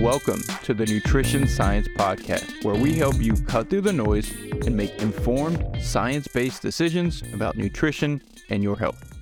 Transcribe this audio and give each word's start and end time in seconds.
Welcome 0.00 0.40
to 0.62 0.72
the 0.72 0.86
Nutrition 0.86 1.46
Science 1.46 1.86
Podcast, 1.88 2.64
where 2.64 2.74
we 2.74 2.94
help 2.94 3.16
you 3.16 3.34
cut 3.34 3.68
through 3.68 3.82
the 3.82 3.92
noise 3.92 4.30
and 4.64 4.74
make 4.74 4.98
informed, 5.02 5.62
science 5.78 6.26
based 6.26 6.62
decisions 6.62 7.22
about 7.34 7.58
nutrition 7.58 8.22
and 8.48 8.62
your 8.62 8.78
health. 8.78 9.14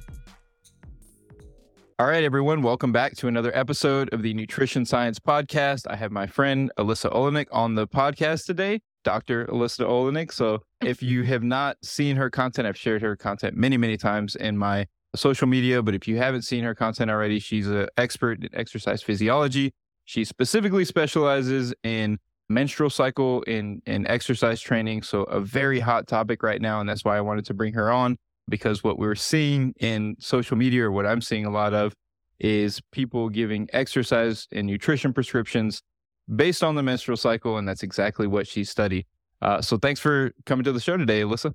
All 1.98 2.06
right, 2.06 2.22
everyone, 2.22 2.62
welcome 2.62 2.92
back 2.92 3.16
to 3.16 3.26
another 3.26 3.50
episode 3.56 4.14
of 4.14 4.22
the 4.22 4.32
Nutrition 4.34 4.86
Science 4.86 5.18
Podcast. 5.18 5.84
I 5.90 5.96
have 5.96 6.12
my 6.12 6.28
friend 6.28 6.70
Alyssa 6.78 7.12
Olenick 7.12 7.48
on 7.50 7.74
the 7.74 7.88
podcast 7.88 8.46
today, 8.46 8.80
Dr. 9.02 9.46
Alyssa 9.46 9.84
Olenick. 9.84 10.32
So, 10.32 10.62
if 10.80 11.02
you 11.02 11.24
have 11.24 11.42
not 11.42 11.76
seen 11.82 12.14
her 12.14 12.30
content, 12.30 12.68
I've 12.68 12.78
shared 12.78 13.02
her 13.02 13.16
content 13.16 13.56
many, 13.56 13.76
many 13.76 13.96
times 13.96 14.36
in 14.36 14.56
my 14.56 14.86
social 15.16 15.48
media. 15.48 15.82
But 15.82 15.96
if 15.96 16.06
you 16.06 16.18
haven't 16.18 16.42
seen 16.42 16.62
her 16.62 16.76
content 16.76 17.10
already, 17.10 17.40
she's 17.40 17.66
an 17.66 17.88
expert 17.96 18.44
in 18.44 18.48
exercise 18.54 19.02
physiology. 19.02 19.72
She 20.08 20.24
specifically 20.24 20.86
specializes 20.86 21.74
in 21.82 22.18
menstrual 22.48 22.88
cycle 22.88 23.42
in 23.42 23.82
in 23.84 24.06
exercise 24.06 24.58
training. 24.58 25.02
So 25.02 25.24
a 25.24 25.38
very 25.38 25.80
hot 25.80 26.06
topic 26.06 26.42
right 26.42 26.62
now, 26.62 26.80
and 26.80 26.88
that's 26.88 27.04
why 27.04 27.18
I 27.18 27.20
wanted 27.20 27.44
to 27.44 27.52
bring 27.52 27.74
her 27.74 27.90
on 27.90 28.16
because 28.48 28.82
what 28.82 28.98
we're 28.98 29.14
seeing 29.14 29.74
in 29.80 30.16
social 30.18 30.56
media, 30.56 30.84
or 30.84 30.92
what 30.92 31.04
I'm 31.04 31.20
seeing 31.20 31.44
a 31.44 31.50
lot 31.50 31.74
of, 31.74 31.92
is 32.40 32.80
people 32.90 33.28
giving 33.28 33.68
exercise 33.74 34.48
and 34.50 34.66
nutrition 34.66 35.12
prescriptions 35.12 35.82
based 36.34 36.64
on 36.64 36.74
the 36.74 36.82
menstrual 36.82 37.18
cycle, 37.18 37.58
and 37.58 37.68
that's 37.68 37.82
exactly 37.82 38.26
what 38.26 38.48
she 38.48 38.64
studied. 38.64 39.04
Uh, 39.42 39.60
so 39.60 39.76
thanks 39.76 40.00
for 40.00 40.32
coming 40.46 40.64
to 40.64 40.72
the 40.72 40.80
show 40.80 40.96
today, 40.96 41.20
Alyssa. 41.20 41.52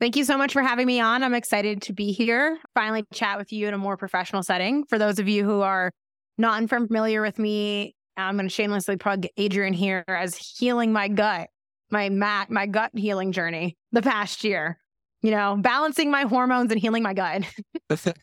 Thank 0.00 0.16
you 0.16 0.24
so 0.24 0.36
much 0.36 0.52
for 0.52 0.62
having 0.62 0.88
me 0.88 0.98
on. 0.98 1.22
I'm 1.22 1.34
excited 1.34 1.80
to 1.82 1.92
be 1.92 2.10
here, 2.10 2.58
finally 2.74 3.04
chat 3.14 3.38
with 3.38 3.52
you 3.52 3.68
in 3.68 3.74
a 3.74 3.78
more 3.78 3.96
professional 3.96 4.42
setting. 4.42 4.84
For 4.86 4.98
those 4.98 5.20
of 5.20 5.28
you 5.28 5.44
who 5.44 5.60
are 5.60 5.92
not 6.38 6.56
unfamiliar 6.56 7.20
with 7.20 7.38
me, 7.38 7.94
I'm 8.16 8.36
going 8.36 8.48
to 8.48 8.54
shamelessly 8.54 8.96
plug 8.96 9.26
Adrian 9.36 9.74
here 9.74 10.04
as 10.08 10.36
healing 10.36 10.92
my 10.92 11.08
gut, 11.08 11.50
my 11.90 12.08
mat, 12.08 12.50
my 12.50 12.66
gut 12.66 12.90
healing 12.94 13.32
journey 13.32 13.76
the 13.92 14.02
past 14.02 14.44
year. 14.44 14.78
You 15.22 15.32
know, 15.32 15.56
balancing 15.58 16.10
my 16.10 16.22
hormones 16.22 16.70
and 16.70 16.80
healing 16.80 17.02
my 17.02 17.12
gut. 17.12 17.42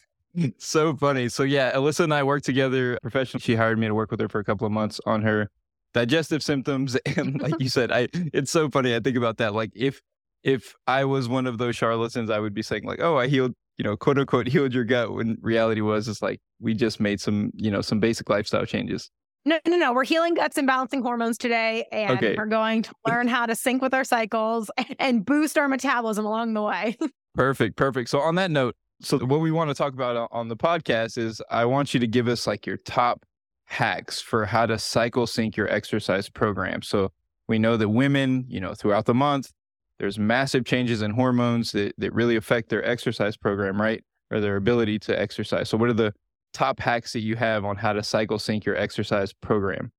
so 0.58 0.96
funny. 0.96 1.30
So 1.30 1.44
yeah, 1.44 1.74
Alyssa 1.74 2.02
and 2.02 2.14
I 2.14 2.24
worked 2.24 2.46
together 2.46 2.98
professionally. 3.02 3.42
She 3.42 3.56
hired 3.56 3.78
me 3.78 3.88
to 3.88 3.94
work 3.94 4.12
with 4.12 4.20
her 4.20 4.30
for 4.30 4.40
a 4.40 4.44
couple 4.44 4.66
of 4.66 4.72
months 4.72 5.00
on 5.06 5.22
her 5.24 5.50
digestive 5.94 6.44
symptoms. 6.44 6.98
And 7.18 7.42
like 7.42 7.60
you 7.60 7.70
said, 7.70 7.92
I 7.92 8.08
it's 8.14 8.52
so 8.52 8.70
funny. 8.70 8.96
I 8.96 9.00
think 9.00 9.18
about 9.18 9.38
that. 9.38 9.54
Like 9.54 9.72
if 9.76 10.02
if 10.44 10.76
I 10.88 11.06
was 11.06 11.28
one 11.28 11.48
of 11.48 11.58
those 11.58 11.76
charlatans, 11.76 12.30
I 12.30 12.40
would 12.40 12.54
be 12.54 12.62
saying 12.62 12.84
like, 12.84 13.00
"Oh, 13.02 13.18
I 13.18 13.28
healed, 13.28 13.54
you 13.78 13.84
know, 13.84 13.96
quote 13.98 14.18
unquote, 14.18 14.48
healed 14.48 14.74
your 14.74 14.84
gut." 14.84 15.14
When 15.14 15.38
reality 15.42 15.82
was, 15.82 16.08
it's 16.08 16.22
like 16.22 16.40
we 16.60 16.74
just 16.74 17.00
made 17.00 17.20
some, 17.22 17.52
you 17.56 17.72
know, 17.72 17.82
some 17.82 18.00
basic 18.00 18.30
lifestyle 18.30 18.66
changes. 18.66 19.10
No, 19.48 19.60
no, 19.68 19.78
no. 19.78 19.94
We're 19.94 20.06
healing 20.06 20.34
guts 20.34 20.58
and 20.58 20.66
balancing 20.66 21.04
hormones 21.04 21.38
today, 21.38 21.86
and 21.92 22.18
okay. 22.18 22.36
we're 22.36 22.48
going 22.48 22.82
to 22.84 22.94
learn 23.08 23.28
how 23.28 23.46
to 23.46 23.56
sync 23.56 23.82
with 23.82 23.94
our 23.94 24.04
cycles 24.04 24.72
and 25.00 25.26
boost 25.26 25.58
our 25.58 25.68
metabolism 25.68 26.26
along 26.26 26.54
the 26.56 26.64
way. 26.64 26.98
perfect, 27.36 27.76
perfect. 27.76 28.10
So 28.10 28.20
on 28.20 28.36
that 28.36 28.50
note, 28.50 28.76
so 29.02 29.20
what 29.20 29.42
we 29.42 29.52
want 29.52 29.70
to 29.70 29.76
talk 29.76 29.94
about 29.94 30.30
on 30.32 30.48
the 30.48 30.58
podcast 30.58 31.18
is 31.18 31.42
I 31.52 31.66
want 31.66 31.94
you 31.94 32.00
to 32.00 32.08
give 32.08 32.28
us 32.28 32.48
like 32.48 32.66
your 32.66 32.78
top 32.78 33.26
hacks 33.66 34.22
for 34.22 34.46
how 34.46 34.66
to 34.66 34.80
cycle 34.80 35.28
sync 35.28 35.58
your 35.58 35.72
exercise 35.72 36.30
program. 36.30 36.82
So 36.82 37.12
we 37.48 37.60
know 37.60 37.78
that 37.78 37.90
women, 37.90 38.46
you 38.48 38.60
know, 38.60 38.74
throughout 38.74 39.06
the 39.06 39.14
month, 39.14 39.52
there's 40.00 40.20
massive 40.20 40.66
changes 40.66 41.02
in 41.02 41.12
hormones 41.12 41.72
that, 41.72 41.94
that 41.98 42.14
really 42.14 42.36
affect 42.36 42.70
their 42.70 42.84
exercise 42.86 43.38
program, 43.38 43.82
right? 43.82 44.04
Or 44.32 44.40
their 44.40 44.56
ability 44.56 45.00
to 45.00 45.20
exercise. 45.20 45.70
So, 45.70 45.78
what 45.78 45.90
are 45.90 45.94
the 45.94 46.14
top 46.54 46.80
hacks 46.80 47.14
that 47.14 47.22
you 47.22 47.36
have 47.36 47.64
on 47.66 47.78
how 47.78 47.94
to 47.94 48.04
cycle 48.04 48.40
sync 48.40 48.66
your 48.66 48.76
exercise 48.76 49.34
program? 49.34 49.92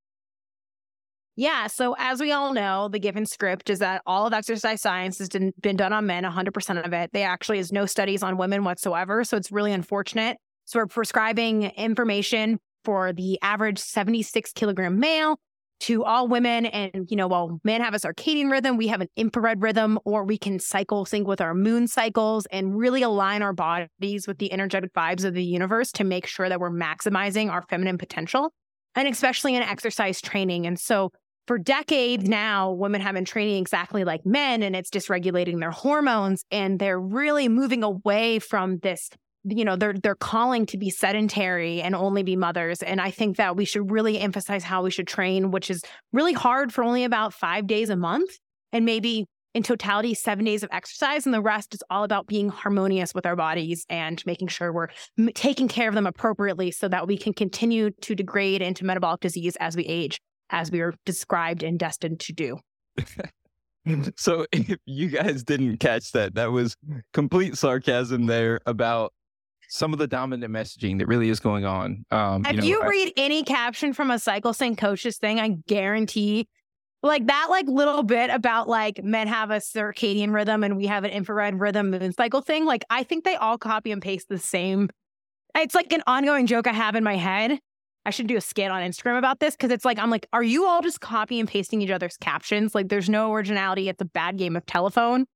Yeah. 1.37 1.67
So, 1.67 1.95
as 1.99 2.21
we 2.21 2.33
all 2.33 2.53
know, 2.53 2.89
the 2.89 2.99
given 2.99 3.27
script 3.27 3.71
is 3.71 3.79
that 3.79 4.03
all 4.07 4.27
of 4.27 4.33
exercise 4.33 4.81
science 4.81 5.19
has 5.19 5.29
been 5.29 5.77
done 5.77 5.93
on 5.93 6.07
men, 6.07 6.25
100% 6.25 6.85
of 6.85 6.93
it. 6.93 7.11
They 7.13 7.23
actually 7.23 7.59
is 7.59 7.73
no 7.73 7.87
studies 7.87 8.23
on 8.23 8.37
women 8.37 8.65
whatsoever. 8.65 9.23
So, 9.25 9.37
it's 9.37 9.53
really 9.53 9.73
unfortunate. 9.73 10.39
So, 10.65 10.81
we're 10.81 10.87
prescribing 10.87 11.65
information 11.65 12.59
for 12.85 13.13
the 13.13 13.39
average 13.43 13.79
76 13.79 14.53
kilogram 14.53 14.99
male 14.99 15.39
to 15.81 16.05
all 16.05 16.29
women. 16.29 16.67
And, 16.67 17.07
you 17.11 17.17
know, 17.17 17.29
while 17.29 17.61
men 17.65 17.81
have 17.81 17.95
a 17.95 17.99
circadian 17.99 18.51
rhythm, 18.51 18.77
we 18.77 18.89
have 18.89 19.01
an 19.01 19.09
infradian 19.19 19.63
rhythm, 19.63 19.99
or 20.05 20.25
we 20.25 20.39
can 20.39 20.59
cycle 20.59 21.05
sync 21.05 21.27
with 21.27 21.41
our 21.41 21.55
moon 21.55 21.87
cycles 21.87 22.47
and 22.47 22.77
really 22.77 23.03
align 23.03 23.43
our 23.43 23.53
bodies 23.53 24.27
with 24.27 24.39
the 24.39 24.53
energetic 24.53 24.93
vibes 24.93 25.25
of 25.25 25.35
the 25.35 25.45
universe 25.45 25.93
to 25.93 26.05
make 26.05 26.27
sure 26.27 26.49
that 26.49 26.61
we're 26.61 26.71
maximizing 26.71 27.51
our 27.51 27.63
feminine 27.63 27.99
potential, 27.99 28.53
and 28.95 29.07
especially 29.09 29.55
in 29.55 29.63
exercise 29.63 30.21
training. 30.21 30.67
And 30.67 30.79
so, 30.79 31.11
for 31.47 31.59
decades 31.59 32.29
now, 32.29 32.73
women 32.73 33.01
have 33.01 33.15
been 33.15 33.25
training 33.25 33.59
exactly 33.59 34.03
like 34.03 34.27
men, 34.27 34.65
and 34.65 34.75
it's 34.75 34.91
dysregulating 34.91 35.61
their 35.61 35.71
hormones. 35.71 36.45
And 36.51 36.81
they're 36.81 36.99
really 37.01 37.49
moving 37.49 37.85
away 37.85 38.41
from 38.41 38.79
this 38.79 39.11
you 39.49 39.65
know 39.65 39.77
they're 39.77 39.95
they're 39.95 40.15
calling 40.15 40.67
to 40.67 40.77
be 40.77 40.91
sedentary 40.91 41.81
and 41.81 41.95
only 41.95 42.23
be 42.23 42.37
mothers. 42.37 42.83
And 42.83 43.01
i 43.01 43.11
think 43.11 43.37
that 43.37 43.57
we 43.57 43.65
should 43.65 43.91
really 43.91 44.19
emphasize 44.19 44.65
how 44.65 44.83
we 44.83 44.91
should 44.91 45.07
train 45.07 45.51
which 45.51 45.71
is 45.71 45.83
really 46.13 46.33
hard 46.33 46.73
for 46.73 46.83
only 46.85 47.05
about 47.05 47.33
5 47.33 47.67
days 47.67 47.91
a 47.91 47.97
month 47.97 48.31
and 48.73 48.85
maybe 48.85 49.27
in 49.55 49.63
totality 49.63 50.15
7 50.15 50.45
days 50.45 50.63
of 50.63 50.69
exercise. 50.73 51.25
And 51.25 51.35
the 51.35 51.41
rest 51.41 51.75
is 51.75 51.83
all 51.91 52.05
about 52.05 52.27
being 52.27 52.49
harmonious 52.49 53.15
with 53.15 53.25
our 53.25 53.37
bodies 53.37 53.87
and 53.89 54.23
making 54.27 54.49
sure 54.49 54.73
we're 54.73 54.89
m- 55.19 55.31
taking 55.35 55.69
care 55.69 55.89
of 55.89 55.95
them 55.95 56.07
appropriately 56.07 56.71
so 56.71 56.89
that 56.89 57.07
we 57.07 57.17
can 57.17 57.33
continue 57.33 57.91
to 58.03 58.15
degrade 58.15 58.63
into 58.63 58.85
metabolic 58.85 59.21
disease 59.21 59.57
as 59.61 59.77
we 59.77 59.85
age 59.85 60.19
as 60.51 60.71
we 60.71 60.81
are 60.81 60.95
described 61.05 61.63
and 61.63 61.79
destined 61.79 62.21
to 62.21 62.33
do. 62.33 62.59
So 64.17 64.47
if 64.51 64.79
you 64.85 65.09
guys 65.09 65.45
didn't 65.45 65.77
catch 65.79 66.11
that 66.11 66.35
that 66.35 66.51
was 66.51 66.77
complete 67.13 67.57
sarcasm 67.57 68.27
there 68.27 68.59
about 68.67 69.13
some 69.69 69.93
of 69.93 69.99
the 69.99 70.07
dominant 70.07 70.53
messaging 70.53 70.99
that 70.99 71.07
really 71.07 71.29
is 71.29 71.41
going 71.41 71.65
on. 71.65 72.05
Um, 72.11 72.45
if 72.47 72.53
you, 72.53 72.61
know, 72.61 72.67
you 72.67 72.83
I, 72.83 72.87
read 72.87 73.13
any 73.17 73.43
caption 73.43 73.93
from 73.93 74.11
a 74.11 74.19
cycle 74.19 74.53
sync 74.53 74.79
coach's 74.79 75.19
thing, 75.19 75.41
I 75.41 75.57
guarantee 75.67 76.49
like 77.03 77.27
that 77.27 77.47
like 77.51 77.67
little 77.69 78.03
bit 78.03 78.31
about 78.31 78.69
like 78.69 79.03
men 79.03 79.29
have 79.29 79.51
a 79.51 79.57
circadian 79.57 80.35
rhythm 80.35 80.65
and 80.65 80.77
we 80.77 80.87
have 80.87 81.05
an 81.05 81.11
infradian 81.11 81.61
rhythm 81.61 81.91
moon 81.91 82.13
cycle 82.13 82.41
thing 82.41 82.65
like 82.65 82.85
i 82.91 83.03
think 83.03 83.25
they 83.25 83.37
all 83.37 83.57
copy 83.59 83.93
and 83.93 84.03
paste 84.03 84.29
the 84.29 84.39
same. 84.39 84.91
It's 85.55 85.75
like 85.75 85.93
an 85.93 86.03
ongoing 86.07 86.47
joke 86.47 86.67
i 86.67 86.73
have 86.73 86.97
in 86.97 87.05
my 87.05 87.17
head. 87.17 87.59
I 88.05 88.11
should 88.11 88.27
do 88.27 88.37
a 88.37 88.41
skit 88.41 88.71
on 88.71 88.83
instagram 88.83 89.19
about 89.19 89.41
this 89.41 89.55
because 89.55 89.71
it's 89.71 89.85
like 89.85 89.99
i'm 89.99 90.11
like 90.11 90.27
are 90.33 90.43
you 90.43 90.67
all 90.67 90.83
just 90.83 91.01
copy 91.01 91.41
and 91.41 91.49
pasting 91.49 91.81
each 91.81 91.91
other's 91.91 92.17
captions? 92.17 92.75
Like 92.75 92.89
there's 92.89 93.09
no 93.09 93.33
originality. 93.33 93.89
It's 93.89 94.03
a 94.03 94.07
bad 94.07 94.37
game 94.37 94.57
of 94.57 94.67
telephone. 94.67 95.27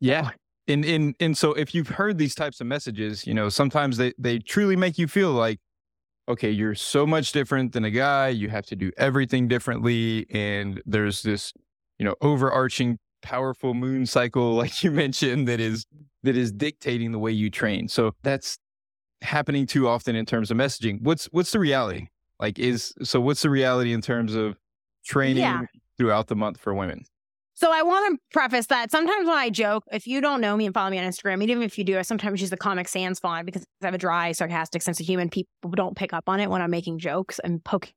Yeah 0.00 0.30
and 0.68 0.84
and 0.84 1.14
and 1.20 1.36
so 1.36 1.52
if 1.52 1.74
you've 1.74 1.88
heard 1.88 2.18
these 2.18 2.34
types 2.34 2.60
of 2.60 2.66
messages, 2.66 3.26
you 3.26 3.34
know, 3.34 3.48
sometimes 3.48 3.96
they 3.96 4.12
they 4.18 4.38
truly 4.38 4.76
make 4.76 4.98
you 4.98 5.08
feel 5.08 5.32
like 5.32 5.58
okay, 6.28 6.50
you're 6.50 6.76
so 6.76 7.06
much 7.06 7.32
different 7.32 7.72
than 7.72 7.84
a 7.84 7.90
guy, 7.90 8.28
you 8.28 8.48
have 8.48 8.64
to 8.66 8.76
do 8.76 8.92
everything 8.96 9.48
differently 9.48 10.26
and 10.30 10.80
there's 10.86 11.22
this, 11.22 11.52
you 11.98 12.04
know, 12.04 12.14
overarching 12.20 12.98
powerful 13.22 13.74
moon 13.74 14.06
cycle 14.06 14.54
like 14.62 14.82
you 14.82 14.90
mentioned 14.90 15.46
that 15.48 15.60
is 15.60 15.84
that 16.22 16.36
is 16.36 16.52
dictating 16.52 17.12
the 17.12 17.18
way 17.18 17.32
you 17.32 17.50
train. 17.50 17.88
So 17.88 18.14
that's 18.22 18.58
happening 19.22 19.66
too 19.66 19.88
often 19.88 20.16
in 20.16 20.26
terms 20.26 20.50
of 20.50 20.56
messaging. 20.56 21.02
What's 21.02 21.26
what's 21.26 21.52
the 21.52 21.58
reality? 21.58 22.08
Like 22.38 22.58
is 22.58 22.94
so 23.02 23.20
what's 23.20 23.42
the 23.42 23.50
reality 23.50 23.92
in 23.92 24.00
terms 24.00 24.34
of 24.34 24.56
training 25.04 25.38
yeah. 25.38 25.62
throughout 25.98 26.28
the 26.28 26.36
month 26.36 26.58
for 26.58 26.74
women? 26.74 27.04
So 27.60 27.70
I 27.70 27.82
want 27.82 28.14
to 28.14 28.18
preface 28.32 28.68
that 28.68 28.90
sometimes 28.90 29.28
when 29.28 29.36
I 29.36 29.50
joke, 29.50 29.84
if 29.92 30.06
you 30.06 30.22
don't 30.22 30.40
know 30.40 30.56
me 30.56 30.64
and 30.64 30.72
follow 30.72 30.88
me 30.88 30.98
on 30.98 31.04
Instagram, 31.04 31.42
even 31.42 31.62
if 31.62 31.76
you 31.76 31.84
do, 31.84 31.98
I 31.98 32.02
sometimes 32.02 32.40
use 32.40 32.48
the 32.48 32.56
Comic 32.56 32.88
Sans 32.88 33.20
font 33.20 33.44
because 33.44 33.66
I 33.82 33.84
have 33.84 33.92
a 33.92 33.98
dry, 33.98 34.32
sarcastic 34.32 34.80
sense 34.80 34.98
of 34.98 35.04
humor. 35.04 35.28
People 35.28 35.72
don't 35.72 35.94
pick 35.94 36.14
up 36.14 36.24
on 36.26 36.40
it 36.40 36.48
when 36.48 36.62
I'm 36.62 36.70
making 36.70 37.00
jokes 37.00 37.38
and 37.38 37.62
poking 37.62 37.92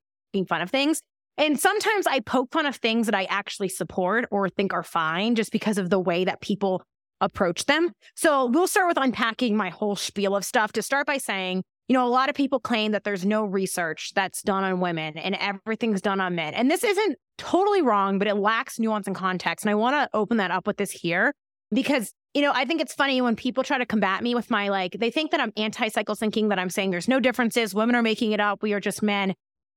fun 0.46 0.60
of 0.60 0.68
things. 0.68 1.00
And 1.38 1.58
sometimes 1.58 2.06
I 2.06 2.20
poke 2.20 2.52
fun 2.52 2.66
of 2.66 2.76
things 2.76 3.06
that 3.06 3.14
I 3.14 3.24
actually 3.24 3.70
support 3.70 4.26
or 4.30 4.50
think 4.50 4.74
are 4.74 4.82
fine 4.82 5.34
just 5.34 5.50
because 5.50 5.78
of 5.78 5.88
the 5.88 5.98
way 5.98 6.26
that 6.26 6.42
people 6.42 6.82
approach 7.22 7.64
them. 7.64 7.92
So 8.14 8.44
we'll 8.44 8.66
start 8.66 8.88
with 8.88 8.98
unpacking 8.98 9.56
my 9.56 9.70
whole 9.70 9.96
spiel 9.96 10.36
of 10.36 10.44
stuff 10.44 10.72
to 10.72 10.82
start 10.82 11.06
by 11.06 11.16
saying, 11.16 11.64
you 11.88 11.94
know, 11.94 12.06
a 12.06 12.08
lot 12.08 12.28
of 12.28 12.34
people 12.34 12.60
claim 12.60 12.92
that 12.92 13.04
there's 13.04 13.24
no 13.24 13.44
research 13.44 14.12
that's 14.14 14.42
done 14.42 14.64
on 14.64 14.80
women 14.80 15.18
and 15.18 15.34
everything's 15.34 16.00
done 16.00 16.20
on 16.20 16.34
men. 16.34 16.54
And 16.54 16.70
this 16.70 16.82
isn't 16.82 17.18
totally 17.36 17.82
wrong, 17.82 18.18
but 18.18 18.26
it 18.26 18.36
lacks 18.36 18.78
nuance 18.78 19.06
and 19.06 19.14
context. 19.14 19.64
And 19.64 19.70
I 19.70 19.74
want 19.74 19.94
to 19.94 20.16
open 20.16 20.38
that 20.38 20.50
up 20.50 20.66
with 20.66 20.78
this 20.78 20.90
here 20.90 21.34
because, 21.72 22.12
you 22.32 22.40
know, 22.40 22.52
I 22.54 22.64
think 22.64 22.80
it's 22.80 22.94
funny 22.94 23.20
when 23.20 23.36
people 23.36 23.64
try 23.64 23.76
to 23.76 23.84
combat 23.86 24.22
me 24.22 24.34
with 24.34 24.50
my 24.50 24.68
like, 24.68 24.96
they 24.98 25.10
think 25.10 25.30
that 25.32 25.40
I'm 25.40 25.52
anti 25.56 25.88
cycle 25.88 26.16
syncing, 26.16 26.48
that 26.48 26.58
I'm 26.58 26.70
saying 26.70 26.90
there's 26.90 27.08
no 27.08 27.20
differences. 27.20 27.74
Women 27.74 27.94
are 27.96 28.02
making 28.02 28.32
it 28.32 28.40
up. 28.40 28.62
We 28.62 28.72
are 28.72 28.80
just 28.80 29.02
men. 29.02 29.34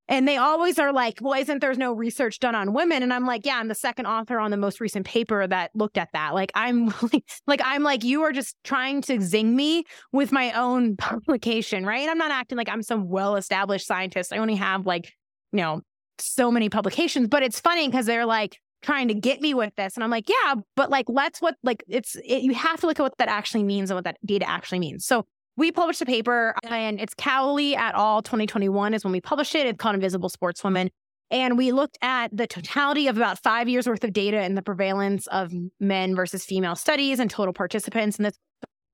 And 0.09 0.27
they 0.27 0.37
always 0.37 0.79
are 0.79 0.93
like, 0.93 1.19
well, 1.21 1.39
isn't 1.39 1.59
there's 1.59 1.77
no 1.77 1.93
research 1.93 2.39
done 2.39 2.55
on 2.55 2.73
women? 2.73 3.03
And 3.03 3.13
I'm 3.13 3.25
like, 3.25 3.45
yeah, 3.45 3.57
I'm 3.57 3.67
the 3.67 3.75
second 3.75 4.05
author 4.05 4.39
on 4.39 4.51
the 4.51 4.57
most 4.57 4.79
recent 4.79 5.05
paper 5.05 5.45
that 5.45 5.71
looked 5.73 5.97
at 5.97 6.09
that. 6.13 6.33
Like, 6.33 6.51
I'm 6.55 6.93
like, 7.47 7.61
I'm 7.63 7.83
like, 7.83 8.03
you 8.03 8.23
are 8.23 8.31
just 8.31 8.55
trying 8.63 9.01
to 9.03 9.19
zing 9.21 9.55
me 9.55 9.83
with 10.11 10.31
my 10.31 10.51
own 10.53 10.95
publication, 10.97 11.85
right? 11.85 12.07
I'm 12.07 12.17
not 12.17 12.31
acting 12.31 12.57
like 12.57 12.69
I'm 12.69 12.83
some 12.83 13.09
well 13.09 13.35
established 13.35 13.85
scientist. 13.85 14.31
I 14.31 14.37
only 14.37 14.55
have 14.55 14.85
like 14.85 15.11
you 15.51 15.57
know, 15.57 15.81
so 16.19 16.51
many 16.51 16.69
publications. 16.69 17.27
But 17.27 17.43
it's 17.43 17.59
funny 17.59 17.87
because 17.87 18.05
they're 18.05 18.25
like 18.25 18.59
trying 18.81 19.07
to 19.07 19.13
get 19.13 19.41
me 19.41 19.53
with 19.53 19.73
this. 19.75 19.95
And 19.95 20.03
I'm 20.03 20.09
like, 20.09 20.29
yeah, 20.29 20.55
but 20.75 20.89
like, 20.89 21.05
let's 21.07 21.41
what, 21.41 21.55
like, 21.63 21.83
it's, 21.87 22.15
it, 22.15 22.43
you 22.43 22.53
have 22.53 22.79
to 22.81 22.87
look 22.87 22.99
at 22.99 23.03
what 23.03 23.17
that 23.17 23.29
actually 23.29 23.63
means 23.63 23.89
and 23.89 23.95
what 23.97 24.03
that 24.03 24.17
data 24.25 24.47
actually 24.47 24.79
means. 24.79 25.05
So 25.05 25.25
we 25.57 25.71
published 25.71 26.01
a 26.01 26.05
paper 26.05 26.55
and 26.63 27.01
it's 27.01 27.13
Cowley 27.15 27.75
et 27.75 27.95
al. 27.95 28.21
2021 28.21 28.93
is 28.93 29.03
when 29.03 29.11
we 29.11 29.19
published 29.19 29.55
it. 29.55 29.65
It's 29.65 29.77
called 29.77 29.95
Invisible 29.95 30.29
Sportswomen. 30.29 30.89
And 31.29 31.57
we 31.57 31.73
looked 31.73 31.97
at 32.01 32.29
the 32.31 32.47
totality 32.47 33.07
of 33.07 33.17
about 33.17 33.39
five 33.39 33.67
years 33.67 33.87
worth 33.87 34.03
of 34.03 34.13
data 34.13 34.37
and 34.37 34.55
the 34.55 34.61
prevalence 34.61 35.27
of 35.27 35.51
men 35.79 36.15
versus 36.15 36.45
female 36.45 36.75
studies 36.75 37.19
and 37.19 37.29
total 37.29 37.53
participants. 37.53 38.17
And 38.17 38.25
this 38.27 38.37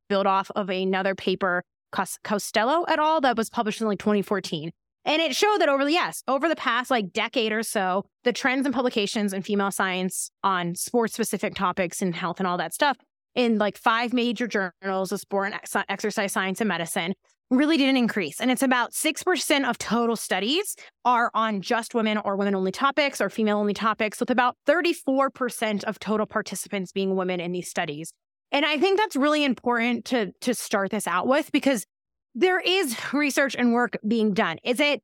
built 0.10 0.26
off 0.26 0.50
of 0.56 0.70
another 0.70 1.14
paper, 1.14 1.64
Costello 1.92 2.84
et 2.84 2.98
al., 2.98 3.22
that 3.22 3.38
was 3.38 3.50
published 3.50 3.82
in 3.82 3.88
like 3.88 4.00
2014. 4.00 4.72
And 5.06 5.22
it 5.22 5.36
showed 5.36 5.60
that 5.60 5.70
over 5.70 5.84
the, 5.84 5.92
yes, 5.92 6.24
over 6.28 6.48
the 6.48 6.56
past 6.56 6.90
like 6.90 7.12
decade 7.12 7.52
or 7.52 7.62
so, 7.62 8.06
the 8.24 8.32
trends 8.32 8.66
and 8.66 8.74
publications 8.74 9.34
in 9.34 9.42
female 9.42 9.70
science 9.70 10.32
on 10.44 10.76
sports 10.76 11.14
specific 11.14 11.56
topics 11.56 12.02
and 12.02 12.16
health 12.16 12.40
and 12.40 12.48
all 12.48 12.58
that 12.58 12.74
stuff 12.74 12.98
in 13.36 13.58
like 13.58 13.78
five 13.78 14.14
major 14.14 14.48
journals 14.48 15.12
of 15.12 15.20
sport 15.20 15.54
and 15.54 15.86
exercise 15.90 16.32
science 16.32 16.62
and 16.62 16.68
medicine 16.68 17.14
really 17.50 17.78
didn't 17.78 17.98
increase. 17.98 18.40
And 18.40 18.50
it's 18.52 18.64
about 18.64 18.94
6% 18.94 19.70
of 19.70 19.78
total 19.78 20.16
studies 20.16 20.76
are 21.06 21.30
on 21.34 21.62
just 21.62 21.94
women 21.94 22.18
or 22.18 22.36
women 22.36 22.56
only 22.56 22.72
topics 22.72 23.22
or 23.22 23.30
female 23.30 23.60
only 23.60 23.74
topics, 23.74 24.20
with 24.20 24.32
about 24.32 24.56
34% 24.68 25.84
of 25.84 26.00
total 26.00 26.26
participants 26.26 26.92
being 26.92 27.16
women 27.16 27.40
in 27.40 27.52
these 27.52 27.70
studies. 27.70 28.12
And 28.52 28.66
I 28.66 28.78
think 28.78 29.00
that's 29.00 29.16
really 29.16 29.44
important 29.44 30.06
to, 30.06 30.32
to 30.42 30.54
start 30.54 30.92
this 30.92 31.08
out 31.08 31.28
with 31.28 31.52
because 31.52 31.86
there 32.36 32.60
is 32.60 32.96
research 33.14 33.56
and 33.56 33.74
work 33.74 33.98
being 34.08 34.34
done. 34.34 34.58
Is 34.64 34.80
it 34.80 35.02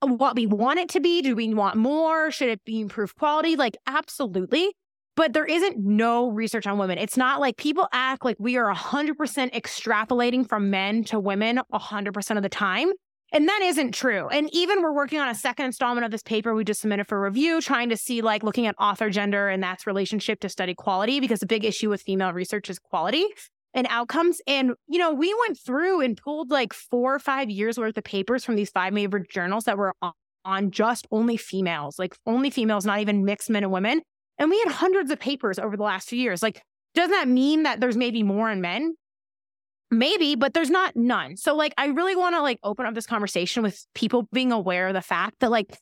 what 0.00 0.36
we 0.36 0.46
want 0.46 0.78
it 0.78 0.88
to 0.90 1.00
be? 1.00 1.20
Do 1.20 1.34
we 1.34 1.52
want 1.52 1.76
more? 1.76 2.30
Should 2.30 2.48
it 2.48 2.64
be 2.64 2.80
improved 2.80 3.16
quality? 3.16 3.56
Like, 3.56 3.76
absolutely. 3.86 4.74
But 5.16 5.32
there 5.32 5.44
isn't 5.44 5.76
no 5.78 6.28
research 6.30 6.66
on 6.66 6.78
women. 6.78 6.98
It's 6.98 7.16
not 7.16 7.40
like 7.40 7.56
people 7.56 7.88
act 7.92 8.24
like 8.24 8.36
we 8.40 8.56
are 8.56 8.72
100% 8.72 9.14
extrapolating 9.52 10.48
from 10.48 10.70
men 10.70 11.04
to 11.04 11.20
women 11.20 11.60
100% 11.72 12.36
of 12.36 12.42
the 12.42 12.48
time. 12.48 12.90
And 13.32 13.48
that 13.48 13.62
isn't 13.62 13.92
true. 13.92 14.28
And 14.28 14.48
even 14.52 14.82
we're 14.82 14.94
working 14.94 15.18
on 15.18 15.28
a 15.28 15.34
second 15.34 15.66
installment 15.66 16.04
of 16.04 16.10
this 16.10 16.22
paper 16.22 16.54
we 16.54 16.62
just 16.62 16.80
submitted 16.80 17.08
for 17.08 17.20
review, 17.20 17.60
trying 17.60 17.88
to 17.88 17.96
see 17.96 18.22
like 18.22 18.44
looking 18.44 18.66
at 18.66 18.76
author 18.78 19.10
gender 19.10 19.48
and 19.48 19.62
that's 19.62 19.86
relationship 19.86 20.40
to 20.40 20.48
study 20.48 20.74
quality, 20.74 21.20
because 21.20 21.40
the 21.40 21.46
big 21.46 21.64
issue 21.64 21.90
with 21.90 22.02
female 22.02 22.32
research 22.32 22.70
is 22.70 22.78
quality 22.78 23.26
and 23.72 23.88
outcomes. 23.90 24.40
And, 24.46 24.74
you 24.86 24.98
know, 24.98 25.12
we 25.12 25.34
went 25.46 25.58
through 25.58 26.00
and 26.00 26.16
pulled 26.16 26.50
like 26.50 26.72
four 26.72 27.14
or 27.14 27.18
five 27.18 27.50
years 27.50 27.76
worth 27.76 27.98
of 27.98 28.04
papers 28.04 28.44
from 28.44 28.54
these 28.54 28.70
five 28.70 28.92
major 28.92 29.26
journals 29.28 29.64
that 29.64 29.76
were 29.76 29.94
on, 30.00 30.12
on 30.44 30.70
just 30.70 31.06
only 31.10 31.36
females, 31.36 31.98
like 31.98 32.14
only 32.26 32.50
females, 32.50 32.84
not 32.84 33.00
even 33.00 33.24
mixed 33.24 33.50
men 33.50 33.64
and 33.64 33.72
women. 33.72 34.02
And 34.38 34.50
we 34.50 34.60
had 34.64 34.72
hundreds 34.72 35.10
of 35.10 35.18
papers 35.18 35.58
over 35.58 35.76
the 35.76 35.82
last 35.82 36.08
few 36.08 36.18
years. 36.18 36.42
Like, 36.42 36.62
doesn't 36.94 37.10
that 37.10 37.28
mean 37.28 37.64
that 37.64 37.80
there's 37.80 37.96
maybe 37.96 38.22
more 38.22 38.50
in 38.50 38.60
men? 38.60 38.94
Maybe, 39.90 40.34
but 40.34 40.54
there's 40.54 40.70
not 40.70 40.96
none. 40.96 41.36
So 41.36 41.54
like 41.54 41.74
I 41.78 41.86
really 41.86 42.16
want 42.16 42.34
to 42.34 42.42
like 42.42 42.58
open 42.62 42.86
up 42.86 42.94
this 42.94 43.06
conversation 43.06 43.62
with 43.62 43.86
people 43.94 44.28
being 44.32 44.50
aware 44.50 44.88
of 44.88 44.94
the 44.94 45.02
fact 45.02 45.40
that 45.40 45.50
like 45.50 45.76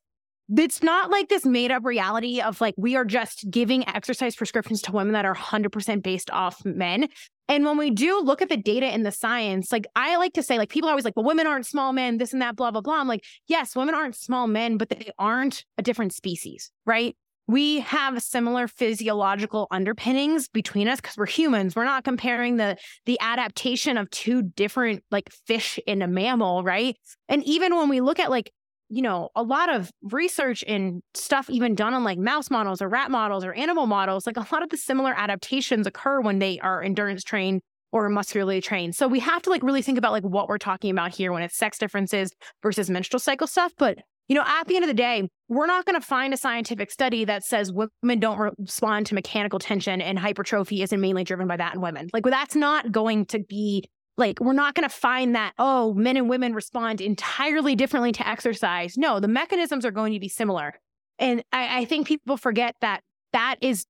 it's 0.54 0.82
not 0.82 1.10
like 1.10 1.28
this 1.28 1.46
made 1.46 1.70
up 1.70 1.84
reality 1.84 2.40
of 2.40 2.60
like 2.60 2.74
we 2.76 2.96
are 2.96 3.04
just 3.04 3.50
giving 3.50 3.88
exercise 3.88 4.36
prescriptions 4.36 4.82
to 4.82 4.92
women 4.92 5.12
that 5.14 5.24
are 5.24 5.34
100% 5.34 6.02
based 6.02 6.30
off 6.30 6.64
men. 6.64 7.08
And 7.48 7.64
when 7.64 7.78
we 7.78 7.90
do 7.90 8.20
look 8.20 8.42
at 8.42 8.48
the 8.48 8.56
data 8.56 8.86
and 8.86 9.04
the 9.04 9.12
science, 9.12 9.72
like 9.72 9.86
I 9.96 10.16
like 10.16 10.32
to 10.34 10.42
say, 10.42 10.58
like 10.58 10.68
people 10.68 10.88
are 10.88 10.92
always 10.92 11.04
like, 11.04 11.16
well, 11.16 11.24
women 11.24 11.46
aren't 11.46 11.66
small 11.66 11.92
men, 11.92 12.18
this 12.18 12.32
and 12.32 12.42
that, 12.42 12.56
blah, 12.56 12.70
blah, 12.70 12.80
blah. 12.80 13.00
I'm 13.00 13.08
like, 13.08 13.24
yes, 13.46 13.74
women 13.76 13.94
aren't 13.94 14.16
small 14.16 14.46
men, 14.46 14.76
but 14.76 14.88
they 14.90 15.10
aren't 15.18 15.64
a 15.78 15.82
different 15.82 16.12
species, 16.12 16.70
right? 16.86 17.16
We 17.48 17.80
have 17.80 18.22
similar 18.22 18.68
physiological 18.68 19.66
underpinnings 19.70 20.48
between 20.48 20.88
us 20.88 21.00
because 21.00 21.16
we're 21.16 21.26
humans. 21.26 21.74
We're 21.74 21.84
not 21.84 22.04
comparing 22.04 22.56
the 22.56 22.76
the 23.06 23.18
adaptation 23.20 23.96
of 23.96 24.10
two 24.10 24.42
different 24.42 25.02
like 25.10 25.30
fish 25.46 25.78
in 25.86 26.02
a 26.02 26.06
mammal, 26.06 26.62
right? 26.62 26.96
And 27.28 27.44
even 27.44 27.76
when 27.76 27.88
we 27.88 28.00
look 28.00 28.18
at 28.18 28.30
like 28.30 28.52
you 28.92 29.00
know, 29.00 29.30
a 29.34 29.42
lot 29.42 29.74
of 29.74 29.90
research 30.02 30.62
and 30.68 31.02
stuff 31.14 31.48
even 31.48 31.74
done 31.74 31.94
on 31.94 32.04
like 32.04 32.18
mouse 32.18 32.50
models 32.50 32.82
or 32.82 32.90
rat 32.90 33.10
models 33.10 33.42
or 33.42 33.54
animal 33.54 33.86
models, 33.86 34.26
like 34.26 34.36
a 34.36 34.46
lot 34.52 34.62
of 34.62 34.68
the 34.68 34.76
similar 34.76 35.14
adaptations 35.16 35.86
occur 35.86 36.20
when 36.20 36.40
they 36.40 36.58
are 36.60 36.82
endurance 36.82 37.24
trained 37.24 37.62
or 37.90 38.10
muscularly 38.10 38.60
trained. 38.60 38.94
So 38.94 39.08
we 39.08 39.20
have 39.20 39.40
to 39.42 39.50
like 39.50 39.62
really 39.62 39.80
think 39.80 39.96
about 39.96 40.12
like 40.12 40.24
what 40.24 40.46
we're 40.46 40.58
talking 40.58 40.90
about 40.90 41.14
here 41.14 41.32
when 41.32 41.42
it's 41.42 41.56
sex 41.56 41.78
differences 41.78 42.34
versus 42.62 42.90
menstrual 42.90 43.20
cycle 43.20 43.46
stuff. 43.46 43.72
But 43.78 43.98
you 44.32 44.38
know, 44.38 44.44
at 44.46 44.66
the 44.66 44.76
end 44.76 44.82
of 44.82 44.88
the 44.88 44.94
day, 44.94 45.28
we're 45.50 45.66
not 45.66 45.84
going 45.84 46.00
to 46.00 46.06
find 46.06 46.32
a 46.32 46.38
scientific 46.38 46.90
study 46.90 47.26
that 47.26 47.44
says 47.44 47.70
women 47.70 48.18
don't 48.18 48.54
respond 48.56 49.04
to 49.04 49.14
mechanical 49.14 49.58
tension 49.58 50.00
and 50.00 50.18
hypertrophy 50.18 50.80
isn't 50.80 51.02
mainly 51.02 51.22
driven 51.22 51.46
by 51.46 51.58
that 51.58 51.74
in 51.74 51.82
women. 51.82 52.08
Like, 52.14 52.24
well, 52.24 52.32
that's 52.32 52.56
not 52.56 52.90
going 52.90 53.26
to 53.26 53.40
be 53.40 53.84
like, 54.16 54.40
we're 54.40 54.54
not 54.54 54.74
going 54.74 54.88
to 54.88 54.94
find 54.94 55.34
that, 55.34 55.52
oh, 55.58 55.92
men 55.92 56.16
and 56.16 56.30
women 56.30 56.54
respond 56.54 57.02
entirely 57.02 57.76
differently 57.76 58.10
to 58.12 58.26
exercise. 58.26 58.96
No, 58.96 59.20
the 59.20 59.28
mechanisms 59.28 59.84
are 59.84 59.90
going 59.90 60.14
to 60.14 60.18
be 60.18 60.30
similar. 60.30 60.80
And 61.18 61.44
I, 61.52 61.80
I 61.80 61.84
think 61.84 62.06
people 62.06 62.38
forget 62.38 62.74
that 62.80 63.02
that 63.34 63.56
is 63.60 63.84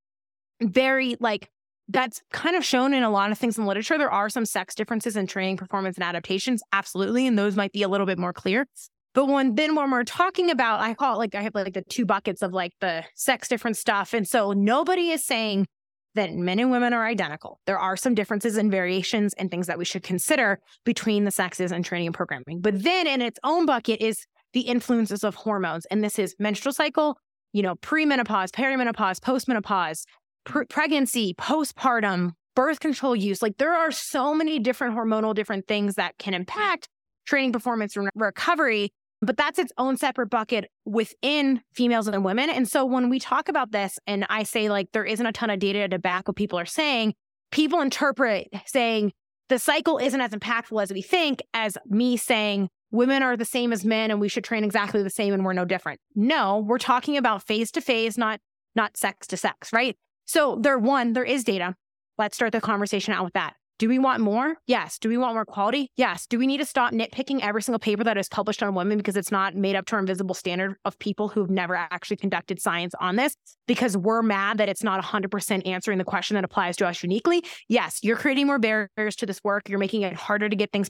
very 0.61 1.17
like, 1.21 1.51
that's 1.87 2.21
kind 2.33 2.57
of 2.57 2.65
shown 2.65 2.95
in 2.95 3.05
a 3.05 3.11
lot 3.11 3.31
of 3.31 3.39
things 3.39 3.59
in 3.59 3.65
literature. 3.65 3.97
There 3.97 4.11
are 4.11 4.29
some 4.29 4.45
sex 4.45 4.75
differences 4.75 5.17
in 5.17 5.29
training, 5.29 5.57
performance, 5.57 5.97
and 5.97 6.03
adaptations, 6.03 6.65
absolutely. 6.73 7.29
And 7.29 7.39
those 7.39 7.55
might 7.55 7.71
be 7.71 7.85
a 7.85 7.89
little 7.89 8.09
bit 8.09 8.19
more 8.19 8.33
clear. 8.33 8.67
But 9.15 9.27
when 9.27 9.55
then 9.55 9.75
when 9.75 9.91
we're 9.91 10.05
talking 10.05 10.51
about, 10.51 10.81
I 10.81 10.95
call 10.95 11.15
it 11.15 11.19
like 11.19 11.35
I 11.35 11.43
have 11.43 11.55
like 11.55 11.75
the 11.75 11.83
two 11.83 12.07
buckets 12.07 12.43
of 12.43 12.53
like 12.53 12.73
the 12.81 13.05
sex 13.15 13.49
different 13.49 13.77
stuff. 13.77 14.15
And 14.15 14.27
so 14.27 14.53
nobody 14.53 15.11
is 15.11 15.25
saying 15.25 15.67
that 16.15 16.33
men 16.33 16.59
and 16.59 16.71
women 16.71 16.93
are 16.93 17.05
identical. 17.05 17.61
There 17.67 17.79
are 17.79 17.97
some 17.97 18.15
differences 18.15 18.57
and 18.57 18.71
variations 18.71 19.35
and 19.35 19.51
things 19.51 19.67
that 19.67 19.79
we 19.79 19.85
should 19.85 20.03
consider 20.03 20.59
between 20.85 21.25
the 21.25 21.31
sexes 21.31 21.73
and 21.73 21.85
training 21.85 22.09
and 22.09 22.15
programming. 22.15 22.61
But 22.61 22.83
then 22.83 23.07
in 23.07 23.23
its 23.23 23.39
own 23.45 23.67
bucket 23.67 24.01
is 24.01 24.27
the 24.53 24.61
influences 24.61 25.25
of 25.25 25.35
hormones. 25.35 25.87
And 25.87 26.05
this 26.05 26.19
is 26.19 26.35
menstrual 26.39 26.75
cycle, 26.75 27.17
you 27.53 27.63
know, 27.63 27.77
premenopause, 27.77 28.51
perimenopause, 28.51 29.19
postmenopause, 29.21 30.05
pr- 30.45 30.65
pregnancy, 30.69 31.35
postpartum, 31.35 32.33
birth 32.55 32.81
control 32.81 33.17
use. 33.17 33.41
Like 33.41 33.57
there 33.57 33.73
are 33.73 33.91
so 33.91 34.35
many 34.35 34.59
different 34.59 34.95
hormonal 34.95 35.35
different 35.35 35.67
things 35.67 35.95
that 35.95 36.19
can 36.19 36.35
impact 36.35 36.89
training 37.27 37.53
performance 37.53 37.97
and 37.97 38.11
recovery 38.15 38.93
but 39.23 39.37
that's 39.37 39.59
its 39.59 39.73
own 39.79 39.97
separate 39.97 40.27
bucket 40.27 40.71
within 40.85 41.63
females 41.73 42.09
and 42.09 42.25
women. 42.25 42.51
And 42.51 42.69
so 42.69 42.85
when 42.85 43.09
we 43.09 43.21
talk 43.21 43.49
about 43.49 43.71
this 43.71 43.99
and 44.07 44.27
I 44.29 44.43
say 44.43 44.69
like 44.69 44.91
there 44.93 45.05
isn't 45.05 45.25
a 45.25 45.33
ton 45.33 45.49
of 45.49 45.61
data 45.61 45.89
to 45.89 45.99
back 45.99 46.27
what 46.27 46.37
people 46.37 46.59
are 46.59 46.67
saying, 46.67 47.15
people 47.53 47.81
interpret 47.81 48.49
saying 48.67 49.13
the 49.49 49.61
cycle 49.61 49.99
isn't 49.99 50.21
as 50.21 50.33
impactful 50.33 50.83
as 50.83 50.93
we 50.93 51.03
think 51.03 51.41
as 51.55 51.79
me 51.87 52.17
saying 52.17 52.69
women 52.91 53.23
are 53.23 53.37
the 53.37 53.45
same 53.45 53.73
as 53.73 53.85
men 53.85 54.11
and 54.11 54.21
we 54.21 54.29
should 54.29 54.45
train 54.45 54.65
exactly 54.65 55.03
the 55.03 55.11
same 55.11 55.33
and 55.33 55.45
we're 55.45 55.53
no 55.53 55.65
different. 55.65 56.01
No, 56.17 56.59
we're 56.59 56.79
talking 56.79 57.17
about 57.17 57.45
phase 57.45 57.71
to 57.73 57.81
phase, 57.81 58.19
not 58.19 58.41
not 58.75 58.97
sex 58.97 59.27
to 59.29 59.37
sex, 59.37 59.73
right? 59.73 59.97
So 60.25 60.59
there 60.61 60.79
one, 60.79 61.13
there 61.13 61.25
is 61.25 61.45
data. 61.45 61.77
Let's 62.19 62.37
start 62.37 62.53
the 62.53 62.61
conversation 62.61 63.15
out 63.15 63.25
with 63.25 63.35
that. 63.35 63.55
Do 63.83 63.89
we 63.89 63.99
want 63.99 64.21
more? 64.21 64.55
Yes. 64.69 64.97
Do 65.01 65.09
we 65.09 65.17
want 65.17 65.35
more 65.35 65.45
quality? 65.45 65.91
Yes. 65.97 66.29
Do 66.29 66.39
we 66.39 66.47
need 66.47 66.59
to 66.59 66.65
stop 66.65 66.93
nitpicking 66.93 67.41
every 67.41 67.63
single 67.63 67.81
paper 67.81 68.05
that 68.05 68.17
is 68.17 68.29
published 68.29 68.63
on 68.63 68.77
women 68.77 68.97
because 68.97 69.17
it's 69.17 69.33
not 69.33 69.57
made 69.57 69.75
up 69.75 69.87
to 69.87 69.97
our 69.97 69.99
invisible 69.99 70.37
standard 70.37 70.77
of 70.85 70.97
people 71.01 71.27
who've 71.27 71.51
never 71.51 71.75
actually 71.75 72.19
conducted 72.19 72.63
science 72.63 72.95
on 73.01 73.17
this 73.17 73.35
because 73.67 73.97
we're 73.97 74.23
mad 74.23 74.59
that 74.59 74.69
it's 74.69 74.85
not 74.85 75.03
100% 75.03 75.67
answering 75.67 75.99
the 75.99 76.05
question 76.05 76.37
that 76.37 76.45
applies 76.45 76.77
to 76.77 76.87
us 76.87 77.03
uniquely? 77.03 77.43
Yes. 77.69 77.99
You're 78.05 78.17
creating 78.17 78.47
more 78.47 78.61
barriers 78.61 79.17
to 79.17 79.27
this 79.27 79.41
work. 79.43 79.69
You're 79.69 79.81
making 79.81 80.03
it 80.03 80.13
harder 80.13 80.49
to 80.49 80.55
get 80.55 80.71
things 80.71 80.89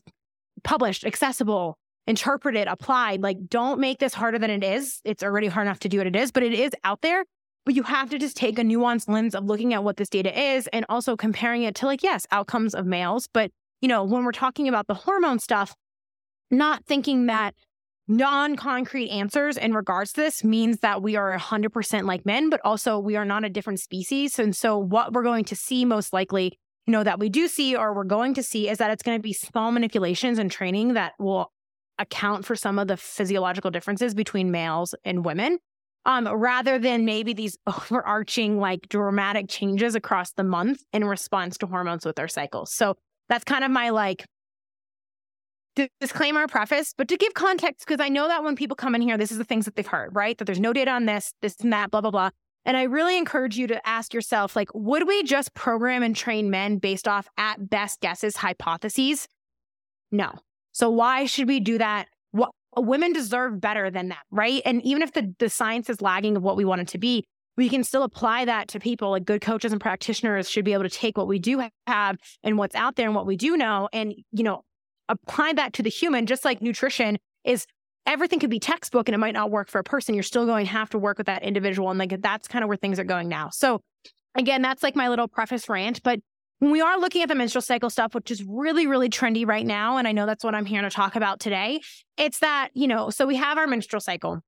published, 0.63 1.07
accessible, 1.07 1.79
interpreted, 2.07 2.69
applied. 2.69 3.23
Like, 3.23 3.39
don't 3.49 3.81
make 3.81 4.01
this 4.01 4.13
harder 4.13 4.39
than 4.39 4.51
it 4.51 4.63
is. 4.63 5.01
It's 5.03 5.23
already 5.23 5.47
hard 5.47 5.67
enough 5.67 5.79
to 5.79 5.89
do 5.89 5.97
what 5.97 6.07
it 6.07 6.15
is, 6.15 6.31
but 6.31 6.43
it 6.43 6.53
is 6.53 6.73
out 6.85 7.01
there. 7.01 7.25
But 7.65 7.75
you 7.75 7.85
have 7.85 8.11
to 8.11 8.19
just 8.19 8.37
take 8.37 8.59
a 8.59 8.63
nuanced 8.63 9.09
lens 9.09 9.35
of 9.35 9.45
looking 9.45 9.73
at 9.73 9.85
what 9.85 9.97
this 9.97 10.09
data 10.09 10.39
is 10.39 10.67
and 10.69 10.85
also 10.89 11.17
comparing 11.17 11.63
it 11.63 11.75
to, 11.77 11.87
like, 11.87 12.03
yes, 12.03 12.27
outcomes 12.33 12.75
of 12.75 12.87
males. 12.87 13.29
But, 13.33 13.53
you 13.81 13.89
know, 13.89 14.03
when 14.03 14.25
we're 14.25 14.33
talking 14.33 14.69
about 14.69 14.89
the 14.89 14.95
hormone 14.95 15.39
stuff, 15.39 15.75
not 16.51 16.85
thinking 16.87 17.27
that 17.27 17.55
non 18.09 18.57
concrete 18.57 19.11
answers 19.11 19.57
in 19.57 19.75
regards 19.75 20.13
to 20.13 20.21
this 20.21 20.43
means 20.43 20.79
that 20.81 21.03
we 21.03 21.15
are 21.15 21.37
100% 21.39 22.05
like 22.05 22.27
men, 22.27 22.51
but 22.51 22.61
also 22.65 22.99
we 22.99 23.17
are 23.17 23.25
not 23.25 23.45
a 23.45 23.49
different 23.49 23.81
species. 23.81 24.39
And 24.39 24.57
so, 24.57 24.77
what 24.77 25.13
we're 25.13 25.23
going 25.23 25.45
to 25.45 25.57
see 25.57 25.85
most 25.85 26.13
likely, 26.13 26.59
you 26.87 26.93
know, 26.93 27.05
that 27.05 27.21
we 27.21 27.29
do 27.29 27.47
see 27.47 27.77
or 27.77 27.95
we're 27.95 28.05
going 28.05 28.35
to 28.35 28.43
see 28.43 28.69
is 28.69 28.79
that 28.79 28.91
it's 28.91 29.05
going 29.05 29.19
to 29.19 29.23
be 29.23 29.33
small 29.33 29.71
manipulations 29.71 30.39
and 30.39 30.51
training 30.51 30.95
that 30.95 31.13
will 31.21 31.53
account 31.99 32.45
for 32.45 32.57
some 32.57 32.79
of 32.79 32.89
the 32.89 32.97
physiological 32.97 33.71
differences 33.71 34.15
between 34.15 34.51
males 34.51 34.95
and 35.05 35.25
women 35.25 35.59
um, 36.05 36.27
rather 36.29 36.79
than 36.79 37.05
maybe 37.05 37.33
these 37.33 37.57
overarching, 37.67 38.59
like 38.59 38.89
dramatic 38.89 39.49
changes 39.49 39.95
across 39.95 40.33
the 40.33 40.45
month 40.45 40.83
in 40.93 41.05
response 41.05 41.59
to 41.59 41.67
hormones 41.67 42.05
with 42.05 42.19
our 42.19 42.29
cycles. 42.29 42.73
So 42.73 42.97
that's 43.29 43.45
kind 43.45 43.65
of 43.65 43.71
my 43.71 43.91
like 43.91 44.25
disclaimer 46.01 46.47
preface, 46.49 46.93
but 46.97 47.09
to 47.09 47.17
give 47.17 47.35
context, 47.35 47.87
because 47.87 48.01
I 48.01 48.09
know 48.09 48.29
that 48.29 48.45
when 48.45 48.57
people 48.57 48.77
come 48.77 48.95
in 48.95 49.01
here, 49.01 49.17
this 49.17 49.33
is 49.33 49.39
the 49.39 49.45
things 49.45 49.65
that 49.65 49.75
they've 49.75 49.87
heard, 49.87 50.15
right? 50.15 50.37
That 50.37 50.45
there's 50.45 50.61
no 50.61 50.73
data 50.73 50.91
on 50.91 51.07
this, 51.07 51.33
this 51.41 51.57
and 51.61 51.73
that, 51.73 51.91
blah, 51.91 52.01
blah, 52.01 52.11
blah. 52.11 52.31
And 52.65 52.77
I 52.77 52.85
really 52.85 53.17
encourage 53.17 53.57
you 53.57 53.67
to 53.69 53.89
ask 53.89 54.15
yourself, 54.15 54.55
like, 54.55 54.69
would 54.75 55.09
we 55.09 55.23
just 55.23 55.55
program 55.55 56.03
and 56.03 56.15
train 56.15 56.51
men 56.51 56.79
based 56.79 57.09
off 57.09 57.27
at 57.37 57.71
best 57.71 58.01
guesses 58.01 58.37
hypotheses? 58.37 59.27
No. 60.11 60.33
So 60.73 60.89
why 60.89 61.25
should 61.27 61.49
we 61.49 61.59
do 61.59 61.79
that? 61.79 62.07
Women 62.77 63.13
deserve 63.13 63.61
better 63.61 63.91
than 63.91 64.09
that, 64.09 64.23
right? 64.31 64.63
And 64.65 64.83
even 64.83 65.03
if 65.03 65.13
the, 65.13 65.35
the 65.39 65.51
science 65.51 65.91
is 65.91 66.01
lagging 66.01 66.37
of 66.37 66.43
what 66.43 66.57
we 66.57 66.65
want 66.65 66.81
it 66.81 66.89
to 66.89 66.99
be, 66.99 67.25
we 67.57 67.69
can 67.69 67.85
still 67.85 68.03
apply 68.03 68.47
that 68.47 68.69
to 68.69 68.81
people. 68.81 69.11
Like 69.11 69.25
good 69.25 69.43
coaches 69.43 69.73
and 69.73 69.81
practitioners 69.81 70.49
should 70.49 70.65
be 70.65 70.73
able 70.73 70.85
to 70.85 70.91
take 70.91 71.19
what 71.19 71.29
we 71.29 71.39
do 71.39 71.63
have 71.87 72.17
and 72.43 72.57
what's 72.57 72.75
out 72.75 72.97
there 72.97 73.07
and 73.07 73.15
what 73.15 73.27
we 73.27 73.37
do 73.37 73.57
know 73.57 73.89
and, 73.93 74.15
you 74.33 74.43
know, 74.43 74.63
apply 75.09 75.53
that 75.55 75.75
to 75.75 75.83
the 75.83 75.91
human, 75.91 76.27
just 76.27 76.45
like 76.45 76.63
nutrition 76.63 77.19
is 77.45 77.67
everything 78.07 78.39
could 78.39 78.51
be 78.51 78.59
textbook 78.59 79.09
and 79.09 79.15
it 79.15 79.19
might 79.19 79.35
not 79.35 79.51
work 79.51 79.69
for 79.69 79.79
a 79.79 79.85
person. 79.85 80.15
You're 80.15 80.23
still 80.23 80.47
going 80.47 80.65
to 80.67 80.73
have 80.73 80.91
to 80.91 80.99
work 80.99 81.19
with 81.19 81.27
that 81.27 81.43
individual. 81.43 81.91
And 81.91 81.99
like 81.99 82.21
that's 82.23 82.49
kind 82.49 82.65
of 82.65 82.69
where 82.69 82.77
things 82.77 82.99
are 82.99 83.05
going 83.05 83.29
now. 83.29 83.51
So 83.51 83.81
again, 84.35 84.63
that's 84.63 84.83
like 84.83 84.97
my 84.97 85.09
little 85.09 85.29
preface 85.29 85.69
rant. 85.69 86.03
But 86.03 86.21
when 86.63 86.71
we 86.71 86.81
are 86.81 86.97
looking 86.97 87.23
at 87.23 87.29
the 87.29 87.35
menstrual 87.35 87.61
cycle 87.61 87.91
stuff, 87.91 88.15
which 88.15 88.31
is 88.31 88.45
really, 88.45 88.87
really 88.87 89.11
trendy 89.11 89.45
right 89.45 89.67
now, 89.67 89.97
and 89.97 90.07
I 90.07 90.13
know 90.13 90.27
that's 90.27 90.45
what 90.45 90.55
I'm 90.55 90.65
here 90.65 90.81
to 90.81 90.91
talk 90.91 91.17
about 91.17 91.41
today, 91.41 91.81
it's 92.17 92.39
that, 92.39 92.69
you 92.73 92.87
know, 92.87 93.11
so 93.11 93.27
we 93.27 93.35
have 93.35 93.59
our 93.59 93.67
menstrual 93.67 93.99
cycle. 93.99 94.43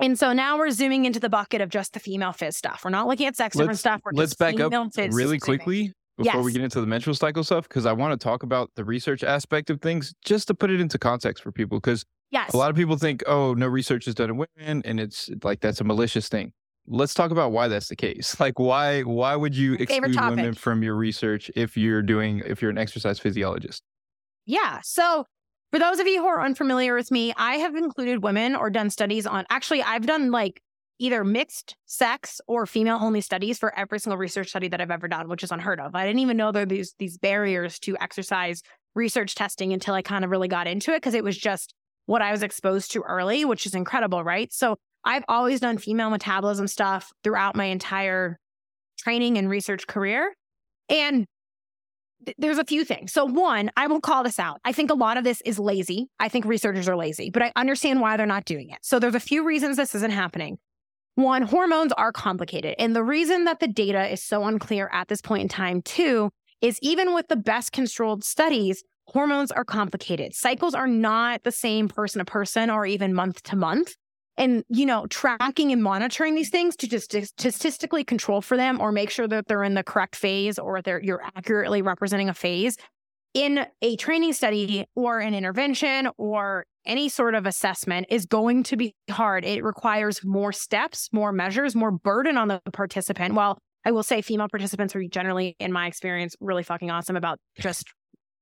And 0.00 0.18
so 0.18 0.32
now 0.32 0.58
we're 0.58 0.72
zooming 0.72 1.04
into 1.04 1.20
the 1.20 1.28
bucket 1.28 1.60
of 1.60 1.68
just 1.68 1.92
the 1.92 2.00
female 2.00 2.32
phys 2.32 2.54
stuff. 2.54 2.82
We're 2.84 2.90
not 2.90 3.06
looking 3.06 3.28
at 3.28 3.36
sex 3.36 3.56
different 3.56 3.78
stuff. 3.78 4.00
We're 4.04 4.10
let's 4.12 4.34
back 4.34 4.58
up 4.58 4.72
really 5.12 5.38
quickly 5.38 5.92
before 6.18 6.34
yes. 6.34 6.44
we 6.44 6.52
get 6.52 6.62
into 6.62 6.80
the 6.80 6.86
menstrual 6.88 7.14
cycle 7.14 7.44
stuff 7.44 7.68
because 7.68 7.86
I 7.86 7.92
want 7.92 8.20
to 8.20 8.22
talk 8.22 8.42
about 8.42 8.72
the 8.74 8.84
research 8.84 9.22
aspect 9.22 9.70
of 9.70 9.80
things 9.80 10.14
just 10.24 10.48
to 10.48 10.54
put 10.54 10.72
it 10.72 10.80
into 10.80 10.98
context 10.98 11.44
for 11.44 11.52
people 11.52 11.78
because 11.78 12.04
yes. 12.32 12.54
a 12.54 12.56
lot 12.56 12.70
of 12.70 12.76
people 12.76 12.96
think, 12.96 13.22
oh, 13.28 13.54
no 13.54 13.68
research 13.68 14.08
is 14.08 14.16
done 14.16 14.30
in 14.30 14.36
women 14.36 14.82
and 14.84 14.98
it's 14.98 15.30
like 15.44 15.60
that's 15.60 15.80
a 15.80 15.84
malicious 15.84 16.28
thing. 16.28 16.52
Let's 16.88 17.14
talk 17.14 17.30
about 17.30 17.52
why 17.52 17.68
that's 17.68 17.88
the 17.88 17.96
case. 17.96 18.36
Like 18.46 18.58
why 18.58 19.02
why 19.02 19.34
would 19.34 19.56
you 19.56 19.74
exclude 19.74 20.14
women 20.14 20.54
from 20.54 20.82
your 20.82 20.94
research 20.94 21.50
if 21.56 21.76
you're 21.76 22.02
doing 22.02 22.42
if 22.46 22.62
you're 22.62 22.70
an 22.70 22.78
exercise 22.78 23.18
physiologist? 23.18 23.82
Yeah. 24.44 24.80
So 24.82 25.24
for 25.72 25.78
those 25.78 25.98
of 25.98 26.06
you 26.06 26.20
who 26.20 26.28
are 26.28 26.40
unfamiliar 26.40 26.94
with 26.94 27.10
me, 27.10 27.32
I 27.36 27.56
have 27.56 27.74
included 27.74 28.22
women 28.22 28.54
or 28.54 28.70
done 28.70 28.90
studies 28.90 29.26
on 29.26 29.44
actually 29.50 29.82
I've 29.82 30.06
done 30.06 30.30
like 30.30 30.60
either 30.98 31.24
mixed 31.24 31.76
sex 31.86 32.40
or 32.46 32.66
female 32.66 32.98
only 33.00 33.20
studies 33.20 33.58
for 33.58 33.76
every 33.78 33.98
single 33.98 34.16
research 34.16 34.48
study 34.48 34.68
that 34.68 34.80
I've 34.80 34.90
ever 34.90 35.08
done, 35.08 35.28
which 35.28 35.42
is 35.42 35.52
unheard 35.52 35.80
of. 35.80 35.94
I 35.94 36.06
didn't 36.06 36.20
even 36.20 36.36
know 36.36 36.52
there 36.52 36.62
are 36.62 36.66
these 36.66 36.94
these 36.98 37.18
barriers 37.18 37.78
to 37.80 37.96
exercise 38.00 38.62
research 38.94 39.34
testing 39.34 39.72
until 39.72 39.94
I 39.94 40.02
kind 40.02 40.24
of 40.24 40.30
really 40.30 40.48
got 40.48 40.66
into 40.66 40.92
it 40.92 40.98
because 40.98 41.14
it 41.14 41.24
was 41.24 41.36
just 41.36 41.74
what 42.06 42.22
I 42.22 42.30
was 42.30 42.42
exposed 42.42 42.92
to 42.92 43.02
early, 43.02 43.44
which 43.44 43.66
is 43.66 43.74
incredible, 43.74 44.22
right? 44.24 44.52
So 44.52 44.76
I've 45.06 45.24
always 45.28 45.60
done 45.60 45.78
female 45.78 46.10
metabolism 46.10 46.66
stuff 46.66 47.12
throughout 47.22 47.56
my 47.56 47.66
entire 47.66 48.38
training 48.98 49.38
and 49.38 49.48
research 49.48 49.86
career. 49.86 50.34
And 50.88 51.26
th- 52.24 52.36
there's 52.38 52.58
a 52.58 52.64
few 52.64 52.84
things. 52.84 53.12
So, 53.12 53.24
one, 53.24 53.70
I 53.76 53.86
will 53.86 54.00
call 54.00 54.24
this 54.24 54.40
out. 54.40 54.60
I 54.64 54.72
think 54.72 54.90
a 54.90 54.94
lot 54.94 55.16
of 55.16 55.24
this 55.24 55.40
is 55.42 55.58
lazy. 55.58 56.08
I 56.18 56.28
think 56.28 56.44
researchers 56.44 56.88
are 56.88 56.96
lazy, 56.96 57.30
but 57.30 57.42
I 57.42 57.52
understand 57.54 58.00
why 58.00 58.16
they're 58.16 58.26
not 58.26 58.44
doing 58.44 58.70
it. 58.70 58.78
So, 58.82 58.98
there's 58.98 59.14
a 59.14 59.20
few 59.20 59.44
reasons 59.44 59.76
this 59.76 59.94
isn't 59.94 60.10
happening. 60.10 60.58
One, 61.14 61.42
hormones 61.42 61.92
are 61.92 62.12
complicated. 62.12 62.74
And 62.78 62.94
the 62.94 63.04
reason 63.04 63.44
that 63.44 63.60
the 63.60 63.68
data 63.68 64.12
is 64.12 64.22
so 64.22 64.44
unclear 64.44 64.90
at 64.92 65.08
this 65.08 65.22
point 65.22 65.42
in 65.42 65.48
time, 65.48 65.80
too, 65.82 66.30
is 66.60 66.78
even 66.82 67.14
with 67.14 67.28
the 67.28 67.36
best 67.36 67.72
controlled 67.72 68.22
studies, 68.22 68.82
hormones 69.06 69.50
are 69.50 69.64
complicated. 69.64 70.34
Cycles 70.34 70.74
are 70.74 70.86
not 70.86 71.42
the 71.44 71.52
same 71.52 71.88
person 71.88 72.18
to 72.18 72.24
person 72.24 72.70
or 72.70 72.84
even 72.86 73.14
month 73.14 73.42
to 73.44 73.56
month. 73.56 73.94
And, 74.38 74.64
you 74.68 74.84
know, 74.84 75.06
tracking 75.06 75.72
and 75.72 75.82
monitoring 75.82 76.34
these 76.34 76.50
things 76.50 76.76
to 76.76 76.88
just 76.88 77.10
statistically 77.10 78.04
control 78.04 78.42
for 78.42 78.56
them 78.56 78.80
or 78.80 78.92
make 78.92 79.08
sure 79.08 79.26
that 79.26 79.46
they're 79.46 79.64
in 79.64 79.74
the 79.74 79.82
correct 79.82 80.14
phase 80.14 80.58
or 80.58 80.82
they're 80.82 81.02
you're 81.02 81.22
accurately 81.36 81.80
representing 81.80 82.28
a 82.28 82.34
phase 82.34 82.76
in 83.36 83.66
a 83.82 83.96
training 83.96 84.32
study 84.32 84.86
or 84.94 85.18
an 85.20 85.34
intervention 85.34 86.08
or 86.16 86.64
any 86.86 87.08
sort 87.08 87.34
of 87.34 87.44
assessment 87.44 88.06
is 88.08 88.24
going 88.24 88.62
to 88.62 88.76
be 88.76 88.94
hard. 89.10 89.44
It 89.44 89.62
requires 89.62 90.24
more 90.24 90.52
steps, 90.52 91.10
more 91.12 91.32
measures, 91.32 91.74
more 91.74 91.90
burden 91.90 92.38
on 92.38 92.48
the 92.48 92.62
participant. 92.72 93.34
While 93.34 93.58
I 93.84 93.90
will 93.90 94.02
say 94.02 94.22
female 94.22 94.48
participants 94.48 94.96
are 94.96 95.02
generally, 95.04 95.54
in 95.58 95.70
my 95.72 95.86
experience, 95.86 96.34
really 96.40 96.62
fucking 96.62 96.90
awesome 96.90 97.16
about 97.16 97.38
just 97.58 97.92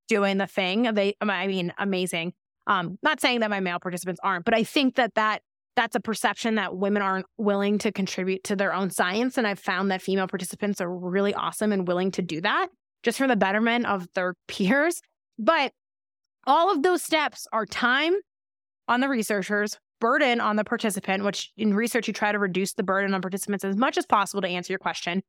doing 0.09 0.39
the 0.39 0.47
thing. 0.47 0.95
They, 0.95 1.17
I 1.21 1.47
mean, 1.49 1.73
amazing. 1.77 2.33
Um, 2.67 2.97
not 3.03 3.21
saying 3.21 3.41
that 3.41 3.51
my 3.51 3.61
male 3.61 3.81
participants 3.81 4.21
aren't, 4.23 4.45
but 4.45 4.55
I 4.55 4.63
think 4.65 4.95
that 4.95 5.15
that 5.15 5.43
that's 5.77 5.97
a 5.97 6.01
perception 6.01 6.55
that 6.57 6.77
women 6.77 7.03
aren't 7.03 7.27
willing 7.37 7.79
to 7.79 7.93
contribute 7.93 8.45
to 8.45 8.57
their 8.57 8.73
own 8.73 8.91
science. 8.91 9.39
And 9.39 9.47
I've 9.47 9.59
found 9.59 9.91
that 9.91 10.03
female 10.03 10.29
participants 10.29 10.81
are 10.81 10.93
really 10.95 11.35
awesome 11.35 11.73
and 11.73 11.87
willing 11.87 12.11
to 12.13 12.23
do 12.23 12.41
that 12.43 12.69
just 13.03 13.19
for 13.19 13.29
the 13.29 13.37
betterment 13.37 13.87
of 13.87 14.09
their 14.15 14.35
peers. 14.49 15.01
But 15.39 15.73
all 16.47 16.71
of 16.71 16.83
those 16.83 17.03
steps 17.03 17.47
are 17.53 17.67
time 17.67 18.15
on 18.89 19.01
the 19.01 19.09
researchers, 19.09 19.79
burden 20.01 20.41
on 20.41 20.57
the 20.57 20.65
participant, 20.65 21.25
which 21.25 21.51
in 21.57 21.75
research, 21.75 22.07
you 22.07 22.15
try 22.15 22.33
to 22.33 22.39
reduce 22.39 22.75
the 22.75 22.83
burden 22.83 23.15
on 23.15 23.23
participants 23.23 23.65
as 23.65 23.77
much 23.77 23.97
as 23.97 24.07
possible 24.07 24.43
to 24.43 24.49
answer 24.49 24.73
your 24.73 24.79
question. 24.79 25.23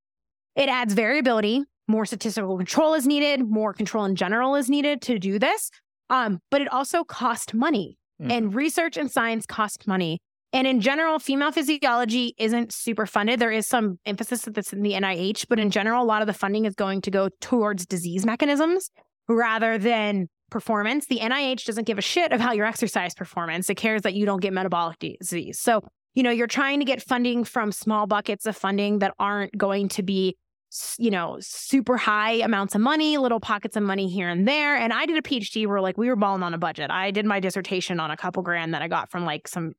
It 0.55 0.69
adds 0.69 0.93
variability. 0.93 1.63
More 1.87 2.05
statistical 2.05 2.57
control 2.57 2.93
is 2.93 3.05
needed. 3.05 3.47
More 3.47 3.73
control 3.73 4.05
in 4.05 4.15
general 4.15 4.55
is 4.55 4.69
needed 4.69 5.01
to 5.03 5.19
do 5.19 5.39
this. 5.39 5.69
Um, 6.09 6.39
but 6.51 6.61
it 6.61 6.71
also 6.71 7.03
costs 7.03 7.53
money. 7.53 7.97
Mm. 8.21 8.31
And 8.31 8.55
research 8.55 8.97
and 8.97 9.11
science 9.11 9.45
cost 9.45 9.87
money. 9.87 10.19
And 10.55 10.65
in 10.65 10.79
general, 10.79 11.19
female 11.19 11.51
physiology 11.51 12.33
isn't 12.37 12.71
super 12.71 13.05
funded. 13.05 13.41
There 13.41 13.51
is 13.51 13.67
some 13.67 13.99
emphasis 14.05 14.43
that's 14.43 14.71
in 14.71 14.83
the 14.83 14.93
NIH, 14.93 15.47
but 15.49 15.59
in 15.59 15.69
general, 15.69 16.01
a 16.01 16.07
lot 16.07 16.21
of 16.21 16.27
the 16.27 16.33
funding 16.33 16.63
is 16.63 16.73
going 16.75 17.01
to 17.01 17.11
go 17.11 17.27
towards 17.41 17.85
disease 17.85 18.25
mechanisms 18.25 18.89
rather 19.27 19.77
than 19.77 20.29
performance. 20.49 21.07
The 21.07 21.19
NIH 21.19 21.65
doesn't 21.65 21.83
give 21.83 21.97
a 21.97 22.01
shit 22.01 22.31
about 22.31 22.55
your 22.55 22.65
exercise 22.65 23.13
performance. 23.13 23.69
It 23.69 23.75
cares 23.75 24.03
that 24.03 24.13
you 24.13 24.25
don't 24.25 24.41
get 24.41 24.53
metabolic 24.53 24.97
disease. 25.19 25.59
So, 25.59 25.81
you 26.13 26.23
know, 26.23 26.31
you're 26.31 26.47
trying 26.47 26.79
to 26.79 26.85
get 26.85 27.01
funding 27.01 27.43
from 27.43 27.73
small 27.73 28.07
buckets 28.07 28.45
of 28.45 28.55
funding 28.55 28.99
that 28.99 29.13
aren't 29.19 29.57
going 29.57 29.89
to 29.89 30.03
be 30.03 30.37
you 30.97 31.11
know, 31.11 31.37
super 31.39 31.95
high 31.95 32.33
amounts 32.33 32.75
of 32.75 32.81
money, 32.81 33.17
little 33.17 33.39
pockets 33.39 33.77
of 33.77 33.83
money 33.83 34.09
here 34.09 34.27
and 34.27 34.45
there. 34.45 34.75
And 34.75 34.91
I 34.91 35.05
did 35.05 35.17
a 35.17 35.21
PhD 35.21 35.67
where 35.67 35.79
like 35.79 35.97
we 35.97 36.09
were 36.09 36.17
balling 36.17 36.43
on 36.43 36.53
a 36.53 36.57
budget. 36.57 36.91
I 36.91 37.11
did 37.11 37.25
my 37.25 37.39
dissertation 37.39 37.99
on 37.99 38.11
a 38.11 38.17
couple 38.17 38.43
grand 38.43 38.73
that 38.73 38.81
I 38.81 38.89
got 38.89 39.09
from 39.09 39.23
like 39.23 39.47
some 39.47 39.73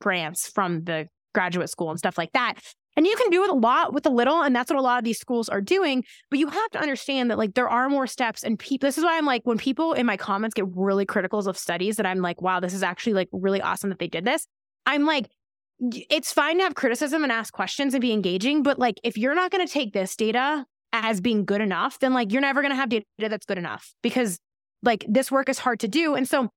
grants 0.00 0.48
from 0.48 0.84
the 0.84 1.08
graduate 1.34 1.70
school 1.70 1.90
and 1.90 1.98
stuff 1.98 2.18
like 2.18 2.32
that. 2.32 2.54
And 2.96 3.06
you 3.06 3.16
can 3.16 3.30
do 3.30 3.44
it 3.44 3.50
a 3.50 3.54
lot 3.54 3.94
with 3.94 4.04
a 4.04 4.10
little, 4.10 4.42
and 4.42 4.54
that's 4.54 4.70
what 4.70 4.78
a 4.78 4.82
lot 4.82 4.98
of 4.98 5.04
these 5.04 5.18
schools 5.18 5.48
are 5.48 5.60
doing. 5.60 6.04
But 6.28 6.38
you 6.38 6.48
have 6.48 6.70
to 6.72 6.80
understand 6.80 7.30
that 7.30 7.38
like 7.38 7.54
there 7.54 7.68
are 7.68 7.88
more 7.88 8.06
steps, 8.06 8.42
and 8.42 8.58
people. 8.58 8.88
This 8.88 8.98
is 8.98 9.04
why 9.04 9.16
I'm 9.16 9.26
like 9.26 9.42
when 9.44 9.58
people 9.58 9.92
in 9.92 10.06
my 10.06 10.16
comments 10.16 10.54
get 10.54 10.66
really 10.74 11.06
critical 11.06 11.38
of 11.38 11.56
studies 11.56 11.96
that 11.96 12.06
I'm 12.06 12.20
like, 12.20 12.42
wow, 12.42 12.60
this 12.60 12.74
is 12.74 12.82
actually 12.82 13.14
like 13.14 13.28
really 13.32 13.62
awesome 13.62 13.90
that 13.90 14.00
they 14.00 14.08
did 14.08 14.24
this. 14.24 14.46
I'm 14.86 15.06
like, 15.06 15.30
it's 15.78 16.32
fine 16.32 16.58
to 16.58 16.64
have 16.64 16.74
criticism 16.74 17.22
and 17.22 17.32
ask 17.32 17.54
questions 17.54 17.94
and 17.94 18.00
be 18.02 18.12
engaging, 18.12 18.62
but 18.62 18.78
like 18.78 19.00
if 19.02 19.16
you're 19.16 19.34
not 19.34 19.50
going 19.50 19.66
to 19.66 19.72
take 19.72 19.92
this 19.92 20.14
data 20.16 20.66
as 20.92 21.20
being 21.20 21.44
good 21.44 21.60
enough, 21.60 21.98
then 22.00 22.12
like 22.12 22.32
you're 22.32 22.42
never 22.42 22.60
going 22.60 22.72
to 22.72 22.76
have 22.76 22.88
data 22.88 23.04
that's 23.18 23.46
good 23.46 23.56
enough 23.56 23.94
because 24.02 24.38
like 24.82 25.06
this 25.08 25.30
work 25.30 25.48
is 25.48 25.60
hard 25.60 25.80
to 25.80 25.88
do, 25.88 26.16
and 26.16 26.28
so 26.28 26.48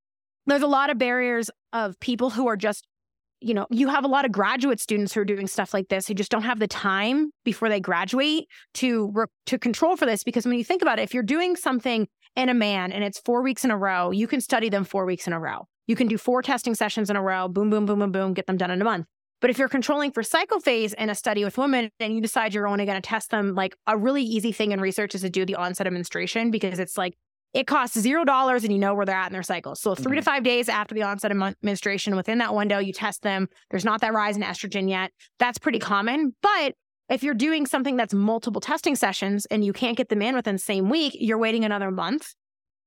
there's 0.47 0.63
a 0.63 0.67
lot 0.67 0.89
of 0.89 0.97
barriers 0.97 1.49
of 1.71 1.97
people 1.99 2.31
who 2.31 2.47
are 2.47 2.57
just 2.57 2.85
you 3.43 3.53
know, 3.53 3.67
you 3.69 3.87
have 3.89 4.03
a 4.03 4.07
lot 4.07 4.25
of 4.25 4.31
graduate 4.31 4.79
students 4.79 5.13
who 5.13 5.21
are 5.21 5.25
doing 5.25 5.47
stuff 5.47 5.73
like 5.73 5.89
this 5.89 6.07
who 6.07 6.13
just 6.13 6.31
don't 6.31 6.43
have 6.43 6.59
the 6.59 6.67
time 6.67 7.31
before 7.43 7.69
they 7.69 7.79
graduate 7.79 8.47
to 8.75 9.13
to 9.47 9.59
control 9.59 9.95
for 9.95 10.05
this. 10.05 10.23
Because 10.23 10.45
when 10.45 10.57
you 10.57 10.63
think 10.63 10.81
about 10.81 10.99
it, 10.99 11.03
if 11.03 11.13
you're 11.13 11.23
doing 11.23 11.55
something 11.55 12.07
in 12.35 12.49
a 12.49 12.53
man 12.53 12.91
and 12.91 13.03
it's 13.03 13.19
four 13.19 13.43
weeks 13.43 13.63
in 13.65 13.71
a 13.71 13.77
row, 13.77 14.11
you 14.11 14.27
can 14.27 14.41
study 14.41 14.69
them 14.69 14.83
four 14.83 15.05
weeks 15.05 15.27
in 15.27 15.33
a 15.33 15.39
row. 15.39 15.67
You 15.87 15.95
can 15.95 16.07
do 16.07 16.17
four 16.17 16.41
testing 16.41 16.75
sessions 16.75 17.09
in 17.09 17.15
a 17.15 17.21
row, 17.21 17.47
boom, 17.47 17.69
boom, 17.69 17.85
boom, 17.85 17.99
boom, 17.99 18.11
boom, 18.11 18.33
get 18.33 18.47
them 18.47 18.57
done 18.57 18.71
in 18.71 18.81
a 18.81 18.85
month. 18.85 19.05
But 19.41 19.49
if 19.49 19.57
you're 19.57 19.67
controlling 19.67 20.13
for 20.13 20.23
cycle 20.23 20.61
phase 20.61 20.93
in 20.93 21.09
a 21.09 21.15
study 21.15 21.43
with 21.43 21.57
women 21.57 21.89
and 21.99 22.15
you 22.15 22.21
decide 22.21 22.53
you're 22.53 22.65
only 22.65 22.85
going 22.85 23.01
to 23.01 23.05
test 23.05 23.29
them, 23.29 23.55
like 23.55 23.75
a 23.85 23.97
really 23.97 24.23
easy 24.23 24.53
thing 24.53 24.71
in 24.71 24.79
research 24.79 25.15
is 25.15 25.21
to 25.21 25.29
do 25.29 25.45
the 25.45 25.55
onset 25.55 25.85
of 25.85 25.91
menstruation 25.91 26.49
because 26.49 26.79
it's 26.79 26.97
like 26.97 27.13
it 27.53 27.67
costs 27.67 27.99
zero 27.99 28.25
dollars 28.25 28.63
and 28.63 28.73
you 28.73 28.79
know 28.79 28.95
where 28.95 29.05
they're 29.05 29.15
at 29.15 29.27
in 29.27 29.33
their 29.33 29.43
cycle. 29.43 29.75
So 29.75 29.93
3 29.93 30.03
mm-hmm. 30.03 30.15
to 30.15 30.21
five 30.23 30.43
days 30.43 30.69
after 30.69 30.95
the 30.95 31.03
onset 31.03 31.31
of 31.31 31.55
menstruation, 31.61 32.15
within 32.15 32.39
that 32.39 32.55
window, 32.55 32.79
you 32.79 32.93
test 32.93 33.21
them. 33.21 33.47
There's 33.69 33.85
not 33.85 34.01
that 34.01 34.13
rise 34.13 34.35
in 34.35 34.41
estrogen 34.41 34.89
yet. 34.89 35.11
That's 35.39 35.59
pretty 35.59 35.79
common. 35.79 36.35
But 36.41 36.73
if 37.09 37.21
you're 37.21 37.35
doing 37.35 37.65
something 37.67 37.95
that's 37.95 38.13
multiple 38.13 38.61
testing 38.61 38.95
sessions 38.95 39.45
and 39.47 39.63
you 39.63 39.71
can't 39.71 39.97
get 39.97 40.09
them 40.09 40.21
in 40.21 40.35
within 40.35 40.55
the 40.55 40.59
same 40.59 40.89
week, 40.89 41.15
you're 41.19 41.37
waiting 41.37 41.63
another 41.63 41.91
month. 41.91 42.33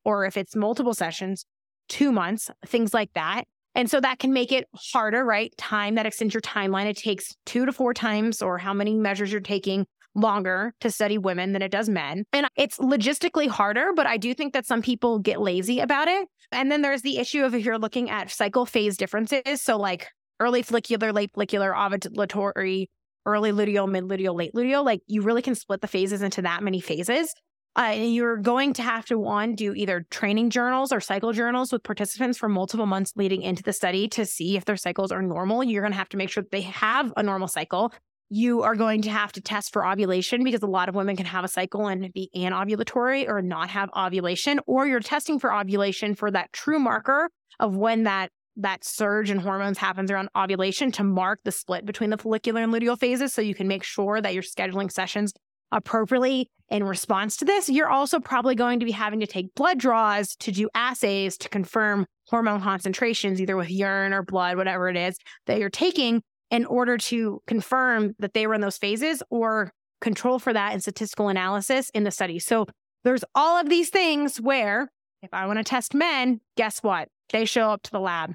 Or 0.05 0.25
if 0.25 0.37
it's 0.37 0.57
multiple 0.57 0.95
sessions, 0.95 1.45
two 1.89 2.11
months, 2.11 2.51
things 2.67 2.93
like 2.93 3.13
that. 3.15 3.45
And 3.77 3.91
so 3.91 4.01
that 4.01 4.19
can 4.19 4.33
make 4.33 4.53
it 4.53 4.67
harder, 4.75 5.25
right? 5.25 5.55
Time 5.59 5.97
that 5.97 6.07
extends 6.07 6.33
your 6.33 6.41
timeline. 6.41 6.87
It 6.87 6.97
takes 6.97 7.37
two 7.45 7.67
to 7.67 7.73
four 7.73 7.93
times 7.93 8.41
or 8.41 8.59
how 8.59 8.73
many 8.73 8.95
measures 8.95 9.31
you're 9.31 9.41
taking 9.41 9.87
longer 10.17 10.73
to 10.81 10.91
study 10.91 11.19
women 11.19 11.53
than 11.53 11.63
it 11.63 11.71
does 11.71 11.89
men. 11.89 12.25
And 12.33 12.47
it's 12.57 12.79
logistically 12.79 13.49
harder, 13.49 13.93
but 13.95 14.07
I 14.07 14.17
do 14.17 14.35
think 14.35 14.53
that 14.55 14.67
some 14.67 14.83
people 14.83 15.19
get 15.19 15.41
lazy 15.41 15.81
about 15.81 16.09
it. 16.09 16.27
And 16.51 16.73
then 16.73 16.83
there's 16.83 17.03
the 17.03 17.19
issue 17.19 17.45
of 17.45 17.55
if 17.55 17.65
you're 17.65 17.79
looking 17.79 18.11
at 18.11 18.31
cycle 18.31 18.67
phase 18.67 18.97
differences. 18.97 19.63
So, 19.63 19.77
like 19.77 20.09
early 20.41 20.63
follicular, 20.63 21.13
late 21.13 21.31
follicular, 21.35 21.73
ovulatory, 21.73 22.87
early 23.27 23.53
luteal, 23.53 23.89
mid 23.89 24.05
luteal, 24.05 24.35
late 24.35 24.55
luteal, 24.55 24.85
like 24.85 25.03
you 25.07 25.23
really 25.23 25.43
can 25.43 25.55
split 25.55 25.81
the 25.81 25.89
phases 25.89 26.23
into 26.23 26.43
that 26.43 26.63
many 26.63 26.81
phases. 26.81 27.35
Uh, 27.77 27.91
and 27.93 28.15
you're 28.15 28.39
going 28.39 28.73
to 28.73 28.83
have 28.83 29.05
to 29.05 29.19
one 29.19 29.55
do 29.55 29.75
either 29.75 30.07
training 30.11 30.49
journals 30.49 30.93
or 30.93 31.01
cycle 31.01 31.35
journals 31.35 31.71
with 31.71 31.83
participants 31.83 32.39
for 32.39 32.49
multiple 32.49 32.87
months 32.87 33.13
leading 33.17 33.43
into 33.43 33.63
the 33.63 33.73
study 33.73 34.09
to 34.09 34.25
see 34.25 34.57
if 34.57 34.65
their 34.65 34.79
cycles 34.79 35.13
are 35.13 35.21
normal. 35.21 35.63
You're 35.63 35.83
going 35.83 35.93
to 35.93 35.99
have 35.99 36.09
to 36.11 36.17
make 36.17 36.31
sure 36.31 36.43
that 36.43 36.53
they 36.53 36.63
have 36.63 37.13
a 37.19 37.23
normal 37.23 37.49
cycle. 37.49 37.93
You 38.29 38.63
are 38.63 38.75
going 38.75 39.03
to 39.03 39.11
have 39.11 39.31
to 39.33 39.41
test 39.41 39.73
for 39.73 39.87
ovulation 39.87 40.43
because 40.43 40.63
a 40.63 40.67
lot 40.67 40.89
of 40.89 40.95
women 40.95 41.17
can 41.17 41.27
have 41.27 41.45
a 41.45 41.49
cycle 41.49 41.87
and 41.87 42.13
be 42.13 42.31
anovulatory 42.37 43.29
or 43.29 43.41
not 43.41 43.71
have 43.71 43.89
ovulation, 43.97 44.61
or 44.67 44.87
you're 44.87 45.01
testing 45.01 45.39
for 45.39 45.55
ovulation 45.55 46.15
for 46.15 46.31
that 46.33 46.53
true 46.53 46.81
marker 46.81 47.31
of 47.61 47.77
when 47.77 48.03
that 48.05 48.31
that 48.57 48.85
surge 48.85 49.31
in 49.31 49.39
hormones 49.39 49.79
happens 49.79 50.11
around 50.11 50.31
ovulation 50.35 50.91
to 50.91 51.05
mark 51.05 51.41
the 51.45 51.53
split 51.53 51.85
between 51.85 52.11
the 52.11 52.17
follicular 52.17 52.63
and 52.63 52.73
luteal 52.73 52.99
phases 52.99 53.33
so 53.35 53.43
you 53.43 53.55
can 53.55 53.69
make 53.69 53.85
sure 53.85 54.21
that 54.21 54.33
you're 54.33 54.43
scheduling 54.43 54.91
sessions 54.91 55.33
appropriately 55.73 56.49
in 56.71 56.83
response 56.83 57.37
to 57.37 57.45
this. 57.45 57.69
You're 57.69 57.91
also 57.91 58.19
probably 58.19 58.55
going 58.55 58.81
to 58.81 58.87
be 58.87 58.93
having 58.93 59.21
to 59.21 59.27
take 59.27 59.55
blood 59.55 59.79
draws 59.79 60.35
to 60.37 60.53
do 60.53 60.69
assays 60.75 61.37
to 61.39 61.49
confirm 61.49 62.07
hormone 62.29 62.61
concentrations, 62.61 63.41
either 63.41 63.57
with 63.57 63.71
urine 63.71 64.13
or 64.13 64.23
blood, 64.23 64.57
whatever 64.57 64.89
it 64.89 64.97
is 64.97 65.17
that 65.47 65.59
you're 65.59 65.71
taking, 65.71 66.23
in 66.51 66.65
order 66.65 66.97
to 66.97 67.43
confirm 67.47 68.15
that 68.19 68.35
they 68.35 68.47
were 68.47 68.55
in 68.55 68.61
those 68.61 68.79
phases 68.79 69.23
or 69.31 69.73
control 70.01 70.39
for 70.39 70.53
that 70.53 70.75
in 70.75 70.81
statistical 70.81 71.29
analysis 71.29 71.91
in 71.91 72.05
the 72.05 72.11
study. 72.11 72.39
So 72.39 72.67
there's 73.05 73.25
all 73.35 73.59
of 73.59 73.69
these 73.69 73.91
things 73.91 74.41
where 74.41 74.91
if 75.23 75.33
I 75.33 75.47
want 75.47 75.59
to 75.59 75.65
test 75.65 75.95
men, 75.95 76.41
guess 76.57 76.83
what? 76.83 77.09
They 77.31 77.45
show 77.45 77.71
up 77.71 77.83
to 77.83 77.91
the 77.91 78.01
lab. 78.01 78.35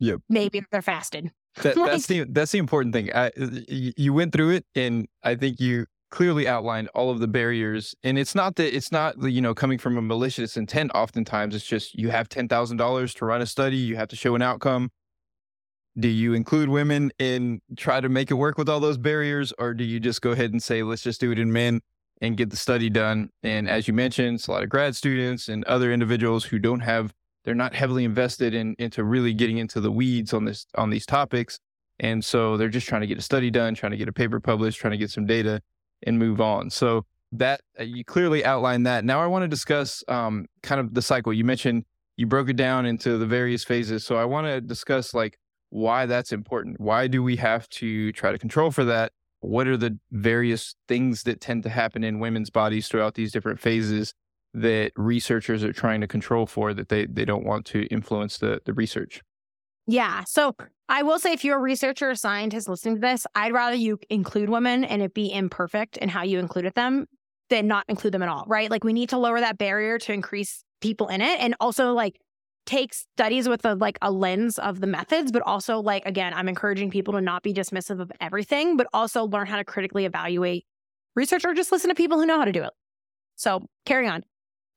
Yep. 0.00 0.20
Maybe 0.28 0.62
they're 0.70 0.82
fasted. 0.82 1.30
That, 1.62 1.74
that's 1.74 2.06
the 2.06 2.24
that's 2.24 2.52
the 2.52 2.58
important 2.58 2.94
thing. 2.94 3.14
I, 3.14 3.30
you 3.68 4.14
went 4.14 4.32
through 4.32 4.52
it, 4.52 4.64
and 4.74 5.06
I 5.22 5.34
think 5.34 5.60
you 5.60 5.84
clearly 6.10 6.48
outlined 6.48 6.88
all 6.94 7.10
of 7.10 7.18
the 7.18 7.28
barriers. 7.28 7.94
And 8.02 8.18
it's 8.18 8.34
not 8.34 8.56
that 8.56 8.74
it's 8.74 8.90
not 8.90 9.22
you 9.22 9.42
know 9.42 9.54
coming 9.54 9.76
from 9.76 9.98
a 9.98 10.00
malicious 10.00 10.56
intent. 10.56 10.92
Oftentimes, 10.94 11.54
it's 11.54 11.66
just 11.66 11.94
you 11.94 12.08
have 12.08 12.30
ten 12.30 12.48
thousand 12.48 12.78
dollars 12.78 13.12
to 13.16 13.26
run 13.26 13.42
a 13.42 13.46
study. 13.46 13.76
You 13.76 13.96
have 13.96 14.08
to 14.08 14.16
show 14.16 14.34
an 14.34 14.40
outcome. 14.40 14.92
Do 15.98 16.08
you 16.08 16.34
include 16.34 16.68
women 16.68 17.12
and 17.18 17.60
try 17.76 18.00
to 18.00 18.08
make 18.08 18.30
it 18.30 18.34
work 18.34 18.56
with 18.56 18.68
all 18.68 18.80
those 18.80 18.96
barriers, 18.96 19.52
or 19.58 19.74
do 19.74 19.84
you 19.84 20.00
just 20.00 20.22
go 20.22 20.30
ahead 20.30 20.52
and 20.52 20.62
say 20.62 20.82
let's 20.82 21.02
just 21.02 21.20
do 21.20 21.32
it 21.32 21.38
in 21.38 21.52
men 21.52 21.80
and 22.20 22.36
get 22.36 22.50
the 22.50 22.56
study 22.56 22.88
done? 22.88 23.30
And 23.42 23.68
as 23.68 23.86
you 23.86 23.94
mentioned, 23.94 24.36
it's 24.36 24.46
a 24.46 24.52
lot 24.52 24.62
of 24.62 24.70
grad 24.70 24.96
students 24.96 25.48
and 25.48 25.64
other 25.64 25.92
individuals 25.92 26.44
who 26.44 26.58
don't 26.58 26.80
have 26.80 27.12
they're 27.44 27.54
not 27.54 27.74
heavily 27.74 28.04
invested 28.04 28.54
in 28.54 28.74
into 28.78 29.02
really 29.04 29.34
getting 29.34 29.58
into 29.58 29.80
the 29.80 29.90
weeds 29.90 30.32
on 30.32 30.44
this 30.44 30.66
on 30.76 30.90
these 30.90 31.04
topics 31.04 31.58
and 31.98 32.24
so 32.24 32.56
they're 32.56 32.68
just 32.68 32.86
trying 32.86 33.00
to 33.00 33.06
get 33.06 33.18
a 33.18 33.22
study 33.22 33.50
done 33.50 33.74
trying 33.74 33.92
to 33.92 33.98
get 33.98 34.08
a 34.08 34.12
paper 34.12 34.40
published 34.40 34.78
trying 34.78 34.92
to 34.92 34.96
get 34.96 35.10
some 35.10 35.26
data 35.26 35.60
and 36.04 36.18
move 36.18 36.40
on. 36.40 36.70
So 36.70 37.04
that 37.32 37.62
uh, 37.80 37.84
you 37.84 38.04
clearly 38.04 38.44
outlined 38.44 38.86
that. 38.86 39.04
Now 39.04 39.22
i 39.22 39.26
want 39.26 39.42
to 39.42 39.48
discuss 39.48 40.04
um, 40.08 40.46
kind 40.62 40.80
of 40.80 40.94
the 40.94 41.02
cycle. 41.02 41.32
You 41.32 41.44
mentioned 41.44 41.84
you 42.16 42.26
broke 42.26 42.48
it 42.50 42.56
down 42.56 42.84
into 42.86 43.18
the 43.18 43.26
various 43.26 43.64
phases. 43.64 44.04
So 44.04 44.16
i 44.16 44.24
want 44.24 44.46
to 44.46 44.60
discuss 44.60 45.14
like 45.14 45.38
why 45.72 46.04
that's 46.04 46.32
important 46.32 46.78
why 46.78 47.06
do 47.06 47.22
we 47.22 47.36
have 47.36 47.68
to 47.70 48.12
try 48.12 48.30
to 48.30 48.38
control 48.38 48.70
for 48.70 48.84
that 48.84 49.10
what 49.40 49.66
are 49.66 49.76
the 49.76 49.98
various 50.12 50.76
things 50.86 51.24
that 51.24 51.40
tend 51.40 51.62
to 51.64 51.68
happen 51.68 52.04
in 52.04 52.20
women's 52.20 52.50
bodies 52.50 52.88
throughout 52.88 53.14
these 53.14 53.32
different 53.32 53.58
phases 53.58 54.14
that 54.54 54.92
researchers 54.96 55.64
are 55.64 55.72
trying 55.72 56.00
to 56.00 56.06
control 56.06 56.46
for 56.46 56.74
that 56.74 56.88
they 56.88 57.06
they 57.06 57.24
don't 57.24 57.44
want 57.44 57.66
to 57.66 57.84
influence 57.86 58.38
the 58.38 58.60
the 58.64 58.72
research. 58.72 59.20
Yeah. 59.86 60.22
So 60.24 60.54
I 60.88 61.02
will 61.02 61.18
say 61.18 61.32
if 61.32 61.44
you're 61.44 61.58
a 61.58 61.60
researcher 61.60 62.10
or 62.10 62.14
scientist 62.14 62.68
listening 62.68 62.96
to 62.96 63.00
this, 63.00 63.26
I'd 63.34 63.52
rather 63.52 63.74
you 63.74 63.98
include 64.10 64.48
women 64.48 64.84
and 64.84 65.02
it 65.02 65.12
be 65.12 65.32
imperfect 65.32 65.96
in 65.96 66.08
how 66.08 66.22
you 66.22 66.38
included 66.38 66.74
them 66.74 67.06
than 67.50 67.66
not 67.66 67.84
include 67.88 68.14
them 68.14 68.22
at 68.22 68.28
all, 68.28 68.44
right? 68.46 68.70
Like 68.70 68.84
we 68.84 68.92
need 68.92 69.08
to 69.08 69.18
lower 69.18 69.40
that 69.40 69.58
barrier 69.58 69.98
to 69.98 70.12
increase 70.12 70.64
people 70.80 71.08
in 71.08 71.20
it 71.20 71.40
and 71.40 71.56
also 71.60 71.94
like 71.94 72.20
take 72.66 72.94
studies 72.94 73.48
with 73.48 73.64
a 73.64 73.74
like 73.74 73.98
a 74.02 74.10
lens 74.10 74.58
of 74.58 74.80
the 74.80 74.86
methods, 74.86 75.32
but 75.32 75.42
also 75.42 75.80
like 75.80 76.04
again, 76.06 76.32
I'm 76.34 76.48
encouraging 76.48 76.90
people 76.90 77.14
to 77.14 77.20
not 77.20 77.42
be 77.42 77.52
dismissive 77.52 78.00
of 78.00 78.12
everything, 78.20 78.76
but 78.76 78.86
also 78.92 79.24
learn 79.24 79.46
how 79.46 79.56
to 79.56 79.64
critically 79.64 80.04
evaluate 80.04 80.64
research 81.14 81.44
or 81.44 81.54
just 81.54 81.72
listen 81.72 81.88
to 81.88 81.94
people 81.94 82.18
who 82.18 82.26
know 82.26 82.38
how 82.38 82.44
to 82.44 82.52
do 82.52 82.62
it. 82.62 82.70
So 83.36 83.66
carry 83.84 84.06
on. 84.06 84.22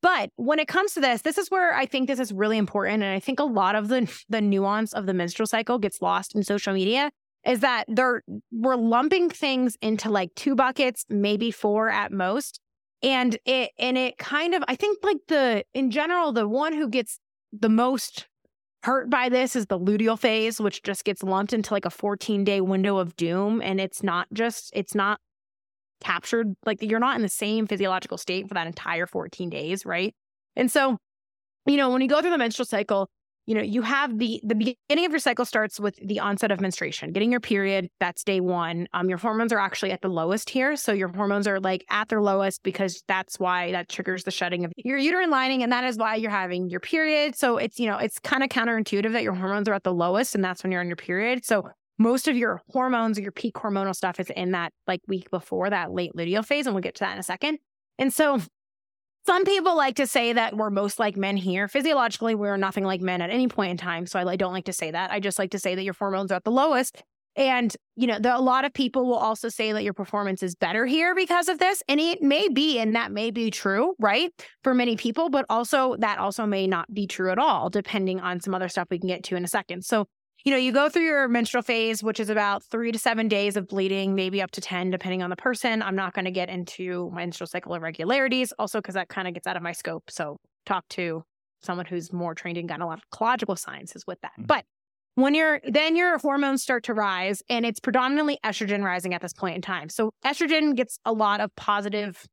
But 0.02 0.30
when 0.36 0.60
it 0.60 0.68
comes 0.68 0.94
to 0.94 1.00
this, 1.00 1.24
this 1.24 1.38
is 1.38 1.50
where 1.50 1.74
I 1.74 1.86
think 1.86 2.08
this 2.08 2.20
is 2.20 2.32
really 2.32 2.58
important. 2.58 3.02
And 3.02 3.12
I 3.12 3.20
think 3.20 3.40
a 3.40 3.44
lot 3.44 3.76
of 3.76 3.88
the, 3.88 4.12
the 4.30 4.42
nuance 4.42 4.94
of 4.94 5.08
the 5.08 5.14
menstrual 5.14 5.48
cycle 5.48 5.80
gets 5.80 6.02
lost 6.02 6.36
in 6.36 6.44
social 6.44 6.74
media 6.74 7.12
is 7.46 7.62
that 7.62 7.86
they're 7.88 8.24
we're 8.52 8.76
lumping 8.76 9.30
things 9.30 9.78
into 9.82 10.10
like 10.10 10.34
two 10.36 10.56
buckets, 10.56 11.06
maybe 11.10 11.52
four 11.52 11.90
at 11.90 12.12
most. 12.12 12.60
And 13.02 13.38
it 13.46 13.72
and 13.78 13.98
it 13.98 14.18
kind 14.18 14.56
of 14.56 14.64
I 14.68 14.76
think 14.76 15.00
like 15.04 15.18
the 15.28 15.64
in 15.74 15.92
general, 15.92 16.32
the 16.32 16.48
one 16.48 16.74
who 16.74 16.90
gets 16.90 17.20
the 17.62 17.70
most 17.70 18.28
hurt 18.84 19.10
by 19.10 19.30
this 19.30 19.56
is 19.56 19.66
the 19.66 19.80
luteal 19.80 20.18
phase, 20.18 20.60
which 20.60 20.84
just 20.84 21.06
gets 21.06 21.24
lumped 21.24 21.54
into 21.54 21.74
like 21.74 21.86
a 21.86 21.90
14 21.90 22.44
day 22.44 22.62
window 22.62 22.98
of 22.98 23.16
doom. 23.16 23.62
And 23.62 23.80
it's 23.80 24.04
not 24.04 24.28
just, 24.34 24.72
it's 24.74 24.94
not 24.94 25.20
captured 26.02 26.56
like 26.66 26.82
you're 26.82 27.00
not 27.00 27.16
in 27.16 27.22
the 27.22 27.30
same 27.30 27.68
physiological 27.68 28.18
state 28.18 28.48
for 28.48 28.54
that 28.54 28.68
entire 28.68 29.08
14 29.08 29.50
days 29.50 29.86
right 29.86 30.14
and 30.56 30.70
so 30.70 30.98
you 31.66 31.78
know 31.78 31.90
when 31.90 32.02
you 32.02 32.08
go 32.08 32.22
through 32.22 32.32
the 32.32 32.38
menstrual 32.38 32.66
cycle 32.66 33.10
you 33.46 33.56
know 33.56 33.62
you 33.62 33.82
have 33.82 34.18
the 34.20 34.40
the 34.44 34.56
beginning 34.56 35.06
of 35.06 35.12
your 35.12 35.20
cycle 35.20 35.46
starts 35.46 35.80
with 35.80 35.96
the 36.06 36.20
onset 36.20 36.52
of 36.52 36.60
menstruation 36.60 37.12
getting 37.12 37.32
your 37.32 37.40
period 37.40 37.90
that's 38.00 38.24
day 38.24 38.40
one 38.40 38.88
um 38.94 39.10
your 39.10 39.18
hormones 39.18 39.52
are 39.54 39.60
actually 39.60 39.92
at 39.92 40.02
the 40.02 40.08
lowest 40.08 40.50
here 40.50 40.76
so 40.76 40.92
your 40.92 41.10
hormones 41.10 41.48
are 41.48 41.60
like 41.60 41.86
at 41.90 42.10
their 42.10 42.22
lowest 42.22 42.64
because 42.64 43.04
that's 43.08 43.40
why 43.40 43.72
that 43.72 43.90
triggers 43.90 44.24
the 44.24 44.32
shedding 44.32 44.66
of 44.66 44.72
your 44.78 44.98
uterine 44.98 45.30
lining 45.30 45.64
and 45.64 45.72
that 45.72 45.84
is 45.84 45.98
why 45.98 46.16
you're 46.16 46.32
having 46.32 46.70
your 46.70 46.80
period 46.80 47.36
so 47.36 47.58
it's 47.58 47.80
you 47.80 47.88
know 47.88 47.98
it's 47.98 48.20
kind 48.20 48.44
of 48.44 48.50
counterintuitive 48.50 49.12
that 49.12 49.24
your 49.24 49.34
hormones 49.34 49.68
are 49.68 49.74
at 49.74 49.84
the 49.84 49.94
lowest 49.94 50.36
and 50.36 50.44
that's 50.44 50.64
when 50.64 50.72
you're 50.72 50.82
on 50.82 50.88
your 50.88 50.96
period 50.96 51.46
so 51.46 51.70
most 51.98 52.28
of 52.28 52.36
your 52.36 52.62
hormones 52.72 53.18
or 53.18 53.22
your 53.22 53.32
peak 53.32 53.56
hormonal 53.56 53.96
stuff 53.96 54.20
is 54.20 54.30
in 54.32 54.52
that 54.52 54.74
like 54.88 55.02
week 55.08 55.30
before 55.32 55.70
that 55.70 55.92
late 55.92 56.12
luteal 56.16 56.46
phase. 56.46 56.66
And 56.66 56.76
we'll 56.76 56.82
get 56.82 56.96
to 56.96 57.04
that 57.04 57.14
in 57.14 57.20
a 57.20 57.24
second. 57.24 57.60
And 57.98 58.14
so 58.14 58.40
some 59.26 59.44
people 59.46 59.76
like 59.76 59.96
to 59.96 60.08
say 60.08 60.34
that 60.34 60.56
we're 60.56 60.70
most 60.70 61.00
like 61.00 61.18
men 61.18 61.38
here. 61.38 61.68
Physiologically, 61.68 62.36
we're 62.36 62.58
nothing 62.58 62.84
like 62.84 63.02
men 63.02 63.22
at 63.22 63.30
any 63.30 63.48
point 63.48 63.72
in 63.72 63.78
time. 63.78 64.06
So 64.06 64.20
I 64.20 64.36
don't 64.36 64.54
like 64.54 64.66
to 64.66 64.74
say 64.74 64.92
that. 64.92 65.12
I 65.12 65.20
just 65.20 65.40
like 65.40 65.52
to 65.52 65.60
say 65.60 65.76
that 65.76 65.84
your 65.84 65.96
hormones 65.98 66.32
are 66.32 66.36
at 66.36 66.44
the 66.44 66.52
lowest. 66.52 67.02
And, 67.38 67.76
you 67.98 68.08
know, 68.08 68.18
a 68.24 68.42
lot 68.42 68.64
of 68.64 68.74
people 68.74 69.06
will 69.06 69.16
also 69.16 69.50
say 69.50 69.74
that 69.74 69.84
your 69.84 69.94
performance 69.94 70.42
is 70.42 70.56
better 70.56 70.86
here 70.86 71.14
because 71.14 71.50
of 71.50 71.60
this. 71.60 71.84
And 71.90 72.00
it 72.00 72.22
may 72.22 72.48
be, 72.48 72.80
and 72.80 72.96
that 72.96 73.12
may 73.12 73.30
be 73.30 73.52
true, 73.52 73.94
right? 74.00 74.32
For 74.64 74.74
many 74.74 74.96
people, 74.96 75.30
but 75.30 75.46
also 75.50 75.98
that 75.98 76.18
also 76.18 76.46
may 76.46 76.66
not 76.66 76.94
be 76.94 77.08
true 77.08 77.32
at 77.32 77.38
all, 77.38 77.70
depending 77.70 78.22
on 78.22 78.40
some 78.40 78.56
other 78.56 78.70
stuff 78.70 78.88
we 78.90 79.00
can 79.00 79.08
get 79.08 79.24
to 79.26 79.36
in 79.36 79.44
a 79.44 79.50
second. 79.50 79.84
So 79.84 80.08
you 80.46 80.52
know, 80.52 80.58
you 80.58 80.72
go 80.72 80.90
through 80.90 81.06
your 81.06 81.28
menstrual 81.28 81.64
phase, 81.64 82.04
which 82.04 82.20
is 82.20 82.30
about 82.30 82.64
three 82.64 82.92
to 82.92 83.00
seven 83.00 83.28
days 83.28 83.58
of 83.58 83.68
bleeding, 83.68 84.14
maybe 84.14 84.44
up 84.44 84.52
to 84.52 84.62
10, 84.62 84.92
depending 84.92 85.24
on 85.24 85.32
the 85.32 85.36
person. 85.36 85.82
I'm 85.82 85.96
not 85.96 86.14
going 86.14 86.26
to 86.26 86.32
get 86.32 86.50
into 86.50 87.12
menstrual 87.14 87.48
cycle 87.48 87.74
irregularities, 87.74 88.54
also 88.60 88.80
because 88.80 88.94
that 88.94 89.10
kind 89.10 89.28
of 89.28 89.34
gets 89.34 89.48
out 89.48 89.58
of 89.58 89.64
my 89.64 89.72
scope. 89.72 90.04
So 90.12 90.38
talk 90.68 90.88
to 90.90 91.24
someone 91.64 91.88
who's 91.88 92.14
more 92.14 92.36
trained 92.36 92.60
in 92.60 92.68
gynecological 92.68 93.58
sciences 93.58 94.04
with 94.06 94.22
that. 94.22 94.34
Mm-hmm. 94.34 94.46
But 94.46 94.66
when 95.16 95.34
you're 95.34 95.62
then 95.64 95.96
your 95.96 96.18
hormones 96.20 96.62
start 96.62 96.84
to 96.84 96.94
rise 96.94 97.42
and 97.50 97.66
it's 97.66 97.80
predominantly 97.80 98.38
estrogen 98.46 98.84
rising 98.84 99.14
at 99.14 99.22
this 99.22 99.34
point 99.34 99.56
in 99.56 99.62
time. 99.62 99.90
So 99.90 100.12
estrogen 100.24 100.76
gets 100.76 101.00
a 101.06 101.14
lot 101.14 101.40
of 101.40 101.56
positive 101.56 102.26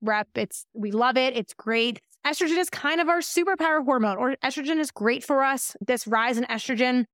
rep. 0.00 0.28
It's 0.36 0.64
we 0.72 0.90
love 0.90 1.16
it. 1.16 1.36
It's 1.36 1.52
great. 1.52 2.00
Estrogen 2.26 2.58
is 2.58 2.70
kind 2.70 3.00
of 3.00 3.08
our 3.08 3.18
superpower 3.18 3.84
hormone 3.84 4.16
or 4.16 4.36
estrogen 4.44 4.78
is 4.78 4.90
great 4.90 5.24
for 5.24 5.44
us. 5.44 5.76
This 5.84 6.06
rise 6.06 6.38
in 6.38 6.44
estrogen 6.44 7.04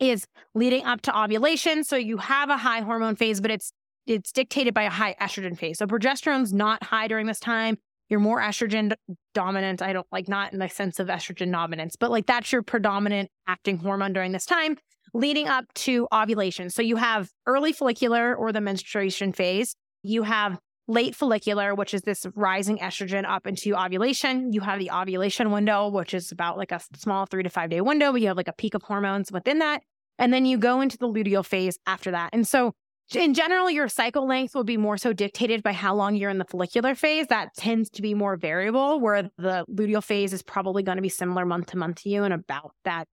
is 0.00 0.26
leading 0.54 0.84
up 0.84 1.00
to 1.02 1.18
ovulation. 1.18 1.84
So 1.84 1.96
you 1.96 2.16
have 2.18 2.50
a 2.50 2.56
high 2.56 2.80
hormone 2.80 3.16
phase, 3.16 3.40
but 3.40 3.50
it's 3.50 3.72
it's 4.06 4.32
dictated 4.32 4.74
by 4.74 4.82
a 4.82 4.90
high 4.90 5.16
estrogen 5.20 5.56
phase. 5.56 5.78
So 5.78 5.86
progesterone's 5.86 6.52
not 6.52 6.82
high 6.82 7.08
during 7.08 7.26
this 7.26 7.40
time. 7.40 7.78
You're 8.10 8.20
more 8.20 8.38
estrogen 8.38 8.92
dominant. 9.32 9.80
I 9.80 9.94
don't 9.94 10.06
like 10.12 10.28
not 10.28 10.52
in 10.52 10.58
the 10.58 10.68
sense 10.68 11.00
of 11.00 11.08
estrogen 11.08 11.50
dominance, 11.50 11.96
but 11.96 12.10
like 12.10 12.26
that's 12.26 12.52
your 12.52 12.62
predominant 12.62 13.30
acting 13.46 13.78
hormone 13.78 14.12
during 14.12 14.32
this 14.32 14.44
time 14.44 14.76
leading 15.14 15.48
up 15.48 15.72
to 15.74 16.08
ovulation. 16.12 16.68
So 16.68 16.82
you 16.82 16.96
have 16.96 17.30
early 17.46 17.72
follicular 17.72 18.34
or 18.34 18.52
the 18.52 18.60
menstruation 18.60 19.32
phase. 19.32 19.76
You 20.02 20.24
have 20.24 20.58
late 20.86 21.14
follicular, 21.14 21.74
which 21.74 21.94
is 21.94 22.02
this 22.02 22.26
rising 22.34 22.78
estrogen 22.78 23.24
up 23.24 23.46
into 23.46 23.74
ovulation. 23.74 24.52
You 24.52 24.60
have 24.60 24.78
the 24.78 24.90
ovulation 24.90 25.50
window, 25.50 25.88
which 25.88 26.14
is 26.14 26.30
about 26.30 26.58
like 26.58 26.72
a 26.72 26.80
small 26.96 27.26
three 27.26 27.42
to 27.42 27.50
five 27.50 27.70
day 27.70 27.80
window, 27.80 28.12
but 28.12 28.20
you 28.20 28.28
have 28.28 28.36
like 28.36 28.48
a 28.48 28.52
peak 28.52 28.74
of 28.74 28.82
hormones 28.82 29.32
within 29.32 29.60
that. 29.60 29.82
And 30.18 30.32
then 30.32 30.44
you 30.44 30.58
go 30.58 30.80
into 30.80 30.98
the 30.98 31.08
luteal 31.08 31.44
phase 31.44 31.78
after 31.86 32.10
that. 32.10 32.30
And 32.32 32.46
so 32.46 32.74
in 33.14 33.34
general, 33.34 33.70
your 33.70 33.88
cycle 33.88 34.26
length 34.26 34.54
will 34.54 34.64
be 34.64 34.76
more 34.76 34.96
so 34.96 35.12
dictated 35.12 35.62
by 35.62 35.72
how 35.72 35.94
long 35.94 36.16
you're 36.16 36.30
in 36.30 36.38
the 36.38 36.44
follicular 36.44 36.94
phase. 36.94 37.26
That 37.26 37.54
tends 37.54 37.90
to 37.90 38.02
be 38.02 38.14
more 38.14 38.36
variable, 38.36 38.98
where 38.98 39.30
the 39.36 39.64
luteal 39.70 40.02
phase 40.02 40.32
is 40.32 40.42
probably 40.42 40.82
going 40.82 40.96
to 40.96 41.02
be 41.02 41.10
similar 41.10 41.44
month 41.44 41.66
to 41.68 41.76
month 41.76 42.02
to 42.02 42.08
you 42.08 42.24
and 42.24 42.32
about 42.32 42.72
that 42.84 43.06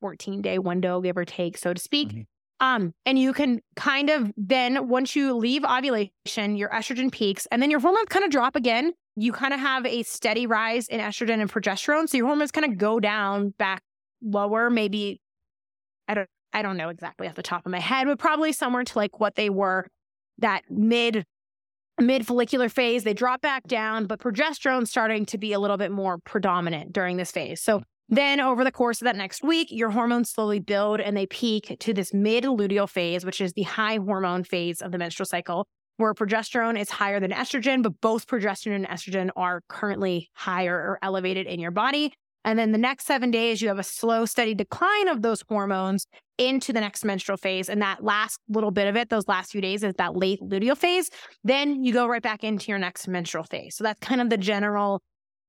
14 0.00 0.42
day 0.42 0.58
window, 0.58 1.00
give 1.00 1.16
or 1.16 1.24
take, 1.24 1.56
so 1.56 1.72
to 1.72 1.80
speak. 1.80 2.08
Mm-hmm. 2.08 2.20
Um, 2.60 2.94
and 3.04 3.18
you 3.18 3.32
can 3.32 3.60
kind 3.76 4.10
of 4.10 4.32
then 4.36 4.88
once 4.88 5.16
you 5.16 5.34
leave 5.34 5.64
ovulation, 5.64 6.56
your 6.56 6.70
estrogen 6.70 7.10
peaks 7.10 7.46
and 7.50 7.60
then 7.60 7.70
your 7.70 7.80
hormones 7.80 8.08
kind 8.08 8.24
of 8.24 8.30
drop 8.30 8.56
again. 8.56 8.92
You 9.16 9.32
kind 9.32 9.52
of 9.54 9.60
have 9.60 9.86
a 9.86 10.02
steady 10.02 10.46
rise 10.46 10.88
in 10.88 11.00
estrogen 11.00 11.40
and 11.40 11.52
progesterone. 11.52 12.08
So 12.08 12.16
your 12.16 12.26
hormones 12.26 12.50
kind 12.50 12.64
of 12.64 12.78
go 12.78 13.00
down 13.00 13.50
back 13.58 13.82
lower, 14.22 14.70
maybe 14.70 15.20
I 16.08 16.14
don't 16.14 16.28
I 16.52 16.62
don't 16.62 16.76
know 16.76 16.88
exactly 16.88 17.26
off 17.26 17.34
the 17.34 17.42
top 17.42 17.66
of 17.66 17.72
my 17.72 17.80
head, 17.80 18.06
but 18.06 18.18
probably 18.18 18.52
somewhere 18.52 18.84
to 18.84 18.98
like 18.98 19.18
what 19.18 19.34
they 19.34 19.50
were 19.50 19.86
that 20.38 20.62
mid 20.70 21.26
mid 22.00 22.26
follicular 22.26 22.68
phase. 22.68 23.04
They 23.04 23.14
drop 23.14 23.40
back 23.40 23.64
down, 23.66 24.06
but 24.06 24.20
progesterone 24.20 24.86
starting 24.86 25.26
to 25.26 25.38
be 25.38 25.52
a 25.52 25.58
little 25.58 25.76
bit 25.76 25.90
more 25.90 26.18
predominant 26.18 26.92
during 26.92 27.16
this 27.16 27.30
phase. 27.30 27.60
So 27.60 27.82
then 28.08 28.40
over 28.40 28.64
the 28.64 28.72
course 28.72 29.00
of 29.00 29.06
that 29.06 29.16
next 29.16 29.42
week, 29.42 29.68
your 29.70 29.90
hormones 29.90 30.30
slowly 30.30 30.60
build 30.60 31.00
and 31.00 31.16
they 31.16 31.26
peak 31.26 31.76
to 31.80 31.94
this 31.94 32.12
mid 32.12 32.44
luteal 32.44 32.88
phase, 32.88 33.24
which 33.24 33.40
is 33.40 33.52
the 33.54 33.62
high 33.62 33.96
hormone 33.96 34.44
phase 34.44 34.82
of 34.82 34.92
the 34.92 34.98
menstrual 34.98 35.26
cycle, 35.26 35.66
where 35.96 36.12
progesterone 36.12 36.78
is 36.78 36.90
higher 36.90 37.18
than 37.18 37.30
estrogen, 37.30 37.82
but 37.82 38.00
both 38.00 38.26
progesterone 38.26 38.76
and 38.76 38.88
estrogen 38.88 39.30
are 39.36 39.62
currently 39.68 40.28
higher 40.34 40.74
or 40.74 40.98
elevated 41.02 41.46
in 41.46 41.60
your 41.60 41.70
body. 41.70 42.12
And 42.44 42.58
then 42.58 42.72
the 42.72 42.78
next 42.78 43.06
seven 43.06 43.30
days, 43.30 43.62
you 43.62 43.68
have 43.68 43.78
a 43.78 43.84
slow, 43.84 44.26
steady 44.26 44.54
decline 44.54 45.08
of 45.08 45.22
those 45.22 45.42
hormones 45.48 46.06
into 46.36 46.74
the 46.74 46.80
next 46.80 47.02
menstrual 47.04 47.38
phase. 47.38 47.70
And 47.70 47.80
that 47.80 48.04
last 48.04 48.38
little 48.48 48.70
bit 48.70 48.86
of 48.86 48.96
it, 48.96 49.08
those 49.08 49.26
last 49.28 49.52
few 49.52 49.62
days, 49.62 49.82
is 49.82 49.94
that 49.96 50.14
late 50.14 50.40
luteal 50.42 50.76
phase. 50.76 51.08
Then 51.42 51.82
you 51.82 51.92
go 51.92 52.06
right 52.06 52.22
back 52.22 52.44
into 52.44 52.70
your 52.70 52.78
next 52.78 53.08
menstrual 53.08 53.44
phase. 53.44 53.76
So 53.76 53.84
that's 53.84 54.00
kind 54.00 54.20
of 54.20 54.28
the 54.28 54.36
general 54.36 55.00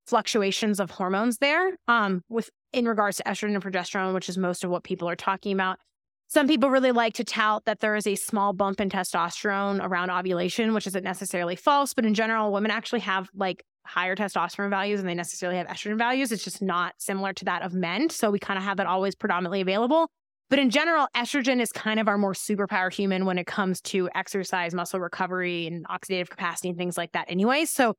fluctuations 0.05 0.79
of 0.79 0.91
hormones 0.91 1.37
there 1.37 1.71
um, 1.87 2.21
with 2.29 2.49
in 2.73 2.87
regards 2.87 3.17
to 3.17 3.23
estrogen 3.23 3.53
and 3.55 3.63
progesterone, 3.63 4.13
which 4.13 4.29
is 4.29 4.37
most 4.37 4.63
of 4.63 4.69
what 4.69 4.83
people 4.83 5.09
are 5.09 5.15
talking 5.15 5.53
about. 5.53 5.79
Some 6.27 6.47
people 6.47 6.69
really 6.69 6.91
like 6.91 7.13
to 7.13 7.23
tout 7.23 7.65
that 7.65 7.79
there 7.79 7.95
is 7.95 8.07
a 8.07 8.15
small 8.15 8.51
bump 8.51 8.81
in 8.81 8.89
testosterone 8.89 9.79
around 9.81 10.09
ovulation, 10.09 10.73
which 10.73 10.87
isn't 10.87 11.03
necessarily 11.03 11.55
false, 11.55 11.93
but 11.93 12.05
in 12.05 12.13
general, 12.13 12.51
women 12.51 12.71
actually 12.71 13.01
have 13.01 13.29
like 13.35 13.63
higher 13.85 14.15
testosterone 14.15 14.71
values 14.71 14.99
and 14.99 15.07
they 15.07 15.13
necessarily 15.13 15.57
have 15.57 15.67
estrogen 15.67 15.97
values. 15.97 16.31
It's 16.31 16.43
just 16.43 16.61
not 16.61 16.95
similar 16.97 17.33
to 17.33 17.45
that 17.45 17.61
of 17.61 17.73
men. 17.73 18.09
So 18.09 18.31
we 18.31 18.39
kind 18.39 18.57
of 18.57 18.63
have 18.63 18.77
that 18.77 18.87
always 18.87 19.15
predominantly 19.15 19.61
available. 19.61 20.09
But 20.49 20.59
in 20.59 20.69
general, 20.69 21.07
estrogen 21.15 21.59
is 21.59 21.71
kind 21.71 21.99
of 21.99 22.07
our 22.07 22.17
more 22.17 22.33
superpower 22.33 22.93
human 22.93 23.25
when 23.25 23.37
it 23.37 23.47
comes 23.47 23.81
to 23.81 24.09
exercise, 24.13 24.73
muscle 24.73 24.99
recovery, 24.99 25.65
and 25.67 25.87
oxidative 25.87 26.29
capacity 26.29 26.69
and 26.69 26.77
things 26.77 26.97
like 26.97 27.13
that, 27.13 27.25
anyway. 27.29 27.65
So 27.65 27.95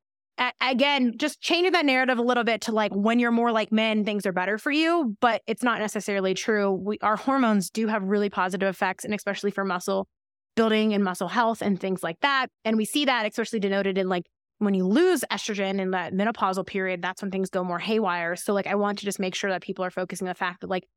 again, 0.61 1.13
just 1.17 1.41
changing 1.41 1.73
that 1.73 1.85
narrative 1.85 2.17
a 2.17 2.21
little 2.21 2.43
bit 2.43 2.61
to 2.61 2.71
like 2.71 2.93
when 2.93 3.19
you're 3.19 3.31
more 3.31 3.51
like 3.51 3.71
men, 3.71 4.05
things 4.05 4.25
are 4.25 4.31
better 4.31 4.57
for 4.57 4.71
you, 4.71 5.15
but 5.19 5.41
it's 5.47 5.63
not 5.63 5.79
necessarily 5.79 6.33
true. 6.33 6.71
We, 6.71 6.97
our 7.01 7.15
hormones 7.15 7.69
do 7.69 7.87
have 7.87 8.03
really 8.03 8.29
positive 8.29 8.67
effects, 8.67 9.03
and 9.03 9.13
especially 9.13 9.51
for 9.51 9.65
muscle 9.65 10.07
building 10.55 10.93
and 10.93 11.03
muscle 11.03 11.27
health 11.27 11.61
and 11.61 11.79
things 11.79 12.03
like 12.03 12.19
that. 12.21 12.47
And 12.65 12.77
we 12.77 12.85
see 12.85 13.05
that 13.05 13.25
especially 13.25 13.59
denoted 13.59 13.97
in 13.97 14.09
like 14.09 14.25
when 14.59 14.73
you 14.73 14.85
lose 14.85 15.23
estrogen 15.31 15.79
in 15.79 15.91
that 15.91 16.13
menopausal 16.13 16.65
period, 16.65 17.01
that's 17.01 17.21
when 17.21 17.31
things 17.31 17.49
go 17.49 17.63
more 17.63 17.79
haywire. 17.79 18.35
So, 18.35 18.53
like, 18.53 18.67
I 18.67 18.75
want 18.75 18.99
to 18.99 19.05
just 19.05 19.19
make 19.19 19.35
sure 19.35 19.51
that 19.51 19.61
people 19.61 19.85
are 19.85 19.91
focusing 19.91 20.27
on 20.27 20.31
the 20.31 20.35
fact 20.35 20.61
that, 20.61 20.69
like, 20.69 20.87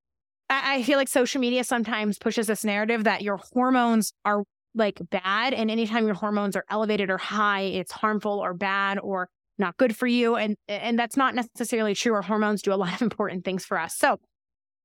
I, 0.49 0.77
I 0.77 0.83
feel 0.83 0.97
like 0.97 1.09
social 1.09 1.41
media 1.41 1.63
sometimes 1.65 2.19
pushes 2.19 2.47
this 2.47 2.65
narrative 2.65 3.05
that 3.05 3.23
your 3.23 3.39
hormones 3.53 4.13
are 4.25 4.45
like 4.75 5.01
bad. 5.11 5.55
And 5.55 5.71
anytime 5.71 6.07
your 6.07 6.15
hormones 6.15 6.57
are 6.57 6.65
elevated 6.71 7.11
or 7.11 7.19
high, 7.19 7.63
it's 7.63 7.93
harmful 7.93 8.39
or 8.39 8.55
bad 8.55 8.99
or 8.99 9.29
not 9.59 9.77
good 9.77 9.97
for 9.97 10.07
you. 10.07 10.37
And, 10.37 10.57
and 10.69 10.99
that's 10.99 11.17
not 11.17 11.35
necessarily 11.35 11.95
true. 11.95 12.15
Our 12.15 12.23
hormones 12.23 12.63
do 12.63 12.73
a 12.73 12.75
lot 12.77 12.95
of 12.95 13.03
important 13.03 13.45
things 13.45 13.65
for 13.65 13.79
us. 13.79 13.97
So 13.97 14.19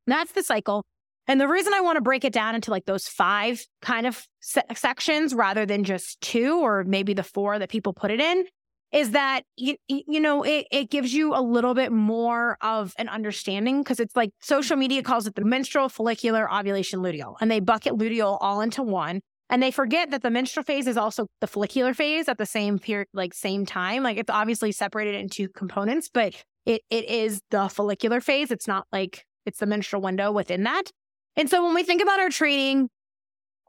that's 0.08 0.34
the 0.34 0.44
cycle. 0.44 0.86
And 1.28 1.42
the 1.42 1.48
reason 1.48 1.74
I 1.74 1.82
want 1.82 1.96
to 1.96 2.02
break 2.02 2.24
it 2.24 2.34
down 2.34 2.54
into 2.54 2.70
like 2.70 2.86
those 2.86 3.08
five 3.08 3.66
kind 3.82 4.06
of 4.06 4.28
se- 4.42 4.62
sections 4.76 5.34
rather 5.34 5.66
than 5.66 5.84
just 5.84 6.22
two 6.22 6.60
or 6.60 6.84
maybe 6.84 7.14
the 7.14 7.24
four 7.24 7.58
that 7.58 7.70
people 7.70 7.94
put 7.94 8.12
it 8.12 8.20
in 8.20 8.46
is 8.92 9.12
that 9.12 9.42
you, 9.58 9.76
you 9.88 10.20
know 10.20 10.44
it, 10.44 10.68
it 10.72 10.92
gives 10.92 11.14
you 11.14 11.34
a 11.34 11.42
little 11.42 11.74
bit 11.74 11.92
more 11.92 12.58
of 12.62 12.94
an 12.98 13.10
understanding 13.10 13.82
because 13.82 14.00
it's 14.00 14.16
like 14.16 14.30
social 14.40 14.78
media 14.78 15.02
calls 15.02 15.26
it 15.26 15.36
the 15.36 15.44
menstrual 15.44 15.90
follicular 15.90 16.52
ovulation 16.54 17.00
luteal 17.00 17.36
and 17.42 17.50
they 17.50 17.60
bucket 17.60 17.94
luteal 17.94 18.38
all 18.40 18.62
into 18.62 18.84
one 18.84 19.22
and 19.50 19.62
they 19.62 19.72
forget 19.72 20.12
that 20.12 20.24
the 20.24 20.32
menstrual 20.32 20.64
phase 20.64 20.88
is 20.88 20.98
also 20.98 21.28
the 21.40 21.48
follicular 21.48 21.94
phase 21.94 22.28
at 22.28 22.38
the 22.38 22.46
same 22.46 22.80
period, 22.80 23.08
like 23.14 23.34
same 23.34 23.66
time. 23.66 24.04
Like 24.04 24.18
it's 24.18 24.30
obviously 24.30 24.72
separated 24.72 25.16
into 25.16 25.48
components, 25.50 26.10
but 26.14 26.44
it 26.66 26.82
it 26.90 27.06
is 27.06 27.42
the 27.52 27.70
follicular 27.70 28.22
phase. 28.22 28.52
It's 28.52 28.68
not 28.68 28.88
like 28.92 29.26
it's 29.46 29.60
the 29.60 29.66
menstrual 29.66 30.02
window 30.02 30.32
within 30.32 30.64
that. 30.64 30.92
And 31.36 31.50
so 31.50 31.64
when 31.64 31.76
we 31.76 31.84
think 31.84 32.02
about 32.02 32.20
our 32.20 32.30
training 32.30 32.90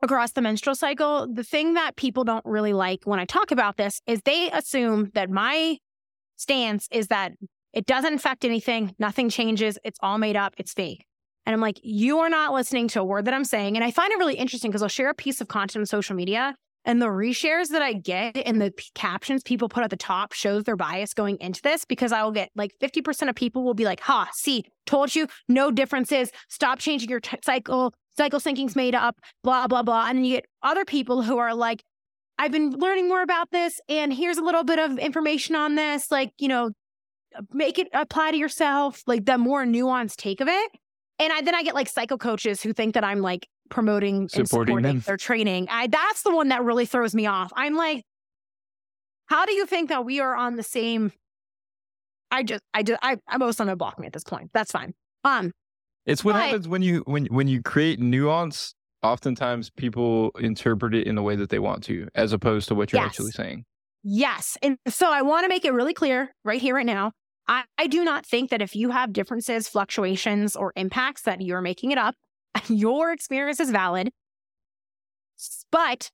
across 0.03 0.33
the 0.33 0.43
menstrual 0.43 0.75
cycle, 0.75 1.27
the 1.33 1.45
thing 1.45 1.75
that 1.75 1.97
people 1.97 2.25
don't 2.25 2.45
really 2.45 2.73
like 2.73 3.01
when 3.05 3.19
I 3.19 3.25
talk 3.25 3.51
about 3.51 3.77
this 3.77 4.01
is 4.07 4.21
they 4.25 4.51
assume 4.51 5.11
that 5.15 5.31
my 5.31 5.79
stance 6.37 6.89
is 6.91 7.09
that 7.09 7.33
it 7.73 7.87
doesn't 7.87 8.15
affect 8.15 8.45
anything, 8.45 8.95
nothing 8.99 9.29
changes, 9.29 9.79
it's 9.85 9.99
all 10.03 10.19
made 10.19 10.37
up, 10.37 10.55
it's 10.59 10.73
fake. 10.73 11.06
And 11.47 11.55
I'm 11.55 11.61
like, 11.61 11.81
you 11.83 12.19
are 12.19 12.29
not 12.29 12.53
listening 12.53 12.89
to 12.89 13.01
a 13.01 13.05
word 13.05 13.25
that 13.25 13.35
I'm 13.35 13.45
saying. 13.45 13.77
And 13.77 13.85
I 13.85 13.93
find 13.93 14.13
it 14.13 14.19
really 14.19 14.35
interesting 14.35 14.71
because 14.71 14.83
I'll 14.83 14.89
share 14.89 15.11
a 15.11 15.15
piece 15.15 15.41
of 15.41 15.49
content 15.49 15.83
on 15.83 15.87
social 15.87 16.17
media 16.17 16.57
and 16.87 17.03
the 17.03 17.07
reshares 17.07 17.69
that 17.69 17.83
I 17.83 17.93
get 17.93 18.37
and 18.37 18.61
the 18.61 18.71
p- 18.71 18.85
captions 18.95 19.43
people 19.43 19.69
put 19.69 19.83
at 19.83 19.91
the 19.91 19.97
top 19.97 20.33
shows 20.33 20.65
their 20.65 20.77
bias 20.77 21.15
going 21.15 21.37
into 21.41 21.61
this 21.63 21.85
because 21.85 22.13
I 22.13 22.23
will 22.23 22.31
get 22.31 22.51
like 22.55 22.73
50% 22.81 23.29
of 23.29 23.35
people 23.35 23.65
will 23.65 23.75
be 23.75 23.85
like, 23.85 24.01
ha, 24.01 24.29
see, 24.33 24.65
told 24.87 25.15
you, 25.15 25.27
no 25.49 25.71
differences. 25.71 26.31
Stop 26.49 26.79
changing 26.79 27.11
your 27.11 27.21
t- 27.21 27.39
cycle. 27.45 27.93
Cycle 28.17 28.41
syncing's 28.41 28.77
made 28.77 28.95
up, 28.95 29.17
blah, 29.43 29.67
blah, 29.67 29.83
blah. 29.83 30.07
And 30.09 30.19
then 30.19 30.25
you 30.25 30.37
get 30.37 30.47
other 30.63 30.85
people 30.85 31.23
who 31.23 31.39
are 31.39 31.55
like, 31.55 31.83
I've 32.39 32.53
been 32.53 32.71
learning 32.71 33.09
more 33.09 33.23
about 33.23 33.51
this 33.51 33.81
and 33.89 34.13
here's 34.13 34.39
a 34.39 34.43
little 34.43 34.65
bit 34.65 34.79
of 34.79 34.99
information 34.99 35.57
on 35.57 35.75
this. 35.75 36.11
Like, 36.11 36.31
you 36.39 36.49
know, 36.49 36.71
make 37.53 37.79
it 37.79 37.89
apply 37.93 38.31
to 38.31 38.37
yourself, 38.37 39.03
like 39.07 39.27
the 39.27 39.39
more 39.39 39.65
nuanced 39.65 40.17
take 40.17 40.41
of 40.41 40.49
it. 40.49 40.71
And 41.19 41.33
I, 41.33 41.41
then 41.41 41.55
I 41.55 41.63
get 41.63 41.75
like 41.75 41.89
psycho 41.89 42.17
coaches 42.17 42.63
who 42.63 42.73
think 42.73 42.95
that 42.95 43.05
I'm 43.05 43.21
like 43.21 43.49
promoting 43.71 44.29
supporting, 44.29 44.41
and 44.41 44.49
supporting 44.49 44.83
them. 44.83 45.01
their 45.07 45.17
training. 45.17 45.69
I, 45.71 45.87
that's 45.87 46.23
the 46.23 46.35
one 46.35 46.49
that 46.49 46.63
really 46.63 46.87
throws 46.87 47.15
me 47.15 47.27
off. 47.27 47.53
I'm 47.57 47.75
like, 47.75 48.05
how 49.27 49.47
do 49.47 49.53
you 49.53 49.67
think 49.67 49.89
that 49.89 50.05
we 50.05 50.21
are 50.21 50.37
on 50.37 50.57
the 50.57 50.63
same? 50.63 51.13
I 52.31 52.43
just, 52.43 52.63
I 52.75 52.83
just, 52.83 52.99
I, 53.03 53.17
I'm 53.29 53.41
most 53.41 53.59
going 53.59 53.69
to 53.69 53.77
block 53.77 53.99
me 53.99 54.07
at 54.07 54.13
this 54.13 54.25
point. 54.25 54.51
That's 54.53 54.71
fine. 54.71 54.95
Um, 55.25 55.53
it's 56.05 56.25
what 56.25 56.35
but, 56.35 56.43
happens 56.43 56.69
when 56.69 56.83
you 56.83 57.03
when 57.07 57.27
when 57.27 57.49
you 57.49 57.63
create 57.63 57.99
nuance. 57.99 58.75
Oftentimes, 59.03 59.71
people 59.71 60.31
interpret 60.39 60.95
it 60.95 61.07
in 61.07 61.15
the 61.15 61.23
way 61.23 61.37
that 61.37 61.51
they 61.51 61.59
want 61.59 61.85
to, 61.85 62.09
as 62.15 62.33
opposed 62.33 62.67
to 62.69 62.75
what 62.75 62.93
you're 62.93 63.03
yes. 63.03 63.11
actually 63.11 63.31
saying. 63.31 63.65
Yes, 64.03 64.57
and 64.63 64.79
so 64.89 65.13
I 65.13 65.23
want 65.23 65.45
to 65.45 65.49
make 65.49 65.65
it 65.65 65.73
really 65.73 65.95
clear 65.95 66.33
right 66.45 66.61
here, 66.61 66.75
right 66.75 66.87
now. 66.87 67.13
I, 67.49 67.65
I 67.79 67.87
do 67.87 68.05
not 68.05 68.27
think 68.27 68.51
that 68.51 68.61
if 68.61 68.75
you 68.75 68.91
have 68.91 69.13
differences, 69.13 69.69
fluctuations, 69.69 70.57
or 70.57 70.73
impacts, 70.77 71.23
that 71.23 71.41
you're 71.41 71.61
making 71.61 71.93
it 71.93 71.99
up. 71.99 72.15
Your 72.69 73.13
experience 73.13 73.61
is 73.61 73.71
valid. 73.71 74.11
But 75.71 76.11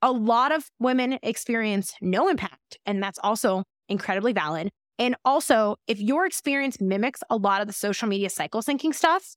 a 0.00 0.10
lot 0.10 0.50
of 0.50 0.68
women 0.80 1.18
experience 1.22 1.94
no 2.00 2.28
impact, 2.28 2.78
and 2.86 3.02
that's 3.02 3.18
also 3.22 3.62
incredibly 3.88 4.32
valid. 4.32 4.70
And 4.98 5.16
also, 5.24 5.76
if 5.86 6.00
your 6.00 6.26
experience 6.26 6.80
mimics 6.80 7.20
a 7.30 7.36
lot 7.36 7.60
of 7.60 7.66
the 7.66 7.72
social 7.72 8.08
media 8.08 8.30
cycle 8.30 8.62
syncing 8.62 8.94
stuff, 8.94 9.34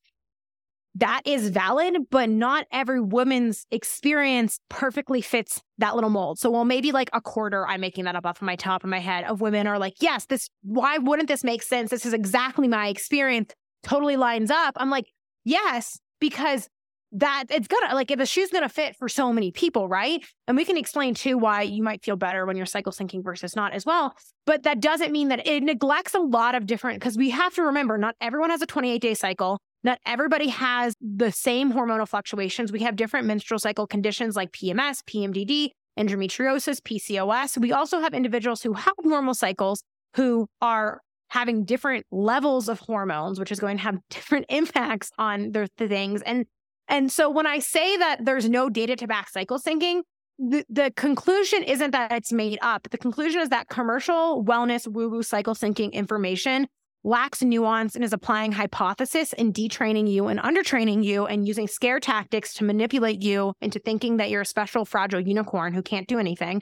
that 0.95 1.21
is 1.25 1.49
valid, 1.49 1.97
but 2.09 2.29
not 2.29 2.65
every 2.71 3.01
woman's 3.01 3.65
experience 3.69 4.59
perfectly 4.69 5.21
fits 5.21 5.61
that 5.77 5.93
little 5.93 6.09
mold. 6.09 6.39
So, 6.39 6.49
well, 6.49 6.63
maybe 6.65 6.91
like 6.93 7.09
a 7.11 7.19
quarter, 7.19 7.67
I'm 7.67 7.81
making 7.81 8.05
that 8.05 8.15
up 8.15 8.25
off 8.25 8.37
of 8.37 8.45
my 8.45 8.55
top 8.55 8.83
of 8.83 8.89
my 8.89 8.99
head, 8.99 9.25
of 9.25 9.41
women 9.41 9.67
are 9.67 9.77
like, 9.77 9.95
yes, 9.99 10.25
this, 10.25 10.49
why 10.63 10.97
wouldn't 10.97 11.27
this 11.27 11.43
make 11.43 11.63
sense? 11.63 11.89
This 11.91 12.05
is 12.05 12.13
exactly 12.13 12.67
my 12.69 12.87
experience, 12.87 13.53
totally 13.83 14.15
lines 14.15 14.49
up. 14.49 14.75
I'm 14.77 14.89
like, 14.89 15.05
yes, 15.43 15.99
because 16.21 16.69
that 17.11 17.45
it's 17.49 17.67
gonna, 17.67 17.93
like, 17.93 18.11
if 18.11 18.17
the 18.17 18.25
shoe's 18.25 18.49
gonna 18.49 18.69
fit 18.69 18.95
for 18.95 19.07
so 19.07 19.31
many 19.31 19.51
people, 19.51 19.87
right? 19.87 20.25
And 20.47 20.55
we 20.55 20.65
can 20.65 20.77
explain 20.77 21.13
too 21.13 21.37
why 21.37 21.61
you 21.61 21.83
might 21.83 22.03
feel 22.03 22.15
better 22.15 22.45
when 22.45 22.55
you're 22.57 22.65
cycle 22.65 22.91
syncing 22.91 23.23
versus 23.23 23.55
not 23.55 23.73
as 23.73 23.85
well. 23.85 24.15
But 24.45 24.63
that 24.63 24.79
doesn't 24.79 25.11
mean 25.11 25.27
that 25.27 25.45
it 25.45 25.63
neglects 25.63 26.13
a 26.13 26.19
lot 26.19 26.55
of 26.55 26.65
different, 26.65 26.99
because 26.99 27.17
we 27.17 27.29
have 27.31 27.53
to 27.55 27.63
remember 27.63 27.97
not 27.97 28.15
everyone 28.21 28.49
has 28.49 28.61
a 28.61 28.65
28 28.65 29.01
day 29.01 29.13
cycle. 29.13 29.59
Not 29.83 29.99
everybody 30.05 30.47
has 30.47 30.95
the 30.99 31.31
same 31.31 31.71
hormonal 31.71 32.07
fluctuations. 32.07 32.71
We 32.71 32.81
have 32.81 32.95
different 32.95 33.27
menstrual 33.27 33.59
cycle 33.59 33.85
conditions 33.85 34.35
like 34.35 34.51
PMS, 34.51 35.03
PMDD, 35.03 35.69
endometriosis, 35.97 36.81
PCOS. 36.81 37.57
We 37.57 37.71
also 37.71 37.99
have 37.99 38.13
individuals 38.13 38.61
who 38.63 38.73
have 38.73 38.93
normal 39.03 39.33
cycles 39.33 39.83
who 40.15 40.47
are 40.61 41.01
having 41.29 41.65
different 41.65 42.05
levels 42.11 42.69
of 42.69 42.79
hormones, 42.79 43.39
which 43.39 43.51
is 43.51 43.59
going 43.59 43.77
to 43.77 43.83
have 43.83 43.97
different 44.09 44.45
impacts 44.49 45.11
on 45.17 45.51
their 45.51 45.67
things. 45.77 46.21
And 46.23 46.45
And 46.87 47.11
so 47.11 47.29
when 47.29 47.47
I 47.47 47.59
say 47.59 47.97
that 47.97 48.25
there's 48.25 48.49
no 48.49 48.69
data 48.69 48.95
to 48.95 49.07
back 49.07 49.29
cycle 49.29 49.59
syncing, 49.59 50.01
the, 50.37 50.65
the 50.69 50.91
conclusion 50.95 51.63
isn't 51.63 51.91
that 51.91 52.11
it's 52.11 52.33
made 52.33 52.59
up. 52.61 52.89
The 52.89 52.97
conclusion 52.97 53.41
is 53.41 53.49
that 53.49 53.69
commercial 53.69 54.43
wellness 54.43 54.87
woo 54.87 55.09
woo 55.09 55.23
cycle 55.23 55.55
syncing 55.55 55.91
information 55.93 56.67
lacks 57.05 57.43
nuance 57.43 57.95
and 57.95 58.03
is 58.03 58.11
applying 58.11 58.51
hypothesis 58.51 59.31
and 59.33 59.53
detraining 59.53 60.11
you 60.11 60.27
and 60.27 60.39
undertraining 60.39 61.03
you 61.03 61.27
and 61.27 61.47
using 61.47 61.67
scare 61.67 61.99
tactics 61.99 62.53
to 62.55 62.63
manipulate 62.63 63.21
you 63.21 63.53
into 63.61 63.77
thinking 63.77 64.17
that 64.17 64.31
you're 64.31 64.41
a 64.41 64.45
special 64.45 64.85
fragile 64.85 65.19
unicorn 65.19 65.73
who 65.73 65.83
can't 65.83 66.07
do 66.07 66.17
anything. 66.17 66.61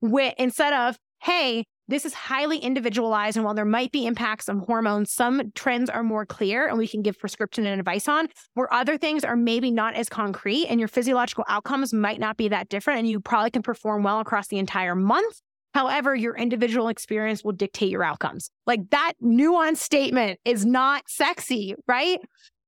With, 0.00 0.32
instead 0.38 0.72
of, 0.72 0.96
hey, 1.22 1.64
this 1.88 2.04
is 2.04 2.14
highly 2.14 2.58
individualized. 2.58 3.36
And 3.36 3.44
while 3.44 3.54
there 3.54 3.64
might 3.64 3.90
be 3.90 4.06
impacts 4.06 4.48
on 4.48 4.60
hormones, 4.60 5.12
some 5.12 5.50
trends 5.56 5.90
are 5.90 6.04
more 6.04 6.24
clear 6.24 6.68
and 6.68 6.78
we 6.78 6.86
can 6.86 7.02
give 7.02 7.18
prescription 7.18 7.66
and 7.66 7.80
advice 7.80 8.06
on, 8.06 8.28
where 8.54 8.72
other 8.72 8.96
things 8.96 9.24
are 9.24 9.34
maybe 9.34 9.72
not 9.72 9.94
as 9.94 10.08
concrete 10.08 10.66
and 10.68 10.78
your 10.78 10.88
physiological 10.88 11.44
outcomes 11.48 11.92
might 11.92 12.20
not 12.20 12.36
be 12.36 12.46
that 12.46 12.68
different. 12.68 13.00
And 13.00 13.08
you 13.08 13.18
probably 13.18 13.50
can 13.50 13.62
perform 13.62 14.04
well 14.04 14.20
across 14.20 14.46
the 14.46 14.58
entire 14.58 14.94
month. 14.94 15.40
However, 15.74 16.14
your 16.14 16.36
individual 16.36 16.88
experience 16.88 17.44
will 17.44 17.52
dictate 17.52 17.90
your 17.90 18.02
outcomes. 18.02 18.50
Like 18.66 18.90
that 18.90 19.12
nuanced 19.22 19.78
statement 19.78 20.40
is 20.44 20.66
not 20.66 21.04
sexy, 21.08 21.74
right? 21.86 22.18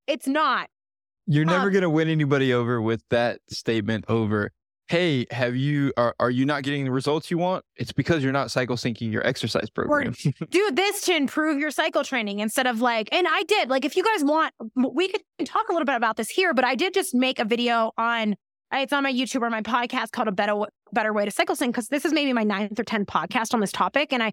It's 0.07 0.27
not. 0.27 0.69
You're 1.27 1.45
never 1.45 1.67
um, 1.67 1.73
going 1.73 1.83
to 1.83 1.91
win 1.91 2.09
anybody 2.09 2.53
over 2.53 2.81
with 2.81 3.03
that 3.11 3.41
statement 3.49 4.05
over 4.09 4.51
hey, 4.93 5.25
have 5.31 5.57
you 5.57 5.91
are, 5.97 6.15
are 6.21 6.31
you 6.31 6.45
not 6.45 6.63
getting 6.65 6.85
the 6.85 6.91
results 6.91 7.31
you 7.31 7.39
want? 7.39 7.65
It's 7.77 7.93
because 7.93 8.23
you're 8.23 8.33
not 8.33 8.51
cycle 8.51 8.77
syncing 8.77 9.11
your 9.11 9.27
exercise 9.27 9.71
program. 9.71 10.15
Do 10.51 10.71
this 10.71 11.01
to 11.03 11.17
improve 11.17 11.59
your 11.59 11.71
cycle 11.71 12.05
training 12.05 12.41
instead 12.41 12.67
of 12.67 12.83
like, 12.83 13.09
and 13.11 13.27
I 13.27 13.43
did 13.45 13.71
like 13.71 13.87
if 13.87 13.97
you 13.97 14.05
guys 14.05 14.23
want, 14.23 14.53
we 14.77 15.09
could 15.09 15.23
talk 15.47 15.71
a 15.71 15.73
little 15.73 15.87
bit 15.87 15.97
about 15.97 16.17
this 16.17 16.29
here, 16.29 16.53
but 16.53 16.67
I 16.67 16.75
did 16.75 16.93
just 16.93 17.15
make 17.15 17.39
a 17.39 17.45
video 17.47 17.93
on 17.97 18.37
it's 18.81 18.93
on 18.93 19.03
my 19.03 19.13
YouTube 19.13 19.43
or 19.43 19.51
my 19.51 19.63
podcast 19.63 20.13
called 20.13 20.29
a 20.29 20.33
better 20.33 20.55
better 20.93 21.13
way 21.13 21.25
to 21.25 21.31
cycle 21.31 21.57
sync 21.57 21.75
because 21.75 21.89
this 21.89 22.05
is 22.05 22.13
maybe 22.13 22.33
my 22.33 22.45
ninth 22.45 22.79
or 22.79 22.85
tenth 22.85 23.09
podcast 23.09 23.55
on 23.55 23.61
this 23.61 23.73
topic, 23.73 24.13
and 24.13 24.23
I 24.23 24.33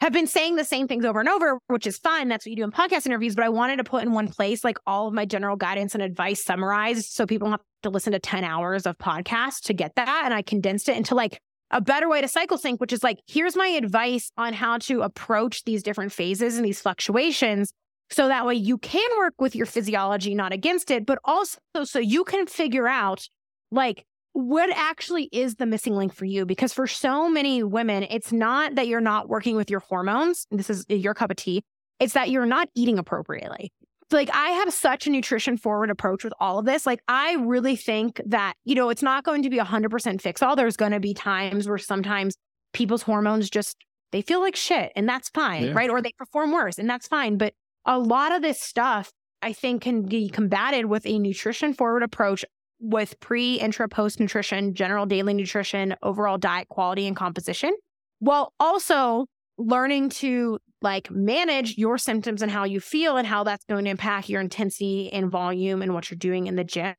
have 0.00 0.12
been 0.12 0.26
saying 0.26 0.56
the 0.56 0.64
same 0.64 0.86
things 0.86 1.04
over 1.04 1.18
and 1.18 1.28
over, 1.28 1.58
which 1.66 1.86
is 1.86 1.98
fun. 1.98 2.28
That's 2.28 2.46
what 2.46 2.50
you 2.50 2.56
do 2.56 2.64
in 2.64 2.70
podcast 2.70 3.06
interviews. 3.06 3.34
But 3.34 3.44
I 3.44 3.48
wanted 3.48 3.76
to 3.76 3.84
put 3.84 4.04
in 4.04 4.12
one 4.12 4.28
place 4.28 4.62
like 4.62 4.78
all 4.86 5.08
of 5.08 5.14
my 5.14 5.24
general 5.24 5.56
guidance 5.56 5.94
and 5.94 6.02
advice 6.02 6.44
summarized 6.44 7.06
so 7.06 7.26
people 7.26 7.46
don't 7.46 7.52
have 7.52 7.60
to 7.82 7.90
listen 7.90 8.12
to 8.12 8.20
10 8.20 8.44
hours 8.44 8.86
of 8.86 8.96
podcast 8.98 9.62
to 9.64 9.74
get 9.74 9.96
that. 9.96 10.22
And 10.24 10.32
I 10.32 10.42
condensed 10.42 10.88
it 10.88 10.96
into 10.96 11.14
like 11.14 11.40
a 11.70 11.80
better 11.80 12.08
way 12.08 12.20
to 12.20 12.28
cycle 12.28 12.58
sync, 12.58 12.80
which 12.80 12.92
is 12.92 13.02
like, 13.02 13.18
here's 13.26 13.56
my 13.56 13.66
advice 13.66 14.30
on 14.36 14.52
how 14.52 14.78
to 14.78 15.02
approach 15.02 15.64
these 15.64 15.82
different 15.82 16.12
phases 16.12 16.56
and 16.56 16.64
these 16.64 16.80
fluctuations. 16.80 17.72
So 18.10 18.28
that 18.28 18.46
way 18.46 18.54
you 18.54 18.78
can 18.78 19.08
work 19.18 19.34
with 19.38 19.54
your 19.54 19.66
physiology, 19.66 20.34
not 20.34 20.52
against 20.52 20.90
it, 20.90 21.06
but 21.06 21.18
also 21.24 21.58
so 21.84 21.98
you 21.98 22.24
can 22.24 22.46
figure 22.46 22.88
out 22.88 23.28
like 23.70 24.04
what 24.32 24.70
actually 24.70 25.28
is 25.32 25.56
the 25.56 25.66
missing 25.66 25.96
link 25.96 26.14
for 26.14 26.24
you? 26.24 26.46
Because 26.46 26.72
for 26.72 26.86
so 26.86 27.28
many 27.28 27.62
women, 27.62 28.04
it's 28.04 28.32
not 28.32 28.76
that 28.76 28.86
you're 28.86 29.00
not 29.00 29.28
working 29.28 29.56
with 29.56 29.68
your 29.68 29.80
hormones. 29.80 30.46
This 30.50 30.70
is 30.70 30.84
your 30.88 31.14
cup 31.14 31.30
of 31.30 31.36
tea. 31.36 31.62
It's 31.98 32.12
that 32.14 32.30
you're 32.30 32.46
not 32.46 32.68
eating 32.76 32.98
appropriately. 32.98 33.72
So 34.10 34.16
like 34.16 34.30
I 34.32 34.50
have 34.50 34.72
such 34.72 35.06
a 35.06 35.10
nutrition 35.10 35.56
forward 35.56 35.90
approach 35.90 36.24
with 36.24 36.32
all 36.40 36.58
of 36.58 36.64
this. 36.64 36.86
Like 36.86 37.00
I 37.08 37.34
really 37.34 37.76
think 37.76 38.20
that, 38.26 38.54
you 38.64 38.74
know, 38.74 38.90
it's 38.90 39.02
not 39.02 39.24
going 39.24 39.42
to 39.42 39.50
be 39.50 39.58
a 39.58 39.64
hundred 39.64 39.90
percent 39.90 40.22
fix 40.22 40.42
all. 40.42 40.56
There's 40.56 40.76
going 40.76 40.92
to 40.92 41.00
be 41.00 41.14
times 41.14 41.68
where 41.68 41.76
sometimes 41.76 42.36
people's 42.72 43.02
hormones 43.02 43.50
just, 43.50 43.76
they 44.12 44.22
feel 44.22 44.40
like 44.40 44.56
shit 44.56 44.92
and 44.94 45.08
that's 45.08 45.28
fine. 45.30 45.64
Yeah. 45.64 45.72
Right. 45.72 45.90
Or 45.90 46.00
they 46.00 46.12
perform 46.16 46.52
worse 46.52 46.78
and 46.78 46.88
that's 46.88 47.08
fine. 47.08 47.36
But 47.36 47.54
a 47.84 47.98
lot 47.98 48.32
of 48.32 48.40
this 48.40 48.60
stuff 48.60 49.10
I 49.42 49.52
think 49.52 49.82
can 49.82 50.02
be 50.02 50.28
combated 50.28 50.86
with 50.86 51.04
a 51.06 51.18
nutrition 51.18 51.74
forward 51.74 52.02
approach 52.02 52.44
with 52.80 53.18
pre, 53.20 53.54
intra, 53.54 53.88
post 53.88 54.20
nutrition, 54.20 54.74
general 54.74 55.06
daily 55.06 55.34
nutrition, 55.34 55.96
overall 56.02 56.38
diet 56.38 56.68
quality 56.68 57.06
and 57.06 57.16
composition, 57.16 57.76
while 58.20 58.52
also 58.60 59.26
learning 59.58 60.08
to 60.08 60.58
like 60.80 61.10
manage 61.10 61.76
your 61.76 61.98
symptoms 61.98 62.40
and 62.40 62.52
how 62.52 62.62
you 62.64 62.78
feel 62.78 63.16
and 63.16 63.26
how 63.26 63.42
that's 63.42 63.64
going 63.64 63.84
to 63.84 63.90
impact 63.90 64.28
your 64.28 64.40
intensity 64.40 65.12
and 65.12 65.28
volume 65.30 65.82
and 65.82 65.92
what 65.92 66.08
you're 66.10 66.18
doing 66.18 66.46
in 66.46 66.54
the 66.54 66.62
gym, 66.62 66.94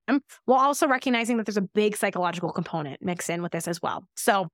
while 0.45 0.59
also 0.59 0.87
recognizing 0.87 1.37
that 1.37 1.45
there's 1.45 1.57
a 1.57 1.61
big 1.61 1.95
psychological 1.95 2.51
component 2.51 3.01
mixed 3.01 3.29
in 3.29 3.41
with 3.41 3.53
this 3.53 3.67
as 3.67 3.81
well. 3.81 4.03
So 4.15 4.47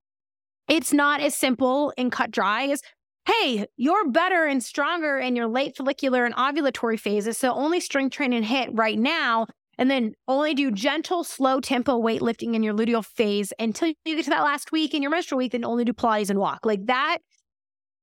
it's 0.70 0.94
not 0.94 1.22
as 1.22 1.36
simple 1.36 1.92
and 1.98 2.12
cut 2.12 2.30
dry 2.30 2.68
as, 2.68 2.82
hey, 3.28 3.66
you're 3.78 4.10
better 4.12 4.46
and 4.46 4.64
stronger 4.64 5.18
in 5.18 5.36
your 5.36 5.48
late 5.48 5.76
follicular 5.76 6.26
and 6.26 6.36
ovulatory 6.36 7.00
phases. 7.00 7.40
So 7.40 7.52
only 7.52 7.80
strength 7.80 8.14
training 8.14 8.44
hit 8.44 8.70
right 8.74 9.00
now 9.00 9.48
and 9.78 9.90
then 9.90 10.14
only 10.28 10.54
do 10.54 10.72
gentle, 10.72 11.24
slow 11.24 11.60
tempo 11.60 12.02
weightlifting 12.02 12.56
in 12.56 12.64
your 12.64 12.74
luteal 12.74 13.06
phase 13.06 13.54
until 13.60 13.90
you 13.90 14.16
get 14.16 14.24
to 14.26 14.30
that 14.30 14.44
last 14.44 14.72
week 14.72 14.94
in 14.94 15.02
your 15.02 15.12
menstrual 15.12 15.38
week, 15.38 15.52
then 15.52 15.66
only 15.66 15.86
do 15.86 15.94
Pilates 15.94 16.30
and 16.30 16.40
walk. 16.40 16.66
Like 16.66 16.86
that 16.86 17.20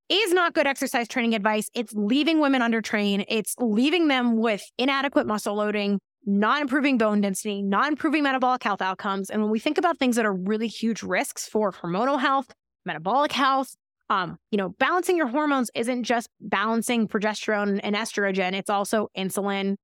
is 0.09 0.33
not 0.33 0.55
good 0.55 0.67
exercise 0.67 1.09
training 1.09 1.35
advice. 1.35 1.71
It's 1.75 1.93
leaving 1.95 2.41
women 2.41 2.61
undertrained. 2.61 3.25
It's 3.29 3.55
leaving 3.59 4.09
them 4.09 4.37
with 4.37 4.63
inadequate 4.79 5.27
muscle 5.27 5.55
loading, 5.55 6.01
not 6.27 6.61
improving 6.61 6.99
bone 6.99 7.21
density, 7.21 7.63
not 7.63 7.89
improving 7.89 8.23
metabolic 8.23 8.63
health 8.63 8.83
outcomes. 8.83 9.31
And 9.31 9.43
when 9.43 9.51
we 9.51 9.59
think 9.59 9.79
about 9.79 9.99
things 9.99 10.17
that 10.17 10.27
are 10.27 10.35
really 10.35 10.69
huge 10.69 11.03
risks 11.03 11.49
for 11.49 11.73
hormonal 11.73 12.21
health, 12.21 12.53
metabolic 12.85 13.33
health, 13.33 13.75
um, 14.11 14.37
you 14.51 14.59
know, 14.59 14.71
balancing 14.79 15.17
your 15.17 15.29
hormones 15.29 15.71
isn't 15.75 16.05
just 16.05 16.29
balancing 16.41 17.09
progesterone 17.09 17.81
and 17.83 17.97
estrogen. 17.97 18.53
It's 18.53 18.69
also 18.69 19.09
insulin, 19.17 19.77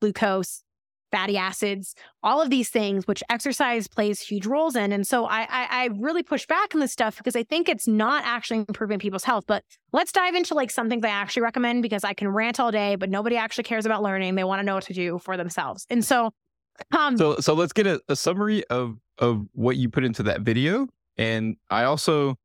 glucose, 0.00 0.62
fatty 1.16 1.38
acids, 1.38 1.94
all 2.22 2.42
of 2.42 2.50
these 2.50 2.68
things, 2.68 3.06
which 3.06 3.22
exercise 3.30 3.88
plays 3.88 4.20
huge 4.20 4.44
roles 4.44 4.76
in. 4.76 4.92
And 4.92 5.06
so 5.06 5.24
I, 5.24 5.46
I, 5.48 5.66
I 5.70 5.88
really 5.96 6.22
push 6.22 6.46
back 6.46 6.74
on 6.74 6.80
this 6.82 6.92
stuff 6.92 7.16
because 7.16 7.34
I 7.34 7.42
think 7.42 7.70
it's 7.70 7.88
not 7.88 8.22
actually 8.26 8.58
improving 8.68 8.98
people's 8.98 9.24
health. 9.24 9.44
But 9.46 9.64
let's 9.94 10.12
dive 10.12 10.34
into 10.34 10.52
like 10.52 10.70
some 10.70 10.90
things 10.90 11.04
I 11.04 11.08
actually 11.08 11.42
recommend 11.42 11.82
because 11.82 12.04
I 12.04 12.12
can 12.12 12.28
rant 12.28 12.60
all 12.60 12.70
day, 12.70 12.96
but 12.96 13.08
nobody 13.08 13.36
actually 13.36 13.64
cares 13.64 13.86
about 13.86 14.02
learning. 14.02 14.34
They 14.34 14.44
want 14.44 14.60
to 14.60 14.62
know 14.62 14.74
what 14.74 14.84
to 14.84 14.92
do 14.92 15.18
for 15.18 15.38
themselves. 15.38 15.86
And 15.88 16.04
so, 16.04 16.34
um, 16.92 17.16
so 17.16 17.36
so 17.36 17.54
let's 17.54 17.72
get 17.72 17.86
a, 17.86 17.98
a 18.10 18.16
summary 18.16 18.62
of 18.66 18.98
of 19.16 19.46
what 19.52 19.76
you 19.78 19.88
put 19.88 20.04
into 20.04 20.22
that 20.24 20.42
video. 20.42 20.86
And 21.16 21.56
I 21.70 21.84
also, 21.84 22.36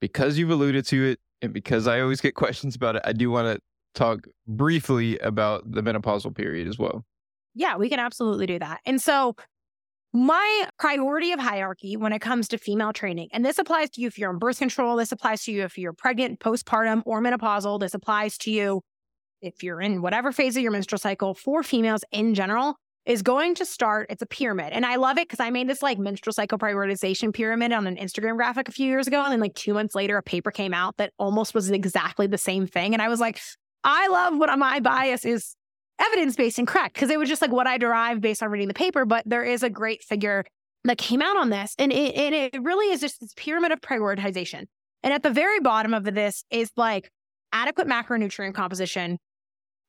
because 0.00 0.38
you've 0.38 0.50
alluded 0.50 0.86
to 0.86 1.06
it, 1.06 1.20
and 1.42 1.52
because 1.52 1.88
I 1.88 2.00
always 2.02 2.20
get 2.20 2.34
questions 2.36 2.76
about 2.76 2.94
it, 2.94 3.02
I 3.04 3.12
do 3.12 3.32
want 3.32 3.56
to 3.56 3.60
talk 3.94 4.28
briefly 4.46 5.18
about 5.18 5.68
the 5.68 5.82
menopausal 5.82 6.36
period 6.36 6.68
as 6.68 6.78
well. 6.78 7.04
Yeah, 7.56 7.76
we 7.76 7.88
can 7.88 7.98
absolutely 7.98 8.46
do 8.46 8.58
that. 8.58 8.80
And 8.84 9.00
so, 9.00 9.34
my 10.12 10.68
priority 10.78 11.32
of 11.32 11.40
hierarchy 11.40 11.96
when 11.96 12.12
it 12.12 12.20
comes 12.20 12.48
to 12.48 12.58
female 12.58 12.92
training, 12.92 13.28
and 13.32 13.44
this 13.44 13.58
applies 13.58 13.90
to 13.90 14.00
you 14.00 14.06
if 14.06 14.18
you're 14.18 14.30
on 14.30 14.38
birth 14.38 14.58
control, 14.58 14.96
this 14.96 15.10
applies 15.10 15.42
to 15.44 15.52
you 15.52 15.64
if 15.64 15.76
you're 15.76 15.92
pregnant, 15.92 16.38
postpartum, 16.38 17.02
or 17.04 17.20
menopausal, 17.20 17.80
this 17.80 17.94
applies 17.94 18.38
to 18.38 18.50
you 18.50 18.82
if 19.40 19.62
you're 19.62 19.80
in 19.80 20.02
whatever 20.02 20.32
phase 20.32 20.56
of 20.56 20.62
your 20.62 20.72
menstrual 20.72 20.98
cycle 20.98 21.34
for 21.34 21.62
females 21.62 22.04
in 22.12 22.34
general, 22.34 22.76
is 23.06 23.22
going 23.22 23.54
to 23.54 23.64
start. 23.64 24.08
It's 24.10 24.22
a 24.22 24.26
pyramid. 24.26 24.72
And 24.72 24.84
I 24.84 24.96
love 24.96 25.16
it 25.16 25.28
because 25.28 25.40
I 25.40 25.50
made 25.50 25.68
this 25.68 25.82
like 25.82 25.98
menstrual 25.98 26.32
cycle 26.32 26.58
prioritization 26.58 27.32
pyramid 27.32 27.72
on 27.72 27.86
an 27.86 27.96
Instagram 27.96 28.36
graphic 28.36 28.68
a 28.68 28.72
few 28.72 28.86
years 28.86 29.06
ago. 29.06 29.22
And 29.22 29.32
then, 29.32 29.40
like, 29.40 29.54
two 29.54 29.74
months 29.74 29.94
later, 29.94 30.16
a 30.16 30.22
paper 30.22 30.50
came 30.50 30.74
out 30.74 30.96
that 30.96 31.12
almost 31.18 31.54
was 31.54 31.70
exactly 31.70 32.26
the 32.26 32.38
same 32.38 32.66
thing. 32.66 32.92
And 32.92 33.00
I 33.00 33.08
was 33.08 33.20
like, 33.20 33.40
I 33.84 34.08
love 34.08 34.36
what 34.36 34.56
my 34.58 34.80
bias 34.80 35.24
is 35.24 35.54
evidence 36.00 36.36
based 36.36 36.58
and 36.58 36.68
correct 36.68 36.94
because 36.94 37.10
it 37.10 37.18
was 37.18 37.28
just 37.28 37.42
like 37.42 37.52
what 37.52 37.66
I 37.66 37.78
derived 37.78 38.20
based 38.20 38.42
on 38.42 38.50
reading 38.50 38.68
the 38.68 38.74
paper. 38.74 39.04
But 39.04 39.24
there 39.26 39.44
is 39.44 39.62
a 39.62 39.70
great 39.70 40.02
figure 40.02 40.44
that 40.84 40.98
came 40.98 41.22
out 41.22 41.36
on 41.36 41.50
this. 41.50 41.74
And 41.78 41.92
it, 41.92 42.14
and 42.14 42.34
it 42.34 42.62
really 42.62 42.92
is 42.92 43.00
just 43.00 43.20
this 43.20 43.34
pyramid 43.36 43.72
of 43.72 43.80
prioritization. 43.80 44.64
And 45.02 45.12
at 45.12 45.22
the 45.22 45.30
very 45.30 45.60
bottom 45.60 45.94
of 45.94 46.04
this 46.04 46.44
is 46.50 46.70
like 46.76 47.10
adequate 47.52 47.86
macronutrient 47.86 48.54
composition, 48.54 49.18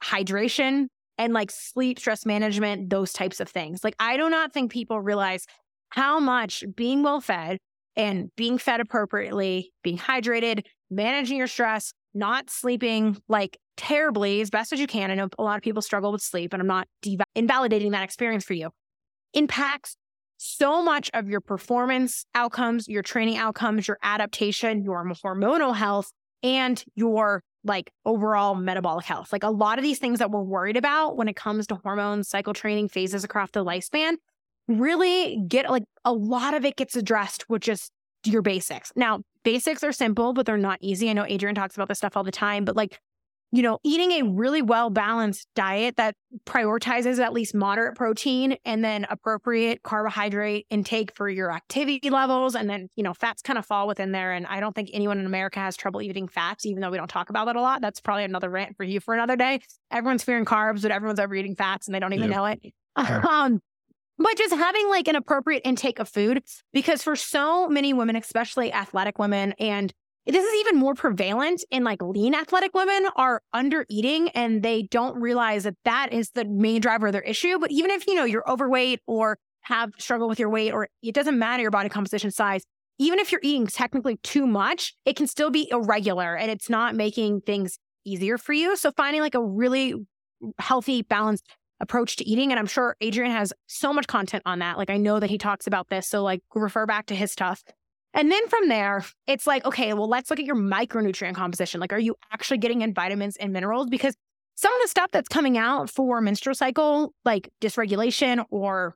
hydration, 0.04 0.88
and 1.18 1.34
like 1.34 1.52
sleep, 1.52 2.00
stress 2.00 2.26
management, 2.26 2.90
those 2.90 3.12
types 3.12 3.40
of 3.40 3.50
things. 3.50 3.84
Like, 3.84 3.96
I 4.00 4.18
do 4.18 4.30
not 4.30 4.54
think 4.54 4.72
people 4.72 5.02
realize 5.02 5.46
how 5.90 6.20
much 6.20 6.64
being 6.76 7.02
well 7.04 7.22
fed 7.22 7.58
and 7.96 8.30
being 8.36 8.58
fed 8.58 8.80
appropriately, 8.80 9.72
being 9.84 9.98
hydrated, 9.98 10.64
managing 10.92 11.38
your 11.38 11.48
stress, 11.48 11.94
not 12.14 12.50
sleeping 12.50 13.18
like 13.28 13.58
terribly 13.78 14.42
as 14.42 14.50
best 14.50 14.74
as 14.74 14.80
you 14.80 14.88
can. 14.88 15.12
I 15.12 15.16
know 15.16 15.30
a 15.38 15.44
lot 15.44 15.58
of 15.58 15.64
people 15.64 15.82
struggle 15.82 16.12
with 16.12 16.22
sleep, 16.22 16.54
and 16.54 16.62
I'm 16.62 16.68
not 16.68 16.88
dev- 17.02 17.22
invalidating 17.36 17.92
that 17.92 18.04
experience 18.04 18.44
for 18.44 18.54
you. 18.54 18.70
Impacts 19.34 19.96
so 20.38 20.84
much 20.84 21.10
of 21.14 21.30
your 21.30 21.42
performance 21.42 22.26
outcomes, 22.36 22.88
your 22.88 23.02
training 23.04 23.38
outcomes, 23.38 23.88
your 23.88 23.98
adaptation, 24.04 24.84
your 24.84 25.04
hormonal 25.06 25.76
health, 25.76 26.12
and 26.44 26.84
your 26.96 27.42
like 27.64 27.92
overall 28.06 28.56
metabolic 28.56 29.06
health. 29.06 29.34
Like 29.34 29.44
a 29.44 29.50
lot 29.50 29.78
of 29.78 29.84
these 29.84 30.00
things 30.00 30.20
that 30.20 30.32
we're 30.32 30.44
worried 30.44 30.78
about 30.78 31.18
when 31.18 31.28
it 31.28 31.36
comes 31.36 31.68
to 31.68 31.76
hormones, 31.76 32.30
cycle 32.30 32.54
training 32.54 32.90
phases 32.90 33.24
across 33.24 33.52
the 33.52 33.66
lifespan, 33.66 34.14
really 34.68 35.42
get 35.48 35.70
like 35.70 35.84
a 36.06 36.14
lot 36.14 36.54
of 36.54 36.66
it 36.66 36.76
gets 36.76 36.96
addressed 36.96 37.50
with 37.50 37.62
just 37.62 37.92
your 38.24 38.42
basics. 38.42 38.92
Now, 38.96 39.22
basics 39.44 39.84
are 39.84 39.92
simple, 39.92 40.34
but 40.34 40.46
they're 40.46 40.58
not 40.58 40.80
easy. 40.82 41.10
I 41.10 41.14
know 41.14 41.26
Adrian 41.28 41.56
talks 41.56 41.76
about 41.76 41.88
this 41.88 41.98
stuff 41.98 42.16
all 42.16 42.24
the 42.24 42.32
time, 42.32 42.66
but 42.66 42.76
like 42.76 43.00
you 43.52 43.62
know, 43.62 43.80
eating 43.84 44.12
a 44.12 44.24
really 44.24 44.62
well 44.62 44.90
balanced 44.90 45.48
diet 45.56 45.96
that 45.96 46.16
prioritizes 46.46 47.20
at 47.20 47.32
least 47.32 47.56
moderate 47.56 47.96
protein 47.96 48.58
and 48.66 48.84
then 48.84 49.08
appropriate 49.10 49.84
carbohydrate 49.84 50.66
intake 50.70 51.16
for 51.16 51.30
your 51.30 51.52
activity 51.52 52.10
levels. 52.10 52.56
And 52.56 52.70
then, 52.70 52.90
you 52.96 53.04
know, 53.04 53.14
fats 53.14 53.42
kind 53.42 53.58
of 53.58 53.66
fall 53.66 53.88
within 53.88 54.12
there. 54.12 54.34
And 54.34 54.46
I 54.48 54.60
don't 54.60 54.76
think 54.76 54.90
anyone 54.92 55.18
in 55.20 55.26
America 55.26 55.60
has 55.60 55.78
trouble 55.78 56.02
eating 56.02 56.28
fats, 56.28 56.66
even 56.66 56.82
though 56.82 56.92
we 56.92 56.98
don't 56.98 57.10
talk 57.10 57.30
about 57.30 57.46
that 57.46 57.56
a 57.56 57.62
lot. 57.62 57.82
That's 57.82 58.02
probably 58.02 58.26
another 58.26 58.50
rant 58.50 58.76
for 58.76 58.84
you 58.84 59.00
for 59.00 59.14
another 59.14 59.38
day. 59.38 59.62
Everyone's 59.92 60.24
fearing 60.24 60.46
carbs, 60.46 60.82
but 60.82 60.92
everyone's 60.92 61.20
overeating 61.20 61.56
fats 61.56 61.88
and 61.88 61.96
they 61.96 62.00
don't 62.00 62.14
even 62.14 62.30
know 62.30 62.46
it. 62.46 62.62
Um, 62.98 63.62
but 64.18 64.36
just 64.38 64.56
having 64.56 64.90
like 64.90 65.08
an 65.08 65.16
appropriate 65.16 65.62
intake 65.64 66.00
of 66.00 66.10
food, 66.10 66.42
because 66.74 67.04
for 67.04 67.16
so 67.16 67.68
many 67.68 67.94
women, 67.94 68.16
especially 68.16 68.74
athletic 68.74 69.20
women 69.20 69.54
and 69.60 69.94
this 70.28 70.46
is 70.46 70.54
even 70.60 70.78
more 70.78 70.94
prevalent 70.94 71.64
in 71.72 71.84
like 71.84 72.02
lean 72.02 72.36
athletic 72.36 72.74
women 72.74 73.08
are 73.16 73.42
under 73.54 73.86
eating 73.90 74.30
and 74.30 74.62
they 74.62 74.84
don't 74.84 75.20
realize 75.20 75.64
that 75.64 75.76
that 75.86 76.12
is 76.12 76.32
the 76.32 76.46
main 76.46 76.82
driver 76.82 77.08
of 77.08 77.14
their 77.14 77.22
issue. 77.22 77.58
But 77.60 77.72
even 77.72 77.92
if, 77.92 78.06
you 78.08 78.16
know, 78.16 78.26
you're 78.26 78.50
overweight 78.50 79.02
or 79.08 79.38
have 79.62 79.92
struggle 79.98 80.28
with 80.28 80.40
your 80.40 80.50
weight 80.50 80.72
or 80.72 80.90
it 81.02 81.16
doesn't 81.16 81.38
matter 81.40 81.62
your 81.62 81.72
body 81.72 81.90
composition 81.90 82.32
size, 82.32 82.64
even 83.00 83.20
if 83.20 83.32
you're 83.32 83.42
eating 83.44 83.68
technically 83.68 84.18
too 84.18 84.46
much, 84.48 84.96
it 85.06 85.16
can 85.16 85.28
still 85.28 85.50
be 85.50 85.70
irregular 85.72 86.36
and 86.36 86.52
it's 86.52 86.70
not 86.70 86.96
making 86.96 87.42
things 87.42 87.78
easier 88.06 88.38
for 88.38 88.54
you. 88.54 88.76
So 88.76 88.92
finding 88.92 89.22
like 89.22 89.36
a 89.36 89.44
really 89.44 89.94
healthy, 90.60 91.04
balanced 91.04 91.46
approach 91.80 92.16
to 92.18 92.28
eating. 92.28 92.52
And 92.52 92.60
I'm 92.60 92.66
sure 92.66 92.96
Adrian 93.02 93.32
has 93.32 93.54
so 93.68 93.94
much 93.94 94.08
content 94.08 94.44
on 94.46 94.60
that. 94.60 94.78
Like 94.78 94.90
I 94.90 94.98
know 94.98 95.20
that 95.20 95.30
he 95.30 95.38
talks 95.38 95.68
about 95.68 95.90
this. 95.90 96.08
So 96.08 96.24
like 96.24 96.42
refer 96.56 96.86
back 96.86 97.06
to 97.08 97.16
his 97.16 97.32
stuff. 97.32 97.64
And 98.14 98.32
then 98.32 98.48
from 98.48 98.68
there, 98.68 99.06
it's 99.28 99.46
like, 99.46 99.66
okay, 99.66 99.94
well, 99.94 100.08
let's 100.08 100.30
look 100.30 100.40
at 100.40 100.46
your 100.46 100.56
micronutrient 100.56 101.36
composition. 101.36 101.80
Like, 101.80 101.94
are 101.94 102.00
you 102.00 102.16
actually 102.32 102.58
getting 102.58 102.82
in 102.82 102.94
vitamins 102.94 103.38
and 103.38 103.54
minerals? 103.54 103.88
Because 103.90 104.16
some 104.56 104.74
of 104.74 104.82
the 104.82 104.88
stuff 104.88 105.12
that's 105.12 105.28
coming 105.28 105.58
out 105.58 105.90
for 105.90 106.20
menstrual 106.20 106.56
cycle, 106.56 107.14
like 107.26 107.50
dysregulation 107.62 108.44
or 108.50 108.96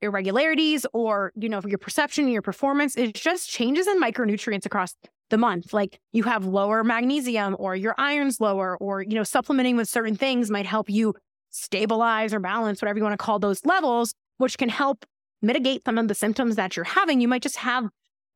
irregularities 0.00 0.86
or, 0.94 1.32
you 1.36 1.48
know, 1.48 1.60
your 1.66 1.78
perception, 1.78 2.28
your 2.28 2.42
performance, 2.42 2.96
it 2.96 3.14
just 3.14 3.48
changes 3.48 3.86
in 3.86 4.00
micronutrients 4.00 4.64
across 4.64 4.94
the 5.28 5.36
month. 5.36 5.72
Like 5.72 6.00
you 6.12 6.22
have 6.24 6.46
lower 6.46 6.82
magnesium 6.82 7.56
or 7.58 7.76
your 7.76 7.94
iron's 7.98 8.40
lower, 8.40 8.76
or, 8.78 9.02
you 9.02 9.14
know, 9.14 9.22
supplementing 9.22 9.76
with 9.76 9.88
certain 9.88 10.16
things 10.16 10.50
might 10.50 10.66
help 10.66 10.88
you 10.88 11.14
stabilize 11.50 12.32
or 12.32 12.40
balance, 12.40 12.80
whatever 12.80 12.98
you 12.98 13.04
want 13.04 13.12
to 13.18 13.22
call 13.22 13.38
those 13.38 13.64
levels, 13.66 14.14
which 14.38 14.56
can 14.56 14.70
help 14.70 15.04
mitigate 15.42 15.84
some 15.84 15.98
of 15.98 16.08
the 16.08 16.14
symptoms 16.14 16.56
that 16.56 16.76
you're 16.76 16.84
having. 16.84 17.20
You 17.20 17.28
might 17.28 17.42
just 17.42 17.58
have 17.58 17.88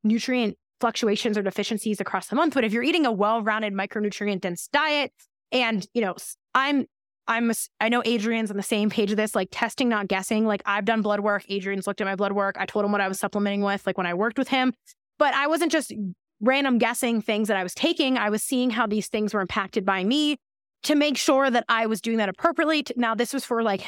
nutrient 0.06 0.56
fluctuations 0.80 1.38
or 1.38 1.42
deficiencies 1.42 2.00
across 2.00 2.28
the 2.28 2.36
month. 2.36 2.54
But 2.54 2.64
if 2.64 2.72
you're 2.72 2.82
eating 2.82 3.06
a 3.06 3.12
well-rounded 3.12 3.72
micronutrient 3.72 4.40
dense 4.40 4.68
diet, 4.68 5.12
and 5.52 5.86
you 5.94 6.02
know, 6.02 6.16
I'm 6.54 6.86
I'm 7.28 7.52
I 7.80 7.88
know 7.88 8.02
Adrian's 8.04 8.50
on 8.50 8.56
the 8.56 8.62
same 8.62 8.90
page 8.90 9.10
of 9.10 9.16
this, 9.16 9.34
like 9.34 9.48
testing, 9.50 9.88
not 9.88 10.08
guessing. 10.08 10.46
Like 10.46 10.62
I've 10.66 10.84
done 10.84 11.02
blood 11.02 11.20
work. 11.20 11.44
Adrian's 11.48 11.86
looked 11.86 12.00
at 12.00 12.06
my 12.06 12.16
blood 12.16 12.32
work. 12.32 12.56
I 12.58 12.66
told 12.66 12.84
him 12.84 12.92
what 12.92 13.00
I 13.00 13.08
was 13.08 13.18
supplementing 13.18 13.62
with, 13.62 13.86
like 13.86 13.98
when 13.98 14.06
I 14.06 14.14
worked 14.14 14.38
with 14.38 14.48
him. 14.48 14.74
But 15.18 15.34
I 15.34 15.46
wasn't 15.46 15.72
just 15.72 15.92
random 16.40 16.78
guessing 16.78 17.22
things 17.22 17.48
that 17.48 17.56
I 17.56 17.62
was 17.62 17.74
taking. 17.74 18.18
I 18.18 18.30
was 18.30 18.42
seeing 18.42 18.70
how 18.70 18.86
these 18.86 19.08
things 19.08 19.32
were 19.32 19.40
impacted 19.40 19.84
by 19.84 20.04
me 20.04 20.36
to 20.82 20.94
make 20.94 21.16
sure 21.16 21.50
that 21.50 21.64
I 21.68 21.86
was 21.86 22.00
doing 22.00 22.18
that 22.18 22.28
appropriately. 22.28 22.84
Now, 22.96 23.14
this 23.14 23.32
was 23.32 23.44
for 23.44 23.62
like 23.62 23.84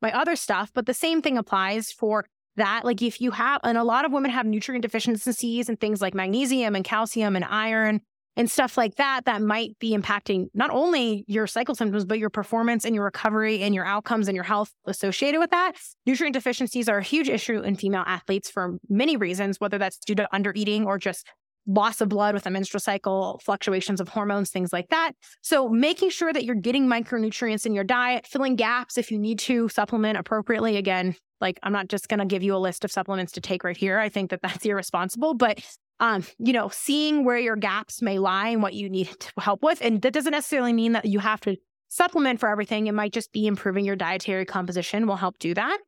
my 0.00 0.12
other 0.12 0.36
stuff, 0.36 0.70
but 0.72 0.86
the 0.86 0.94
same 0.94 1.20
thing 1.20 1.36
applies 1.36 1.90
for 1.90 2.24
that 2.58 2.84
like 2.84 3.02
if 3.02 3.20
you 3.20 3.30
have 3.30 3.60
and 3.64 3.78
a 3.78 3.84
lot 3.84 4.04
of 4.04 4.12
women 4.12 4.30
have 4.30 4.46
nutrient 4.46 4.82
deficiencies 4.82 5.68
and 5.68 5.80
things 5.80 6.00
like 6.00 6.14
magnesium 6.14 6.76
and 6.76 6.84
calcium 6.84 7.34
and 7.34 7.44
iron 7.44 8.00
and 8.36 8.50
stuff 8.50 8.76
like 8.76 8.94
that 8.96 9.24
that 9.24 9.42
might 9.42 9.76
be 9.78 9.96
impacting 9.96 10.46
not 10.54 10.70
only 10.70 11.24
your 11.26 11.46
cycle 11.46 11.74
symptoms 11.74 12.04
but 12.04 12.18
your 12.18 12.30
performance 12.30 12.84
and 12.84 12.94
your 12.94 13.04
recovery 13.04 13.62
and 13.62 13.74
your 13.74 13.84
outcomes 13.84 14.28
and 14.28 14.34
your 14.34 14.44
health 14.44 14.70
associated 14.86 15.38
with 15.38 15.50
that 15.50 15.72
nutrient 16.06 16.34
deficiencies 16.34 16.88
are 16.88 16.98
a 16.98 17.02
huge 17.02 17.28
issue 17.28 17.60
in 17.60 17.74
female 17.74 18.04
athletes 18.06 18.50
for 18.50 18.78
many 18.88 19.16
reasons 19.16 19.58
whether 19.58 19.78
that's 19.78 19.98
due 19.98 20.14
to 20.14 20.28
undereating 20.32 20.84
or 20.84 20.98
just 20.98 21.26
loss 21.68 22.00
of 22.00 22.08
blood 22.08 22.34
with 22.34 22.46
a 22.46 22.50
menstrual 22.50 22.80
cycle, 22.80 23.40
fluctuations 23.44 24.00
of 24.00 24.08
hormones, 24.08 24.50
things 24.50 24.72
like 24.72 24.88
that. 24.88 25.12
So, 25.42 25.68
making 25.68 26.10
sure 26.10 26.32
that 26.32 26.44
you're 26.44 26.54
getting 26.54 26.86
micronutrients 26.86 27.66
in 27.66 27.74
your 27.74 27.84
diet, 27.84 28.26
filling 28.26 28.56
gaps 28.56 28.96
if 28.96 29.10
you 29.10 29.18
need 29.18 29.38
to 29.40 29.68
supplement 29.68 30.16
appropriately. 30.16 30.78
Again, 30.78 31.14
like 31.40 31.58
I'm 31.62 31.72
not 31.72 31.88
just 31.88 32.08
going 32.08 32.20
to 32.20 32.26
give 32.26 32.42
you 32.42 32.54
a 32.54 32.58
list 32.58 32.84
of 32.84 32.92
supplements 32.92 33.32
to 33.32 33.40
take 33.40 33.64
right 33.64 33.76
here. 33.76 33.98
I 33.98 34.08
think 34.08 34.30
that 34.30 34.42
that's 34.42 34.64
irresponsible, 34.64 35.34
but 35.34 35.60
um, 36.00 36.24
you 36.38 36.52
know, 36.52 36.68
seeing 36.68 37.24
where 37.24 37.38
your 37.38 37.56
gaps 37.56 38.02
may 38.02 38.18
lie 38.18 38.48
and 38.48 38.62
what 38.62 38.74
you 38.74 38.88
need 38.88 39.08
to 39.18 39.32
help 39.38 39.62
with. 39.62 39.80
And 39.82 40.00
that 40.02 40.12
doesn't 40.12 40.30
necessarily 40.30 40.72
mean 40.72 40.92
that 40.92 41.06
you 41.06 41.18
have 41.18 41.40
to 41.40 41.56
supplement 41.88 42.40
for 42.40 42.48
everything. 42.48 42.86
It 42.86 42.92
might 42.92 43.12
just 43.12 43.32
be 43.32 43.46
improving 43.46 43.84
your 43.84 43.96
dietary 43.96 44.44
composition 44.44 45.06
will 45.06 45.16
help 45.16 45.38
do 45.38 45.54
that. 45.54 45.78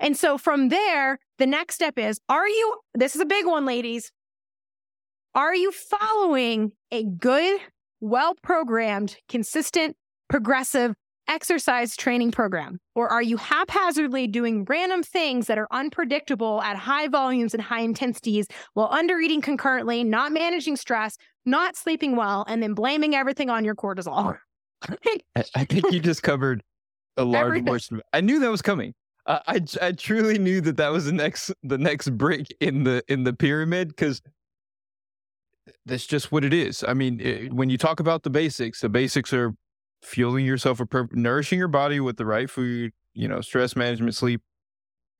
And 0.00 0.16
so 0.16 0.38
from 0.38 0.68
there, 0.68 1.18
the 1.38 1.46
next 1.46 1.74
step 1.74 1.98
is 1.98 2.20
are 2.28 2.48
you, 2.48 2.78
this 2.94 3.14
is 3.14 3.20
a 3.20 3.26
big 3.26 3.46
one, 3.46 3.64
ladies. 3.64 4.10
Are 5.34 5.54
you 5.54 5.72
following 5.72 6.72
a 6.90 7.04
good, 7.04 7.60
well 8.00 8.34
programmed, 8.42 9.16
consistent, 9.28 9.96
progressive 10.28 10.94
exercise 11.28 11.96
training 11.96 12.30
program? 12.30 12.78
Or 12.94 13.08
are 13.08 13.22
you 13.22 13.36
haphazardly 13.36 14.26
doing 14.26 14.64
random 14.64 15.02
things 15.02 15.46
that 15.46 15.58
are 15.58 15.68
unpredictable 15.70 16.62
at 16.62 16.76
high 16.76 17.08
volumes 17.08 17.54
and 17.54 17.62
high 17.62 17.80
intensities 17.80 18.46
while 18.74 18.88
under 18.90 19.18
eating 19.18 19.40
concurrently, 19.40 20.04
not 20.04 20.32
managing 20.32 20.76
stress, 20.76 21.16
not 21.44 21.76
sleeping 21.76 22.16
well, 22.16 22.44
and 22.48 22.62
then 22.62 22.74
blaming 22.74 23.14
everything 23.14 23.50
on 23.50 23.64
your 23.64 23.74
cortisol? 23.74 24.38
I 25.54 25.64
think 25.64 25.92
you 25.92 26.00
just 26.00 26.22
covered 26.22 26.62
a 27.16 27.24
large 27.24 27.46
everything. 27.46 27.66
portion. 27.66 28.00
I 28.12 28.20
knew 28.20 28.40
that 28.40 28.50
was 28.50 28.62
coming. 28.62 28.94
Uh, 29.26 29.38
I 29.46 29.60
I 29.80 29.92
truly 29.92 30.38
knew 30.38 30.60
that 30.62 30.76
that 30.78 30.90
was 30.90 31.04
the 31.06 31.12
next 31.12 31.52
the 31.62 31.78
next 31.78 32.10
brick 32.18 32.48
in 32.60 32.82
the 32.82 33.04
in 33.06 33.22
the 33.22 33.32
pyramid 33.32 33.88
because 33.88 34.20
that's 35.86 36.06
just 36.06 36.32
what 36.32 36.44
it 36.44 36.52
is. 36.52 36.84
I 36.86 36.94
mean, 36.94 37.20
it, 37.20 37.52
when 37.52 37.70
you 37.70 37.78
talk 37.78 38.00
about 38.00 38.24
the 38.24 38.30
basics, 38.30 38.80
the 38.80 38.88
basics 38.88 39.32
are 39.32 39.54
fueling 40.02 40.44
yourself, 40.44 40.80
nourishing 41.12 41.58
your 41.58 41.68
body 41.68 42.00
with 42.00 42.16
the 42.16 42.26
right 42.26 42.50
food, 42.50 42.92
you 43.14 43.28
know, 43.28 43.40
stress 43.40 43.76
management, 43.76 44.14
sleep, 44.14 44.42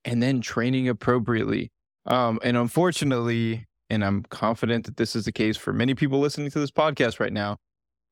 and 0.04 0.22
then 0.22 0.40
training 0.40 0.88
appropriately. 0.88 1.70
Um, 2.06 2.40
and 2.42 2.56
unfortunately, 2.56 3.66
and 3.88 4.04
I'm 4.04 4.24
confident 4.24 4.86
that 4.86 4.96
this 4.96 5.14
is 5.14 5.24
the 5.24 5.32
case 5.32 5.56
for 5.56 5.72
many 5.72 5.94
people 5.94 6.18
listening 6.18 6.50
to 6.50 6.58
this 6.58 6.70
podcast 6.70 7.20
right 7.20 7.32
now, 7.32 7.58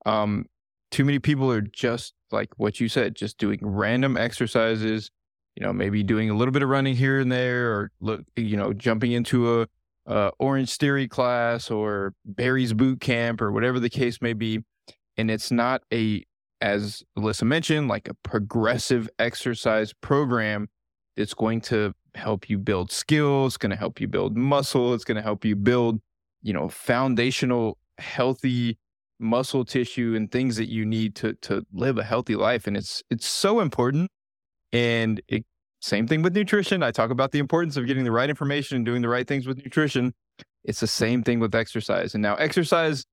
um, 0.07 0.47
too 0.91 1.05
many 1.05 1.19
people 1.19 1.51
are 1.51 1.61
just 1.61 2.15
like 2.31 2.51
what 2.57 2.81
you 2.81 2.89
said, 2.89 3.15
just 3.17 3.39
doing 3.39 3.59
random 3.63 4.17
exercises, 4.17 5.11
you 5.57 5.65
know, 5.65 5.73
maybe 5.73 6.03
doing 6.03 6.31
a 6.31 6.35
little 6.35 6.53
bit 6.53 6.63
of 6.63 6.69
running 6.69 6.95
here 6.95 7.21
and 7.21 7.31
there, 7.31 7.73
or 7.73 7.91
look, 8.01 8.23
you 8.37 8.57
know, 8.57 8.73
jumping 8.73 9.13
into 9.13 9.63
a, 9.63 9.67
a 10.07 10.31
Orange 10.39 10.77
Theory 10.77 11.09
class 11.09 11.71
or 11.71 12.15
Barry's 12.25 12.73
boot 12.73 13.01
camp 13.01 13.41
or 13.41 13.51
whatever 13.51 13.81
the 13.81 13.91
case 13.91 14.23
may 14.23 14.33
be. 14.33 14.61
And 15.17 15.31
it's 15.31 15.51
not 15.51 15.83
a 15.93 16.25
as 16.61 17.03
Alyssa 17.17 17.45
mentioned, 17.45 17.89
like 17.89 18.09
a 18.09 18.15
progressive 18.15 19.09
exercise 19.19 19.93
program 19.93 20.69
that's 21.17 21.35
going 21.35 21.61
to 21.63 21.95
help 22.15 22.51
you 22.51 22.59
build 22.59 22.91
skills, 22.91 23.57
going 23.57 23.71
to 23.71 23.77
help 23.77 24.01
you 24.01 24.09
build 24.09 24.37
muscle, 24.37 24.95
it's 24.95 25.05
going 25.05 25.17
to 25.17 25.23
help 25.23 25.45
you 25.45 25.57
build, 25.57 26.01
you 26.43 26.53
know, 26.53 26.69
foundational 26.69 27.79
healthy 27.99 28.79
muscle 29.19 29.65
tissue 29.65 30.15
and 30.17 30.33
things 30.33 30.57
that 30.57 30.71
you 30.71 30.87
need 30.87 31.15
to 31.15 31.35
to 31.35 31.65
live 31.75 31.99
a 31.99 32.03
healthy 32.03 32.35
life 32.35 32.67
and 32.67 32.75
it's 32.75 33.03
it's 33.11 33.27
so 33.27 33.61
important 33.61 34.11
and 34.73 35.21
it 35.29 35.45
same 35.81 36.07
thing 36.07 36.23
with 36.23 36.35
nutrition. 36.35 36.83
I 36.83 36.91
talk 36.91 37.11
about 37.11 37.33
the 37.33 37.39
importance 37.39 37.77
of 37.77 37.87
getting 37.87 38.05
the 38.05 38.13
right 38.13 38.29
information 38.29 38.77
and 38.77 38.85
doing 38.85 39.03
the 39.03 39.09
right 39.09 39.27
things 39.27 39.47
with 39.47 39.59
nutrition. 39.59 40.13
It's 40.65 40.81
the 40.81 40.87
same 40.87 41.23
thing 41.23 41.41
with 41.41 41.55
exercise. 41.55 42.15
And 42.15 42.23
now 42.23 42.35
exercise 42.37 43.05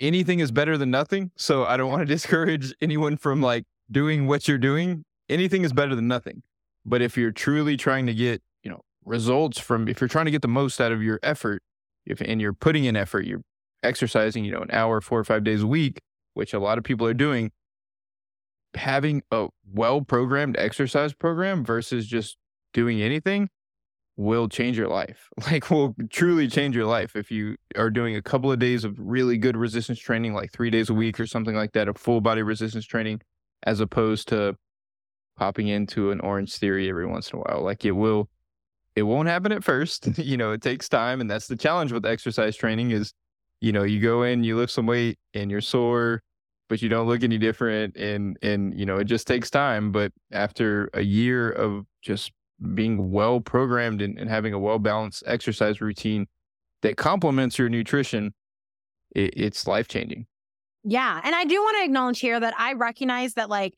anything 0.00 0.40
is 0.40 0.50
better 0.50 0.76
than 0.78 0.90
nothing. 0.90 1.30
So 1.36 1.64
I 1.64 1.76
don't 1.76 1.90
want 1.90 2.00
to 2.00 2.06
discourage 2.14 2.74
anyone 2.80 3.16
from 3.16 3.40
like 3.40 3.64
doing 3.90 4.26
what 4.26 4.48
you're 4.48 4.58
doing. 4.58 5.04
Anything 5.28 5.62
is 5.62 5.72
better 5.72 5.94
than 5.94 6.08
nothing. 6.08 6.42
But 6.84 7.02
if 7.02 7.16
you're 7.16 7.32
truly 7.32 7.76
trying 7.76 8.06
to 8.06 8.14
get, 8.14 8.42
you 8.62 8.70
know, 8.70 8.82
results 9.04 9.58
from 9.58 9.88
if 9.88 10.00
you're 10.00 10.08
trying 10.08 10.24
to 10.26 10.30
get 10.30 10.42
the 10.42 10.48
most 10.48 10.80
out 10.80 10.92
of 10.92 11.02
your 11.02 11.18
effort, 11.22 11.62
if 12.06 12.20
and 12.20 12.40
you're 12.40 12.54
putting 12.54 12.84
in 12.84 12.96
effort, 12.96 13.26
you're 13.26 13.42
exercising, 13.82 14.44
you 14.44 14.52
know, 14.52 14.60
an 14.60 14.70
hour, 14.72 15.00
four 15.00 15.18
or 15.18 15.24
five 15.24 15.44
days 15.44 15.62
a 15.62 15.66
week, 15.66 16.00
which 16.34 16.54
a 16.54 16.58
lot 16.58 16.78
of 16.78 16.84
people 16.84 17.06
are 17.06 17.14
doing, 17.14 17.50
having 18.74 19.22
a 19.30 19.48
well 19.70 20.00
programmed 20.00 20.56
exercise 20.58 21.12
program 21.12 21.64
versus 21.64 22.06
just 22.06 22.36
doing 22.72 23.02
anything 23.02 23.50
will 24.18 24.48
change 24.48 24.76
your 24.76 24.88
life. 24.88 25.28
Like 25.50 25.70
will 25.70 25.94
truly 26.10 26.48
change 26.48 26.76
your 26.76 26.84
life 26.84 27.16
if 27.16 27.30
you 27.30 27.56
are 27.76 27.88
doing 27.88 28.16
a 28.16 28.20
couple 28.20 28.52
of 28.52 28.58
days 28.58 28.84
of 28.84 28.94
really 28.98 29.38
good 29.38 29.56
resistance 29.56 29.98
training 29.98 30.34
like 30.34 30.52
3 30.52 30.68
days 30.68 30.90
a 30.90 30.94
week 30.94 31.18
or 31.18 31.26
something 31.26 31.54
like 31.54 31.72
that, 31.72 31.88
a 31.88 31.94
full 31.94 32.20
body 32.20 32.42
resistance 32.42 32.84
training 32.84 33.22
as 33.62 33.80
opposed 33.80 34.28
to 34.28 34.56
popping 35.38 35.68
into 35.68 36.10
an 36.10 36.20
orange 36.20 36.56
theory 36.56 36.90
every 36.90 37.06
once 37.06 37.30
in 37.30 37.38
a 37.38 37.42
while. 37.42 37.62
Like 37.62 37.84
it 37.84 37.92
will 37.92 38.28
it 38.96 39.02
won't 39.04 39.28
happen 39.28 39.52
at 39.52 39.64
first. 39.64 40.18
you 40.18 40.36
know, 40.36 40.52
it 40.52 40.60
takes 40.60 40.88
time 40.88 41.20
and 41.20 41.30
that's 41.30 41.46
the 41.46 41.56
challenge 41.56 41.92
with 41.92 42.04
exercise 42.04 42.56
training 42.56 42.90
is 42.90 43.14
you 43.60 43.72
know, 43.72 43.82
you 43.82 44.00
go 44.00 44.22
in, 44.22 44.44
you 44.44 44.56
lift 44.56 44.72
some 44.72 44.86
weight 44.86 45.18
and 45.34 45.50
you're 45.50 45.60
sore 45.60 46.22
but 46.68 46.82
you 46.82 46.88
don't 46.88 47.06
look 47.06 47.22
any 47.22 47.38
different 47.38 47.96
and 47.96 48.36
and 48.42 48.78
you 48.78 48.84
know 48.84 48.98
it 48.98 49.04
just 49.04 49.26
takes 49.26 49.48
time 49.48 49.90
but 49.90 50.12
after 50.32 50.90
a 50.92 51.00
year 51.00 51.50
of 51.50 51.86
just 52.02 52.30
being 52.74 53.10
well 53.10 53.40
programmed 53.40 54.02
and, 54.02 54.18
and 54.18 54.28
having 54.28 54.52
a 54.52 54.58
well 54.58 54.78
balanced 54.78 55.22
exercise 55.26 55.80
routine 55.80 56.26
that 56.82 56.96
complements 56.96 57.58
your 57.58 57.68
nutrition 57.68 58.34
it, 59.14 59.32
it's 59.36 59.66
life 59.66 59.88
changing 59.88 60.26
yeah 60.84 61.20
and 61.24 61.34
i 61.34 61.44
do 61.44 61.54
want 61.54 61.76
to 61.78 61.84
acknowledge 61.84 62.20
here 62.20 62.38
that 62.38 62.54
i 62.58 62.72
recognize 62.72 63.34
that 63.34 63.48
like 63.48 63.74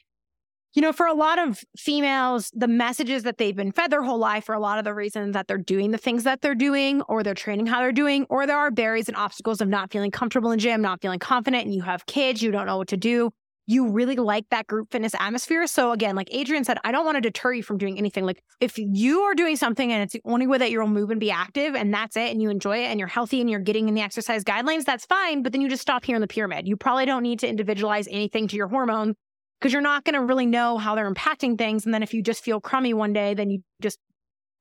you 0.74 0.82
know, 0.82 0.92
for 0.92 1.06
a 1.06 1.14
lot 1.14 1.38
of 1.38 1.64
females, 1.76 2.50
the 2.54 2.68
messages 2.68 3.24
that 3.24 3.38
they've 3.38 3.56
been 3.56 3.72
fed 3.72 3.90
their 3.90 4.02
whole 4.02 4.18
life 4.18 4.44
for 4.44 4.54
a 4.54 4.60
lot 4.60 4.78
of 4.78 4.84
the 4.84 4.94
reasons 4.94 5.32
that 5.32 5.48
they're 5.48 5.58
doing 5.58 5.90
the 5.90 5.98
things 5.98 6.22
that 6.24 6.42
they're 6.42 6.54
doing, 6.54 7.02
or 7.02 7.22
they're 7.22 7.34
training 7.34 7.66
how 7.66 7.80
they're 7.80 7.90
doing, 7.90 8.24
or 8.30 8.46
there 8.46 8.56
are 8.56 8.70
barriers 8.70 9.08
and 9.08 9.16
obstacles 9.16 9.60
of 9.60 9.68
not 9.68 9.90
feeling 9.90 10.12
comfortable 10.12 10.52
in 10.52 10.58
gym, 10.60 10.80
not 10.80 11.02
feeling 11.02 11.18
confident, 11.18 11.64
and 11.64 11.74
you 11.74 11.82
have 11.82 12.06
kids, 12.06 12.40
you 12.40 12.52
don't 12.52 12.66
know 12.66 12.76
what 12.76 12.88
to 12.88 12.96
do. 12.96 13.32
You 13.70 13.88
really 13.88 14.16
like 14.16 14.48
that 14.50 14.66
group 14.66 14.90
fitness 14.90 15.14
atmosphere. 15.14 15.64
So 15.68 15.92
again, 15.92 16.16
like 16.16 16.26
Adrian 16.32 16.64
said, 16.64 16.78
I 16.82 16.90
don't 16.90 17.04
want 17.04 17.18
to 17.18 17.20
deter 17.20 17.52
you 17.52 17.62
from 17.62 17.78
doing 17.78 17.98
anything. 17.98 18.24
Like 18.24 18.42
if 18.58 18.76
you 18.78 19.20
are 19.20 19.34
doing 19.36 19.54
something 19.54 19.92
and 19.92 20.02
it's 20.02 20.12
the 20.12 20.22
only 20.24 20.48
way 20.48 20.58
that 20.58 20.72
you'll 20.72 20.88
move 20.88 21.10
and 21.10 21.20
be 21.20 21.30
active 21.30 21.76
and 21.76 21.94
that's 21.94 22.16
it, 22.16 22.32
and 22.32 22.42
you 22.42 22.50
enjoy 22.50 22.78
it 22.78 22.86
and 22.86 22.98
you're 22.98 23.06
healthy 23.06 23.40
and 23.40 23.48
you're 23.48 23.60
getting 23.60 23.88
in 23.88 23.94
the 23.94 24.00
exercise 24.00 24.42
guidelines, 24.42 24.84
that's 24.84 25.06
fine. 25.06 25.44
But 25.44 25.52
then 25.52 25.60
you 25.60 25.68
just 25.68 25.82
stop 25.82 26.04
here 26.04 26.16
in 26.16 26.20
the 26.20 26.26
pyramid. 26.26 26.66
You 26.66 26.76
probably 26.76 27.06
don't 27.06 27.22
need 27.22 27.38
to 27.38 27.48
individualize 27.48 28.08
anything 28.10 28.48
to 28.48 28.56
your 28.56 28.66
hormone 28.66 29.14
because 29.60 29.72
you're 29.72 29.82
not 29.82 30.02
going 30.02 30.14
to 30.14 30.24
really 30.24 30.46
know 30.46 30.76
how 30.76 30.96
they're 30.96 31.08
impacting 31.08 31.56
things. 31.56 31.84
And 31.84 31.94
then 31.94 32.02
if 32.02 32.12
you 32.12 32.22
just 32.24 32.42
feel 32.42 32.60
crummy 32.60 32.92
one 32.92 33.12
day, 33.12 33.34
then 33.34 33.50
you 33.50 33.60
just 33.80 34.00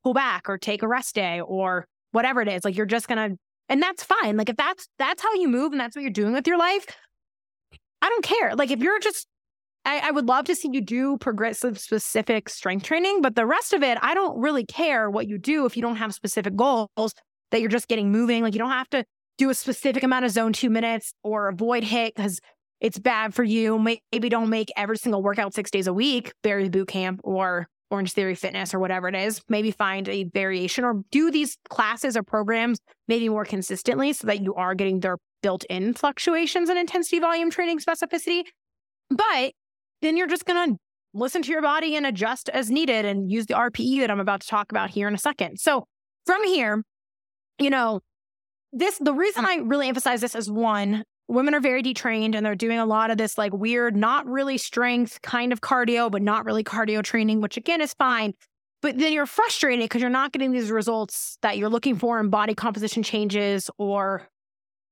pull 0.03 0.13
back 0.13 0.47
or 0.47 0.59
take 0.59 0.83
a 0.83 0.87
rest 0.87 1.15
day 1.15 1.41
or 1.41 1.87
whatever 2.11 2.41
it 2.41 2.47
is. 2.47 2.63
Like 2.63 2.77
you're 2.77 2.85
just 2.85 3.07
going 3.07 3.31
to, 3.31 3.37
and 3.69 3.81
that's 3.81 4.03
fine. 4.03 4.37
Like 4.37 4.49
if 4.49 4.55
that's, 4.55 4.87
that's 4.99 5.23
how 5.23 5.33
you 5.33 5.47
move 5.47 5.71
and 5.71 5.81
that's 5.81 5.95
what 5.95 6.03
you're 6.03 6.11
doing 6.11 6.33
with 6.33 6.45
your 6.45 6.59
life, 6.59 6.85
I 8.01 8.09
don't 8.09 8.23
care. 8.23 8.55
Like 8.55 8.71
if 8.71 8.79
you're 8.79 8.99
just, 8.99 9.27
I, 9.85 9.99
I 9.99 10.11
would 10.11 10.27
love 10.27 10.45
to 10.45 10.55
see 10.55 10.69
you 10.71 10.81
do 10.81 11.17
progressive 11.17 11.79
specific 11.79 12.49
strength 12.49 12.83
training, 12.83 13.21
but 13.21 13.35
the 13.35 13.45
rest 13.45 13.73
of 13.73 13.83
it, 13.83 13.97
I 14.01 14.13
don't 14.13 14.39
really 14.39 14.65
care 14.65 15.09
what 15.09 15.27
you 15.27 15.37
do 15.37 15.65
if 15.65 15.75
you 15.75 15.81
don't 15.81 15.97
have 15.97 16.13
specific 16.13 16.55
goals 16.55 17.13
that 17.51 17.61
you're 17.61 17.69
just 17.69 17.87
getting 17.87 18.11
moving. 18.11 18.43
Like 18.43 18.53
you 18.53 18.59
don't 18.59 18.71
have 18.71 18.89
to 18.89 19.05
do 19.37 19.49
a 19.49 19.53
specific 19.53 20.03
amount 20.03 20.25
of 20.25 20.31
zone 20.31 20.53
two 20.53 20.69
minutes 20.69 21.13
or 21.23 21.47
avoid 21.47 21.83
HIIT 21.83 22.15
because 22.15 22.39
it's 22.81 22.99
bad 22.99 23.33
for 23.33 23.43
you. 23.43 23.79
Maybe 23.79 24.29
don't 24.29 24.49
make 24.49 24.71
every 24.77 24.97
single 24.97 25.21
workout 25.21 25.53
six 25.53 25.71
days 25.71 25.87
a 25.87 25.93
week, 25.93 26.33
Barry 26.43 26.69
Boot 26.69 26.87
Camp 26.87 27.21
or 27.23 27.67
Orange 27.91 28.13
Theory 28.13 28.35
Fitness 28.35 28.73
or 28.73 28.79
whatever 28.79 29.07
it 29.07 29.15
is. 29.15 29.41
Maybe 29.49 29.71
find 29.71 30.07
a 30.07 30.25
variation 30.25 30.83
or 30.83 31.01
do 31.11 31.31
these 31.31 31.57
classes 31.69 32.15
or 32.15 32.23
programs 32.23 32.79
maybe 33.07 33.27
more 33.29 33.45
consistently 33.45 34.13
so 34.13 34.27
that 34.27 34.41
you 34.41 34.53
are 34.55 34.75
getting 34.75 34.99
their 34.99 35.17
built 35.41 35.63
in 35.65 35.93
fluctuations 35.93 36.69
in 36.69 36.77
intensity, 36.77 37.19
volume, 37.19 37.49
training 37.49 37.79
specificity. 37.79 38.43
But 39.09 39.53
then 40.01 40.17
you're 40.17 40.27
just 40.27 40.45
going 40.45 40.73
to 40.73 40.77
listen 41.13 41.41
to 41.41 41.51
your 41.51 41.61
body 41.61 41.95
and 41.95 42.05
adjust 42.05 42.49
as 42.49 42.69
needed 42.69 43.05
and 43.05 43.31
use 43.31 43.47
the 43.47 43.55
RPE 43.55 43.99
that 44.01 44.11
I'm 44.11 44.19
about 44.19 44.41
to 44.41 44.47
talk 44.47 44.71
about 44.71 44.89
here 44.89 45.07
in 45.07 45.13
a 45.13 45.19
second. 45.19 45.59
So 45.59 45.85
from 46.25 46.43
here, 46.43 46.83
you 47.59 47.69
know, 47.69 48.01
this 48.71 48.99
the 48.99 49.13
reason 49.13 49.45
I 49.45 49.55
really 49.55 49.87
emphasize 49.87 50.21
this 50.21 50.35
is 50.35 50.49
one, 50.49 51.03
women 51.27 51.55
are 51.55 51.59
very 51.59 51.81
detrained 51.81 52.35
and 52.35 52.45
they're 52.45 52.55
doing 52.55 52.79
a 52.79 52.85
lot 52.85 53.09
of 53.11 53.17
this 53.17 53.37
like 53.37 53.53
weird, 53.53 53.95
not 53.95 54.27
really 54.27 54.57
strength 54.57 55.21
kind 55.21 55.51
of 55.51 55.61
cardio, 55.61 56.11
but 56.11 56.21
not 56.21 56.45
really 56.45 56.63
cardio 56.63 57.01
training, 57.03 57.41
which 57.41 57.57
again 57.57 57.81
is 57.81 57.93
fine. 57.95 58.33
But 58.81 58.97
then 58.97 59.11
you're 59.11 59.25
frustrated 59.25 59.85
because 59.85 60.01
you're 60.01 60.09
not 60.09 60.31
getting 60.31 60.51
these 60.51 60.71
results 60.71 61.37
that 61.41 61.57
you're 61.57 61.69
looking 61.69 61.97
for 61.97 62.19
in 62.19 62.29
body 62.29 62.55
composition 62.55 63.03
changes 63.03 63.69
or 63.77 64.29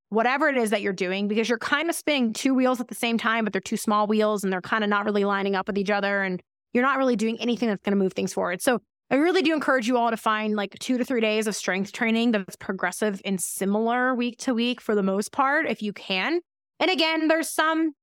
whatever 0.09 0.47
it 0.47 0.57
is 0.57 0.69
that 0.69 0.81
you're 0.81 0.93
doing 0.93 1.27
because 1.27 1.49
you're 1.49 1.57
kind 1.57 1.89
of 1.89 1.95
spinning 1.95 2.33
two 2.33 2.53
wheels 2.53 2.79
at 2.79 2.87
the 2.87 2.95
same 2.95 3.17
time, 3.17 3.43
but 3.43 3.53
they're 3.53 3.61
two 3.61 3.77
small 3.77 4.07
wheels 4.07 4.43
and 4.43 4.51
they're 4.51 4.61
kind 4.61 4.83
of 4.83 4.89
not 4.89 5.05
really 5.05 5.25
lining 5.25 5.55
up 5.55 5.67
with 5.67 5.77
each 5.77 5.89
other. 5.89 6.23
And 6.23 6.41
you're 6.73 6.83
not 6.83 6.97
really 6.97 7.15
doing 7.15 7.39
anything 7.39 7.69
that's 7.69 7.81
going 7.83 7.97
to 7.97 8.01
move 8.01 8.13
things 8.13 8.33
forward. 8.33 8.61
So 8.61 8.79
I 9.09 9.15
really 9.15 9.41
do 9.41 9.53
encourage 9.53 9.87
you 9.87 9.97
all 9.97 10.11
to 10.11 10.17
find 10.17 10.55
like 10.55 10.77
two 10.79 10.97
to 10.97 11.05
three 11.05 11.21
days 11.21 11.47
of 11.47 11.55
strength 11.55 11.91
training 11.91 12.31
that's 12.31 12.55
progressive 12.57 13.21
and 13.23 13.39
similar 13.39 14.13
week 14.13 14.37
to 14.39 14.53
week 14.53 14.81
for 14.81 14.95
the 14.95 15.03
most 15.03 15.31
part, 15.31 15.67
if 15.67 15.81
you 15.81 15.93
can. 15.93 16.41
And 16.79 16.91
again, 16.91 17.27
there's 17.27 17.49
some 17.49 17.93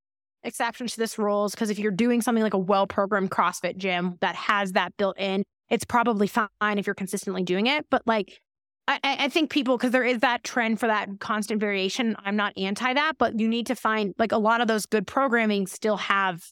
exceptions 0.42 0.92
to 0.92 0.98
this 0.98 1.18
rules 1.18 1.52
because 1.52 1.70
if 1.70 1.78
you're 1.78 1.92
doing 1.92 2.20
something 2.22 2.42
like 2.42 2.54
a 2.54 2.58
well 2.58 2.86
programmed 2.86 3.30
CrossFit 3.30 3.76
gym 3.76 4.16
that 4.20 4.34
has 4.34 4.72
that 4.72 4.96
built 4.96 5.18
in, 5.18 5.42
it's 5.70 5.84
probably 5.84 6.26
fine 6.26 6.48
if 6.60 6.86
you're 6.86 6.94
consistently 6.94 7.42
doing 7.42 7.66
it. 7.66 7.86
But 7.90 8.02
like, 8.06 8.40
I, 8.86 8.98
I 9.02 9.28
think 9.28 9.50
people, 9.50 9.78
because 9.78 9.92
there 9.92 10.04
is 10.04 10.18
that 10.18 10.44
trend 10.44 10.78
for 10.78 10.86
that 10.86 11.08
constant 11.18 11.58
variation, 11.58 12.16
I'm 12.24 12.36
not 12.36 12.52
anti 12.56 12.92
that, 12.92 13.16
but 13.18 13.38
you 13.38 13.48
need 13.48 13.66
to 13.68 13.74
find 13.74 14.14
like 14.18 14.32
a 14.32 14.38
lot 14.38 14.60
of 14.60 14.68
those 14.68 14.84
good 14.84 15.06
programming 15.06 15.66
still 15.66 15.96
have 15.96 16.44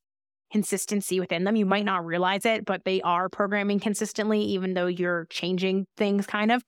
consistency 0.50 1.20
within 1.20 1.44
them. 1.44 1.56
You 1.56 1.66
might 1.66 1.84
not 1.84 2.04
realize 2.06 2.46
it, 2.46 2.64
but 2.64 2.84
they 2.84 3.00
are 3.02 3.28
programming 3.28 3.80
consistently, 3.80 4.40
even 4.40 4.74
though 4.74 4.86
you're 4.86 5.26
changing 5.30 5.86
things 5.96 6.26
kind 6.26 6.52
of. 6.52 6.64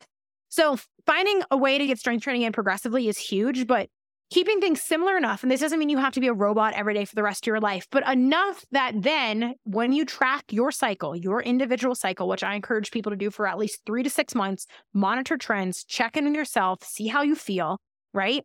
So 0.48 0.78
finding 1.06 1.42
a 1.50 1.56
way 1.56 1.78
to 1.78 1.86
get 1.86 1.98
strength 1.98 2.22
training 2.22 2.42
in 2.42 2.52
progressively 2.52 3.08
is 3.08 3.18
huge, 3.18 3.66
but 3.66 3.88
keeping 4.34 4.60
things 4.60 4.82
similar 4.82 5.16
enough. 5.16 5.44
And 5.44 5.52
this 5.52 5.60
doesn't 5.60 5.78
mean 5.78 5.88
you 5.88 5.98
have 5.98 6.12
to 6.14 6.20
be 6.20 6.26
a 6.26 6.32
robot 6.32 6.74
every 6.74 6.92
day 6.92 7.04
for 7.04 7.14
the 7.14 7.22
rest 7.22 7.44
of 7.44 7.46
your 7.46 7.60
life, 7.60 7.86
but 7.92 8.06
enough 8.08 8.64
that 8.72 9.00
then 9.00 9.54
when 9.62 9.92
you 9.92 10.04
track 10.04 10.42
your 10.50 10.72
cycle, 10.72 11.14
your 11.14 11.40
individual 11.40 11.94
cycle, 11.94 12.26
which 12.26 12.42
I 12.42 12.56
encourage 12.56 12.90
people 12.90 13.10
to 13.10 13.16
do 13.16 13.30
for 13.30 13.46
at 13.46 13.58
least 13.58 13.82
three 13.86 14.02
to 14.02 14.10
six 14.10 14.34
months, 14.34 14.66
monitor 14.92 15.36
trends, 15.36 15.84
check 15.84 16.16
in 16.16 16.26
on 16.26 16.34
yourself, 16.34 16.82
see 16.82 17.06
how 17.06 17.22
you 17.22 17.36
feel, 17.36 17.78
right? 18.12 18.44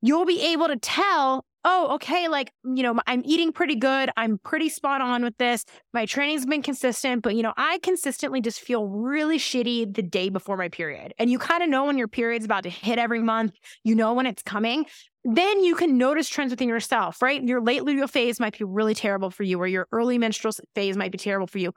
You'll 0.00 0.24
be 0.24 0.40
able 0.52 0.68
to 0.68 0.76
tell 0.76 1.44
oh, 1.64 1.94
okay, 1.94 2.28
like, 2.28 2.52
you 2.64 2.82
know, 2.82 3.00
I'm 3.06 3.22
eating 3.24 3.52
pretty 3.52 3.76
good. 3.76 4.10
I'm 4.16 4.38
pretty 4.38 4.68
spot 4.68 5.00
on 5.00 5.24
with 5.24 5.36
this. 5.38 5.64
My 5.92 6.04
training's 6.04 6.44
been 6.44 6.62
consistent, 6.62 7.22
but, 7.22 7.34
you 7.34 7.42
know, 7.42 7.54
I 7.56 7.78
consistently 7.78 8.40
just 8.40 8.60
feel 8.60 8.86
really 8.86 9.38
shitty 9.38 9.94
the 9.94 10.02
day 10.02 10.28
before 10.28 10.56
my 10.56 10.68
period. 10.68 11.14
And 11.18 11.30
you 11.30 11.38
kind 11.38 11.62
of 11.62 11.68
know 11.68 11.84
when 11.86 11.96
your 11.96 12.08
period's 12.08 12.44
about 12.44 12.64
to 12.64 12.70
hit 12.70 12.98
every 12.98 13.22
month, 13.22 13.54
you 13.82 13.94
know 13.94 14.12
when 14.12 14.26
it's 14.26 14.42
coming. 14.42 14.84
Then 15.24 15.64
you 15.64 15.74
can 15.74 15.96
notice 15.96 16.28
trends 16.28 16.50
within 16.50 16.68
yourself, 16.68 17.22
right? 17.22 17.42
Your 17.42 17.62
late 17.62 17.82
luteal 17.82 18.10
phase 18.10 18.38
might 18.38 18.58
be 18.58 18.64
really 18.64 18.94
terrible 18.94 19.30
for 19.30 19.42
you, 19.42 19.58
or 19.58 19.66
your 19.66 19.88
early 19.90 20.18
menstrual 20.18 20.52
phase 20.74 20.98
might 20.98 21.12
be 21.12 21.18
terrible 21.18 21.46
for 21.46 21.58
you. 21.58 21.72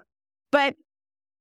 But 0.52 0.76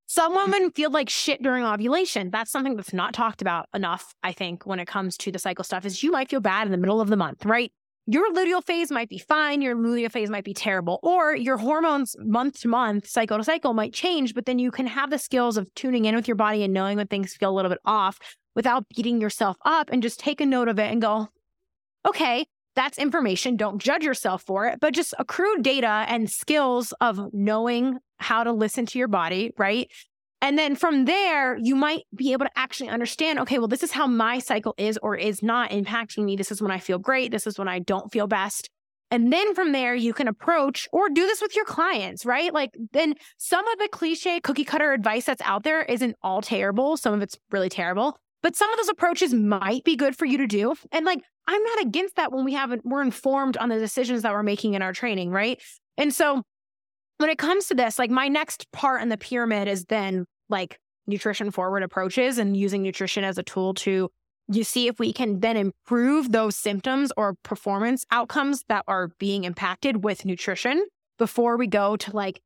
some 0.06 0.34
mm. 0.34 0.36
women 0.36 0.70
feel 0.70 0.90
like 0.90 1.08
shit 1.08 1.42
during 1.42 1.64
ovulation. 1.64 2.30
That's 2.30 2.52
something 2.52 2.76
that's 2.76 2.92
not 2.92 3.12
talked 3.12 3.42
about 3.42 3.68
enough, 3.74 4.14
I 4.22 4.30
think, 4.30 4.64
when 4.64 4.78
it 4.78 4.86
comes 4.86 5.16
to 5.18 5.32
the 5.32 5.40
cycle 5.40 5.64
stuff, 5.64 5.84
is 5.84 6.04
you 6.04 6.12
might 6.12 6.30
feel 6.30 6.40
bad 6.40 6.66
in 6.66 6.70
the 6.70 6.78
middle 6.78 7.00
of 7.00 7.08
the 7.08 7.16
month, 7.16 7.44
right? 7.44 7.72
Your 8.06 8.32
luteal 8.32 8.64
phase 8.64 8.90
might 8.90 9.08
be 9.08 9.18
fine, 9.18 9.60
your 9.60 9.74
luteal 9.74 10.10
phase 10.10 10.30
might 10.30 10.44
be 10.44 10.54
terrible, 10.54 11.00
or 11.02 11.34
your 11.34 11.56
hormones 11.56 12.14
month 12.20 12.60
to 12.60 12.68
month, 12.68 13.08
cycle 13.08 13.36
to 13.36 13.44
cycle 13.44 13.74
might 13.74 13.92
change, 13.92 14.34
but 14.34 14.46
then 14.46 14.58
you 14.58 14.70
can 14.70 14.86
have 14.86 15.10
the 15.10 15.18
skills 15.18 15.56
of 15.56 15.72
tuning 15.74 16.04
in 16.04 16.14
with 16.14 16.28
your 16.28 16.36
body 16.36 16.62
and 16.62 16.72
knowing 16.72 16.96
when 16.96 17.08
things 17.08 17.34
feel 17.34 17.50
a 17.50 17.54
little 17.54 17.70
bit 17.70 17.80
off 17.84 18.18
without 18.54 18.88
beating 18.94 19.20
yourself 19.20 19.56
up 19.64 19.90
and 19.90 20.02
just 20.02 20.20
take 20.20 20.40
a 20.40 20.46
note 20.46 20.68
of 20.68 20.78
it 20.78 20.90
and 20.90 21.02
go, 21.02 21.28
okay, 22.06 22.46
that's 22.76 22.98
information. 22.98 23.56
Don't 23.56 23.82
judge 23.82 24.04
yourself 24.04 24.42
for 24.42 24.66
it, 24.66 24.78
but 24.80 24.94
just 24.94 25.14
accrue 25.18 25.58
data 25.62 26.04
and 26.08 26.30
skills 26.30 26.92
of 27.00 27.32
knowing 27.32 27.98
how 28.18 28.44
to 28.44 28.52
listen 28.52 28.86
to 28.86 28.98
your 28.98 29.08
body, 29.08 29.52
right? 29.58 29.90
And 30.42 30.58
then 30.58 30.76
from 30.76 31.06
there, 31.06 31.56
you 31.56 31.74
might 31.74 32.04
be 32.14 32.32
able 32.32 32.44
to 32.46 32.58
actually 32.58 32.88
understand 32.88 33.38
okay, 33.40 33.58
well, 33.58 33.68
this 33.68 33.82
is 33.82 33.92
how 33.92 34.06
my 34.06 34.38
cycle 34.38 34.74
is 34.76 34.98
or 35.02 35.16
is 35.16 35.42
not 35.42 35.70
impacting 35.70 36.24
me. 36.24 36.36
This 36.36 36.52
is 36.52 36.60
when 36.60 36.70
I 36.70 36.78
feel 36.78 36.98
great. 36.98 37.30
This 37.30 37.46
is 37.46 37.58
when 37.58 37.68
I 37.68 37.78
don't 37.78 38.12
feel 38.12 38.26
best. 38.26 38.68
And 39.10 39.32
then 39.32 39.54
from 39.54 39.72
there, 39.72 39.94
you 39.94 40.12
can 40.12 40.26
approach 40.26 40.88
or 40.92 41.08
do 41.08 41.26
this 41.26 41.40
with 41.40 41.54
your 41.54 41.64
clients, 41.64 42.26
right? 42.26 42.52
Like, 42.52 42.70
then 42.92 43.14
some 43.38 43.66
of 43.68 43.78
the 43.78 43.88
cliche 43.88 44.40
cookie 44.40 44.64
cutter 44.64 44.92
advice 44.92 45.26
that's 45.26 45.42
out 45.42 45.62
there 45.62 45.82
isn't 45.82 46.16
all 46.22 46.42
terrible. 46.42 46.96
Some 46.96 47.14
of 47.14 47.22
it's 47.22 47.38
really 47.52 47.68
terrible, 47.68 48.18
but 48.42 48.56
some 48.56 48.70
of 48.70 48.76
those 48.78 48.88
approaches 48.88 49.32
might 49.32 49.84
be 49.84 49.94
good 49.94 50.16
for 50.16 50.24
you 50.24 50.38
to 50.38 50.46
do. 50.46 50.74
And 50.90 51.06
like, 51.06 51.20
I'm 51.46 51.62
not 51.62 51.82
against 51.82 52.16
that 52.16 52.32
when 52.32 52.44
we 52.44 52.54
haven't, 52.54 52.84
we're 52.84 53.02
informed 53.02 53.56
on 53.56 53.68
the 53.68 53.78
decisions 53.78 54.22
that 54.22 54.32
we're 54.32 54.42
making 54.42 54.74
in 54.74 54.82
our 54.82 54.92
training, 54.92 55.30
right? 55.30 55.62
And 55.96 56.12
so 56.12 56.42
when 57.18 57.30
it 57.30 57.38
comes 57.38 57.66
to 57.66 57.74
this, 57.74 57.98
like 57.98 58.10
my 58.10 58.28
next 58.28 58.70
part 58.72 59.02
in 59.02 59.08
the 59.08 59.16
pyramid 59.16 59.68
is 59.68 59.86
then 59.86 60.26
like 60.48 60.78
nutrition 61.06 61.50
forward 61.50 61.82
approaches 61.82 62.38
and 62.38 62.56
using 62.56 62.82
nutrition 62.82 63.24
as 63.24 63.38
a 63.38 63.42
tool 63.42 63.74
to 63.74 64.10
you 64.48 64.62
see 64.62 64.86
if 64.86 64.98
we 65.00 65.12
can 65.12 65.40
then 65.40 65.56
improve 65.56 66.30
those 66.30 66.54
symptoms 66.54 67.10
or 67.16 67.34
performance 67.42 68.04
outcomes 68.10 68.62
that 68.68 68.84
are 68.86 69.08
being 69.18 69.44
impacted 69.44 70.04
with 70.04 70.24
nutrition 70.24 70.84
before 71.18 71.56
we 71.56 71.66
go 71.66 71.96
to 71.96 72.14
like 72.14 72.40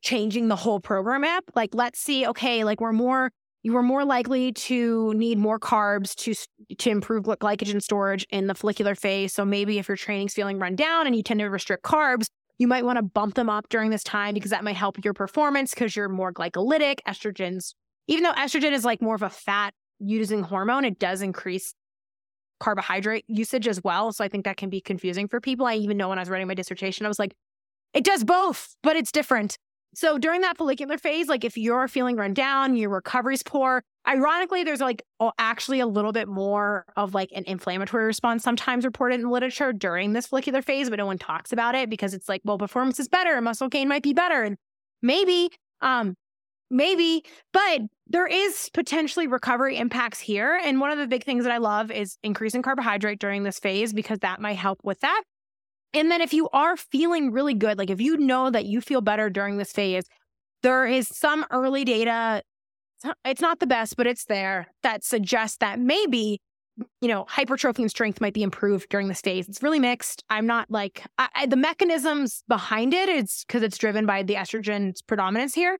changing 0.00 0.48
the 0.48 0.56
whole 0.56 0.80
program 0.80 1.24
app. 1.24 1.44
Like 1.54 1.70
let's 1.74 2.00
see 2.00 2.26
okay 2.26 2.64
like 2.64 2.80
we're 2.80 2.92
more 2.92 3.30
you 3.62 3.76
are 3.76 3.82
more 3.82 4.04
likely 4.04 4.52
to 4.52 5.14
need 5.14 5.38
more 5.38 5.58
carbs 5.58 6.14
to 6.16 6.34
to 6.76 6.90
improve 6.90 7.24
glycogen 7.24 7.82
storage 7.82 8.26
in 8.30 8.46
the 8.46 8.54
follicular 8.54 8.94
phase. 8.94 9.32
So 9.32 9.44
maybe 9.44 9.78
if 9.78 9.88
your 9.88 9.96
training's 9.96 10.34
feeling 10.34 10.58
run 10.58 10.74
down 10.74 11.06
and 11.06 11.14
you 11.14 11.22
tend 11.22 11.40
to 11.40 11.46
restrict 11.46 11.84
carbs 11.84 12.28
you 12.58 12.66
might 12.66 12.84
want 12.84 12.96
to 12.96 13.02
bump 13.02 13.34
them 13.34 13.50
up 13.50 13.68
during 13.68 13.90
this 13.90 14.04
time 14.04 14.34
because 14.34 14.50
that 14.50 14.64
might 14.64 14.76
help 14.76 15.04
your 15.04 15.14
performance 15.14 15.74
because 15.74 15.96
you're 15.96 16.08
more 16.08 16.32
glycolytic. 16.32 16.98
Estrogens, 17.06 17.74
even 18.06 18.24
though 18.24 18.32
estrogen 18.32 18.72
is 18.72 18.84
like 18.84 19.02
more 19.02 19.14
of 19.14 19.22
a 19.22 19.30
fat 19.30 19.74
using 19.98 20.42
hormone, 20.42 20.84
it 20.84 20.98
does 20.98 21.22
increase 21.22 21.74
carbohydrate 22.60 23.24
usage 23.26 23.66
as 23.66 23.82
well. 23.82 24.12
So 24.12 24.24
I 24.24 24.28
think 24.28 24.44
that 24.44 24.56
can 24.56 24.70
be 24.70 24.80
confusing 24.80 25.26
for 25.26 25.40
people. 25.40 25.66
I 25.66 25.74
even 25.74 25.96
know 25.96 26.08
when 26.08 26.18
I 26.18 26.22
was 26.22 26.30
writing 26.30 26.46
my 26.46 26.54
dissertation, 26.54 27.04
I 27.04 27.08
was 27.08 27.18
like, 27.18 27.34
it 27.92 28.04
does 28.04 28.24
both, 28.24 28.76
but 28.82 28.96
it's 28.96 29.12
different. 29.12 29.58
So 29.94 30.16
during 30.18 30.40
that 30.40 30.56
follicular 30.56 30.96
phase, 30.96 31.28
like 31.28 31.44
if 31.44 31.56
you're 31.56 31.88
feeling 31.88 32.16
run 32.16 32.32
down, 32.32 32.76
your 32.76 32.90
recovery's 32.90 33.42
poor, 33.42 33.82
ironically, 34.06 34.64
there's 34.64 34.80
like 34.80 35.02
actually 35.38 35.80
a 35.80 35.86
little 35.86 36.12
bit 36.12 36.28
more 36.28 36.84
of 36.96 37.14
like 37.14 37.30
an 37.34 37.44
inflammatory 37.46 38.04
response 38.04 38.42
sometimes 38.42 38.84
reported 38.84 39.20
in 39.20 39.30
literature 39.30 39.72
during 39.72 40.12
this 40.12 40.26
follicular 40.26 40.62
phase, 40.62 40.90
but 40.90 40.96
no 40.96 41.06
one 41.06 41.18
talks 41.18 41.52
about 41.52 41.74
it 41.74 41.88
because 41.90 42.14
it's 42.14 42.28
like, 42.28 42.40
well, 42.44 42.58
performance 42.58 42.98
is 42.98 43.08
better, 43.08 43.40
muscle 43.40 43.68
gain 43.68 43.88
might 43.88 44.02
be 44.02 44.12
better. 44.12 44.42
And 44.42 44.56
maybe, 45.02 45.50
um, 45.80 46.14
maybe, 46.70 47.24
but 47.52 47.82
there 48.06 48.26
is 48.26 48.70
potentially 48.74 49.26
recovery 49.26 49.76
impacts 49.76 50.20
here. 50.20 50.60
And 50.62 50.80
one 50.80 50.90
of 50.90 50.98
the 50.98 51.06
big 51.06 51.24
things 51.24 51.44
that 51.44 51.52
I 51.52 51.58
love 51.58 51.90
is 51.90 52.16
increasing 52.22 52.62
carbohydrate 52.62 53.20
during 53.20 53.42
this 53.42 53.58
phase 53.58 53.92
because 53.92 54.18
that 54.20 54.40
might 54.40 54.56
help 54.56 54.80
with 54.82 55.00
that. 55.00 55.22
And 55.94 56.10
then 56.10 56.20
if 56.20 56.32
you 56.32 56.48
are 56.50 56.76
feeling 56.76 57.32
really 57.32 57.54
good, 57.54 57.78
like 57.78 57.90
if 57.90 58.00
you 58.00 58.16
know 58.16 58.50
that 58.50 58.64
you 58.64 58.80
feel 58.80 59.02
better 59.02 59.28
during 59.28 59.58
this 59.58 59.72
phase, 59.72 60.04
there 60.62 60.86
is 60.86 61.08
some 61.08 61.44
early 61.50 61.84
data. 61.84 62.42
It's 63.24 63.40
not 63.40 63.60
the 63.60 63.66
best, 63.66 63.96
but 63.96 64.06
it's 64.06 64.24
there 64.24 64.68
that 64.82 65.04
suggests 65.04 65.58
that 65.58 65.78
maybe, 65.78 66.40
you 67.00 67.08
know, 67.08 67.24
hypertrophy 67.28 67.82
and 67.82 67.90
strength 67.90 68.20
might 68.20 68.34
be 68.34 68.42
improved 68.42 68.88
during 68.88 69.08
this 69.08 69.20
phase. 69.20 69.48
It's 69.48 69.62
really 69.62 69.78
mixed. 69.78 70.24
I'm 70.30 70.46
not 70.46 70.70
like 70.70 71.04
I, 71.18 71.28
I, 71.34 71.46
the 71.46 71.56
mechanisms 71.56 72.44
behind 72.48 72.94
it. 72.94 73.08
It's 73.08 73.44
because 73.44 73.62
it's 73.62 73.78
driven 73.78 74.06
by 74.06 74.22
the 74.22 74.34
estrogen's 74.34 75.02
predominance 75.02 75.54
here. 75.54 75.78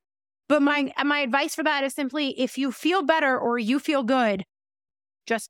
But 0.49 0.61
my 0.61 0.93
my 1.03 1.19
advice 1.19 1.55
for 1.55 1.63
that 1.63 1.83
is 1.83 1.93
simply 1.93 2.39
if 2.39 2.57
you 2.57 2.71
feel 2.71 3.01
better 3.01 3.37
or 3.37 3.57
you 3.57 3.79
feel 3.79 4.03
good, 4.03 4.43
just 5.25 5.49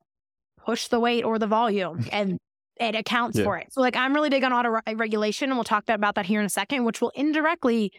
push 0.66 0.88
the 0.88 1.00
weight 1.00 1.24
or 1.24 1.40
the 1.40 1.48
volume 1.48 2.06
and 2.12 2.38
it 2.80 2.96
accounts 2.96 3.38
yeah. 3.38 3.44
for 3.44 3.58
it. 3.58 3.72
So 3.72 3.82
like 3.82 3.96
I'm 3.96 4.14
really 4.14 4.30
big 4.30 4.44
on 4.44 4.54
auto 4.54 4.76
uh, 4.76 4.96
regulation 4.96 5.50
and 5.50 5.58
we'll 5.58 5.64
talk 5.64 5.88
about 5.90 6.16
that 6.16 6.26
here 6.26 6.40
in 6.40 6.46
a 6.46 6.50
second, 6.50 6.86
which 6.86 7.02
will 7.02 7.12
indirectly 7.16 7.92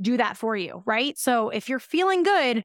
do 0.00 0.16
that 0.16 0.36
for 0.36 0.56
you, 0.56 0.82
right? 0.86 1.16
So 1.18 1.50
if 1.50 1.68
you're 1.68 1.78
feeling 1.78 2.22
good, 2.22 2.64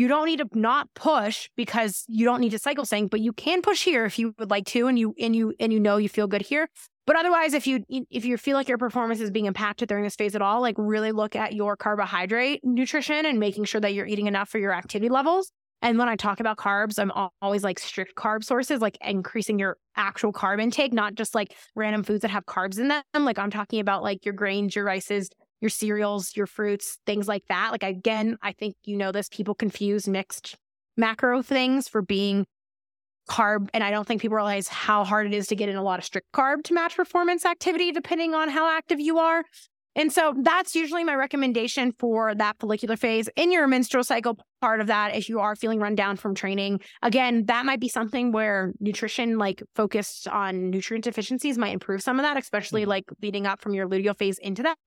you 0.00 0.08
don't 0.08 0.24
need 0.24 0.38
to 0.38 0.48
not 0.54 0.88
push 0.94 1.50
because 1.56 2.04
you 2.08 2.24
don't 2.24 2.40
need 2.40 2.52
to 2.52 2.58
cycle 2.58 2.86
sync, 2.86 3.10
but 3.10 3.20
you 3.20 3.34
can 3.34 3.60
push 3.60 3.84
here 3.84 4.06
if 4.06 4.18
you 4.18 4.34
would 4.38 4.50
like 4.50 4.64
to 4.64 4.86
and 4.86 4.98
you 4.98 5.14
and 5.20 5.36
you 5.36 5.52
and 5.60 5.74
you 5.74 5.78
know 5.78 5.98
you 5.98 6.08
feel 6.08 6.26
good 6.26 6.40
here. 6.40 6.68
But 7.06 7.16
otherwise 7.16 7.52
if 7.52 7.66
you 7.66 7.84
if 7.88 8.24
you 8.24 8.38
feel 8.38 8.56
like 8.56 8.68
your 8.68 8.78
performance 8.78 9.20
is 9.20 9.30
being 9.30 9.44
impacted 9.44 9.90
during 9.90 10.04
this 10.04 10.16
phase 10.16 10.34
at 10.34 10.40
all, 10.40 10.62
like 10.62 10.76
really 10.78 11.12
look 11.12 11.36
at 11.36 11.52
your 11.52 11.76
carbohydrate 11.76 12.60
nutrition 12.64 13.26
and 13.26 13.38
making 13.38 13.64
sure 13.64 13.80
that 13.82 13.92
you're 13.92 14.06
eating 14.06 14.26
enough 14.26 14.48
for 14.48 14.58
your 14.58 14.72
activity 14.72 15.10
levels 15.10 15.52
and 15.82 15.98
when 15.98 16.08
I 16.08 16.16
talk 16.16 16.40
about 16.40 16.58
carbs, 16.58 16.98
I'm 16.98 17.10
always 17.40 17.64
like 17.64 17.78
strict 17.78 18.14
carb 18.14 18.44
sources, 18.44 18.82
like 18.82 18.98
increasing 19.00 19.58
your 19.58 19.78
actual 19.96 20.32
carb 20.32 20.60
intake, 20.60 20.92
not 20.92 21.14
just 21.14 21.34
like 21.34 21.56
random 21.74 22.02
foods 22.02 22.20
that 22.20 22.30
have 22.30 22.44
carbs 22.44 22.78
in 22.78 22.88
them. 22.88 23.02
Like 23.14 23.38
I'm 23.38 23.50
talking 23.50 23.80
about 23.80 24.02
like 24.02 24.26
your 24.26 24.34
grains, 24.34 24.76
your 24.76 24.84
rices, 24.84 25.30
your 25.60 25.70
cereals, 25.70 26.36
your 26.36 26.46
fruits, 26.46 26.98
things 27.06 27.28
like 27.28 27.44
that. 27.48 27.72
Like 27.72 27.82
again, 27.82 28.36
I 28.42 28.52
think 28.52 28.76
you 28.84 28.96
know 28.96 29.12
this, 29.12 29.28
people 29.28 29.54
confuse 29.54 30.08
mixed 30.08 30.56
macro 30.96 31.42
things 31.42 31.88
for 31.88 32.02
being 32.02 32.46
carb. 33.28 33.68
And 33.72 33.84
I 33.84 33.90
don't 33.90 34.06
think 34.06 34.20
people 34.20 34.36
realize 34.36 34.68
how 34.68 35.04
hard 35.04 35.26
it 35.26 35.34
is 35.34 35.46
to 35.48 35.56
get 35.56 35.68
in 35.68 35.76
a 35.76 35.82
lot 35.82 35.98
of 35.98 36.04
strict 36.04 36.26
carb 36.32 36.64
to 36.64 36.74
match 36.74 36.96
performance 36.96 37.44
activity, 37.44 37.92
depending 37.92 38.34
on 38.34 38.48
how 38.48 38.68
active 38.68 38.98
you 39.00 39.18
are. 39.18 39.44
And 39.96 40.12
so 40.12 40.34
that's 40.42 40.76
usually 40.76 41.02
my 41.02 41.14
recommendation 41.14 41.92
for 41.98 42.34
that 42.36 42.56
follicular 42.60 42.96
phase 42.96 43.28
in 43.34 43.50
your 43.50 43.66
menstrual 43.66 44.04
cycle 44.04 44.38
part 44.60 44.80
of 44.80 44.86
that. 44.86 45.16
If 45.16 45.28
you 45.28 45.40
are 45.40 45.56
feeling 45.56 45.80
run 45.80 45.96
down 45.96 46.16
from 46.16 46.34
training, 46.34 46.80
again, 47.02 47.46
that 47.46 47.66
might 47.66 47.80
be 47.80 47.88
something 47.88 48.30
where 48.30 48.72
nutrition, 48.78 49.36
like 49.36 49.62
focused 49.74 50.28
on 50.28 50.70
nutrient 50.70 51.04
deficiencies, 51.04 51.58
might 51.58 51.72
improve 51.72 52.02
some 52.02 52.20
of 52.20 52.22
that, 52.22 52.36
especially 52.36 52.82
mm-hmm. 52.82 52.90
like 52.90 53.04
leading 53.20 53.46
up 53.46 53.60
from 53.60 53.74
your 53.74 53.88
luteal 53.88 54.16
phase 54.16 54.38
into 54.38 54.62
that. 54.62 54.78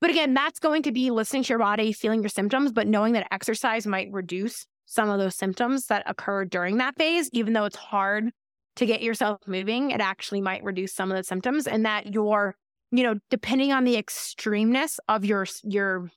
But 0.00 0.10
again, 0.10 0.34
that's 0.34 0.58
going 0.58 0.82
to 0.82 0.92
be 0.92 1.10
listening 1.10 1.44
to 1.44 1.48
your 1.50 1.58
body, 1.58 1.92
feeling 1.92 2.22
your 2.22 2.28
symptoms, 2.28 2.72
but 2.72 2.86
knowing 2.86 3.14
that 3.14 3.26
exercise 3.30 3.86
might 3.86 4.12
reduce 4.12 4.66
some 4.86 5.08
of 5.08 5.18
those 5.18 5.34
symptoms 5.34 5.86
that 5.86 6.02
occur 6.06 6.44
during 6.44 6.76
that 6.78 6.96
phase, 6.96 7.30
even 7.32 7.52
though 7.52 7.64
it's 7.64 7.76
hard 7.76 8.30
to 8.76 8.86
get 8.86 9.02
yourself 9.02 9.40
moving, 9.46 9.90
it 9.90 10.00
actually 10.00 10.40
might 10.40 10.62
reduce 10.62 10.92
some 10.92 11.10
of 11.10 11.16
the 11.16 11.24
symptoms 11.24 11.66
and 11.66 11.86
that 11.86 12.12
your 12.12 12.56
you 12.90 13.02
know, 13.02 13.16
depending 13.28 13.72
on 13.72 13.82
the 13.82 13.96
extremeness 13.96 14.98
of 15.08 15.24
your 15.24 15.46
your 15.64 16.10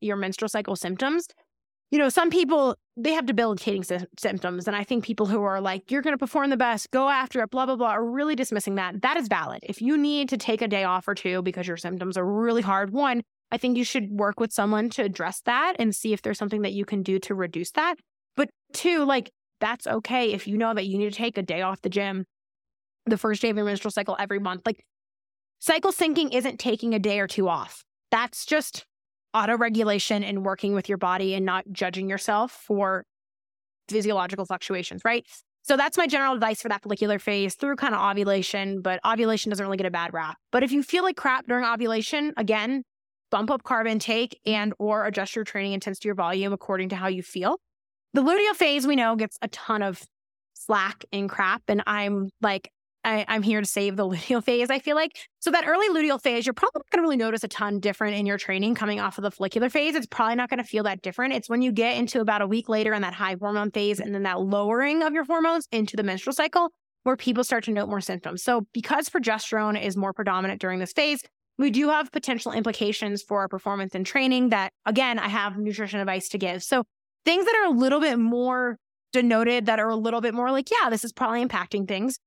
your 0.00 0.16
menstrual 0.16 0.48
cycle 0.48 0.74
symptoms, 0.74 1.28
you 1.90 1.98
know, 1.98 2.08
some 2.08 2.30
people 2.30 2.76
they 2.96 3.12
have 3.12 3.26
debilitating 3.26 3.82
sy- 3.82 4.06
symptoms, 4.18 4.68
and 4.68 4.76
I 4.76 4.84
think 4.84 5.04
people 5.04 5.26
who 5.26 5.42
are 5.42 5.60
like, 5.60 5.90
"You're 5.90 6.02
going 6.02 6.14
to 6.14 6.18
perform 6.18 6.50
the 6.50 6.56
best, 6.56 6.90
go 6.90 7.08
after 7.08 7.42
it," 7.42 7.50
blah 7.50 7.66
blah 7.66 7.76
blah, 7.76 7.90
are 7.90 8.04
really 8.04 8.36
dismissing 8.36 8.76
that. 8.76 9.02
That 9.02 9.16
is 9.16 9.28
valid. 9.28 9.60
If 9.62 9.82
you 9.82 9.96
need 9.96 10.28
to 10.30 10.36
take 10.36 10.62
a 10.62 10.68
day 10.68 10.84
off 10.84 11.08
or 11.08 11.14
two 11.14 11.42
because 11.42 11.66
your 11.66 11.76
symptoms 11.76 12.16
are 12.16 12.26
really 12.26 12.62
hard, 12.62 12.90
one, 12.90 13.22
I 13.50 13.58
think 13.58 13.76
you 13.76 13.84
should 13.84 14.10
work 14.10 14.40
with 14.40 14.52
someone 14.52 14.90
to 14.90 15.02
address 15.02 15.40
that 15.46 15.76
and 15.78 15.94
see 15.94 16.12
if 16.12 16.22
there's 16.22 16.38
something 16.38 16.62
that 16.62 16.72
you 16.72 16.84
can 16.84 17.02
do 17.02 17.18
to 17.20 17.34
reduce 17.34 17.72
that. 17.72 17.96
But 18.36 18.50
two, 18.72 19.04
like 19.04 19.30
that's 19.60 19.86
okay 19.86 20.32
if 20.32 20.46
you 20.46 20.56
know 20.58 20.74
that 20.74 20.86
you 20.86 20.98
need 20.98 21.12
to 21.12 21.16
take 21.16 21.38
a 21.38 21.42
day 21.42 21.62
off 21.62 21.82
the 21.82 21.88
gym 21.88 22.24
the 23.06 23.18
first 23.18 23.42
day 23.42 23.50
of 23.50 23.56
your 23.56 23.66
menstrual 23.66 23.90
cycle 23.90 24.16
every 24.18 24.38
month. 24.38 24.62
Like 24.64 24.84
Cycle 25.64 25.92
syncing 25.92 26.34
isn't 26.34 26.58
taking 26.58 26.92
a 26.92 26.98
day 26.98 27.18
or 27.20 27.26
two 27.26 27.48
off. 27.48 27.84
That's 28.10 28.44
just 28.44 28.84
auto 29.34 29.56
regulation 29.56 30.22
and 30.22 30.44
working 30.44 30.74
with 30.74 30.88
your 30.88 30.98
body 30.98 31.34
and 31.34 31.44
not 31.44 31.64
judging 31.72 32.08
yourself 32.08 32.52
for 32.52 33.04
physiological 33.88 34.46
fluctuations, 34.46 35.02
right? 35.04 35.26
So 35.62 35.76
that's 35.76 35.96
my 35.96 36.06
general 36.06 36.34
advice 36.34 36.60
for 36.60 36.68
that 36.68 36.82
follicular 36.82 37.18
phase 37.18 37.54
through 37.54 37.76
kind 37.76 37.94
of 37.94 38.00
ovulation, 38.00 38.82
but 38.82 39.00
ovulation 39.04 39.50
doesn't 39.50 39.64
really 39.64 39.78
get 39.78 39.86
a 39.86 39.90
bad 39.90 40.12
rap. 40.12 40.36
But 40.52 40.62
if 40.62 40.72
you 40.72 40.82
feel 40.82 41.02
like 41.02 41.16
crap 41.16 41.46
during 41.46 41.64
ovulation, 41.64 42.32
again, 42.36 42.82
bump 43.30 43.50
up 43.50 43.62
carb 43.64 43.88
intake 43.88 44.38
and 44.46 44.74
or 44.78 45.06
adjust 45.06 45.34
your 45.34 45.44
training 45.44 45.72
intensity 45.72 46.08
or 46.10 46.14
volume 46.14 46.52
according 46.52 46.90
to 46.90 46.96
how 46.96 47.08
you 47.08 47.22
feel. 47.22 47.58
The 48.12 48.22
luteal 48.22 48.54
phase 48.54 48.86
we 48.86 48.94
know 48.94 49.16
gets 49.16 49.38
a 49.42 49.48
ton 49.48 49.82
of 49.82 50.02
slack 50.52 51.04
and 51.12 51.28
crap 51.28 51.62
and 51.66 51.82
I'm 51.86 52.28
like 52.40 52.70
I, 53.04 53.24
am 53.28 53.42
here 53.42 53.60
to 53.60 53.66
save 53.66 53.96
the 53.96 54.04
luteal 54.08 54.42
phase, 54.42 54.70
I 54.70 54.78
feel 54.78 54.96
like. 54.96 55.12
So 55.40 55.50
that 55.50 55.66
early 55.66 55.88
luteal 55.88 56.20
phase, 56.20 56.46
you're 56.46 56.54
probably 56.54 56.80
not 56.80 56.90
going 56.90 56.98
to 56.98 57.02
really 57.02 57.16
notice 57.16 57.44
a 57.44 57.48
ton 57.48 57.80
different 57.80 58.16
in 58.16 58.26
your 58.26 58.38
training 58.38 58.74
coming 58.74 59.00
off 59.00 59.18
of 59.18 59.22
the 59.22 59.30
follicular 59.30 59.68
phase. 59.68 59.94
It's 59.94 60.06
probably 60.06 60.36
not 60.36 60.50
going 60.50 60.58
to 60.58 60.64
feel 60.64 60.84
that 60.84 61.02
different. 61.02 61.34
It's 61.34 61.48
when 61.48 61.62
you 61.62 61.72
get 61.72 61.96
into 61.96 62.20
about 62.20 62.42
a 62.42 62.46
week 62.46 62.68
later 62.68 62.94
in 62.94 63.02
that 63.02 63.14
high 63.14 63.36
hormone 63.38 63.70
phase 63.70 64.00
and 64.00 64.14
then 64.14 64.22
that 64.24 64.40
lowering 64.40 65.02
of 65.02 65.12
your 65.12 65.24
hormones 65.24 65.68
into 65.70 65.96
the 65.96 66.02
menstrual 66.02 66.34
cycle 66.34 66.70
where 67.02 67.16
people 67.16 67.44
start 67.44 67.64
to 67.64 67.70
note 67.70 67.88
more 67.88 68.00
symptoms. 68.00 68.42
So 68.42 68.66
because 68.72 69.08
progesterone 69.10 69.80
is 69.80 69.96
more 69.96 70.12
predominant 70.12 70.60
during 70.60 70.78
this 70.78 70.92
phase, 70.92 71.20
we 71.58 71.70
do 71.70 71.88
have 71.90 72.10
potential 72.10 72.50
implications 72.52 73.22
for 73.22 73.40
our 73.40 73.48
performance 73.48 73.94
and 73.94 74.04
training 74.04 74.48
that, 74.48 74.72
again, 74.86 75.18
I 75.18 75.28
have 75.28 75.56
nutrition 75.56 76.00
advice 76.00 76.28
to 76.30 76.38
give. 76.38 76.62
So 76.62 76.84
things 77.24 77.44
that 77.44 77.54
are 77.62 77.66
a 77.66 77.78
little 77.78 78.00
bit 78.00 78.18
more 78.18 78.78
denoted 79.12 79.66
that 79.66 79.78
are 79.78 79.90
a 79.90 79.96
little 79.96 80.20
bit 80.20 80.34
more 80.34 80.50
like, 80.50 80.70
yeah, 80.70 80.90
this 80.90 81.04
is 81.04 81.12
probably 81.12 81.44
impacting 81.44 81.86
things 81.86 82.18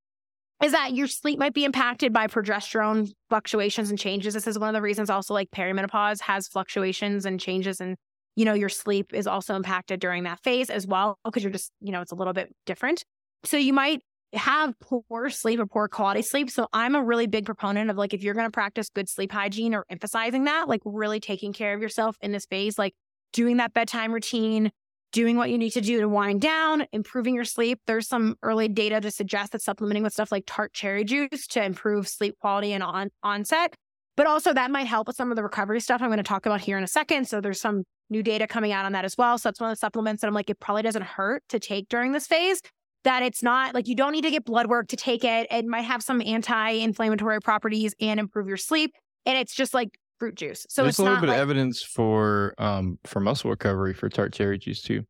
is 0.64 0.72
that 0.72 0.93
your 0.93 1.08
sleep 1.08 1.38
might 1.38 1.53
be 1.53 1.66
impacted 1.66 2.12
by 2.12 2.28
progesterone 2.28 3.10
fluctuations 3.30 3.89
and 3.89 3.99
changes. 3.99 4.34
This 4.34 4.47
is 4.47 4.58
one 4.58 4.70
of 4.70 4.74
the 4.74 4.82
reasons 4.82 5.10
also 5.10 5.34
like 5.34 5.49
perimenopause 5.51 6.22
has 6.22 6.47
fluctuations 6.47 7.26
and 7.26 7.39
changes 7.39 7.80
and 7.80 7.95
you 8.36 8.45
know 8.45 8.53
your 8.53 8.70
sleep 8.70 9.14
is 9.14 9.28
also 9.28 9.55
impacted 9.55 9.99
during 9.99 10.24
that 10.24 10.39
phase 10.43 10.70
as 10.70 10.88
well 10.88 11.18
because 11.24 11.43
you're 11.43 11.51
just, 11.51 11.72
you 11.82 11.91
know, 11.91 12.01
it's 12.01 12.12
a 12.12 12.16
little 12.16 12.34
bit 12.34 12.53
different. 12.66 13.03
So 13.43 13.58
you 13.58 13.74
might 13.74 14.01
have 14.34 14.74
poor 14.80 15.30
sleep 15.30 15.60
or 15.60 15.66
poor 15.66 15.88
quality 15.88 16.22
sleep. 16.22 16.49
So 16.49 16.68
I'm 16.74 16.95
a 16.95 17.03
really 17.03 17.28
big 17.28 17.45
proponent 17.45 17.89
of 17.89 17.97
like 17.97 18.14
if 18.14 18.24
you're 18.24 18.34
going 18.34 18.47
to 18.47 18.51
practice 18.51 18.89
good 18.89 19.10
sleep 19.10 19.32
hygiene 19.32 19.74
or 19.74 19.86
emphasizing 19.89 20.45
that, 20.45 20.68
like 20.68 20.82
really 20.84 21.20
taking 21.20 21.53
care 21.53 21.74
of 21.74 21.82
yourself 21.82 22.18
in 22.22 22.32
this 22.32 22.45
phase, 22.45 22.78
like 22.78 22.93
doing 23.32 23.58
that 23.58 23.74
bedtime 23.74 24.12
routine, 24.12 24.72
doing 25.12 25.38
what 25.38 25.49
you 25.49 25.58
need 25.58 25.72
to 25.72 25.82
do 25.82 25.99
to 26.01 26.10
wind 26.10 26.41
down, 26.41 26.86
improving 26.91 27.36
your 27.36 27.45
sleep. 27.45 27.80
There's 27.88 28.08
some 28.08 28.36
early 28.43 28.68
data 28.68 28.99
to 29.01 29.12
suggest 29.12 29.53
that 29.53 29.62
supplementing 29.62 30.03
with 30.03 30.14
stuff 30.14 30.32
like 30.32 30.43
tart 30.45 30.74
cherry 30.74 31.03
juice 31.03 31.47
to 31.47 31.64
improve 31.64 32.08
sleep 32.08 32.36
quality 32.39 32.74
and 32.74 32.84
on- 32.84 33.10
onset. 33.24 33.74
But 34.16 34.28
also 34.28 34.53
that 34.53 34.72
might 34.72 34.88
help 34.88 35.08
with 35.08 35.16
some 35.16 35.32
of 35.32 35.36
the 35.36 35.43
recovery 35.43 35.80
stuff 35.80 36.01
I'm 36.01 36.10
going 36.10 36.18
to 36.18 36.24
talk 36.24 36.45
about 36.45 36.62
here 36.62 36.78
in 36.78 36.84
a 36.84 36.88
second. 36.88 37.28
So 37.28 37.39
there's 37.39 37.62
some 37.62 37.84
new 38.10 38.24
data 38.24 38.47
coming 38.47 38.72
out 38.72 38.86
on 38.86 38.93
that 38.93 39.05
as 39.05 39.16
well. 39.18 39.38
So 39.38 39.49
that's 39.49 39.60
one 39.60 39.70
of 39.70 39.76
the 39.76 39.80
supplements 39.80 40.22
that 40.22 40.28
I'm 40.28 40.34
like, 40.34 40.49
it 40.49 40.60
probably 40.60 40.82
doesn't 40.82 41.03
hurt 41.03 41.43
to 41.49 41.60
take 41.60 41.88
during 41.88 42.12
this 42.12 42.28
phase. 42.28 42.62
That 43.03 43.24
it's 43.24 43.43
not 43.43 43.74
like 43.74 43.88
you 43.88 43.95
don't 43.95 44.12
need 44.12 44.24
to 44.24 44.32
get 44.32 44.43
blood 44.43 44.68
work 44.68 44.88
to 44.89 44.95
take 44.95 45.24
it. 45.24 45.47
It 45.51 45.66
might 45.66 45.84
have 45.84 46.03
some 46.03 46.22
anti-inflammatory 46.22 47.39
properties 47.41 47.93
and 48.01 48.20
improve 48.20 48.47
your 48.47 48.58
sleep. 48.58 48.91
And 49.26 49.38
it's 49.38 49.55
just 49.55 49.74
like 49.74 49.97
fruit 50.20 50.36
juice. 50.36 50.65
So 50.70 50.84
there's 50.84 50.99
a 50.99 51.03
little 51.03 51.20
bit 51.20 51.30
like, 51.30 51.38
of 51.38 51.41
evidence 51.41 51.82
for 51.82 52.53
um 52.57 52.99
for 53.05 53.20
muscle 53.20 53.49
recovery 53.49 53.93
for 53.93 54.09
tart 54.09 54.34
cherry 54.34 54.57
juice 54.57 54.82
too. 54.82 55.03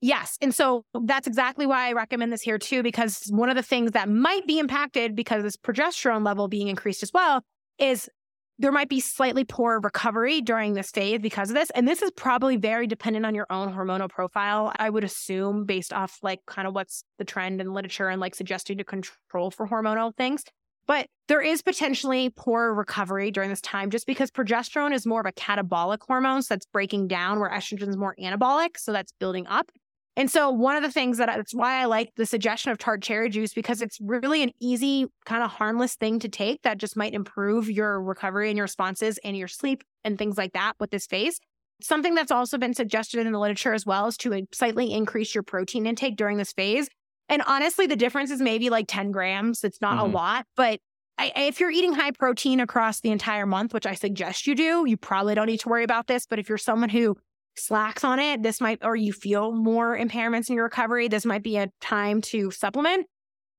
Yes. 0.00 0.36
And 0.42 0.54
so 0.54 0.84
that's 1.04 1.26
exactly 1.26 1.64
why 1.64 1.88
I 1.88 1.92
recommend 1.92 2.30
this 2.30 2.42
here 2.42 2.58
too, 2.58 2.82
because 2.82 3.24
one 3.30 3.48
of 3.48 3.56
the 3.56 3.62
things 3.62 3.92
that 3.92 4.08
might 4.08 4.46
be 4.46 4.58
impacted 4.58 5.16
because 5.16 5.42
this 5.42 5.56
progesterone 5.56 6.26
level 6.26 6.46
being 6.46 6.68
increased 6.68 7.02
as 7.02 7.10
well 7.14 7.42
is 7.78 8.10
there 8.58 8.70
might 8.70 8.88
be 8.88 9.00
slightly 9.00 9.44
poor 9.44 9.80
recovery 9.80 10.40
during 10.40 10.74
this 10.74 10.90
phase 10.90 11.20
because 11.20 11.50
of 11.50 11.56
this. 11.56 11.70
And 11.70 11.88
this 11.88 12.02
is 12.02 12.10
probably 12.10 12.56
very 12.56 12.86
dependent 12.86 13.26
on 13.26 13.34
your 13.34 13.46
own 13.50 13.72
hormonal 13.72 14.08
profile. 14.08 14.72
I 14.76 14.90
would 14.90 15.04
assume 15.04 15.64
based 15.64 15.92
off 15.92 16.18
like 16.22 16.40
kind 16.46 16.68
of 16.68 16.74
what's 16.74 17.02
the 17.18 17.24
trend 17.24 17.60
in 17.60 17.72
literature 17.72 18.08
and 18.08 18.20
like 18.20 18.34
suggesting 18.34 18.78
to 18.78 18.84
control 18.84 19.50
for 19.50 19.66
hormonal 19.66 20.14
things. 20.14 20.44
But 20.86 21.06
there 21.28 21.40
is 21.40 21.62
potentially 21.62 22.30
poor 22.36 22.74
recovery 22.74 23.30
during 23.30 23.50
this 23.50 23.60
time 23.60 23.90
just 23.90 24.06
because 24.06 24.30
progesterone 24.30 24.92
is 24.92 25.06
more 25.06 25.20
of 25.20 25.26
a 25.26 25.32
catabolic 25.32 25.98
hormone. 26.06 26.42
So 26.42 26.54
that's 26.54 26.66
breaking 26.66 27.08
down 27.08 27.40
where 27.40 27.50
estrogen 27.50 27.88
is 27.88 27.96
more 27.96 28.14
anabolic. 28.20 28.76
So 28.76 28.92
that's 28.92 29.12
building 29.18 29.46
up. 29.46 29.70
And 30.16 30.30
so 30.30 30.50
one 30.50 30.76
of 30.76 30.82
the 30.82 30.92
things 30.92 31.18
that 31.18 31.26
that's 31.26 31.54
why 31.54 31.80
I 31.80 31.86
like 31.86 32.12
the 32.16 32.26
suggestion 32.26 32.70
of 32.70 32.78
tart 32.78 33.02
cherry 33.02 33.28
juice 33.30 33.52
because 33.52 33.82
it's 33.82 33.98
really 34.00 34.42
an 34.42 34.52
easy 34.60 35.06
kind 35.24 35.42
of 35.42 35.50
harmless 35.50 35.96
thing 35.96 36.20
to 36.20 36.28
take 36.28 36.62
that 36.62 36.78
just 36.78 36.96
might 36.96 37.14
improve 37.14 37.68
your 37.68 38.00
recovery 38.00 38.48
and 38.48 38.56
your 38.56 38.64
responses 38.64 39.18
and 39.24 39.36
your 39.36 39.48
sleep 39.48 39.82
and 40.04 40.16
things 40.16 40.38
like 40.38 40.52
that 40.52 40.74
with 40.78 40.90
this 40.90 41.06
phase. 41.06 41.40
Something 41.82 42.14
that's 42.14 42.30
also 42.30 42.58
been 42.58 42.74
suggested 42.74 43.26
in 43.26 43.32
the 43.32 43.40
literature 43.40 43.74
as 43.74 43.84
well 43.84 44.06
is 44.06 44.16
to 44.18 44.46
slightly 44.52 44.92
increase 44.92 45.34
your 45.34 45.42
protein 45.42 45.86
intake 45.86 46.16
during 46.16 46.36
this 46.36 46.52
phase. 46.52 46.88
And 47.28 47.42
honestly, 47.46 47.86
the 47.86 47.96
difference 47.96 48.30
is 48.30 48.40
maybe 48.40 48.70
like 48.70 48.86
10 48.88 49.10
grams. 49.10 49.64
It's 49.64 49.80
not 49.80 49.96
mm-hmm. 49.96 50.14
a 50.14 50.16
lot, 50.16 50.46
but 50.56 50.80
I, 51.16 51.32
if 51.36 51.60
you're 51.60 51.70
eating 51.70 51.92
high 51.92 52.10
protein 52.10 52.60
across 52.60 53.00
the 53.00 53.10
entire 53.10 53.46
month, 53.46 53.72
which 53.72 53.86
I 53.86 53.94
suggest 53.94 54.46
you 54.46 54.54
do, 54.54 54.84
you 54.86 54.96
probably 54.96 55.34
don't 55.34 55.46
need 55.46 55.60
to 55.60 55.68
worry 55.68 55.84
about 55.84 56.06
this. 56.06 56.26
But 56.26 56.38
if 56.38 56.48
you're 56.48 56.58
someone 56.58 56.88
who 56.88 57.16
slacks 57.56 58.02
on 58.02 58.18
it, 58.18 58.42
this 58.42 58.60
might, 58.60 58.80
or 58.82 58.96
you 58.96 59.12
feel 59.12 59.52
more 59.52 59.96
impairments 59.96 60.48
in 60.48 60.56
your 60.56 60.64
recovery, 60.64 61.08
this 61.08 61.24
might 61.24 61.42
be 61.42 61.56
a 61.56 61.70
time 61.80 62.20
to 62.20 62.50
supplement. 62.50 63.06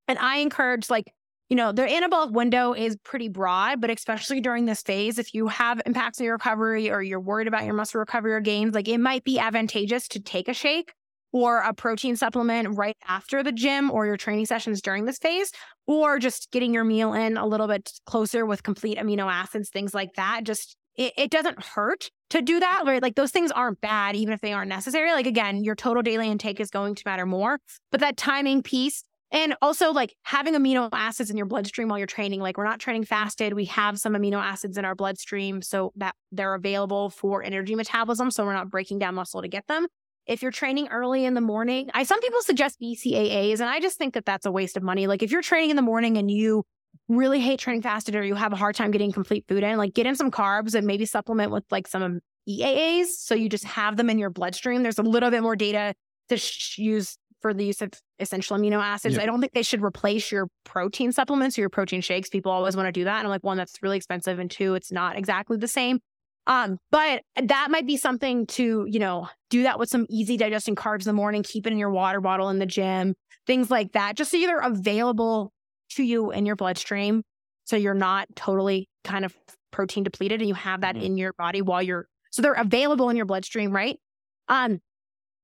And 0.08 0.20
I 0.20 0.38
encourage, 0.38 0.90
like, 0.90 1.12
you 1.50 1.56
know, 1.56 1.72
the 1.72 1.84
anabolic 1.84 2.32
window 2.34 2.74
is 2.74 2.98
pretty 3.04 3.30
broad, 3.30 3.80
but 3.80 3.90
especially 3.90 4.42
during 4.42 4.66
this 4.66 4.82
phase, 4.82 5.18
if 5.18 5.34
you 5.34 5.48
have 5.48 5.82
impacts 5.86 6.20
in 6.20 6.26
your 6.26 6.34
recovery 6.34 6.90
or 6.92 7.02
you're 7.02 7.20
worried 7.20 7.48
about 7.48 7.66
your 7.66 7.74
muscle 7.74 8.00
recovery 8.00 8.34
or 8.34 8.42
gains, 8.42 8.76
like 8.76 8.88
it 8.88 8.98
might 8.98 9.24
be 9.24 9.40
advantageous 9.40 10.08
to 10.10 10.20
take 10.20 10.50
a 10.50 10.54
shake 10.54 10.94
or 11.36 11.60
a 11.60 11.74
protein 11.74 12.16
supplement 12.16 12.78
right 12.78 12.96
after 13.10 13.44
the 13.44 13.52
gym 13.52 13.92
or 13.92 14.06
your 14.06 14.16
training 14.16 14.46
sessions 14.46 14.82
during 14.82 15.04
this 15.04 15.18
phase, 15.18 15.52
or 15.86 16.18
just 16.18 16.50
getting 16.50 16.74
your 16.74 16.86
meal 16.86 17.14
in 17.14 17.36
a 17.36 17.46
little 17.46 17.68
bit 17.68 17.92
closer 18.06 18.46
with 18.46 18.64
complete 18.64 18.98
amino 18.98 19.30
acids, 19.30 19.70
things 19.70 19.94
like 19.94 20.14
that. 20.16 20.46
Just 20.46 20.78
it, 20.96 21.12
it 21.18 21.30
doesn't 21.30 21.62
hurt 21.62 22.10
to 22.30 22.42
do 22.42 22.62
that, 22.62 22.84
right? 22.86 23.02
Like 23.02 23.16
those 23.16 23.32
things 23.32 23.52
aren't 23.52 23.82
bad, 23.82 24.16
even 24.16 24.34
if 24.34 24.40
they 24.40 24.54
aren't 24.54 24.70
necessary. 24.70 25.12
Like 25.12 25.28
again, 25.28 25.62
your 25.62 25.76
total 25.76 26.02
daily 26.02 26.32
intake 26.32 26.62
is 26.62 26.70
going 26.70 26.96
to 26.96 27.04
matter 27.06 27.26
more, 27.26 27.60
but 27.92 28.00
that 28.00 28.16
timing 28.16 28.64
piece 28.64 29.04
and 29.30 29.56
also 29.62 29.92
like 29.92 30.16
having 30.24 30.54
amino 30.54 30.88
acids 30.94 31.30
in 31.30 31.36
your 31.36 31.48
bloodstream 31.48 31.90
while 31.90 31.98
you're 31.98 32.08
training. 32.08 32.40
Like 32.40 32.58
we're 32.58 32.64
not 32.64 32.80
training 32.80 33.04
fasted. 33.04 33.56
We 33.56 33.66
have 33.66 34.00
some 34.00 34.14
amino 34.14 34.42
acids 34.42 34.78
in 34.78 34.86
our 34.86 34.96
bloodstream 34.96 35.62
so 35.62 35.92
that 35.98 36.16
they're 36.32 36.54
available 36.54 37.10
for 37.10 37.44
energy 37.44 37.76
metabolism. 37.76 38.32
So 38.32 38.46
we're 38.46 38.54
not 38.54 38.70
breaking 38.70 39.00
down 39.00 39.16
muscle 39.16 39.42
to 39.42 39.50
get 39.50 39.68
them. 39.68 39.88
If 40.28 40.42
you're 40.42 40.52
training 40.52 40.88
early 40.90 41.26
in 41.26 41.34
the 41.34 41.42
morning, 41.42 41.90
I 41.94 42.04
some 42.04 42.20
people 42.22 42.42
suggest 42.42 42.80
BCAAs, 42.82 43.60
and 43.60 43.70
I 43.70 43.80
just 43.80 43.98
think 43.98 44.14
that 44.16 44.26
that's 44.26 44.46
a 44.46 44.52
waste 44.52 44.78
of 44.78 44.84
money. 44.84 45.08
Like 45.08 45.24
if 45.24 45.32
you're 45.32 45.42
training 45.42 45.70
in 45.70 45.76
the 45.76 45.82
morning 45.82 46.18
and 46.18 46.30
you 46.30 46.64
really 47.08 47.40
hate 47.40 47.60
training 47.60 47.82
fasted 47.82 48.16
or 48.16 48.24
you 48.24 48.36
have 48.36 48.54
a 48.54 48.56
hard 48.56 48.76
time 48.76 48.92
getting 48.92 49.12
complete 49.12 49.46
food 49.48 49.64
in, 49.64 49.78
like 49.78 49.94
get 49.94 50.06
in 50.06 50.16
some 50.16 50.32
carbs 50.32 50.74
and 50.74 50.88
maybe 50.88 51.06
supplement 51.06 51.52
with 51.52 51.64
like 51.70 51.88
some 51.88 52.20
EAAs. 52.50 53.08
So 53.08 53.36
you 53.36 53.50
just 53.50 53.66
have 53.66 53.98
them 53.98 54.10
in 54.10 54.18
your 54.18 54.30
bloodstream. 54.30 54.84
There's 54.84 55.00
a 55.00 55.04
little 55.04 55.30
bit 55.30 55.44
more 55.44 55.56
data 55.56 55.94
to 56.30 56.38
sh- 56.38 56.78
use 56.78 57.18
for 57.42 57.54
the 57.54 57.66
use 57.66 57.82
of 57.82 57.92
essential 58.20 58.58
amino 58.58 58.82
acids. 58.82 59.16
Yep. 59.16 59.24
I 59.24 59.26
don't 59.26 59.40
think 59.40 59.54
they 59.54 59.62
should 59.62 59.84
replace 59.84 60.32
your 60.32 60.48
protein 60.64 61.12
supplements 61.12 61.58
or 61.58 61.62
your 61.62 61.70
protein 61.70 62.02
shakes. 62.02 62.30
People 62.30 62.52
always 62.52 62.76
want 62.76 62.88
to 62.88 62.92
do 62.92 63.04
that. 63.04 63.18
And 63.18 63.28
I'm 63.28 63.30
like, 63.30 63.44
one, 63.44 63.58
that's 63.58 63.74
really 63.84 63.98
expensive. 63.98 64.40
And 64.40 64.50
two, 64.50 64.74
it's 64.74 64.92
not 64.92 65.18
exactly 65.18 65.58
the 65.58 65.68
same. 65.68 66.00
Um, 66.48 66.78
but 66.92 67.22
that 67.44 67.72
might 67.72 67.88
be 67.88 67.98
something 67.98 68.46
to, 68.48 68.86
you 68.88 69.00
know, 69.00 69.28
do 69.56 69.64
that 69.64 69.80
with 69.80 69.90
some 69.90 70.06
easy 70.10 70.38
digesting 70.38 70.76
carbs 70.76 71.02
in 71.02 71.06
the 71.06 71.14
morning, 71.14 71.44
keep 71.44 71.66
it 71.66 71.72
in 71.72 71.80
your 71.80 71.92
water 71.92 72.20
bottle 72.20 72.50
in 72.50 72.60
the 72.60 72.66
gym, 72.66 73.16
things 73.48 73.72
like 73.72 73.94
that. 73.94 74.16
Just 74.16 74.32
so 74.32 74.38
they're 74.40 74.60
available 74.60 75.52
to 75.92 76.04
you 76.04 76.32
in 76.32 76.46
your 76.46 76.56
bloodstream. 76.56 77.24
So 77.66 77.76
you're 77.76 77.94
not 77.94 78.28
totally 78.36 78.90
kind 79.04 79.26
of 79.26 79.36
protein 79.72 80.04
depleted 80.04 80.42
and 80.42 80.48
you 80.48 80.56
have 80.56 80.82
that 80.82 80.96
mm-hmm. 80.96 81.06
in 81.06 81.18
your 81.18 81.34
body 81.34 81.62
while 81.62 81.82
you're 81.82 82.08
so 82.32 82.42
they're 82.42 82.54
available 82.54 83.10
in 83.10 83.16
your 83.16 83.26
bloodstream, 83.26 83.72
right? 83.72 83.98
Um, 84.50 84.80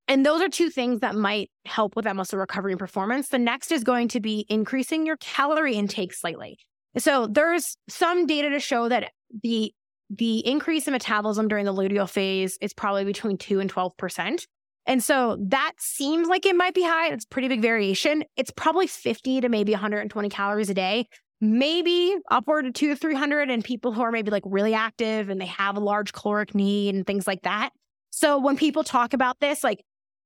and 0.10 0.26
those 0.26 0.42
are 0.42 0.50
two 0.50 0.70
things 0.70 1.00
that 1.00 1.16
might 1.16 1.50
help 1.66 1.96
with 1.96 2.04
that 2.04 2.18
muscle 2.18 2.38
recovery 2.38 2.74
and 2.74 2.80
performance. 2.80 3.30
The 3.30 3.40
next 3.40 3.72
is 3.72 3.86
going 3.86 4.10
to 4.10 4.20
be 4.20 4.46
increasing 4.50 5.06
your 5.06 5.16
calorie 5.18 5.76
intake 5.76 6.14
slightly. 6.14 6.60
So 6.98 7.28
there's 7.28 7.78
some 7.88 8.26
data 8.26 8.50
to 8.50 8.60
show 8.60 8.90
that 8.90 9.12
the 9.42 9.74
the 10.18 10.46
increase 10.46 10.88
in 10.88 10.92
metabolism 10.92 11.48
during 11.48 11.66
the 11.66 11.74
luteal 11.74 12.10
phase 12.10 12.58
is 12.62 12.74
probably 12.74 13.06
between 13.06 13.38
2 13.38 13.60
and 13.60 13.74
12%. 13.74 14.46
And 14.88 15.04
so 15.04 15.38
that 15.48 15.74
seems 15.78 16.28
like 16.28 16.46
it 16.46 16.56
might 16.56 16.74
be 16.74 16.84
high. 16.84 17.10
It's 17.14 17.26
pretty 17.26 17.48
big 17.48 17.62
variation. 17.62 18.24
It's 18.36 18.52
probably 18.52 18.88
50 18.88 19.42
to 19.42 19.50
maybe 19.50 19.72
120 19.72 20.30
calories 20.30 20.70
a 20.70 20.74
day, 20.74 21.08
maybe 21.40 22.16
upward 22.30 22.66
to 22.66 22.72
two 22.72 22.90
to 22.90 22.96
300 22.96 23.50
in 23.50 23.62
people 23.62 23.94
who 23.94 24.02
are 24.02 24.12
maybe 24.12 24.32
like 24.32 24.44
really 24.46 24.74
active 24.74 25.30
and 25.30 25.40
they 25.40 25.46
have 25.46 25.78
a 25.78 25.80
large 25.80 26.14
caloric 26.14 26.56
need 26.56 26.96
and 26.96 27.06
things 27.06 27.28
like 27.28 27.44
that. 27.44 27.70
So 28.10 28.40
when 28.40 28.58
people 28.58 28.84
talk 28.84 29.14
about 29.14 29.40
this, 29.40 29.64
like 29.64 29.84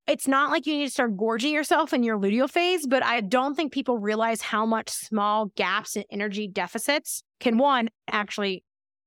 it's 0.07 0.27
not 0.27 0.51
like 0.51 0.65
you 0.65 0.77
need 0.77 0.85
to 0.85 0.91
start 0.91 1.17
gorging 1.17 1.53
yourself 1.53 1.93
in 1.93 2.03
your 2.03 2.17
luteal 2.17 2.49
phase, 2.49 2.85
but 2.87 3.03
I 3.03 3.21
don't 3.21 3.55
think 3.55 3.73
people 3.73 3.97
realize 3.97 4.41
how 4.41 4.65
much 4.65 4.89
small 4.89 5.47
gaps 5.55 5.95
in 5.95 6.03
energy 6.11 6.47
deficits 6.47 7.23
can 7.39 7.57
one 7.57 7.89
actually 8.09 8.63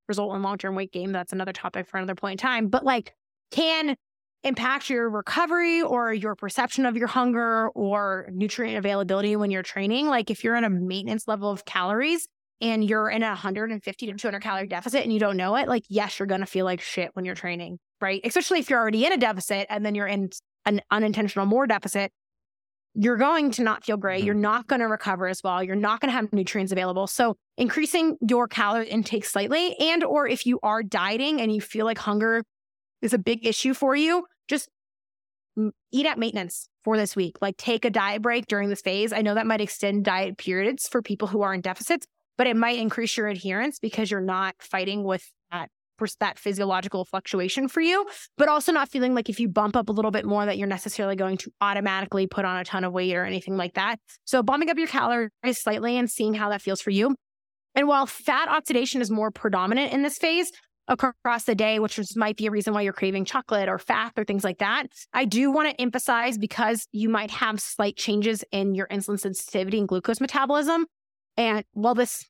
result 0.09 0.35
in 0.35 0.43
long 0.43 0.59
term 0.59 0.75
weight 0.75 0.93
gain. 0.93 1.13
That's 1.13 1.33
another 1.33 1.53
topic 1.53 1.87
for 1.89 1.99
another 1.99 2.15
point 2.15 2.41
in 2.41 2.47
time, 2.47 2.69
but 2.69 2.85
like 2.85 3.15
can 3.51 3.97
impact 4.45 4.89
your 4.89 5.11
recovery 5.11 5.83
or 5.83 6.13
your 6.13 6.35
perception 6.35 6.87
of 6.87 6.97
your 6.97 7.09
hunger 7.09 7.69
or 7.71 8.29
nutrient 8.33 8.79
availability 8.79 9.37
when 9.37 9.51
you're 9.51 9.63
training. 9.63 10.07
Like 10.07 10.31
if 10.31 10.45
you're 10.45 10.57
in 10.57 10.65
a 10.65 10.71
maintenance 10.71 11.27
level 11.27 11.51
of 11.51 11.65
calories 11.65 12.29
and 12.61 12.85
you're 12.85 13.11
in 13.11 13.23
a 13.23 13.29
150 13.29 14.07
to 14.07 14.13
200 14.13 14.41
calorie 14.41 14.67
deficit 14.67 15.03
and 15.03 15.13
you 15.13 15.19
don't 15.19 15.37
know 15.37 15.57
it, 15.57 15.69
like, 15.69 15.85
yes, 15.89 16.19
you're 16.19 16.27
going 16.27 16.41
to 16.41 16.47
feel 16.47 16.65
like 16.65 16.81
shit 16.81 17.11
when 17.15 17.25
you're 17.25 17.35
training, 17.35 17.79
right? 18.01 18.21
Especially 18.25 18.61
if 18.61 18.71
you're 18.71 18.79
already 18.79 19.05
in 19.05 19.13
a 19.13 19.17
deficit 19.17 19.67
and 19.71 19.85
then 19.85 19.95
you're 19.95 20.07
in 20.07 20.31
an 20.65 20.81
unintentional 20.91 21.47
more 21.47 21.67
deficit. 21.67 22.13
You're 23.01 23.17
going 23.17 23.53
to 23.53 23.63
not 23.63 23.85
feel 23.85 23.97
great. 23.97 24.19
Mm-hmm. 24.19 24.27
You're 24.27 24.35
not 24.35 24.67
going 24.67 24.81
to 24.81 24.89
recover 24.89 25.29
as 25.29 25.41
well. 25.45 25.63
You're 25.63 25.77
not 25.77 26.01
going 26.01 26.09
to 26.09 26.17
have 26.17 26.33
nutrients 26.33 26.73
available. 26.73 27.07
So 27.07 27.37
increasing 27.57 28.17
your 28.29 28.49
calorie 28.49 28.89
intake 28.89 29.25
slightly 29.25 29.77
and 29.79 30.03
or 30.03 30.27
if 30.27 30.45
you 30.47 30.59
are 30.65 30.83
dieting 30.83 31.41
and 31.41 31.55
you 31.55 31.61
feel 31.61 31.87
like 31.87 31.99
hunger 31.99 32.43
is 33.01 33.13
a 33.13 33.19
big 33.19 33.47
issue 33.47 33.73
for 33.73 33.95
you, 33.95 34.27
just 34.49 34.69
eat 35.93 36.07
at 36.07 36.19
maintenance 36.19 36.69
for 36.83 36.97
this 36.97 37.15
week. 37.15 37.37
Like 37.41 37.57
take 37.57 37.85
a 37.85 37.91
diet 37.91 38.21
break 38.21 38.49
during 38.49 38.69
this 38.69 38.81
phase. 38.81 39.13
I 39.13 39.23
know 39.23 39.35
that 39.35 39.47
might 39.47 39.61
extend 39.61 40.05
diet 40.05 40.37
periods 40.37 40.89
for 40.89 41.01
people 41.01 41.29
who 41.29 41.43
are 41.43 41.55
in 41.55 41.61
deficits, 41.61 42.05
but 42.37 42.49
it 42.49 42.57
might 42.57 42.79
increase 42.79 43.17
your 43.17 43.29
adherence 43.29 43.79
because 43.79 44.11
you're 44.11 44.21
not 44.21 44.57
fighting 44.59 45.05
with 45.05 45.31
that 46.21 46.39
physiological 46.39 47.05
fluctuation 47.05 47.69
for 47.69 47.81
you, 47.81 48.07
but 48.37 48.49
also 48.49 48.73
not 48.73 48.89
feeling 48.89 49.15
like 49.15 49.29
if 49.29 49.41
you 49.41 49.49
bump 49.49 49.77
up 49.77 49.89
a 49.89 49.93
little 49.93 50.11
bit 50.11 50.25
more 50.25 50.47
that 50.47 50.59
you're 50.59 50.69
necessarily 50.69 51.17
going 51.17 51.37
to 51.39 51.51
automatically 51.61 52.27
put 52.27 52.45
on 52.45 52.59
a 52.59 52.65
ton 52.65 52.85
of 52.85 52.93
weight 52.93 53.15
or 53.15 53.25
anything 53.25 53.57
like 53.57 53.75
that. 53.75 53.99
So 54.25 54.43
bumping 54.43 54.71
up 54.71 54.79
your 54.79 54.89
calories 54.89 55.31
slightly 55.53 55.97
and 55.97 56.11
seeing 56.11 56.35
how 56.35 56.51
that 56.51 56.63
feels 56.63 56.81
for 56.81 56.91
you. 56.91 57.15
And 57.75 57.87
while 57.87 58.07
fat 58.07 58.49
oxidation 58.49 59.01
is 59.01 59.11
more 59.11 59.31
predominant 59.31 59.93
in 59.93 60.03
this 60.03 60.19
phase, 60.19 60.51
across 60.89 61.45
the 61.45 61.55
day, 61.55 61.79
which 61.79 62.01
might 62.17 62.37
be 62.37 62.47
a 62.47 62.51
reason 62.51 62.73
why 62.73 62.81
you're 62.81 62.93
craving 62.93 63.25
chocolate 63.25 63.69
or 63.69 63.79
fat 63.79 64.13
or 64.17 64.25
things 64.25 64.43
like 64.43 64.59
that. 64.59 64.87
I 65.13 65.27
do 65.27 65.51
want 65.51 65.69
to 65.69 65.81
emphasize 65.81 66.39
because 66.39 66.87
you 66.93 67.09
might 67.09 67.31
have 67.31 67.61
slight 67.61 67.97
changes 67.97 68.43
in 68.53 68.75
your 68.75 68.87
insulin 68.89 69.21
sensitivity 69.21 69.79
and 69.79 69.87
glucose 69.87 70.21
metabolism. 70.21 70.87
And 71.37 71.65
while 71.73 71.95
this 71.95 72.25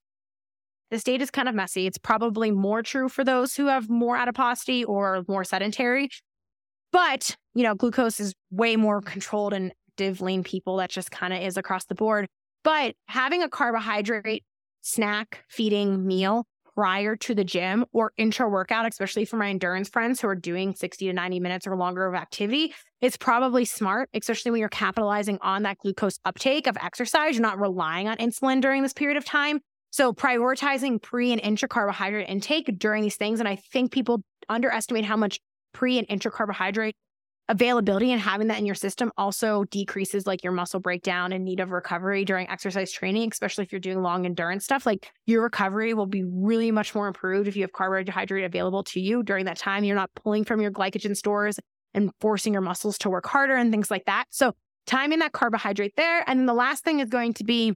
this 0.90 1.04
data 1.04 1.22
is 1.22 1.30
kind 1.30 1.48
of 1.48 1.54
messy, 1.54 1.86
it's 1.86 1.98
probably 1.98 2.50
more 2.50 2.82
true 2.82 3.08
for 3.08 3.24
those 3.24 3.54
who 3.54 3.66
have 3.66 3.88
more 3.88 4.16
adiposity 4.16 4.84
or 4.84 5.24
more 5.28 5.44
sedentary. 5.44 6.08
But, 6.92 7.36
you 7.54 7.62
know, 7.62 7.74
glucose 7.74 8.18
is 8.20 8.34
way 8.50 8.76
more 8.76 9.02
controlled 9.02 9.52
in 9.52 9.72
active 9.98 10.20
lean 10.20 10.42
people. 10.42 10.76
That 10.76 10.90
just 10.90 11.10
kind 11.10 11.32
of 11.32 11.42
is 11.42 11.56
across 11.56 11.84
the 11.84 11.94
board. 11.94 12.28
But 12.64 12.94
having 13.06 13.42
a 13.42 13.48
carbohydrate 13.48 14.44
snack 14.80 15.44
feeding 15.48 16.06
meal 16.06 16.46
prior 16.74 17.16
to 17.16 17.34
the 17.34 17.44
gym 17.44 17.84
or 17.92 18.12
intra 18.16 18.48
workout, 18.48 18.86
especially 18.86 19.24
for 19.24 19.36
my 19.36 19.50
endurance 19.50 19.88
friends 19.88 20.20
who 20.20 20.28
are 20.28 20.36
doing 20.36 20.74
60 20.74 21.06
to 21.06 21.12
90 21.12 21.40
minutes 21.40 21.66
or 21.66 21.76
longer 21.76 22.06
of 22.06 22.14
activity, 22.14 22.72
it's 23.00 23.16
probably 23.16 23.64
smart, 23.64 24.08
especially 24.14 24.52
when 24.52 24.60
you're 24.60 24.68
capitalizing 24.68 25.38
on 25.40 25.64
that 25.64 25.78
glucose 25.78 26.20
uptake 26.24 26.66
of 26.68 26.76
exercise. 26.80 27.34
You're 27.34 27.42
not 27.42 27.58
relying 27.58 28.06
on 28.06 28.16
insulin 28.18 28.60
during 28.60 28.82
this 28.82 28.92
period 28.92 29.16
of 29.16 29.24
time. 29.24 29.60
So 29.90 30.12
prioritizing 30.12 31.00
pre 31.02 31.32
and 31.32 31.40
intra 31.40 31.68
carbohydrate 31.68 32.28
intake 32.28 32.78
during 32.78 33.02
these 33.02 33.16
things. 33.16 33.40
And 33.40 33.48
I 33.48 33.56
think 33.56 33.92
people 33.92 34.22
underestimate 34.48 35.04
how 35.04 35.16
much 35.16 35.40
pre 35.72 35.98
and 35.98 36.06
intra 36.08 36.30
carbohydrate 36.30 36.96
availability 37.48 38.12
and 38.12 38.20
having 38.20 38.48
that 38.48 38.58
in 38.58 38.66
your 38.66 38.74
system 38.74 39.10
also 39.16 39.64
decreases 39.70 40.26
like 40.26 40.44
your 40.44 40.52
muscle 40.52 40.80
breakdown 40.80 41.32
and 41.32 41.44
need 41.44 41.60
of 41.60 41.70
recovery 41.70 42.24
during 42.24 42.48
exercise 42.50 42.92
training, 42.92 43.30
especially 43.32 43.64
if 43.64 43.72
you're 43.72 43.80
doing 43.80 44.02
long 44.02 44.26
endurance 44.26 44.64
stuff. 44.64 44.84
Like 44.84 45.10
your 45.24 45.42
recovery 45.42 45.94
will 45.94 46.06
be 46.06 46.24
really 46.24 46.70
much 46.70 46.94
more 46.94 47.06
improved 47.08 47.48
if 47.48 47.56
you 47.56 47.62
have 47.62 47.72
carbohydrate 47.72 48.44
available 48.44 48.84
to 48.84 49.00
you 49.00 49.22
during 49.22 49.46
that 49.46 49.56
time. 49.56 49.84
You're 49.84 49.96
not 49.96 50.10
pulling 50.14 50.44
from 50.44 50.60
your 50.60 50.70
glycogen 50.70 51.16
stores 51.16 51.58
and 51.94 52.10
forcing 52.20 52.52
your 52.52 52.62
muscles 52.62 52.98
to 52.98 53.10
work 53.10 53.26
harder 53.26 53.56
and 53.56 53.70
things 53.70 53.90
like 53.90 54.04
that. 54.04 54.26
So 54.28 54.52
timing 54.86 55.20
that 55.20 55.32
carbohydrate 55.32 55.94
there. 55.96 56.24
And 56.26 56.38
then 56.38 56.46
the 56.46 56.54
last 56.54 56.84
thing 56.84 57.00
is 57.00 57.08
going 57.08 57.32
to 57.34 57.44
be 57.44 57.74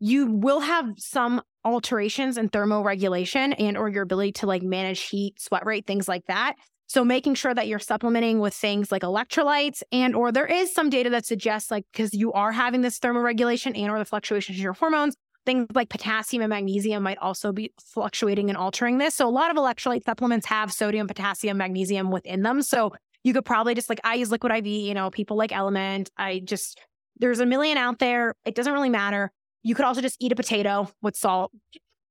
you 0.00 0.26
will 0.26 0.60
have 0.60 0.86
some 0.96 1.42
alterations 1.64 2.38
in 2.38 2.48
thermoregulation 2.48 3.54
and 3.58 3.76
or 3.76 3.88
your 3.88 4.02
ability 4.02 4.32
to 4.32 4.46
like 4.46 4.62
manage 4.62 5.00
heat, 5.08 5.40
sweat 5.40 5.66
rate, 5.66 5.86
things 5.86 6.08
like 6.08 6.24
that. 6.26 6.54
So 6.86 7.04
making 7.04 7.34
sure 7.34 7.52
that 7.52 7.68
you're 7.68 7.78
supplementing 7.78 8.40
with 8.40 8.54
things 8.54 8.90
like 8.90 9.02
electrolytes 9.02 9.82
and 9.92 10.16
or 10.16 10.32
there 10.32 10.46
is 10.46 10.72
some 10.72 10.88
data 10.88 11.10
that 11.10 11.26
suggests 11.26 11.70
like 11.70 11.84
because 11.92 12.14
you 12.14 12.32
are 12.32 12.50
having 12.50 12.80
this 12.80 12.98
thermoregulation 12.98 13.78
and 13.78 13.90
or 13.90 13.98
the 13.98 14.06
fluctuations 14.06 14.56
in 14.56 14.62
your 14.62 14.72
hormones, 14.72 15.14
things 15.44 15.66
like 15.74 15.90
potassium 15.90 16.42
and 16.42 16.48
magnesium 16.48 17.02
might 17.02 17.18
also 17.18 17.52
be 17.52 17.72
fluctuating 17.78 18.48
and 18.48 18.56
altering 18.56 18.96
this. 18.96 19.14
So 19.14 19.28
a 19.28 19.30
lot 19.30 19.50
of 19.50 19.56
electrolyte 19.58 20.04
supplements 20.04 20.46
have 20.46 20.72
sodium, 20.72 21.06
potassium, 21.06 21.58
magnesium 21.58 22.10
within 22.10 22.42
them. 22.42 22.62
So 22.62 22.94
you 23.22 23.34
could 23.34 23.44
probably 23.44 23.74
just 23.74 23.90
like 23.90 24.00
I 24.04 24.14
use 24.14 24.30
liquid 24.30 24.52
IV, 24.52 24.66
you 24.66 24.94
know, 24.94 25.10
people 25.10 25.36
like 25.36 25.50
LMNT. 25.50 26.08
I 26.16 26.40
just 26.42 26.80
there's 27.18 27.40
a 27.40 27.46
million 27.46 27.76
out 27.76 27.98
there. 27.98 28.34
It 28.46 28.54
doesn't 28.54 28.72
really 28.72 28.88
matter. 28.88 29.30
You 29.62 29.74
could 29.74 29.84
also 29.84 30.00
just 30.00 30.16
eat 30.20 30.32
a 30.32 30.36
potato 30.36 30.90
with 31.02 31.16
salt 31.16 31.52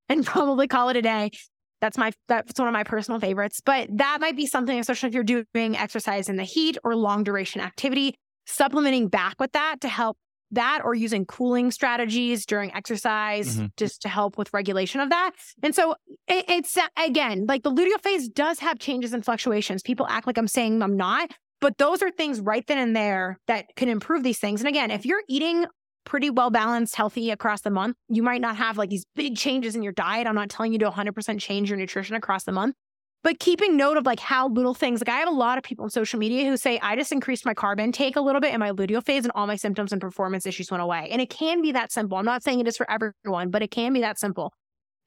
and 0.10 0.26
probably 0.26 0.68
call 0.68 0.90
it 0.90 0.98
a 0.98 1.02
day. 1.02 1.32
That's 1.80 1.98
my 1.98 2.12
that's 2.28 2.58
one 2.58 2.68
of 2.68 2.74
my 2.74 2.84
personal 2.84 3.20
favorites. 3.20 3.62
But 3.64 3.90
that 3.98 4.20
might 4.20 4.36
be 4.36 4.48
something, 4.48 4.80
especially 4.80 5.10
if 5.10 5.16
you're 5.16 5.46
doing 5.54 5.78
exercise 5.78 6.28
in 6.28 6.36
the 6.36 6.44
heat 6.44 6.78
or 6.84 6.96
long 6.96 7.24
duration 7.24 7.62
activity, 7.62 8.16
supplementing 8.46 9.10
back 9.10 9.36
with 9.40 9.52
that 9.52 9.82
to 9.82 9.88
help 9.88 10.18
that 10.52 10.82
or 10.84 10.96
using 10.96 11.26
cooling 11.26 11.72
strategies 11.72 12.46
during 12.46 12.74
exercise 12.74 13.58
mm-hmm. 13.58 13.66
just 13.76 14.02
to 14.02 14.10
help 14.10 14.38
with 14.38 14.52
regulation 14.54 15.02
of 15.02 15.10
that. 15.10 15.32
And 15.62 15.76
so 15.76 15.96
it, 16.28 16.46
it's 16.48 16.78
again, 16.98 17.46
like 17.48 17.64
the 17.64 17.72
luteal 17.72 18.02
phase 18.02 18.30
does 18.30 18.60
have 18.60 18.80
changes 18.80 19.14
and 19.14 19.24
fluctuations. 19.24 19.82
People 19.82 20.08
act 20.10 20.26
like 20.26 20.38
I'm 20.38 20.48
saying 20.48 20.82
I'm 20.82 20.96
not, 20.96 21.32
but 21.60 21.78
those 21.78 22.02
are 22.02 22.12
things 22.12 22.40
right 22.40 22.66
then 22.68 22.78
and 22.78 22.96
there 22.96 23.40
that 23.48 23.66
can 23.76 23.90
improve 23.90 24.24
these 24.24 24.40
things. 24.40 24.62
And 24.62 24.68
again, 24.68 24.90
if 24.90 25.06
you're 25.06 25.24
eating 25.28 25.66
pretty 26.08 26.30
well 26.30 26.50
balanced, 26.50 26.96
healthy 26.96 27.30
across 27.32 27.62
the 27.62 27.70
month. 27.70 27.98
You 28.08 28.24
might 28.24 28.40
not 28.40 28.56
have 28.56 28.78
like 28.78 28.90
these 28.90 29.06
big 29.16 29.36
changes 29.36 29.76
in 29.76 29.84
your 29.84 29.92
diet. 29.92 30.26
I'm 30.26 30.36
not 30.36 30.50
telling 30.50 30.72
you 30.72 30.80
to 30.80 30.90
100% 30.90 31.40
change 31.40 31.70
your 31.70 31.78
nutrition 31.78 32.16
across 32.16 32.46
the 32.46 32.54
month, 32.54 32.76
but 33.24 33.40
keeping 33.40 33.76
note 33.76 33.98
of 33.98 34.06
like 34.06 34.22
how 34.22 34.48
little 34.48 34.74
things, 34.74 35.02
like 35.02 35.10
I 35.10 35.20
have 35.20 35.28
a 35.28 35.32
lot 35.32 35.58
of 35.58 35.66
people 35.66 35.84
on 35.84 35.90
social 35.90 36.18
media 36.18 36.46
who 36.46 36.56
say, 36.56 36.80
I 36.82 36.96
just 36.96 37.12
increased 37.12 37.46
my 37.46 37.54
carb 37.54 37.82
intake 37.82 38.16
a 38.16 38.22
little 38.22 38.40
bit 38.40 38.54
in 38.54 38.60
my 38.62 38.72
luteal 38.72 39.06
phase 39.06 39.26
and 39.26 39.34
all 39.36 39.48
my 39.48 39.58
symptoms 39.58 39.92
and 39.92 40.00
performance 40.00 40.46
issues 40.46 40.72
went 40.72 40.82
away. 40.82 41.10
And 41.12 41.22
it 41.22 41.30
can 41.30 41.62
be 41.62 41.74
that 41.74 41.92
simple. 41.92 42.18
I'm 42.18 42.26
not 42.26 42.42
saying 42.42 42.62
it 42.62 42.68
is 42.70 42.78
for 42.78 42.90
everyone, 42.90 43.52
but 43.52 43.62
it 43.62 43.72
can 43.72 43.92
be 43.92 44.00
that 44.00 44.18
simple. 44.18 44.54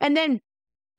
And 0.02 0.14
then 0.14 0.40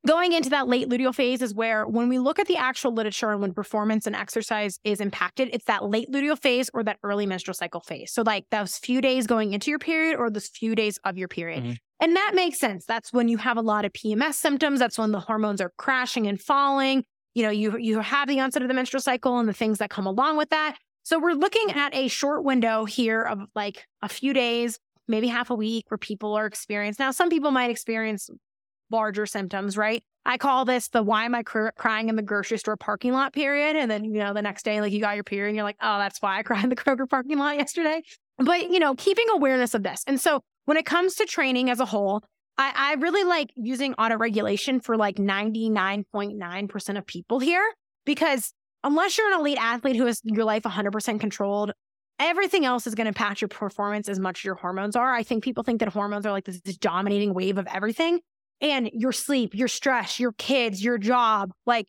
Going 0.08 0.34
into 0.34 0.50
that 0.50 0.68
late 0.68 0.90
luteal 0.90 1.14
phase 1.14 1.44
is 1.44 1.54
where, 1.54 1.86
when 1.86 2.10
we 2.10 2.18
look 2.18 2.40
at 2.40 2.48
the 2.48 2.58
actual 2.58 2.92
literature 2.92 3.30
and 3.32 3.40
when 3.40 3.54
performance 3.54 4.08
and 4.08 4.16
exercise 4.16 4.80
is 4.84 5.00
impacted, 5.00 5.50
it's 5.54 5.66
that 5.66 5.86
late 5.86 6.10
luteal 6.10 6.40
phase 6.40 6.72
or 6.74 6.84
that 6.84 6.98
early 7.04 7.28
menstrual 7.28 7.54
cycle 7.54 7.82
phase. 7.82 8.12
So, 8.12 8.24
like 8.24 8.46
those 8.50 8.78
few 8.78 9.00
days 9.00 9.28
going 9.28 9.54
into 9.54 9.70
your 9.70 9.78
period 9.78 10.18
or 10.18 10.32
those 10.32 10.48
few 10.48 10.74
days 10.74 10.98
of 11.04 11.20
your 11.20 11.28
period. 11.28 11.64
Mm-hmm. 11.64 11.74
And 12.00 12.16
that 12.16 12.32
makes 12.34 12.58
sense. 12.58 12.84
That's 12.86 13.14
when 13.14 13.28
you 13.28 13.38
have 13.38 13.58
a 13.58 13.62
lot 13.62 13.86
of 13.86 13.94
PMS 13.94 14.34
symptoms. 14.34 14.80
That's 14.80 14.98
when 14.98 15.12
the 15.12 15.20
hormones 15.20 15.62
are 15.62 15.72
crashing 15.78 16.26
and 16.26 16.42
falling. 16.42 17.04
You 17.36 17.44
know, 17.44 17.52
you 17.52 17.78
you 17.78 18.00
have 18.00 18.28
the 18.28 18.40
onset 18.40 18.64
of 18.64 18.70
the 18.70 18.74
menstrual 18.74 19.02
cycle 19.02 19.38
and 19.38 19.48
the 19.48 19.54
things 19.54 19.78
that 19.78 19.92
come 19.92 20.08
along 20.08 20.36
with 20.36 20.50
that. 20.50 20.78
So 21.04 21.20
we're 21.20 21.34
looking 21.34 21.72
at 21.74 21.94
a 21.94 22.08
short 22.08 22.44
window 22.44 22.86
here 22.86 23.22
of 23.22 23.40
like 23.54 23.86
a 24.02 24.10
few 24.10 24.34
days, 24.34 24.80
maybe 25.08 25.28
half 25.28 25.52
a 25.52 25.56
week 25.56 25.86
where 25.90 25.98
people 26.00 26.34
are 26.34 26.48
experiencing. 26.48 27.04
Now, 27.06 27.12
some 27.12 27.30
people 27.30 27.52
might 27.52 27.70
experience 27.70 28.32
larger 28.92 29.26
symptoms, 29.26 29.78
right? 29.78 30.04
I 30.26 30.38
call 30.38 30.66
this 30.66 30.90
the 30.90 31.02
why 31.02 31.26
am 31.26 31.34
I 31.34 31.44
cr- 31.44 31.70
crying 31.78 32.10
in 32.10 32.16
the 32.16 32.22
grocery 32.22 32.58
store 32.58 32.78
parking 32.78 33.12
lot 33.12 33.34
period. 33.34 33.76
And 33.76 33.90
then, 33.90 34.04
you 34.04 34.20
know, 34.20 34.34
the 34.34 34.42
next 34.42 34.64
day, 34.64 34.80
like 34.82 34.92
you 34.92 35.00
got 35.00 35.16
your 35.16 35.24
period 35.24 35.50
and 35.50 35.56
you're 35.56 35.64
like, 35.64 35.78
oh, 35.82 35.98
that's 35.98 36.22
why 36.22 36.38
I 36.38 36.44
cried 36.44 36.64
in 36.64 36.70
the 36.70 36.76
Kroger 36.78 37.10
parking 37.10 37.38
lot 37.38 37.58
yesterday. 37.58 38.04
But, 38.38 38.70
you 38.70 38.80
know, 38.80 38.96
keeping 38.96 39.26
awareness 39.32 39.74
of 39.74 39.84
this. 39.84 40.04
And 40.06 40.20
so 40.20 40.42
when 40.66 40.78
it 40.78 40.86
comes 40.86 41.16
to 41.16 41.26
training 41.26 41.70
as 41.70 41.80
a 41.80 41.86
whole, 41.86 42.24
I, 42.58 42.74
I 42.76 42.94
really 42.96 43.24
like 43.24 43.52
using 43.56 43.94
auto 43.96 44.18
regulation 44.18 44.80
for 44.80 44.98
like 44.98 45.16
99.9% 45.16 46.98
of 46.98 47.06
people 47.08 47.40
here 47.40 47.64
because 48.06 48.54
unless 48.84 49.18
you're 49.18 49.34
an 49.34 49.40
elite 49.40 49.58
athlete 49.60 49.96
who 49.96 50.06
has 50.06 50.22
your 50.24 50.46
life 50.46 50.64
100% 50.64 51.20
controlled, 51.20 51.72
everything 52.20 52.66
else 52.66 52.86
is 52.86 52.94
going 52.94 53.06
to 53.06 53.10
impact 53.10 53.42
your 53.42 53.48
performance 53.48 54.08
as 54.08 54.20
much 54.20 54.42
as 54.42 54.46
your 54.46 54.56
hormones 54.56 54.96
are. 54.96 55.14
I 55.14 55.24
think 55.24 55.44
people 55.44 55.64
think 55.64 55.80
that 55.80 55.90
hormones 55.90 56.26
are 56.26 56.32
like 56.32 56.46
this, 56.46 56.62
this 56.62 56.78
dominating 56.78 57.34
wave 57.34 57.58
of 57.58 57.68
everything 57.68 58.20
and 58.62 58.90
your 58.94 59.12
sleep, 59.12 59.56
your 59.56 59.68
stress, 59.68 60.20
your 60.20 60.34
kids, 60.34 60.84
your 60.84 60.98
job, 60.98 61.52
like 61.66 61.88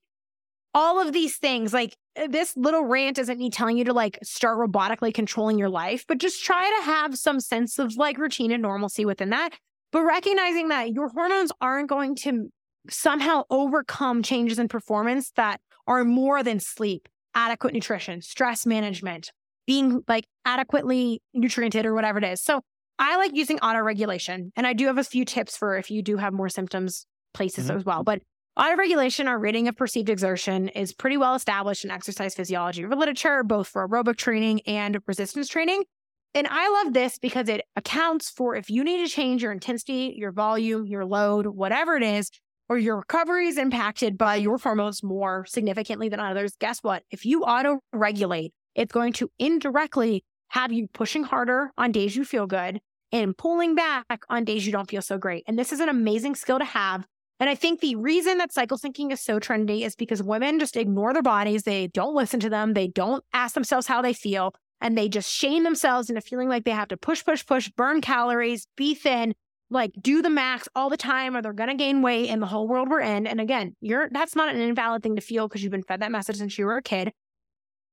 all 0.75 1.01
of 1.01 1.13
these 1.13 1.37
things. 1.37 1.73
Like 1.73 1.95
eh, 2.17 2.27
this 2.29 2.57
little 2.57 2.85
rant 2.85 3.19
isn't 3.19 3.39
me 3.39 3.51
telling 3.51 3.77
you 3.77 3.85
to 3.85 3.93
like 3.93 4.19
start 4.23 4.59
robotically 4.59 5.13
controlling 5.13 5.59
your 5.59 5.69
life, 5.69 6.05
but 6.09 6.19
just 6.19 6.45
try 6.45 6.69
to 6.79 6.85
have 6.85 7.17
some 7.17 7.41
sense 7.41 7.79
of 7.79 7.97
like 7.97 8.19
routine 8.19 8.51
and 8.51 8.63
normalcy 8.63 9.05
within 9.05 9.31
that. 9.31 9.51
But 9.93 10.03
recognizing 10.03 10.69
that 10.69 10.93
your 10.93 11.09
hormones 11.11 11.53
aren't 11.61 11.89
going 11.89 12.17
to 12.17 12.51
somehow 12.89 13.45
overcome 13.51 14.23
changes 14.23 14.59
in 14.59 14.69
performance 14.69 15.31
that 15.37 15.61
are 15.87 16.05
more 16.05 16.43
than 16.43 16.61
sleep, 16.61 17.09
adequate 17.35 17.75
nutrition, 17.75 18.23
stress 18.23 18.65
management, 18.65 19.31
being 19.67 20.03
like 20.09 20.27
adequately 20.45 21.21
nutriented 21.35 21.87
or 21.87 21.95
whatever 21.95 22.19
it 22.19 22.25
is. 22.25 22.43
So 22.43 22.63
I 23.05 23.17
like 23.17 23.33
using 23.35 23.59
auto 23.59 23.81
regulation, 23.81 24.53
and 24.55 24.65
I 24.65 24.75
do 24.75 24.87
have 24.87 24.97
a 24.97 25.03
few 25.03 25.25
tips 25.25 25.57
for 25.57 25.77
if 25.77 25.91
you 25.91 26.03
do 26.03 26.19
have 26.19 26.33
more 26.33 26.49
symptoms 26.49 27.05
places 27.35 27.67
mm-hmm. 27.67 27.79
as 27.79 27.85
well. 27.85 28.05
But 28.05 28.23
auto 28.57 28.77
regulation 28.77 29.27
or 29.27 29.41
rating 29.41 29.67
of 29.67 29.77
perceived 29.77 30.09
exertion 30.09 30.69
is 30.69 30.95
pretty 30.95 31.17
well 31.17 31.35
established 31.35 31.85
in 31.85 31.91
exercise 31.91 32.37
physiology 32.37 32.87
literature, 32.87 33.43
both 33.43 33.67
for 33.67 33.89
aerobic 33.89 34.19
training 34.19 34.61
and 34.69 35.01
resistance 35.09 35.49
training. 35.49 35.83
And 36.33 36.47
I 36.49 36.69
love 36.69 36.93
this 36.93 37.19
because 37.19 37.49
it 37.49 37.63
accounts 37.75 38.31
for 38.31 38.55
if 38.55 38.71
you 38.71 38.85
need 38.85 39.05
to 39.05 39.13
change 39.13 39.43
your 39.43 39.51
intensity, 39.51 40.15
your 40.17 40.31
volume, 40.31 40.87
your 40.87 41.05
load, 41.05 41.49
whatever 41.49 41.97
it 41.97 42.05
is, 42.05 42.31
or 42.69 42.79
your 42.79 42.99
recovery 42.99 43.49
is 43.49 43.59
impacted 43.59 44.17
by 44.17 44.37
your 44.37 44.59
hormones 44.59 45.03
more 45.03 45.45
significantly 45.47 46.09
than 46.09 46.21
others. 46.21 46.55
Guess 46.61 46.79
what? 46.83 47.03
If 47.11 47.25
you 47.25 47.43
auto 47.43 47.81
regulate, 47.93 48.53
it's 48.77 48.93
going 48.93 49.13
to 49.15 49.29
indirectly 49.41 50.25
have 50.51 50.71
you 50.71 50.87
pushing 50.87 51.25
harder 51.25 51.73
on 51.77 51.91
days 51.91 52.15
you 52.15 52.25
feel 52.25 52.47
good 52.47 52.81
and 53.13 53.37
pulling 53.37 53.75
back 53.75 54.25
on 54.29 54.45
days 54.45 54.67
you 54.67 54.73
don't 54.73 54.91
feel 54.91 55.03
so 55.03 55.19
great. 55.19 55.45
And 55.47 55.59
this 55.59 55.73
is 55.73 55.81
an 55.81 55.89
amazing 55.89 56.35
skill 56.35 56.59
to 56.59 56.65
have. 56.65 57.07
And 57.39 57.51
I 57.51 57.55
think 57.55 57.81
the 57.81 57.97
reason 57.97 58.39
that 58.39 58.53
cycle 58.53 58.79
syncing 58.79 59.13
is 59.13 59.21
so 59.21 59.39
trendy 59.39 59.83
is 59.83 59.97
because 59.97 60.23
women 60.23 60.59
just 60.59 60.77
ignore 60.77 61.13
their 61.13 61.23
bodies. 61.23 61.65
They 61.65 61.89
don't 61.89 62.15
listen 62.15 62.41
to 62.41 62.49
them. 62.49 62.75
They 62.75 62.89
don't 62.89 63.25
ask 63.33 63.55
themselves 63.55 63.87
how 63.87 64.01
they 64.01 64.13
feel. 64.13 64.55
And 64.81 64.97
they 64.97 65.09
just 65.09 65.31
shame 65.31 65.65
themselves 65.65 66.09
into 66.09 66.21
feeling 66.21 66.49
like 66.49 66.65
they 66.65 66.73
have 66.73 66.89
to 66.89 66.97
push, 66.97 67.25
push, 67.25 67.45
push, 67.45 67.69
burn 67.71 68.01
calories, 68.01 68.67
be 68.77 68.95
thin, 68.95 69.35
like 69.71 69.93
do 70.01 70.23
the 70.23 70.31
max 70.31 70.69
all 70.75 70.91
the 70.91 70.97
time, 70.97 71.37
or 71.37 71.43
they're 71.43 71.53
going 71.53 71.69
to 71.69 71.75
gain 71.77 72.03
weight 72.03 72.29
in 72.29 72.41
the 72.41 72.47
whole 72.47 72.69
world 72.69 72.89
we're 72.89 73.01
in. 73.01 73.27
And 73.27 73.41
again, 73.41 73.75
you're 73.81 74.09
that's 74.11 74.37
not 74.37 74.55
an 74.55 74.61
invalid 74.61 75.03
thing 75.03 75.17
to 75.17 75.23
feel 75.23 75.49
because 75.49 75.63
you've 75.63 75.73
been 75.73 75.83
fed 75.83 76.01
that 76.01 76.13
message 76.13 76.37
since 76.37 76.59
you 76.59 76.67
were 76.67 76.77
a 76.77 76.83
kid. 76.83 77.13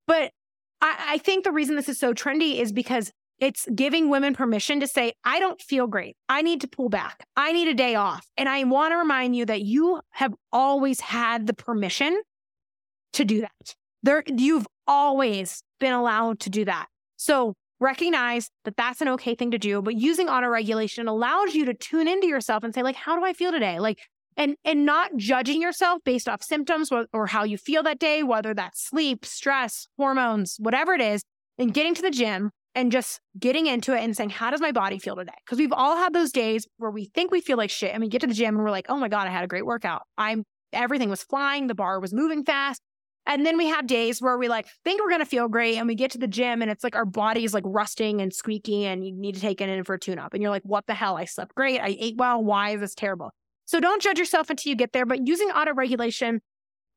But 0.08 0.32
I, 0.82 1.14
I 1.14 1.18
think 1.20 1.44
the 1.44 1.52
reason 1.52 1.76
this 1.76 1.90
is 1.90 2.00
so 2.00 2.14
trendy 2.14 2.60
is 2.60 2.72
because 2.72 3.12
it's 3.40 3.68
giving 3.74 4.10
women 4.10 4.34
permission 4.34 4.80
to 4.80 4.88
say, 4.88 5.14
I 5.24 5.40
don't 5.40 5.62
feel 5.62 5.88
great. 5.88 6.18
I 6.28 6.42
need 6.42 6.62
to 6.62 6.68
pull 6.68 6.90
back. 6.90 7.26
I 7.36 7.54
need 7.54 7.68
a 7.68 7.74
day 7.74 7.96
off. 7.96 8.28
And 8.38 8.50
I 8.50 8.64
want 8.66 8.92
to 8.92 8.98
remind 8.98 9.36
you 9.36 9.46
that 9.46 9.62
you 9.62 10.02
have 10.12 10.34
always 10.52 11.00
had 11.00 11.48
the 11.48 11.54
permission 11.54 12.22
to 13.14 13.26
do 13.26 13.42
that. 13.42 13.76
There, 14.04 14.24
you've 14.28 14.68
always 14.88 15.64
been 15.80 15.94
allowed 15.94 16.40
to 16.42 16.50
do 16.50 16.66
that. 16.66 16.88
So 17.18 17.54
recognize 17.80 18.50
that 18.66 18.76
that's 18.76 19.02
an 19.02 19.08
okay 19.08 19.36
thing 19.36 19.52
to 19.52 19.58
do, 19.58 19.82
but 19.82 19.96
using 19.96 20.28
auto 20.30 20.48
regulation 20.48 21.08
allows 21.08 21.56
you 21.56 21.66
to 21.66 21.74
tune 21.74 22.08
into 22.08 22.28
yourself 22.28 22.64
and 22.64 22.74
say, 22.74 22.84
like, 22.84 22.96
how 22.96 23.18
do 23.18 23.24
I 23.24 23.34
feel 23.34 23.52
today? 23.52 23.80
Like, 23.80 24.00
and 24.38 24.56
and 24.64 24.86
not 24.86 25.16
judging 25.18 25.62
yourself 25.62 26.02
based 26.06 26.30
off 26.30 26.42
symptoms 26.42 26.92
or, 26.92 27.08
or 27.12 27.28
how 27.28 27.44
you 27.44 27.58
feel 27.58 27.84
that 27.84 28.00
day, 28.00 28.24
whether 28.24 28.54
that's 28.54 28.82
sleep, 28.82 29.26
stress, 29.26 29.88
hormones, 29.98 30.56
whatever 30.60 30.94
it 30.94 31.02
is, 31.02 31.24
and 31.58 31.74
getting 31.74 31.94
to 31.96 32.02
the 32.02 32.12
gym 32.12 32.52
and 32.76 32.92
just 32.92 33.20
getting 33.38 33.66
into 33.66 33.94
it 33.94 34.04
and 34.04 34.16
saying, 34.16 34.30
how 34.30 34.52
does 34.52 34.62
my 34.62 34.72
body 34.72 35.00
feel 35.00 35.16
today? 35.16 35.34
Because 35.46 35.58
we've 35.58 35.72
all 35.72 35.98
had 35.98 36.14
those 36.14 36.32
days 36.32 36.68
where 36.78 36.92
we 36.92 37.06
think 37.06 37.32
we 37.32 37.42
feel 37.42 37.58
like 37.58 37.70
shit 37.70 37.92
and 37.92 38.02
we 38.02 38.10
get 38.10 38.22
to 38.22 38.28
the 38.28 38.34
gym 38.34 38.56
and 38.56 38.64
we're 38.64 38.72
like, 38.72 38.86
oh 38.90 38.98
my 38.98 39.10
God, 39.10 39.28
I 39.28 39.32
had 39.32 39.44
a 39.44 39.48
great 39.48 39.66
workout. 39.66 40.04
I'm 40.18 40.44
everything 40.72 41.10
was 41.10 41.24
flying, 41.24 41.68
the 41.68 41.76
bar 41.76 42.00
was 42.00 42.14
moving 42.14 42.44
fast. 42.44 42.82
And 43.26 43.46
then 43.46 43.58
we 43.58 43.68
have 43.68 43.86
days 43.86 44.22
where 44.22 44.38
we 44.38 44.48
like 44.48 44.68
think 44.84 45.02
we're 45.02 45.10
gonna 45.10 45.26
feel 45.26 45.48
great 45.48 45.78
and 45.78 45.88
we 45.88 45.96
get 45.96 46.12
to 46.12 46.18
the 46.18 46.28
gym 46.28 46.62
and 46.62 46.72
it's 46.72 46.84
like 46.84 46.96
our 46.96 47.06
body's 47.06 47.54
like 47.54 47.64
rusting 47.66 48.22
and 48.22 48.34
squeaky 48.34 48.86
and 48.86 49.06
you 49.06 49.14
need 49.14 49.36
to 49.36 49.42
take 49.42 49.62
it 49.62 49.70
in 49.70 49.84
for 49.84 49.96
a 49.96 50.00
tune 50.00 50.20
up. 50.20 50.34
And 50.34 50.42
you're 50.42 50.52
like, 50.52 50.64
what 50.64 50.86
the 50.88 50.94
hell? 50.94 51.18
I 51.18 51.26
slept 51.26 51.56
great. 51.56 51.80
I 51.80 51.96
ate 52.00 52.16
well. 52.18 52.44
Why 52.44 52.72
is 52.72 52.82
this 52.82 52.96
terrible? 52.96 53.32
So 53.66 53.80
don't 53.80 54.02
judge 54.02 54.18
yourself 54.18 54.50
until 54.50 54.72
you 54.72 54.76
get 54.76 54.94
there, 54.94 55.06
but 55.06 55.28
using 55.28 55.52
auto 55.52 55.76
regulation 55.76 56.42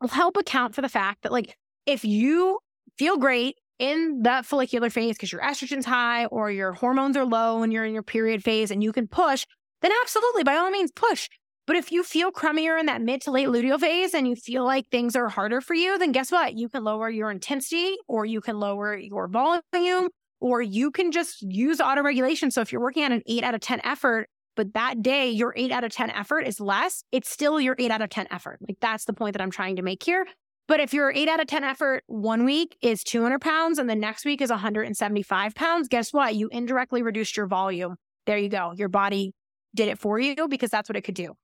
will 0.01 0.09
help 0.09 0.39
account 0.39 0.75
for 0.75 0.81
the 0.81 0.89
fact 0.89 1.23
that, 1.23 1.31
like, 1.31 1.55
if 1.85 2.03
you 2.03 2.61
feel 2.97 3.19
great 3.19 3.57
in 3.83 4.23
that 4.23 4.47
follicular 4.47 4.91
phase 4.91 5.17
because 5.17 5.33
your 5.33 5.41
estrogen's 5.41 5.85
high 5.85 6.27
or 6.27 6.53
your 6.53 6.73
hormones 6.73 7.17
are 7.17 7.25
low 7.25 7.65
and 7.65 7.73
you're 7.73 7.85
in 7.85 7.93
your 7.93 8.05
period 8.05 8.45
phase 8.45 8.71
and 8.71 8.81
you 8.81 8.93
can 8.93 9.09
push, 9.09 9.45
then 9.83 9.91
absolutely, 10.03 10.45
by 10.45 10.55
all 10.55 10.71
means, 10.71 10.93
push. 10.93 11.29
But 11.67 11.75
if 11.75 11.91
you 11.91 12.05
feel 12.05 12.31
crummier 12.31 12.79
in 12.79 12.87
that 12.87 13.03
mid 13.03 13.23
to 13.23 13.33
late 13.33 13.49
luteal 13.49 13.81
phase 13.81 14.15
and 14.15 14.29
you 14.29 14.37
feel 14.37 14.65
like 14.65 14.87
things 14.89 15.17
are 15.17 15.29
harder 15.29 15.61
for 15.61 15.75
you, 15.75 15.99
then 15.99 16.13
guess 16.13 16.31
what? 16.31 16.57
You 16.57 16.69
can 16.69 16.85
lower 16.85 17.11
your 17.11 17.29
intensity 17.33 17.97
or 18.07 18.25
you 18.25 18.41
can 18.41 18.61
lower 18.61 18.97
your 18.97 19.27
volume 19.27 20.09
or 20.41 20.63
you 20.63 20.93
can 20.93 21.11
just 21.11 21.43
use 21.43 21.81
auto 21.81 22.03
regulation. 22.03 22.53
So 22.53 22.61
if 22.61 22.71
you're 22.71 22.81
working 22.81 23.03
at 23.03 23.11
an 23.11 23.23
eight 23.27 23.43
out 23.43 23.57
of 23.57 23.61
10 23.61 23.81
effort, 23.83 24.29
but 24.55 24.75
that 24.75 25.03
day 25.03 25.29
your 25.29 25.55
eight 25.57 25.73
out 25.73 25.83
of 25.83 25.91
10 25.91 26.11
effort 26.11 26.43
is 26.43 26.61
less, 26.61 27.03
it's 27.11 27.29
still 27.29 27.61
your 27.61 27.75
eight 27.81 27.91
out 27.91 28.03
of 28.03 28.11
10 28.11 28.29
effort. 28.31 28.59
Like 28.69 28.77
that's 28.81 29.07
the 29.07 29.13
point 29.13 29.33
that 29.33 29.43
I'm 29.43 29.51
trying 29.51 29.75
to 29.77 29.83
make 29.83 30.05
here. 30.05 30.25
But 30.69 30.81
if 30.81 30.95
your 30.95 31.13
eight 31.13 31.29
out 31.29 31.41
of 31.41 31.47
10 31.47 31.65
effort 31.65 32.05
one 32.07 32.45
week 32.45 32.77
is 32.81 33.03
200 33.05 33.41
pounds 33.41 33.79
and 33.79 33.91
the 33.91 33.95
next 33.95 34.25
week 34.25 34.41
is 34.41 34.51
175 34.51 35.55
pounds, 35.55 35.89
guess 35.89 36.13
what? 36.13 36.35
You 36.35 36.49
indirectly 36.49 37.03
reduced 37.03 37.37
your 37.37 37.47
volume. 37.47 37.97
There 38.27 38.39
you 38.39 38.49
go. 38.49 38.73
Your 38.77 38.89
body 38.89 39.35
did 39.75 39.89
it 39.89 39.99
for 39.99 40.19
you 40.19 40.49
because 40.49 40.71
that's 40.71 40.89
what 40.89 40.97
it 40.97 41.03
could 41.03 41.15
do. 41.15 41.35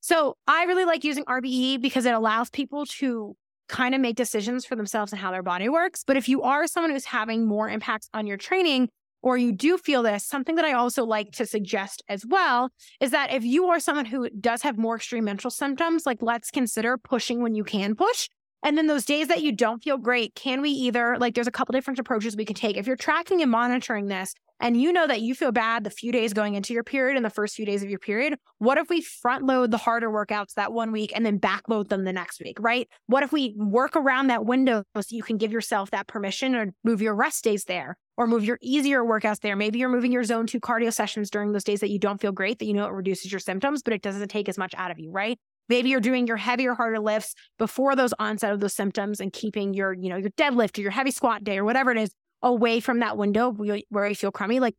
So 0.00 0.36
I 0.46 0.64
really 0.64 0.84
like 0.84 1.02
using 1.04 1.24
RPE 1.24 1.80
because 1.80 2.06
it 2.06 2.14
allows 2.14 2.50
people 2.50 2.86
to 2.98 3.34
kind 3.68 3.94
of 3.94 4.00
make 4.00 4.16
decisions 4.16 4.64
for 4.64 4.76
themselves 4.76 5.12
and 5.12 5.20
how 5.20 5.30
their 5.30 5.42
body 5.42 5.68
works. 5.68 6.04
But 6.06 6.16
if 6.16 6.28
you 6.28 6.42
are 6.42 6.66
someone 6.66 6.90
who's 6.90 7.06
having 7.06 7.46
more 7.46 7.68
impacts 7.68 8.08
on 8.14 8.26
your 8.26 8.36
training, 8.36 8.88
or 9.20 9.36
you 9.36 9.52
do 9.52 9.76
feel 9.76 10.02
this, 10.02 10.24
something 10.24 10.54
that 10.54 10.64
I 10.64 10.72
also 10.72 11.04
like 11.04 11.32
to 11.32 11.46
suggest 11.46 12.02
as 12.08 12.24
well 12.24 12.70
is 13.00 13.10
that 13.10 13.32
if 13.32 13.44
you 13.44 13.66
are 13.66 13.80
someone 13.80 14.04
who 14.04 14.30
does 14.30 14.62
have 14.62 14.78
more 14.78 14.96
extreme 14.96 15.24
menstrual 15.24 15.50
symptoms, 15.50 16.06
like 16.06 16.18
let's 16.22 16.50
consider 16.50 16.96
pushing 16.96 17.42
when 17.42 17.54
you 17.54 17.64
can 17.64 17.96
push. 17.96 18.28
And 18.62 18.76
then 18.76 18.86
those 18.86 19.04
days 19.04 19.28
that 19.28 19.42
you 19.42 19.52
don't 19.52 19.82
feel 19.82 19.98
great, 19.98 20.34
can 20.34 20.60
we 20.60 20.70
either, 20.70 21.16
like, 21.18 21.34
there's 21.34 21.46
a 21.46 21.52
couple 21.52 21.72
different 21.72 21.98
approaches 21.98 22.36
we 22.36 22.44
can 22.44 22.56
take. 22.56 22.76
If 22.76 22.86
you're 22.86 22.96
tracking 22.96 23.40
and 23.40 23.50
monitoring 23.50 24.06
this, 24.08 24.34
and 24.60 24.80
you 24.80 24.92
know 24.92 25.06
that 25.06 25.20
you 25.20 25.34
feel 25.34 25.52
bad 25.52 25.84
the 25.84 25.90
few 25.90 26.10
days 26.10 26.32
going 26.32 26.54
into 26.54 26.72
your 26.72 26.82
period 26.82 27.16
and 27.16 27.24
the 27.24 27.30
first 27.30 27.54
few 27.54 27.64
days 27.64 27.82
of 27.82 27.90
your 27.90 27.98
period, 27.98 28.36
what 28.58 28.78
if 28.78 28.88
we 28.88 29.00
front 29.00 29.44
load 29.44 29.70
the 29.70 29.76
harder 29.76 30.10
workouts 30.10 30.54
that 30.54 30.72
one 30.72 30.90
week 30.90 31.12
and 31.14 31.24
then 31.24 31.38
back 31.38 31.68
load 31.68 31.88
them 31.88 32.04
the 32.04 32.12
next 32.12 32.40
week, 32.40 32.56
right? 32.60 32.88
What 33.06 33.22
if 33.22 33.32
we 33.32 33.54
work 33.56 33.94
around 33.94 34.28
that 34.28 34.44
window 34.44 34.82
so 34.96 35.02
you 35.10 35.22
can 35.22 35.36
give 35.36 35.52
yourself 35.52 35.90
that 35.92 36.08
permission 36.08 36.54
or 36.54 36.72
move 36.82 37.00
your 37.00 37.14
rest 37.14 37.44
days 37.44 37.64
there 37.64 37.96
or 38.16 38.26
move 38.26 38.44
your 38.44 38.58
easier 38.60 39.04
workouts 39.04 39.40
there? 39.40 39.54
Maybe 39.54 39.78
you're 39.78 39.88
moving 39.88 40.10
your 40.10 40.24
zone 40.24 40.46
two 40.46 40.60
cardio 40.60 40.92
sessions 40.92 41.30
during 41.30 41.52
those 41.52 41.64
days 41.64 41.80
that 41.80 41.90
you 41.90 42.00
don't 42.00 42.20
feel 42.20 42.32
great, 42.32 42.58
that 42.58 42.66
you 42.66 42.74
know 42.74 42.86
it 42.86 42.92
reduces 42.92 43.30
your 43.30 43.40
symptoms, 43.40 43.82
but 43.82 43.92
it 43.92 44.02
doesn't 44.02 44.28
take 44.28 44.48
as 44.48 44.58
much 44.58 44.74
out 44.76 44.90
of 44.90 44.98
you, 44.98 45.12
right? 45.12 45.38
Maybe 45.68 45.90
you're 45.90 46.00
doing 46.00 46.26
your 46.26 46.36
heavier, 46.36 46.74
harder 46.74 46.98
lifts 46.98 47.34
before 47.58 47.94
those 47.94 48.14
onset 48.18 48.52
of 48.52 48.60
those 48.60 48.74
symptoms 48.74 49.20
and 49.20 49.32
keeping 49.32 49.74
your, 49.74 49.92
you 49.92 50.08
know, 50.08 50.16
your 50.16 50.30
deadlift 50.30 50.78
or 50.78 50.82
your 50.82 50.90
heavy 50.90 51.10
squat 51.10 51.44
day 51.44 51.58
or 51.58 51.64
whatever 51.64 51.90
it 51.90 51.98
is 51.98 52.10
away 52.42 52.80
from 52.80 53.00
that 53.00 53.16
window 53.16 53.50
where 53.50 54.08
you 54.08 54.14
feel 54.14 54.32
crummy, 54.32 54.60
like 54.60 54.74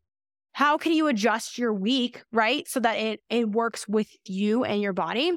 how 0.53 0.77
can 0.77 0.91
you 0.93 1.07
adjust 1.07 1.57
your 1.57 1.73
week, 1.73 2.23
right? 2.31 2.67
So 2.67 2.79
that 2.79 2.97
it 2.97 3.21
it 3.29 3.49
works 3.49 3.87
with 3.87 4.09
you 4.25 4.63
and 4.63 4.81
your 4.81 4.93
body. 4.93 5.33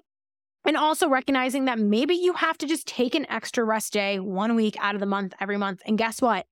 And 0.64 0.76
also 0.76 1.09
recognizing 1.09 1.64
that 1.64 1.78
maybe 1.80 2.14
you 2.14 2.34
have 2.34 2.57
to 2.59 2.66
just 2.66 2.86
take 2.86 3.16
an 3.16 3.26
extra 3.28 3.64
rest 3.64 3.92
day 3.92 4.20
one 4.20 4.55
week 4.55 4.76
out 4.80 4.94
of 4.94 5.00
the 5.00 5.07
month 5.07 5.34
every 5.40 5.57
month. 5.57 5.82
And 5.84 5.98
guess 5.98 6.22
what? 6.22 6.46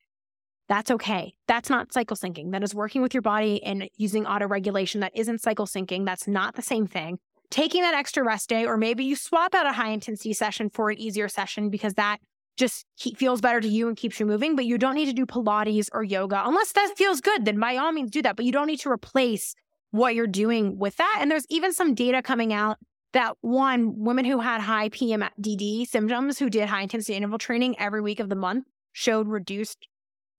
That's 0.68 0.90
okay. 0.90 1.34
That's 1.46 1.70
not 1.70 1.92
cycle 1.92 2.16
syncing. 2.16 2.50
That 2.52 2.62
is 2.62 2.74
working 2.74 3.02
with 3.02 3.14
your 3.14 3.22
body 3.22 3.62
and 3.62 3.88
using 3.96 4.26
auto 4.26 4.48
regulation. 4.48 5.00
That 5.00 5.12
isn't 5.14 5.40
cycle 5.40 5.66
syncing. 5.66 6.04
That's 6.04 6.26
not 6.26 6.54
the 6.56 6.62
same 6.62 6.86
thing. 6.86 7.18
Taking 7.50 7.82
that 7.82 7.94
extra 7.94 8.22
rest 8.22 8.48
day, 8.48 8.64
or 8.64 8.76
maybe 8.76 9.04
you 9.04 9.16
swap 9.16 9.54
out 9.54 9.66
a 9.66 9.72
high 9.72 9.90
intensity 9.90 10.32
session 10.32 10.70
for 10.70 10.90
an 10.90 10.98
easier 10.98 11.28
session 11.28 11.68
because 11.68 11.94
that 11.94 12.18
just 12.56 12.84
feels 13.16 13.40
better 13.40 13.60
to 13.60 13.68
you 13.68 13.88
and 13.88 13.96
keeps 13.96 14.20
you 14.20 14.26
moving, 14.26 14.54
but 14.54 14.66
you 14.66 14.78
don't 14.78 14.94
need 14.94 15.06
to 15.06 15.12
do 15.12 15.26
Pilates 15.26 15.88
or 15.92 16.04
yoga 16.04 16.42
unless 16.44 16.72
that 16.72 16.92
feels 16.96 17.20
good. 17.20 17.44
Then 17.44 17.58
by 17.58 17.76
all 17.76 17.90
means 17.90 18.10
do 18.10 18.22
that, 18.22 18.36
but 18.36 18.44
you 18.44 18.52
don't 18.52 18.66
need 18.66 18.80
to 18.80 18.90
replace 18.90 19.54
what 19.90 20.14
you're 20.14 20.26
doing 20.26 20.78
with 20.78 20.96
that. 20.96 21.18
And 21.20 21.30
there's 21.30 21.46
even 21.48 21.72
some 21.72 21.94
data 21.94 22.22
coming 22.22 22.52
out 22.52 22.78
that 23.12 23.36
one, 23.40 23.94
women 23.96 24.24
who 24.24 24.38
had 24.38 24.60
high 24.60 24.88
PMDD 24.88 25.86
symptoms 25.88 26.38
who 26.38 26.48
did 26.48 26.68
high 26.68 26.82
intensity 26.82 27.14
interval 27.14 27.38
training 27.38 27.76
every 27.80 28.00
week 28.00 28.20
of 28.20 28.28
the 28.28 28.36
month 28.36 28.66
showed 28.92 29.26
reduced 29.26 29.88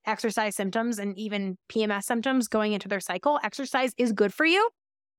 exercise 0.06 0.56
symptoms 0.56 0.98
and 0.98 1.18
even 1.18 1.58
PMS 1.70 2.04
symptoms 2.04 2.48
going 2.48 2.72
into 2.72 2.88
their 2.88 3.00
cycle. 3.00 3.40
Exercise 3.44 3.94
is 3.98 4.14
good 4.14 4.34
for 4.34 4.46
you. 4.46 4.70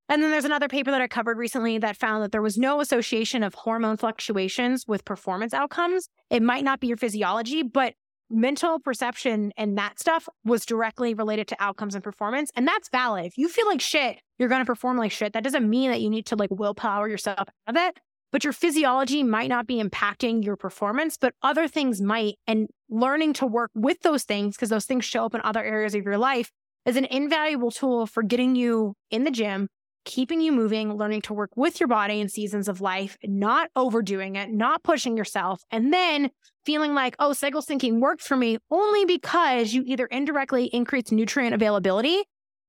And 0.08 0.22
then 0.22 0.30
there's 0.30 0.44
another 0.44 0.68
paper 0.68 0.90
that 0.90 1.00
I 1.00 1.06
covered 1.06 1.38
recently 1.38 1.78
that 1.78 1.96
found 1.96 2.22
that 2.22 2.32
there 2.32 2.42
was 2.42 2.58
no 2.58 2.80
association 2.80 3.42
of 3.42 3.54
hormone 3.54 3.96
fluctuations 3.96 4.84
with 4.86 5.04
performance 5.04 5.54
outcomes. 5.54 6.08
It 6.28 6.42
might 6.42 6.64
not 6.64 6.80
be 6.80 6.88
your 6.88 6.96
physiology, 6.96 7.62
but 7.62 7.94
mental 8.32 8.80
perception 8.80 9.52
and 9.56 9.76
that 9.76 10.00
stuff 10.00 10.28
was 10.44 10.64
directly 10.64 11.14
related 11.14 11.46
to 11.48 11.56
outcomes 11.60 11.94
and 11.94 12.02
performance. 12.02 12.50
And 12.56 12.66
that's 12.66 12.88
valid. 12.88 13.26
If 13.26 13.38
you 13.38 13.48
feel 13.48 13.66
like 13.66 13.80
shit, 13.80 14.20
you're 14.38 14.48
going 14.48 14.60
to 14.60 14.66
perform 14.66 14.96
like 14.96 15.12
shit. 15.12 15.34
That 15.34 15.44
doesn't 15.44 15.68
mean 15.68 15.90
that 15.90 16.00
you 16.00 16.10
need 16.10 16.26
to 16.26 16.36
like 16.36 16.50
willpower 16.50 17.08
yourself 17.08 17.38
out 17.38 17.48
of 17.68 17.76
it, 17.76 17.98
but 18.32 18.42
your 18.42 18.52
physiology 18.52 19.22
might 19.22 19.48
not 19.48 19.66
be 19.66 19.82
impacting 19.82 20.44
your 20.44 20.56
performance, 20.56 21.16
but 21.20 21.34
other 21.42 21.68
things 21.68 22.00
might. 22.00 22.36
And 22.46 22.68
learning 22.88 23.34
to 23.34 23.46
work 23.46 23.70
with 23.74 24.00
those 24.00 24.24
things, 24.24 24.56
because 24.56 24.70
those 24.70 24.86
things 24.86 25.04
show 25.04 25.26
up 25.26 25.34
in 25.34 25.42
other 25.44 25.62
areas 25.62 25.94
of 25.94 26.04
your 26.04 26.18
life, 26.18 26.50
is 26.86 26.96
an 26.96 27.04
invaluable 27.04 27.70
tool 27.70 28.06
for 28.06 28.22
getting 28.22 28.56
you 28.56 28.94
in 29.10 29.24
the 29.24 29.30
gym, 29.30 29.68
keeping 30.04 30.40
you 30.40 30.52
moving, 30.52 30.94
learning 30.94 31.22
to 31.22 31.34
work 31.34 31.50
with 31.56 31.80
your 31.80 31.88
body 31.88 32.20
in 32.20 32.28
seasons 32.28 32.68
of 32.68 32.80
life, 32.80 33.16
not 33.22 33.70
overdoing 33.76 34.36
it, 34.36 34.50
not 34.50 34.82
pushing 34.82 35.16
yourself, 35.16 35.62
and 35.70 35.92
then 35.92 36.30
feeling 36.64 36.94
like, 36.94 37.14
oh, 37.18 37.32
cycle 37.32 37.62
syncing 37.62 38.00
worked 38.00 38.22
for 38.22 38.36
me 38.36 38.58
only 38.70 39.04
because 39.04 39.72
you 39.72 39.82
either 39.86 40.06
indirectly 40.06 40.66
increased 40.66 41.12
nutrient 41.12 41.54
availability 41.54 42.22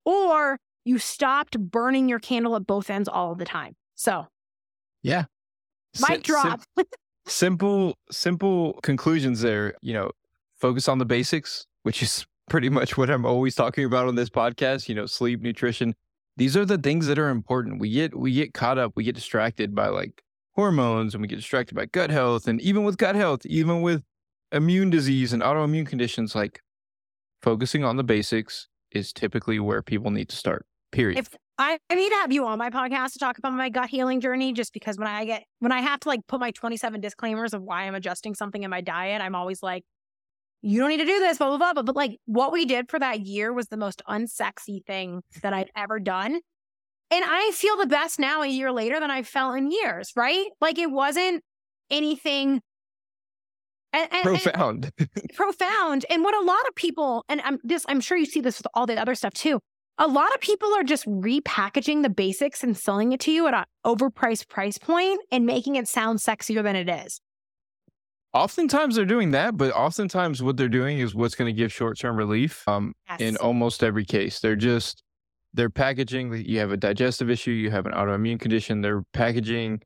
or 0.05 0.59
you 0.85 0.97
stopped 0.97 1.59
burning 1.59 2.09
your 2.09 2.19
candle 2.19 2.55
at 2.55 2.67
both 2.67 2.89
ends 2.89 3.07
all 3.07 3.35
the 3.35 3.45
time. 3.45 3.75
So, 3.95 4.27
yeah. 5.01 5.25
Mic 6.07 6.23
drop. 6.23 6.61
Sim- 6.77 6.85
simple, 7.27 7.97
simple 8.11 8.73
conclusions 8.83 9.41
there. 9.41 9.75
You 9.81 9.93
know, 9.93 10.11
focus 10.59 10.87
on 10.87 10.97
the 10.97 11.05
basics, 11.05 11.67
which 11.83 12.01
is 12.01 12.25
pretty 12.49 12.69
much 12.69 12.97
what 12.97 13.09
I'm 13.09 13.25
always 13.25 13.55
talking 13.55 13.85
about 13.85 14.07
on 14.07 14.15
this 14.15 14.29
podcast. 14.29 14.89
You 14.89 14.95
know, 14.95 15.05
sleep, 15.05 15.41
nutrition, 15.41 15.95
these 16.37 16.57
are 16.57 16.65
the 16.65 16.77
things 16.77 17.07
that 17.07 17.19
are 17.19 17.29
important. 17.29 17.79
We 17.79 17.91
get 17.91 18.17
we 18.17 18.33
get 18.33 18.53
caught 18.53 18.77
up, 18.77 18.93
we 18.95 19.03
get 19.03 19.15
distracted 19.15 19.75
by 19.75 19.87
like 19.87 20.23
hormones 20.55 21.13
and 21.13 21.21
we 21.21 21.27
get 21.27 21.37
distracted 21.37 21.75
by 21.75 21.85
gut 21.85 22.09
health 22.09 22.47
and 22.47 22.61
even 22.61 22.83
with 22.83 22.97
gut 22.97 23.15
health, 23.15 23.45
even 23.45 23.81
with 23.81 24.03
immune 24.51 24.89
disease 24.89 25.33
and 25.33 25.41
autoimmune 25.41 25.87
conditions 25.87 26.35
like 26.35 26.61
focusing 27.41 27.83
on 27.83 27.97
the 27.97 28.03
basics 28.03 28.67
is 28.91 29.11
typically 29.11 29.59
where 29.59 29.81
people 29.81 30.11
need 30.11 30.29
to 30.29 30.35
start. 30.35 30.65
Period. 30.91 31.17
If 31.17 31.29
I, 31.57 31.77
I 31.89 31.95
need 31.95 32.09
to 32.09 32.15
have 32.15 32.31
you 32.31 32.45
on 32.45 32.57
my 32.57 32.69
podcast 32.69 33.13
to 33.13 33.19
talk 33.19 33.37
about 33.37 33.53
my 33.53 33.69
gut 33.69 33.89
healing 33.89 34.21
journey 34.21 34.53
just 34.53 34.73
because 34.73 34.97
when 34.97 35.07
I 35.07 35.25
get 35.25 35.43
when 35.59 35.71
I 35.71 35.81
have 35.81 35.99
to 36.01 36.09
like 36.09 36.21
put 36.27 36.39
my 36.39 36.51
27 36.51 37.01
disclaimers 37.01 37.53
of 37.53 37.61
why 37.61 37.83
I'm 37.83 37.95
adjusting 37.95 38.33
something 38.33 38.63
in 38.63 38.69
my 38.69 38.81
diet, 38.81 39.21
I'm 39.21 39.35
always 39.35 39.61
like, 39.61 39.83
you 40.63 40.79
don't 40.79 40.89
need 40.89 40.97
to 40.97 41.05
do 41.05 41.19
this, 41.19 41.37
blah, 41.37 41.49
blah, 41.49 41.57
blah. 41.57 41.73
But, 41.73 41.85
but 41.85 41.95
like 41.95 42.17
what 42.25 42.51
we 42.53 42.65
did 42.65 42.89
for 42.89 42.97
that 42.97 43.19
year 43.19 43.53
was 43.53 43.67
the 43.67 43.77
most 43.77 44.01
unsexy 44.09 44.83
thing 44.85 45.21
that 45.41 45.53
I've 45.53 45.69
ever 45.75 45.99
done. 45.99 46.39
And 47.11 47.25
I 47.27 47.51
feel 47.53 47.77
the 47.77 47.85
best 47.85 48.17
now 48.17 48.41
a 48.41 48.47
year 48.47 48.71
later 48.71 48.99
than 48.99 49.11
I 49.11 49.23
felt 49.23 49.57
in 49.57 49.69
years, 49.69 50.13
right? 50.15 50.47
Like 50.61 50.79
it 50.79 50.89
wasn't 50.89 51.43
anything 51.91 52.61
and, 53.91 54.07
and, 54.11 54.23
profound. 54.23 54.91
And 54.97 55.09
profound. 55.35 56.05
And 56.09 56.23
what 56.23 56.33
a 56.33 56.43
lot 56.43 56.65
of 56.67 56.75
people, 56.75 57.25
and 57.27 57.41
I'm 57.41 57.59
this, 57.63 57.85
I'm 57.89 57.99
sure 57.99 58.17
you 58.17 58.25
see 58.25 58.41
this 58.41 58.57
with 58.57 58.67
all 58.73 58.87
the 58.87 58.99
other 58.99 59.15
stuff 59.15 59.33
too. 59.33 59.59
A 59.99 60.07
lot 60.07 60.33
of 60.33 60.41
people 60.41 60.73
are 60.73 60.83
just 60.83 61.05
repackaging 61.05 62.01
the 62.01 62.09
basics 62.09 62.63
and 62.63 62.75
selling 62.75 63.11
it 63.11 63.19
to 63.21 63.31
you 63.31 63.47
at 63.47 63.53
an 63.53 63.65
overpriced 63.85 64.47
price 64.47 64.79
point 64.79 65.21
and 65.29 65.45
making 65.45 65.75
it 65.75 65.87
sound 65.87 66.19
sexier 66.19 66.63
than 66.63 66.75
it 66.75 66.89
is. 66.89 67.19
Oftentimes 68.33 68.95
they're 68.95 69.05
doing 69.05 69.31
that, 69.31 69.57
but 69.57 69.71
oftentimes 69.73 70.41
what 70.41 70.57
they're 70.57 70.67
doing 70.67 70.97
is 70.99 71.13
what's 71.13 71.35
going 71.35 71.53
to 71.53 71.57
give 71.57 71.71
short 71.71 71.99
term 71.99 72.15
relief. 72.15 72.67
Um, 72.67 72.93
yes. 73.07 73.21
in 73.21 73.37
almost 73.37 73.83
every 73.83 74.05
case, 74.05 74.39
they're 74.39 74.55
just 74.55 75.03
they're 75.53 75.69
packaging. 75.69 76.33
You 76.33 76.59
have 76.59 76.71
a 76.71 76.77
digestive 76.77 77.29
issue, 77.29 77.51
you 77.51 77.69
have 77.69 77.85
an 77.85 77.93
autoimmune 77.93 78.39
condition. 78.39 78.81
They're 78.81 79.03
packaging 79.13 79.81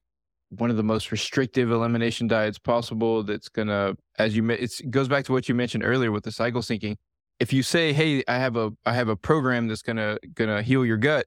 one 0.49 0.69
of 0.69 0.77
the 0.77 0.83
most 0.83 1.11
restrictive 1.11 1.71
elimination 1.71 2.27
diets 2.27 2.57
possible. 2.57 3.21
That's 3.21 3.49
gonna, 3.49 3.95
as 4.17 4.35
you, 4.35 4.49
it 4.49 4.71
goes 4.89 5.09
back 5.09 5.25
to 5.25 5.33
what 5.33 5.49
you 5.49 5.55
mentioned 5.55 5.83
earlier 5.83 6.11
with 6.11 6.23
the 6.23 6.31
cycle 6.31 6.61
syncing. 6.61 6.95
If 7.39 7.51
you 7.51 7.63
say, 7.63 7.91
"Hey, 7.91 8.23
I 8.27 8.37
have 8.37 8.55
a 8.55 8.71
I 8.85 8.93
have 8.93 9.09
a 9.09 9.15
program 9.17 9.67
that's 9.67 9.81
gonna 9.81 10.17
gonna 10.33 10.61
heal 10.61 10.85
your 10.85 10.97
gut," 10.97 11.25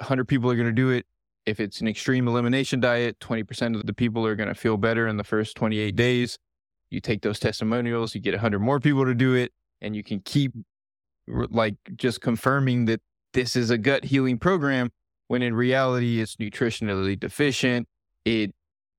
hundred 0.00 0.28
people 0.28 0.50
are 0.50 0.56
gonna 0.56 0.72
do 0.72 0.90
it 0.90 1.04
if 1.46 1.60
it's 1.60 1.80
an 1.80 1.88
extreme 1.88 2.26
elimination 2.26 2.80
diet, 2.80 3.18
20% 3.20 3.76
of 3.76 3.86
the 3.86 3.94
people 3.94 4.26
are 4.26 4.34
going 4.34 4.48
to 4.48 4.54
feel 4.54 4.76
better 4.76 5.06
in 5.06 5.16
the 5.16 5.24
first 5.24 5.56
28 5.56 5.94
days. 5.94 6.38
You 6.90 7.00
take 7.00 7.22
those 7.22 7.38
testimonials, 7.38 8.14
you 8.14 8.20
get 8.20 8.34
100 8.34 8.58
more 8.58 8.80
people 8.80 9.04
to 9.04 9.14
do 9.14 9.34
it, 9.34 9.52
and 9.80 9.94
you 9.94 10.02
can 10.02 10.20
keep 10.20 10.52
like 11.28 11.76
just 11.96 12.20
confirming 12.20 12.84
that 12.86 13.00
this 13.32 13.56
is 13.56 13.70
a 13.70 13.78
gut 13.78 14.04
healing 14.04 14.38
program 14.38 14.90
when 15.28 15.42
in 15.42 15.54
reality 15.54 16.20
it's 16.20 16.36
nutritionally 16.36 17.18
deficient. 17.18 17.88
It 18.24 18.52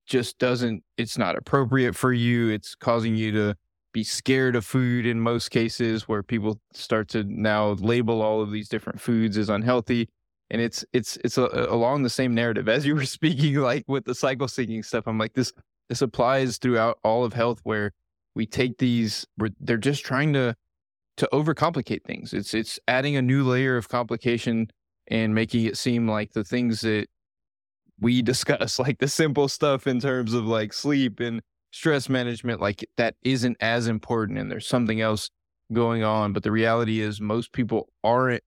just 0.06 0.38
doesn't, 0.38 0.82
it's 0.96 1.18
not 1.18 1.36
appropriate 1.36 1.94
for 1.94 2.12
you. 2.12 2.48
It's 2.48 2.74
causing 2.74 3.14
you 3.14 3.32
to 3.32 3.54
be 3.92 4.04
scared 4.04 4.56
of 4.56 4.64
food 4.64 5.06
in 5.06 5.20
most 5.20 5.50
cases 5.50 6.06
where 6.06 6.22
people 6.22 6.60
start 6.72 7.08
to 7.08 7.24
now 7.24 7.70
label 7.70 8.22
all 8.22 8.40
of 8.40 8.50
these 8.50 8.68
different 8.68 9.00
foods 9.00 9.36
as 9.36 9.48
unhealthy 9.48 10.08
and 10.50 10.60
it's 10.60 10.84
it's 10.92 11.16
it's 11.24 11.38
a, 11.38 11.46
along 11.68 12.02
the 12.02 12.10
same 12.10 12.34
narrative 12.34 12.68
as 12.68 12.86
you 12.86 12.94
were 12.94 13.04
speaking 13.18 13.56
like 13.56 13.84
with 13.86 14.04
the 14.04 14.14
cycle 14.14 14.46
syncing 14.46 14.84
stuff 14.84 15.06
i'm 15.06 15.18
like 15.18 15.34
this 15.34 15.52
this 15.88 16.02
applies 16.02 16.58
throughout 16.58 16.98
all 17.02 17.24
of 17.24 17.32
health 17.32 17.60
where 17.64 17.92
we 18.34 18.46
take 18.46 18.78
these 18.78 19.26
they're 19.60 19.76
just 19.76 20.04
trying 20.04 20.32
to 20.32 20.54
to 21.18 21.28
overcomplicate 21.32 22.04
things. 22.04 22.32
It's 22.32 22.54
it's 22.54 22.80
adding 22.88 23.16
a 23.16 23.22
new 23.22 23.44
layer 23.44 23.76
of 23.76 23.88
complication 23.88 24.70
and 25.08 25.34
making 25.34 25.64
it 25.64 25.76
seem 25.76 26.08
like 26.08 26.32
the 26.32 26.44
things 26.44 26.80
that 26.80 27.08
we 28.00 28.22
discuss 28.32 28.78
like 28.78 28.98
the 28.98 29.08
simple 29.08 29.48
stuff 29.48 29.86
in 29.86 30.00
terms 30.00 30.32
of 30.32 30.46
like 30.46 30.72
sleep 30.72 31.20
and 31.20 31.42
stress 31.70 32.08
management 32.08 32.62
like 32.62 32.88
that 32.96 33.14
isn't 33.22 33.56
as 33.60 33.88
important 33.88 34.38
and 34.38 34.50
there's 34.50 34.66
something 34.66 35.02
else 35.02 35.28
going 35.70 36.02
on 36.02 36.32
but 36.32 36.42
the 36.42 36.50
reality 36.50 37.00
is 37.00 37.20
most 37.20 37.52
people 37.52 37.90
aren't 38.02 38.42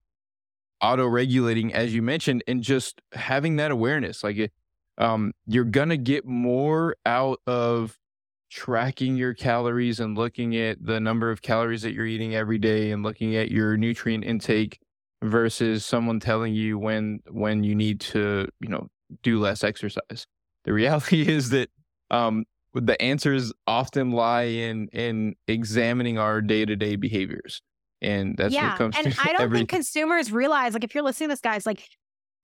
auto 0.82 1.06
regulating 1.06 1.72
as 1.72 1.94
you 1.94 2.02
mentioned 2.02 2.42
and 2.46 2.62
just 2.62 3.00
having 3.12 3.56
that 3.56 3.70
awareness 3.70 4.22
like 4.24 4.52
um, 4.98 5.32
you're 5.46 5.64
gonna 5.64 5.96
get 5.96 6.26
more 6.26 6.96
out 7.06 7.40
of 7.46 7.98
tracking 8.50 9.16
your 9.16 9.32
calories 9.32 9.98
and 9.98 10.16
looking 10.16 10.54
at 10.56 10.84
the 10.84 11.00
number 11.00 11.30
of 11.30 11.40
calories 11.40 11.80
that 11.80 11.94
you're 11.94 12.06
eating 12.06 12.34
every 12.34 12.58
day 12.58 12.90
and 12.90 13.02
looking 13.02 13.34
at 13.34 13.50
your 13.50 13.78
nutrient 13.78 14.24
intake 14.24 14.78
versus 15.22 15.86
someone 15.86 16.20
telling 16.20 16.52
you 16.52 16.78
when 16.78 17.20
when 17.30 17.64
you 17.64 17.74
need 17.74 17.98
to 17.98 18.46
you 18.60 18.68
know 18.68 18.88
do 19.22 19.40
less 19.40 19.64
exercise. 19.64 20.26
The 20.64 20.72
reality 20.74 21.22
is 21.28 21.50
that 21.50 21.70
um, 22.10 22.44
the 22.74 23.00
answers 23.00 23.52
often 23.66 24.10
lie 24.10 24.42
in 24.42 24.88
in 24.88 25.34
examining 25.48 26.18
our 26.18 26.42
day-to-day 26.42 26.96
behaviors 26.96 27.62
and 28.02 28.36
that's 28.36 28.52
yeah. 28.52 28.70
what 28.70 28.78
comes 28.78 28.96
and 28.96 29.16
i 29.20 29.32
don't 29.32 29.42
every... 29.42 29.58
think 29.58 29.68
consumers 29.68 30.30
realize 30.32 30.74
like 30.74 30.84
if 30.84 30.94
you're 30.94 31.04
listening 31.04 31.28
to 31.28 31.32
this 31.32 31.40
guys 31.40 31.64
like 31.64 31.86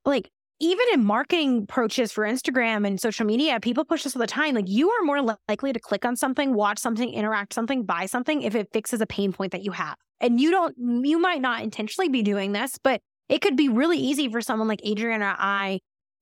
like 0.04 0.30
even 0.61 0.84
in 0.92 1.04
marketing 1.04 1.62
approaches 1.64 2.12
for 2.12 2.24
instagram 2.24 2.86
and 2.86 3.00
social 3.00 3.26
media 3.26 3.59
people 3.61 3.84
push 3.84 4.04
this 4.04 4.16
all 4.16 4.20
the 4.20 4.26
time 4.26 4.54
like 4.54 4.68
you 4.68 4.90
are 4.90 5.02
more 5.04 5.36
likely 5.48 5.72
to 5.72 5.80
click 5.80 6.04
on 6.04 6.16
something 6.16 6.54
watch 6.54 6.78
something 6.78 7.12
interact 7.12 7.52
something 7.52 7.84
buy 7.84 8.06
something 8.06 8.42
if 8.42 8.54
it 8.54 8.68
fixes 8.72 9.00
a 9.00 9.06
pain 9.06 9.32
point 9.32 9.52
that 9.52 9.62
you 9.62 9.72
have 9.72 9.96
and 10.20 10.40
you 10.40 10.50
don't 10.50 10.74
you 10.78 11.18
might 11.18 11.40
not 11.40 11.62
intentionally 11.62 12.09
be 12.09 12.22
doing 12.22 12.52
this 12.52 12.78
but 12.82 13.00
it 13.28 13.40
could 13.40 13.56
be 13.56 13.68
really 13.68 13.98
easy 13.98 14.28
for 14.30 14.40
someone 14.40 14.68
like 14.68 14.80
adrian 14.84 15.22
or 15.22 15.34
i 15.38 15.78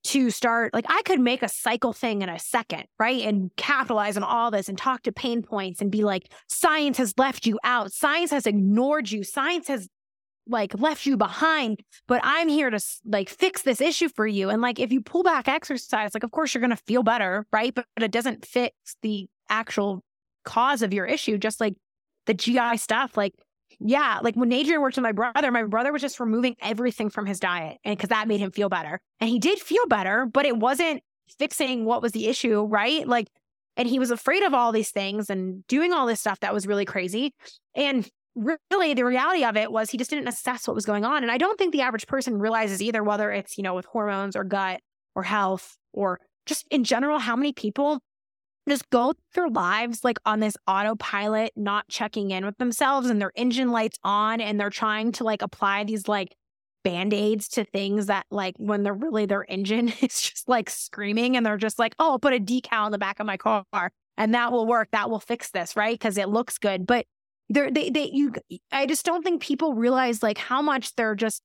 to 0.06 0.30
start 0.30 0.72
like 0.72 0.86
I 0.88 1.02
could 1.02 1.20
make 1.20 1.42
a 1.42 1.48
cycle 1.48 1.92
thing 1.92 2.22
in 2.22 2.28
a 2.28 2.38
second, 2.38 2.84
right? 2.98 3.22
And 3.22 3.50
capitalize 3.56 4.16
on 4.16 4.22
all 4.22 4.50
this 4.50 4.68
and 4.68 4.78
talk 4.78 5.02
to 5.02 5.12
pain 5.12 5.42
points 5.42 5.80
and 5.80 5.90
be 5.90 6.04
like, 6.04 6.32
science 6.48 6.98
has 6.98 7.14
left 7.18 7.46
you 7.46 7.58
out. 7.64 7.92
Science 7.92 8.30
has 8.30 8.46
ignored 8.46 9.10
you. 9.10 9.24
Science 9.24 9.68
has 9.68 9.88
like 10.48 10.78
left 10.78 11.06
you 11.06 11.16
behind, 11.16 11.82
but 12.06 12.20
I'm 12.22 12.48
here 12.48 12.70
to 12.70 12.78
like 13.04 13.28
fix 13.28 13.62
this 13.62 13.80
issue 13.80 14.08
for 14.08 14.26
you. 14.26 14.48
And 14.48 14.62
like 14.62 14.78
if 14.78 14.92
you 14.92 15.00
pull 15.00 15.24
back 15.24 15.48
exercise, 15.48 16.14
like 16.14 16.22
of 16.22 16.30
course 16.30 16.54
you're 16.54 16.60
going 16.60 16.70
to 16.70 16.82
feel 16.86 17.02
better, 17.02 17.46
right? 17.52 17.74
But, 17.74 17.86
but 17.96 18.04
it 18.04 18.12
doesn't 18.12 18.46
fix 18.46 18.74
the 19.02 19.28
actual 19.48 20.04
cause 20.44 20.82
of 20.82 20.94
your 20.94 21.06
issue, 21.06 21.36
just 21.36 21.60
like 21.60 21.74
the 22.26 22.34
GI 22.34 22.76
stuff. 22.76 23.16
Like 23.16 23.34
yeah, 23.80 24.20
like 24.22 24.34
when 24.34 24.52
Adrian 24.52 24.80
worked 24.80 24.96
with 24.96 25.02
my 25.02 25.12
brother, 25.12 25.50
my 25.50 25.64
brother 25.64 25.92
was 25.92 26.02
just 26.02 26.18
removing 26.18 26.56
everything 26.60 27.10
from 27.10 27.26
his 27.26 27.38
diet, 27.38 27.78
and 27.84 27.96
because 27.96 28.08
that 28.08 28.28
made 28.28 28.40
him 28.40 28.50
feel 28.50 28.68
better, 28.68 29.00
and 29.20 29.28
he 29.28 29.38
did 29.38 29.58
feel 29.58 29.86
better, 29.86 30.26
but 30.26 30.46
it 30.46 30.56
wasn't 30.56 31.02
fixing 31.38 31.84
what 31.84 32.02
was 32.02 32.12
the 32.12 32.26
issue, 32.26 32.62
right? 32.62 33.06
Like, 33.06 33.28
and 33.76 33.88
he 33.88 33.98
was 33.98 34.10
afraid 34.10 34.42
of 34.42 34.54
all 34.54 34.72
these 34.72 34.90
things 34.90 35.28
and 35.28 35.66
doing 35.66 35.92
all 35.92 36.06
this 36.06 36.20
stuff 36.20 36.40
that 36.40 36.54
was 36.54 36.66
really 36.66 36.84
crazy, 36.84 37.34
and 37.74 38.08
really 38.34 38.94
the 38.94 39.04
reality 39.04 39.44
of 39.44 39.56
it 39.56 39.72
was 39.72 39.90
he 39.90 39.98
just 39.98 40.10
didn't 40.10 40.28
assess 40.28 40.66
what 40.66 40.74
was 40.74 40.86
going 40.86 41.04
on, 41.04 41.22
and 41.22 41.30
I 41.30 41.38
don't 41.38 41.58
think 41.58 41.72
the 41.72 41.82
average 41.82 42.06
person 42.06 42.38
realizes 42.38 42.82
either 42.82 43.02
whether 43.02 43.30
it's 43.30 43.58
you 43.58 43.62
know 43.62 43.74
with 43.74 43.84
hormones 43.86 44.36
or 44.36 44.44
gut 44.44 44.80
or 45.14 45.22
health 45.22 45.76
or 45.92 46.18
just 46.46 46.66
in 46.70 46.84
general 46.84 47.18
how 47.18 47.36
many 47.36 47.52
people 47.52 48.00
just 48.68 48.88
go 48.90 49.14
through 49.32 49.50
lives 49.50 50.02
like 50.02 50.18
on 50.26 50.40
this 50.40 50.56
autopilot, 50.66 51.52
not 51.56 51.88
checking 51.88 52.30
in 52.30 52.44
with 52.44 52.58
themselves 52.58 53.08
and 53.08 53.20
their 53.20 53.32
engine 53.36 53.70
lights 53.70 53.98
on 54.02 54.40
and 54.40 54.58
they're 54.58 54.70
trying 54.70 55.12
to 55.12 55.24
like 55.24 55.42
apply 55.42 55.84
these 55.84 56.08
like 56.08 56.34
band-aids 56.82 57.48
to 57.48 57.64
things 57.64 58.06
that 58.06 58.26
like 58.30 58.54
when 58.58 58.82
they're 58.82 58.94
really 58.94 59.26
their 59.26 59.44
engine 59.48 59.88
is 60.00 60.20
just 60.20 60.48
like 60.48 60.70
screaming 60.70 61.36
and 61.36 61.44
they're 61.44 61.56
just 61.56 61.78
like, 61.78 61.94
oh, 61.98 62.12
I'll 62.12 62.18
put 62.18 62.34
a 62.34 62.40
decal 62.40 62.86
in 62.86 62.92
the 62.92 62.98
back 62.98 63.20
of 63.20 63.26
my 63.26 63.36
car 63.36 63.64
and 64.16 64.34
that 64.34 64.52
will 64.52 64.66
work. 64.66 64.88
That 64.92 65.10
will 65.10 65.20
fix 65.20 65.50
this, 65.50 65.76
right? 65.76 65.94
Because 65.94 66.18
it 66.18 66.28
looks 66.28 66.58
good. 66.58 66.86
But 66.86 67.06
they're 67.48 67.70
they 67.70 67.90
they 67.90 68.10
you 68.12 68.32
I 68.72 68.86
just 68.86 69.04
don't 69.04 69.22
think 69.22 69.40
people 69.40 69.74
realize 69.74 70.22
like 70.22 70.38
how 70.38 70.62
much 70.62 70.94
they're 70.96 71.14
just 71.14 71.42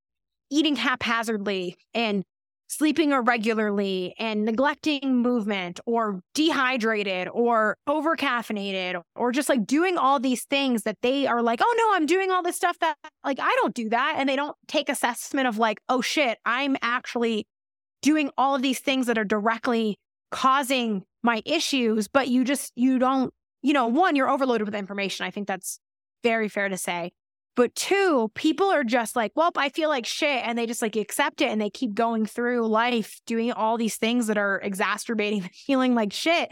eating 0.50 0.76
haphazardly 0.76 1.78
and 1.94 2.24
sleeping 2.72 3.12
irregularly 3.12 4.16
and 4.18 4.46
neglecting 4.46 5.18
movement 5.22 5.82
or 5.86 6.22
dehydrated 6.34 7.28
or 7.34 7.76
over 7.86 8.16
caffeinated 8.16 9.02
or 9.14 9.34
just 9.34 9.50
like 9.50 9.68
doing 9.68 9.98
all 9.98 10.22
these 10.22 10.46
things 10.46 10.84
that 10.84 10.96
they 11.02 11.28
are 11.28 11.42
like, 11.42 11.60
oh 11.62 11.76
no, 11.78 11.94
I'm 11.94 12.06
doing 12.06 12.32
all 12.32 12.42
this 12.42 12.56
stuff 12.56 12.80
that 12.80 12.96
like 13.26 13.40
I 13.42 13.54
don't 13.62 13.76
do 13.76 13.90
that. 13.90 14.16
And 14.18 14.30
they 14.30 14.38
don't 14.38 14.56
take 14.70 14.88
assessment 14.88 15.50
of 15.50 15.58
like, 15.58 15.82
oh 15.90 16.00
shit, 16.00 16.38
I'm 16.46 16.78
actually 16.82 17.46
doing 18.02 18.30
all 18.38 18.56
of 18.56 18.62
these 18.62 18.80
things 18.80 19.06
that 19.08 19.18
are 19.18 19.26
directly 19.26 19.98
causing 20.32 21.04
my 21.24 21.42
issues, 21.46 22.08
but 22.08 22.30
you 22.30 22.46
just, 22.46 22.72
you 22.78 23.00
don't, 23.00 23.34
you 23.62 23.74
know, 23.74 23.88
one, 23.88 24.16
you're 24.16 24.30
overloaded 24.30 24.66
with 24.66 24.76
information. 24.76 25.26
I 25.26 25.30
think 25.30 25.46
that's 25.46 25.78
very 26.24 26.48
fair 26.48 26.70
to 26.70 26.78
say. 26.78 27.12
But 27.56 27.76
two, 27.76 28.32
people 28.34 28.68
are 28.68 28.84
just 28.84 29.16
like, 29.16 29.34
well, 29.36 29.52
I 29.58 29.70
feel 29.70 29.89
like 29.89 30.06
shit. 30.06 30.43
And 30.45 30.58
they 30.58 30.66
just 30.66 30.82
like 30.82 30.95
accept 30.95 31.41
it 31.41 31.49
and 31.49 31.60
they 31.60 31.70
keep 31.70 31.93
going 31.93 32.26
through 32.26 32.68
life 32.68 33.20
doing 33.26 33.52
all 33.52 33.78
these 33.78 33.97
things 33.97 34.28
that 34.28 34.38
are 34.38 34.60
exacerbating 34.64 35.41
the 35.43 35.49
feeling 35.49 35.95
like 35.95 36.14
shit. 36.14 36.52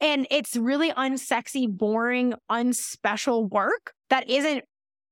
And 0.00 0.26
it's 0.30 0.56
really 0.56 0.90
unsexy, 0.92 1.68
boring, 1.68 2.34
unspecial 2.50 3.48
work 3.50 3.92
that 4.10 4.30
isn't 4.30 4.64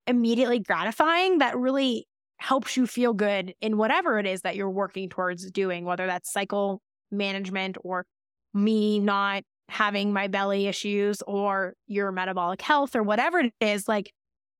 immediately 0.07 0.59
gratifying, 0.59 1.39
that 1.39 1.57
really 1.57 2.07
helps 2.37 2.77
you 2.77 2.87
feel 2.87 3.13
good 3.13 3.53
in 3.61 3.77
whatever 3.77 4.19
it 4.19 4.25
is 4.25 4.41
that 4.41 4.55
you're 4.55 4.69
working 4.69 5.09
towards 5.09 5.49
doing, 5.51 5.85
whether 5.85 6.05
that's 6.07 6.31
cycle 6.31 6.81
management 7.11 7.77
or 7.83 8.05
me 8.53 8.99
not 8.99 9.43
having 9.69 10.13
my 10.13 10.27
belly 10.27 10.67
issues 10.67 11.21
or 11.23 11.73
your 11.87 12.11
metabolic 12.11 12.61
health 12.61 12.95
or 12.95 13.03
whatever 13.03 13.39
it 13.39 13.53
is. 13.59 13.87
Like, 13.87 14.11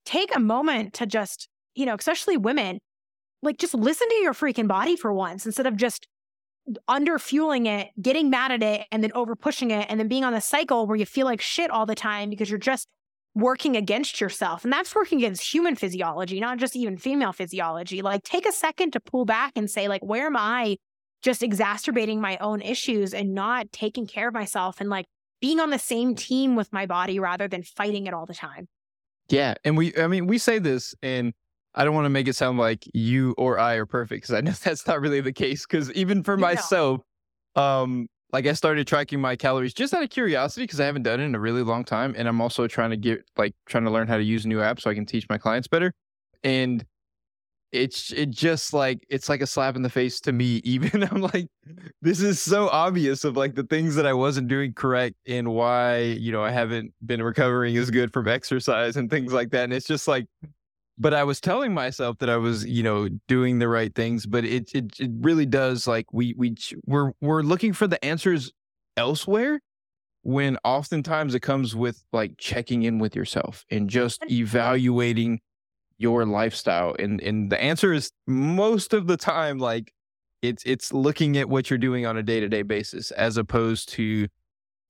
take 0.08 0.34
a 0.36 0.39
moment 0.39 0.93
to 0.93 1.05
just, 1.05 1.49
you 1.76 1.86
know, 1.86 1.95
especially 1.95 2.38
women, 2.38 2.80
like 3.43 3.58
just 3.58 3.74
listen 3.74 4.08
to 4.08 4.16
your 4.16 4.34
freaking 4.34 4.68
body 4.68 4.95
for 4.95 5.14
once 5.14 5.45
instead 5.45 5.68
of 5.68 5.76
just 5.76 6.08
under 6.88 7.20
fueling 7.20 7.66
it, 7.66 7.89
getting 8.01 8.30
mad 8.30 8.51
at 8.51 8.64
it, 8.64 8.88
and 8.91 9.03
then 9.03 9.12
over 9.14 9.36
pushing 9.36 9.72
it, 9.72 9.86
and 9.89 9.99
then 9.99 10.08
being 10.08 10.24
on 10.24 10.34
the 10.34 10.41
cycle 10.41 10.88
where 10.88 10.97
you 10.97 11.05
feel 11.05 11.26
like 11.26 11.41
shit 11.41 11.70
all 11.70 11.86
the 11.86 11.95
time 11.95 12.30
because 12.30 12.49
you're 12.49 12.58
just 12.58 12.88
working 13.36 13.76
against 13.76 14.20
yourself. 14.20 14.64
And 14.64 14.74
that's 14.74 14.95
working 14.95 15.20
against 15.20 15.53
human 15.53 15.76
physiology, 15.76 16.39
not 16.39 16.58
just 16.58 16.76
even 16.76 16.97
female 16.97 17.34
physiology. 17.34 18.01
Like, 18.01 18.24
take 18.24 18.47
a 18.47 18.51
second 18.51 18.91
to 18.93 18.99
pull 18.99 19.26
back 19.26 19.53
and 19.55 19.70
say, 19.70 19.88
like, 19.88 20.03
where 20.03 20.26
am 20.26 20.36
I 20.38 20.78
just 21.22 21.43
exacerbating 21.43 22.22
my 22.22 22.38
own 22.38 22.62
issues 22.62 23.14
and 23.14 23.34
not 23.34 23.72
taking 23.72 24.08
care 24.08 24.30
of 24.30 24.34
myself 24.34 24.80
and 24.80 24.89
like 24.89 25.05
being 25.41 25.60
on 25.60 25.70
the 25.70 25.80
same 25.80 26.16
team 26.16 26.55
with 26.55 26.72
my 26.72 26.86
body 26.86 27.20
rather 27.20 27.47
than 27.47 27.64
fighting 27.64 28.08
it 28.08 28.14
all 28.14 28.26
the 28.26 28.34
time? 28.34 28.68
Yeah, 29.30 29.55
and 29.63 29.78
we 29.78 29.95
I 29.97 30.07
mean 30.07 30.28
we 30.28 30.38
say 30.38 30.59
this 30.59 30.95
and 31.01 31.34
I 31.75 31.86
don't 31.86 31.93
want 31.93 32.05
to 32.05 32.09
make 32.09 32.28
it 32.28 32.36
sound 32.36 32.57
like 32.57 32.86
you 32.93 33.36
or 33.38 33.59
I 33.59 33.75
are 33.75 33.86
perfect 33.86 34.23
because 34.23 34.36
I 34.36 34.41
know 34.41 34.51
that's 34.63 34.88
not 34.88 35.01
really 35.01 35.21
the 35.21 35.34
case 35.34 35.65
because 35.65 35.91
even 35.93 36.23
for 36.23 36.38
myself 36.38 37.01
um 37.55 38.07
like 38.34 38.45
I 38.45 38.53
started 38.53 38.88
tracking 38.88 39.21
my 39.21 39.36
calories 39.36 39.73
just 39.73 39.93
out 39.93 40.03
of 40.03 40.09
curiosity 40.09 40.63
because 40.63 40.80
I 40.80 40.86
haven't 40.86 41.03
done 41.03 41.19
it 41.19 41.23
in 41.23 41.36
a 41.36 41.39
really 41.39 41.63
long 41.63 41.84
time 41.84 42.13
and 42.17 42.28
I'm 42.28 42.41
also 42.41 42.67
trying 42.67 42.89
to 42.91 42.97
get 42.97 43.23
like 43.38 43.53
trying 43.65 43.86
to 43.86 43.91
learn 43.91 44.07
how 44.07 44.17
to 44.17 44.23
use 44.23 44.45
new 44.45 44.57
apps 44.57 44.82
so 44.82 44.89
I 44.89 44.93
can 44.93 45.05
teach 45.05 45.28
my 45.30 45.38
clients 45.38 45.67
better 45.67 45.93
and 46.43 46.86
it's 47.72 48.11
it 48.13 48.30
just 48.30 48.74
like 48.74 49.05
it's 49.09 49.28
like 49.28 49.41
a 49.41 49.47
slap 49.47 49.76
in 49.76 49.82
the 49.82 49.89
face 49.89 50.22
to 50.22 50.32
me 50.32 50.61
even 50.63 51.03
i'm 51.03 51.22
like 51.22 51.47
this 52.01 52.22
is 52.22 52.39
so 52.39 52.70
obvious 52.70 53.24
of 53.24 53.36
like 53.36 53.55
the 53.55 53.63
things 53.63 53.95
that 53.95 54.05
i 54.05 54.13
wasn't 54.13 54.47
doing 54.47 54.74
correct 54.74 55.15
and 55.28 55.47
why 55.47 55.99
you 55.99 56.32
know 56.32 56.43
i 56.43 56.51
haven't 56.51 56.93
been 57.05 57.22
recovering 57.22 57.76
as 57.78 57.91
good 57.91 58.11
from 58.13 58.28
exercise 58.28 58.95
and 58.95 59.09
things 59.09 59.34
like 59.34 59.49
that 59.51 59.65
and 59.65 59.74
it's 59.74 59.88
just 59.88 60.07
like 60.07 60.26
but 60.97 61.13
i 61.13 61.24
was 61.24 61.41
telling 61.41 61.74
myself 61.74 62.18
that 62.20 62.30
i 62.30 62.38
was 62.38 62.65
you 62.65 62.84
know 62.84 63.09
doing 63.28 63.59
the 63.59 63.68
right 63.68 63.93
things 63.95 64.26
but 64.26 64.45
it 64.45 64.72
it, 64.74 64.99
it 64.99 65.11
really 65.20 65.45
does 65.45 65.88
like 65.88 66.11
we 66.13 66.34
we 66.38 66.55
we're 66.86 67.11
we're 67.22 67.41
looking 67.41 67.74
for 67.74 67.88
the 67.88 68.03
answers 68.03 68.51
elsewhere 68.95 69.59
when 70.24 70.57
oftentimes 70.63 71.36
it 71.36 71.39
comes 71.41 71.76
with 71.76 72.03
like 72.11 72.34
checking 72.38 72.84
in 72.84 72.99
with 72.99 73.15
yourself 73.15 73.65
and 73.72 73.89
just 73.89 74.22
evaluating 74.30 75.39
your 75.98 76.26
lifestyle? 76.26 76.95
And 77.00 77.22
and 77.22 77.52
the 77.52 77.62
answer 77.62 77.93
is 77.93 78.12
most 78.26 78.93
of 78.93 79.08
the 79.08 79.18
time 79.18 79.58
like 79.60 79.91
it's 80.41 80.64
it's 80.66 80.93
looking 80.93 81.38
at 81.38 81.50
what 81.50 81.70
you're 81.70 81.80
doing 81.80 82.06
on 82.06 82.18
a 82.18 82.24
day-to-day 82.24 82.62
basis 82.62 83.12
as 83.12 83.38
opposed 83.38 83.89
to 83.93 84.28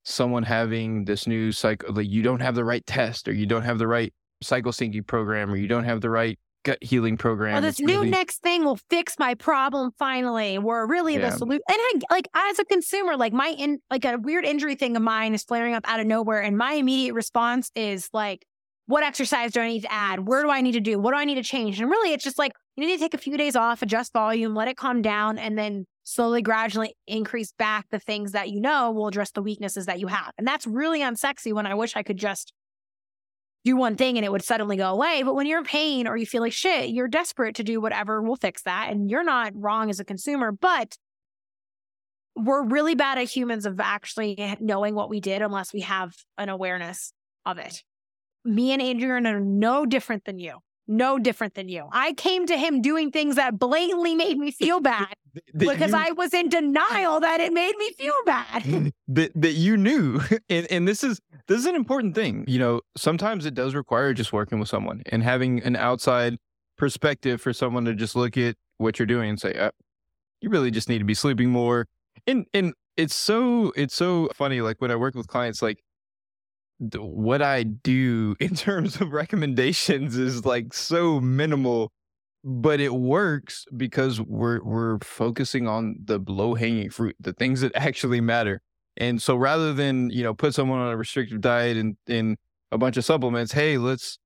someone 0.04 0.42
having 0.42 1.04
this 1.04 1.26
new 1.26 1.52
cycle, 1.52 1.92
like 1.92 2.08
you 2.08 2.22
don't 2.22 2.40
have 2.40 2.54
the 2.54 2.64
right 2.64 2.86
test 2.86 3.28
or 3.28 3.32
you 3.32 3.46
don't 3.46 3.62
have 3.62 3.78
the 3.78 3.86
right 3.86 4.12
cycle 4.42 4.72
syncing 4.72 5.06
program 5.06 5.50
or 5.50 5.56
you 5.56 5.66
don't 5.68 5.84
have 5.84 6.00
the 6.00 6.08
right 6.10 6.38
gut 6.64 6.78
healing 6.82 7.16
program. 7.16 7.56
Oh, 7.56 7.60
this 7.60 7.78
new 7.80 7.86
really- 7.94 8.10
next 8.10 8.40
thing 8.42 8.64
will 8.64 8.78
fix 8.90 9.18
my 9.18 9.34
problem 9.34 9.90
finally. 9.98 10.58
We're 10.58 10.86
really 10.86 11.14
Yeah. 11.14 11.30
the 11.30 11.36
solution. 11.36 11.62
And 11.68 11.76
I, 11.78 11.92
like 12.10 12.28
as 12.34 12.58
a 12.58 12.64
consumer, 12.64 13.16
like 13.16 13.32
my 13.32 13.48
in 13.48 13.80
like 13.90 14.04
a 14.04 14.16
weird 14.18 14.44
injury 14.44 14.74
thing 14.74 14.96
of 14.96 15.02
mine 15.02 15.34
is 15.34 15.44
flaring 15.44 15.74
up 15.74 15.84
out 15.88 16.00
of 16.00 16.06
nowhere, 16.06 16.40
and 16.42 16.56
my 16.56 16.74
immediate 16.74 17.14
response 17.14 17.70
is 17.74 18.08
like, 18.12 18.44
"What 18.88 19.04
exercise 19.04 19.52
do 19.52 19.60
I 19.60 19.68
need 19.68 19.82
to 19.82 19.92
add? 19.92 20.26
Where 20.26 20.42
do 20.42 20.50
I 20.50 20.60
need 20.60 20.72
to 20.72 20.80
do? 20.80 20.98
What 20.98 21.12
do 21.12 21.18
I 21.18 21.24
need 21.24 21.36
to 21.36 21.42
change?" 21.42 21.80
And 21.80 21.88
really, 21.88 22.12
it's 22.12 22.24
just 22.24 22.38
like 22.38 22.52
you 22.76 22.84
need 22.84 22.96
to 22.96 23.00
take 23.00 23.14
a 23.14 23.18
few 23.18 23.36
days 23.36 23.54
off, 23.54 23.82
adjust 23.82 24.12
volume, 24.12 24.54
let 24.54 24.68
it 24.68 24.76
calm 24.76 25.00
down, 25.02 25.38
and 25.38 25.56
then 25.56 25.86
slowly, 26.04 26.42
gradually 26.42 26.94
increase 27.06 27.52
back 27.52 27.86
the 27.90 27.98
things 27.98 28.32
that 28.32 28.50
you 28.50 28.60
know 28.60 28.90
will 28.90 29.06
address 29.06 29.30
the 29.30 29.42
weaknesses 29.42 29.86
that 29.86 30.00
you 30.00 30.06
have. 30.08 30.32
And 30.38 30.46
that's 30.46 30.66
really 30.66 31.00
unsexy. 31.00 31.52
When 31.52 31.66
I 31.66 31.74
wish 31.74 31.96
I 31.96 32.02
could 32.02 32.16
just 32.16 32.52
do 33.64 33.76
one 33.76 33.96
thing 33.96 34.16
and 34.16 34.24
it 34.24 34.32
would 34.32 34.44
suddenly 34.44 34.76
go 34.76 34.90
away. 34.90 35.22
But 35.22 35.34
when 35.34 35.46
you're 35.46 35.58
in 35.58 35.64
pain 35.64 36.06
or 36.06 36.16
you 36.16 36.26
feel 36.26 36.40
like 36.40 36.52
shit, 36.52 36.90
you're 36.90 37.08
desperate 37.08 37.56
to 37.56 37.64
do 37.64 37.80
whatever 37.80 38.22
will 38.22 38.36
fix 38.36 38.62
that. 38.62 38.88
And 38.90 39.10
you're 39.10 39.24
not 39.24 39.52
wrong 39.54 39.90
as 39.90 40.00
a 40.00 40.04
consumer, 40.04 40.52
but 40.52 40.96
we're 42.34 42.64
really 42.64 42.94
bad 42.94 43.18
at 43.18 43.28
humans 43.28 43.66
of 43.66 43.80
actually 43.80 44.56
knowing 44.60 44.94
what 44.94 45.10
we 45.10 45.20
did 45.20 45.42
unless 45.42 45.72
we 45.72 45.80
have 45.80 46.14
an 46.38 46.48
awareness 46.48 47.12
of 47.44 47.58
it. 47.58 47.82
Me 48.44 48.72
and 48.72 48.80
Adrian 48.82 49.26
are 49.26 49.40
no 49.40 49.84
different 49.86 50.24
than 50.24 50.38
you. 50.38 50.58
No 50.90 51.18
different 51.18 51.54
than 51.54 51.68
you. 51.68 51.86
I 51.92 52.14
came 52.14 52.46
to 52.46 52.56
him 52.56 52.80
doing 52.80 53.10
things 53.10 53.36
that 53.36 53.58
blatantly 53.58 54.14
made 54.14 54.38
me 54.38 54.50
feel 54.62 54.80
bad 54.80 55.14
that 55.34 55.58
because 55.58 55.90
you- 55.92 55.98
I 55.98 56.12
was 56.12 56.32
in 56.32 56.48
denial 56.48 57.20
that 57.26 57.40
it 57.40 57.52
made 57.52 57.76
me 57.76 57.90
feel 57.92 58.14
bad. 58.24 58.92
that 59.08 59.30
that 59.34 59.52
you 59.52 59.76
knew 59.76 60.20
and 60.48 60.66
and 60.70 60.88
this 60.88 61.04
is 61.04 61.20
this 61.46 61.58
is 61.58 61.66
an 61.66 61.74
important 61.76 62.14
thing 62.14 62.44
you 62.48 62.58
know 62.58 62.80
sometimes 62.96 63.44
it 63.44 63.52
does 63.54 63.74
require 63.74 64.14
just 64.14 64.32
working 64.32 64.58
with 64.58 64.68
someone 64.70 65.02
and 65.06 65.22
having 65.22 65.62
an 65.62 65.76
outside 65.76 66.38
perspective 66.78 67.40
for 67.40 67.52
someone 67.52 67.84
to 67.84 67.94
just 67.94 68.16
look 68.16 68.36
at 68.38 68.56
what 68.78 68.98
you're 68.98 69.06
doing 69.06 69.28
and 69.30 69.40
say 69.40 69.52
uh, 69.54 69.70
you 70.40 70.48
really 70.48 70.70
just 70.70 70.88
need 70.88 70.98
to 70.98 71.04
be 71.04 71.14
sleeping 71.14 71.50
more 71.50 71.86
and 72.26 72.46
and 72.54 72.72
it's 72.96 73.14
so 73.14 73.72
it's 73.76 73.94
so 73.94 74.28
funny 74.34 74.60
like 74.62 74.80
when 74.80 74.90
i 74.90 74.96
work 74.96 75.14
with 75.14 75.26
clients 75.26 75.60
like 75.60 75.80
what 76.80 77.42
i 77.42 77.62
do 77.62 78.36
in 78.40 78.54
terms 78.54 79.00
of 79.00 79.12
recommendations 79.12 80.16
is 80.16 80.44
like 80.44 80.72
so 80.72 81.20
minimal 81.20 81.92
but 82.44 82.80
it 82.80 82.94
works 82.94 83.64
because 83.76 84.20
we're 84.20 84.62
we're 84.62 84.98
focusing 85.00 85.66
on 85.66 85.96
the 86.04 86.18
low 86.28 86.54
hanging 86.54 86.90
fruit, 86.90 87.16
the 87.20 87.32
things 87.32 87.60
that 87.60 87.72
actually 87.74 88.20
matter. 88.20 88.62
And 88.96 89.22
so 89.22 89.36
rather 89.36 89.72
than, 89.72 90.10
you 90.10 90.24
know, 90.24 90.34
put 90.34 90.54
someone 90.54 90.80
on 90.80 90.92
a 90.92 90.96
restrictive 90.96 91.40
diet 91.40 91.76
and 91.76 91.96
in 92.06 92.36
a 92.72 92.78
bunch 92.78 92.96
of 92.96 93.04
supplements, 93.04 93.52
hey, 93.52 93.78
let's 93.78 94.18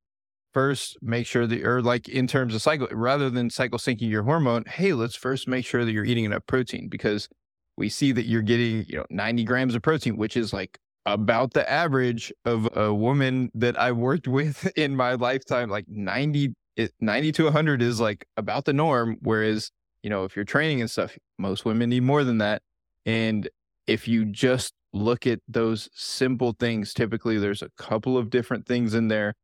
first 0.55 0.98
make 1.03 1.26
sure 1.26 1.46
that 1.46 1.64
or 1.64 1.82
like 1.82 2.09
in 2.09 2.26
terms 2.26 2.55
of 2.55 2.62
cycle 2.62 2.86
rather 2.92 3.30
than 3.30 3.50
cycle 3.50 3.78
syncing 3.78 4.09
your 4.09 4.22
hormone, 4.22 4.64
hey, 4.66 4.92
let's 4.92 5.16
first 5.16 5.48
make 5.48 5.64
sure 5.64 5.84
that 5.84 5.92
you're 5.92 6.05
eating 6.05 6.24
enough 6.24 6.46
protein 6.46 6.88
because 6.88 7.28
we 7.76 7.88
see 7.88 8.12
that 8.12 8.26
you're 8.26 8.42
getting, 8.42 8.84
you 8.86 8.98
know, 8.98 9.07
90 9.11 9.44
grams 9.44 9.74
of 9.74 9.82
protein, 9.82 10.16
which 10.16 10.36
is 10.36 10.53
like 10.53 10.78
about 11.07 11.53
the 11.53 11.68
average 11.68 12.32
of 12.44 12.68
a 12.76 12.94
woman 12.94 13.50
that 13.55 13.78
I 13.78 13.92
worked 13.92 14.28
with 14.28 14.70
in 14.76 14.96
my 14.96 15.14
lifetime, 15.14 15.70
like 15.70 15.86
90 15.88 16.55
90 17.00 17.32
to 17.32 17.44
100 17.44 17.82
is 17.82 18.00
like 18.00 18.24
about 18.36 18.64
the 18.64 18.72
norm 18.72 19.18
whereas 19.20 19.70
you 20.03 20.09
know 20.09 20.24
if 20.24 20.34
you're 20.34 20.44
training 20.44 20.80
and 20.80 20.90
stuff 20.90 21.16
most 21.38 21.64
women 21.64 21.90
need 21.90 22.03
more 22.03 22.24
than 22.24 22.38
that. 22.38 22.62
And 23.05 23.48
if 23.86 24.07
you 24.09 24.24
just 24.24 24.72
look 24.92 25.26
at 25.26 25.40
those 25.48 25.88
simple 25.94 26.55
things 26.59 26.94
typically 26.94 27.38
there's 27.38 27.62
a 27.62 27.70
couple 27.76 28.16
of 28.16 28.30
different 28.30 28.66
things 28.66 28.94
in 28.94 29.09
there 29.09 29.34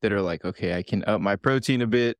that 0.00 0.12
are 0.12 0.22
like 0.22 0.44
okay 0.44 0.76
i 0.76 0.82
can 0.82 1.04
up 1.04 1.20
my 1.20 1.36
protein 1.36 1.82
a 1.82 1.86
bit. 1.86 2.16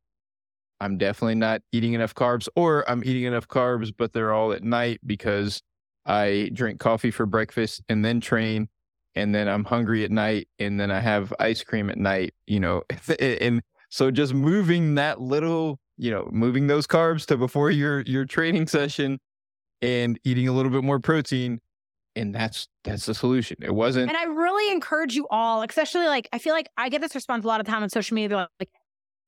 I'm 0.81 0.99
definitely 0.99 1.37
not 1.37 1.63
eating 1.71 1.93
enough 1.93 2.15
carbs 2.15 2.49
or 2.57 2.89
i'm 2.91 3.03
eating 3.05 3.25
enough 3.25 3.49
carbs 3.49 3.93
but 3.97 4.13
they're 4.13 4.33
all 4.33 4.53
at 4.53 4.63
night 4.65 5.01
because 5.07 5.63
i 6.07 6.51
drink 6.53 6.81
coffee 6.81 7.13
for 7.13 7.25
breakfast 7.27 7.83
and 7.89 8.05
then 8.05 8.21
train 8.21 8.69
and 9.15 9.35
then 9.35 9.49
i'm 9.49 9.65
hungry 9.65 10.05
at 10.05 10.11
night 10.11 10.49
and 10.59 10.79
then 10.81 10.91
i 10.91 11.01
have 11.01 11.33
ice 11.39 11.63
cream 11.63 11.91
at 11.91 11.99
night 11.99 12.35
you 12.47 12.61
know 12.61 12.83
and 13.21 13.63
so 13.93 14.11
just 14.11 14.33
moving 14.33 14.95
that 14.95 15.21
little, 15.21 15.79
you 15.99 16.11
know, 16.11 16.27
moving 16.33 16.67
those 16.67 16.87
carbs 16.87 17.27
to 17.27 17.37
before 17.37 17.71
your 17.71 18.01
your 18.01 18.25
training 18.25 18.67
session 18.67 19.19
and 19.83 20.19
eating 20.25 20.49
a 20.49 20.53
little 20.53 20.73
bit 20.73 20.83
more 20.83 20.99
protein 20.99 21.61
and 22.17 22.35
that's 22.35 22.69
that's 22.85 23.05
the 23.05 23.13
solution. 23.15 23.59
It 23.61 23.75
wasn't 23.75 24.09
And 24.09 24.17
I 24.17 24.25
really 24.25 24.73
encourage 24.73 25.15
you 25.15 25.29
all, 25.29 25.63
especially 25.63 26.07
like 26.07 26.27
I 26.33 26.39
feel 26.39 26.55
like 26.55 26.71
I 26.79 26.89
get 26.89 27.03
this 27.03 27.15
response 27.15 27.45
a 27.45 27.49
lot 27.49 27.61
of 27.61 27.67
time 27.67 27.83
on 27.83 27.91
social 27.91 28.15
media. 28.15 28.49
Like, 28.59 28.71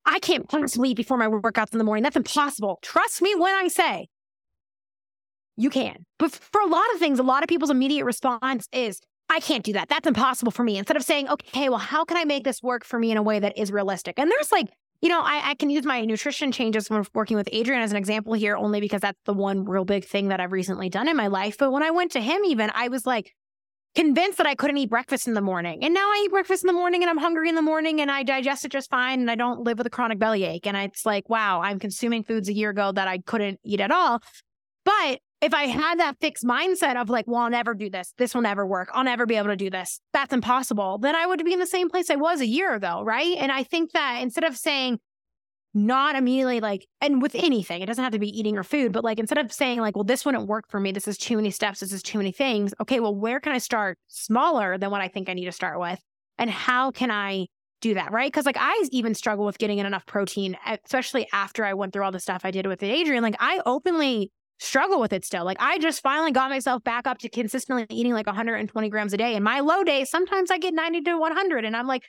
I 0.03 0.17
can't 0.17 0.49
possibly 0.49 0.89
eat 0.89 0.97
before 0.97 1.17
my 1.17 1.27
workouts 1.27 1.71
in 1.71 1.77
the 1.77 1.83
morning. 1.83 2.01
That's 2.01 2.15
impossible. 2.15 2.79
Trust 2.81 3.21
me 3.21 3.35
when 3.35 3.53
I 3.53 3.67
say 3.67 4.07
you 5.57 5.69
can. 5.69 6.07
But 6.17 6.31
for 6.31 6.59
a 6.59 6.67
lot 6.67 6.85
of 6.95 6.99
things, 6.99 7.19
a 7.19 7.23
lot 7.23 7.43
of 7.43 7.49
people's 7.49 7.69
immediate 7.69 8.05
response 8.05 8.67
is, 8.71 8.99
I 9.29 9.39
can't 9.39 9.63
do 9.63 9.73
that. 9.73 9.89
That's 9.89 10.07
impossible 10.07 10.51
for 10.51 10.63
me. 10.63 10.77
Instead 10.77 10.97
of 10.97 11.03
saying, 11.03 11.29
okay, 11.29 11.69
well, 11.69 11.79
how 11.79 12.05
can 12.05 12.17
I 12.17 12.25
make 12.25 12.43
this 12.43 12.61
work 12.61 12.83
for 12.83 12.99
me 12.99 13.11
in 13.11 13.17
a 13.17 13.23
way 13.23 13.39
that 13.39 13.57
is 13.57 13.71
realistic? 13.71 14.19
And 14.19 14.29
there's 14.29 14.51
like, 14.51 14.67
you 15.01 15.09
know, 15.09 15.21
I, 15.21 15.51
I 15.51 15.55
can 15.55 15.69
use 15.69 15.83
my 15.83 16.01
nutrition 16.01 16.51
changes 16.51 16.89
when 16.89 17.05
working 17.13 17.35
with 17.35 17.49
Adrian 17.51 17.81
as 17.81 17.91
an 17.91 17.97
example 17.97 18.33
here, 18.33 18.55
only 18.55 18.79
because 18.79 19.01
that's 19.01 19.19
the 19.25 19.33
one 19.33 19.65
real 19.65 19.85
big 19.85 20.05
thing 20.05 20.29
that 20.29 20.39
I've 20.39 20.51
recently 20.51 20.89
done 20.89 21.07
in 21.07 21.17
my 21.17 21.27
life. 21.27 21.57
But 21.57 21.71
when 21.71 21.83
I 21.83 21.91
went 21.91 22.11
to 22.13 22.21
him, 22.21 22.45
even, 22.45 22.71
I 22.73 22.87
was 22.87 23.05
like, 23.05 23.33
convinced 23.95 24.37
that 24.37 24.47
I 24.47 24.55
couldn't 24.55 24.77
eat 24.77 24.89
breakfast 24.89 25.27
in 25.27 25.33
the 25.33 25.41
morning. 25.41 25.83
And 25.83 25.93
now 25.93 26.07
I 26.07 26.23
eat 26.25 26.31
breakfast 26.31 26.63
in 26.63 26.67
the 26.67 26.73
morning 26.73 27.01
and 27.01 27.09
I'm 27.09 27.17
hungry 27.17 27.49
in 27.49 27.55
the 27.55 27.61
morning 27.61 28.01
and 28.01 28.11
I 28.11 28.23
digest 28.23 28.65
it 28.65 28.71
just 28.71 28.89
fine 28.89 29.21
and 29.21 29.31
I 29.31 29.35
don't 29.35 29.61
live 29.61 29.77
with 29.77 29.87
a 29.87 29.89
chronic 29.89 30.19
bellyache. 30.19 30.67
And 30.67 30.75
it's 30.75 31.05
like, 31.05 31.29
wow, 31.29 31.61
I'm 31.61 31.79
consuming 31.79 32.23
foods 32.23 32.49
a 32.49 32.53
year 32.53 32.71
ago 32.71 32.91
that 32.91 33.07
I 33.07 33.19
couldn't 33.19 33.59
eat 33.63 33.79
at 33.79 33.91
all. 33.91 34.21
But 34.83 35.19
if 35.45 35.53
I 35.53 35.67
had 35.67 35.99
that 35.99 36.17
fixed 36.19 36.43
mindset 36.43 36.99
of 36.99 37.09
like, 37.09 37.25
well, 37.27 37.41
I'll 37.41 37.49
never 37.51 37.75
do 37.75 37.89
this, 37.89 38.13
this 38.17 38.33
will 38.33 38.41
never 38.41 38.65
work, 38.65 38.89
I'll 38.93 39.03
never 39.03 39.27
be 39.27 39.35
able 39.35 39.49
to 39.49 39.55
do 39.55 39.69
this, 39.69 40.01
that's 40.11 40.33
impossible, 40.33 40.97
then 40.97 41.15
I 41.15 41.27
would 41.27 41.45
be 41.45 41.53
in 41.53 41.59
the 41.59 41.67
same 41.67 41.87
place 41.87 42.09
I 42.09 42.15
was 42.15 42.41
a 42.41 42.47
year 42.47 42.73
ago, 42.73 43.03
right? 43.03 43.37
And 43.37 43.51
I 43.51 43.61
think 43.63 43.91
that 43.91 44.21
instead 44.23 44.43
of 44.43 44.57
saying, 44.57 44.99
not 45.75 46.15
immediately 46.15 46.61
like, 46.61 46.87
and 46.99 47.21
with 47.21 47.35
anything, 47.35 47.81
it 47.81 47.85
doesn't 47.85 48.03
have 48.03 48.13
to 48.13 48.19
be 48.19 48.37
eating 48.37 48.57
or 48.57 48.63
food, 48.63 48.91
but 48.91 49.03
like 49.03 49.19
instead 49.19 49.37
of 49.37 49.53
saying, 49.53 49.81
like, 49.81 49.95
well, 49.95 50.03
this 50.03 50.25
wouldn't 50.25 50.47
work 50.47 50.65
for 50.67 50.79
me, 50.79 50.91
this 50.91 51.07
is 51.07 51.17
too 51.17 51.35
many 51.35 51.51
steps, 51.51 51.81
this 51.81 51.93
is 51.93 52.01
too 52.01 52.17
many 52.17 52.31
things. 52.31 52.73
Okay, 52.81 52.99
well, 52.99 53.13
where 53.13 53.39
can 53.39 53.51
I 53.51 53.59
start 53.59 53.99
smaller 54.07 54.79
than 54.79 54.89
what 54.89 55.01
I 55.01 55.09
think 55.09 55.29
I 55.29 55.33
need 55.33 55.45
to 55.45 55.51
start 55.51 55.79
with? 55.79 55.99
And 56.39 56.49
how 56.49 56.91
can 56.91 57.11
I 57.11 57.47
do 57.81 57.93
that, 57.93 58.11
right? 58.11 58.31
Because 58.31 58.45
like 58.45 58.57
I 58.57 58.87
even 58.91 59.13
struggle 59.13 59.45
with 59.45 59.57
getting 59.57 59.77
in 59.77 59.85
enough 59.85 60.05
protein, 60.05 60.57
especially 60.65 61.27
after 61.33 61.63
I 61.65 61.73
went 61.73 61.93
through 61.93 62.03
all 62.03 62.11
the 62.11 62.19
stuff 62.19 62.41
I 62.45 62.51
did 62.51 62.65
with 62.65 62.81
Adrian. 62.81 63.21
Like 63.21 63.35
I 63.39 63.61
openly 63.65 64.31
struggle 64.59 64.99
with 64.99 65.13
it 65.13 65.25
still. 65.25 65.43
Like 65.43 65.57
I 65.59 65.77
just 65.79 66.01
finally 66.01 66.31
got 66.31 66.49
myself 66.49 66.83
back 66.83 67.07
up 67.07 67.17
to 67.19 67.29
consistently 67.29 67.85
eating 67.89 68.13
like 68.13 68.27
120 68.27 68.89
grams 68.89 69.13
a 69.13 69.17
day. 69.17 69.35
And 69.35 69.43
my 69.43 69.59
low 69.59 69.83
days, 69.83 70.09
sometimes 70.09 70.51
I 70.51 70.57
get 70.57 70.73
90 70.73 71.01
to 71.01 71.17
100. 71.17 71.65
And 71.65 71.75
I'm 71.75 71.87
like, 71.87 72.03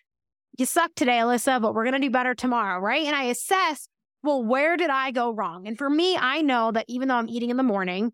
you 0.59 0.67
suck 0.67 0.93
today, 0.95 1.19
Alyssa, 1.19 1.61
but 1.61 1.75
we're 1.75 1.85
going 1.85 2.01
to 2.01 2.07
do 2.07 2.11
better 2.11 2.35
tomorrow, 2.35 2.81
right? 2.81 3.05
And 3.05 3.15
I 3.15 3.25
assess, 3.25 3.89
well, 4.23 4.43
where 4.43 4.77
did 4.77 4.91
I 4.91 5.11
go 5.11 5.31
wrong? 5.31 5.67
And 5.67 5.77
for 5.77 5.91
me, 5.91 6.17
I 6.17 6.41
know 6.41 6.73
that 6.73 6.87
even 6.89 7.09
though 7.09 7.17
I'm 7.17 7.29
eating 7.29 7.51
in 7.51 7.57
the 7.57 7.63
morning, 7.63 8.13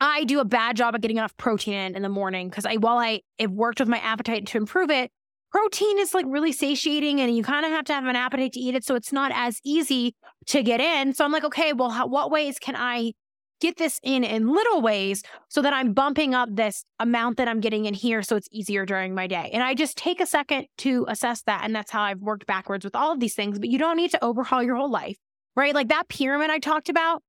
I 0.00 0.24
do 0.24 0.40
a 0.40 0.44
bad 0.44 0.76
job 0.76 0.94
of 0.94 1.00
getting 1.00 1.16
enough 1.16 1.36
protein 1.36 1.74
in 1.74 1.96
in 1.96 2.02
the 2.02 2.08
morning 2.08 2.50
because 2.50 2.66
I, 2.66 2.76
while 2.76 2.98
I 2.98 3.22
have 3.38 3.50
worked 3.50 3.80
with 3.80 3.88
my 3.88 3.98
appetite 3.98 4.46
to 4.48 4.58
improve 4.58 4.90
it, 4.90 5.10
protein 5.50 5.98
is 5.98 6.12
like 6.12 6.26
really 6.28 6.52
satiating 6.52 7.20
and 7.20 7.34
you 7.34 7.42
kind 7.42 7.64
of 7.64 7.72
have 7.72 7.86
to 7.86 7.94
have 7.94 8.04
an 8.04 8.14
appetite 8.14 8.52
to 8.52 8.60
eat 8.60 8.74
it. 8.74 8.84
So 8.84 8.94
it's 8.94 9.12
not 9.12 9.32
as 9.34 9.58
easy 9.64 10.14
to 10.48 10.62
get 10.62 10.80
in. 10.80 11.14
So 11.14 11.24
I'm 11.24 11.32
like, 11.32 11.44
okay, 11.44 11.72
well, 11.72 11.90
how, 11.90 12.06
what 12.06 12.30
ways 12.30 12.58
can 12.58 12.76
I 12.76 13.12
get 13.60 13.76
this 13.76 13.98
in 14.02 14.24
in 14.24 14.52
little 14.52 14.80
ways 14.82 15.22
so 15.48 15.62
that 15.62 15.72
I'm 15.72 15.92
bumping 15.92 16.34
up 16.34 16.48
this 16.52 16.84
amount 16.98 17.36
that 17.38 17.48
I'm 17.48 17.60
getting 17.60 17.86
in 17.86 17.94
here 17.94 18.22
so 18.22 18.36
it's 18.36 18.48
easier 18.50 18.84
during 18.84 19.14
my 19.14 19.26
day. 19.26 19.50
And 19.52 19.62
I 19.62 19.74
just 19.74 19.96
take 19.96 20.20
a 20.20 20.26
second 20.26 20.66
to 20.78 21.06
assess 21.08 21.42
that. 21.42 21.62
And 21.64 21.74
that's 21.74 21.90
how 21.90 22.02
I've 22.02 22.20
worked 22.20 22.46
backwards 22.46 22.84
with 22.84 22.94
all 22.94 23.12
of 23.12 23.20
these 23.20 23.34
things. 23.34 23.58
But 23.58 23.68
you 23.68 23.78
don't 23.78 23.96
need 23.96 24.10
to 24.12 24.24
overhaul 24.24 24.62
your 24.62 24.76
whole 24.76 24.90
life, 24.90 25.16
right? 25.54 25.74
Like 25.74 25.88
that 25.88 26.08
pyramid 26.08 26.50
I 26.50 26.58
talked 26.58 26.88
about, 26.88 27.22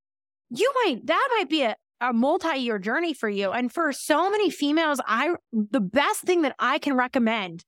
you 0.49 0.71
might, 0.83 1.05
that 1.07 1.27
might 1.37 1.49
be 1.49 1.63
a, 1.63 1.75
a 2.01 2.13
multi 2.13 2.57
year 2.57 2.79
journey 2.79 3.13
for 3.13 3.29
you. 3.29 3.51
And 3.51 3.71
for 3.71 3.91
so 3.91 4.29
many 4.29 4.49
females, 4.49 4.99
I, 5.05 5.35
the 5.51 5.81
best 5.81 6.21
thing 6.21 6.41
that 6.43 6.55
I 6.59 6.79
can 6.79 6.95
recommend 6.95 7.63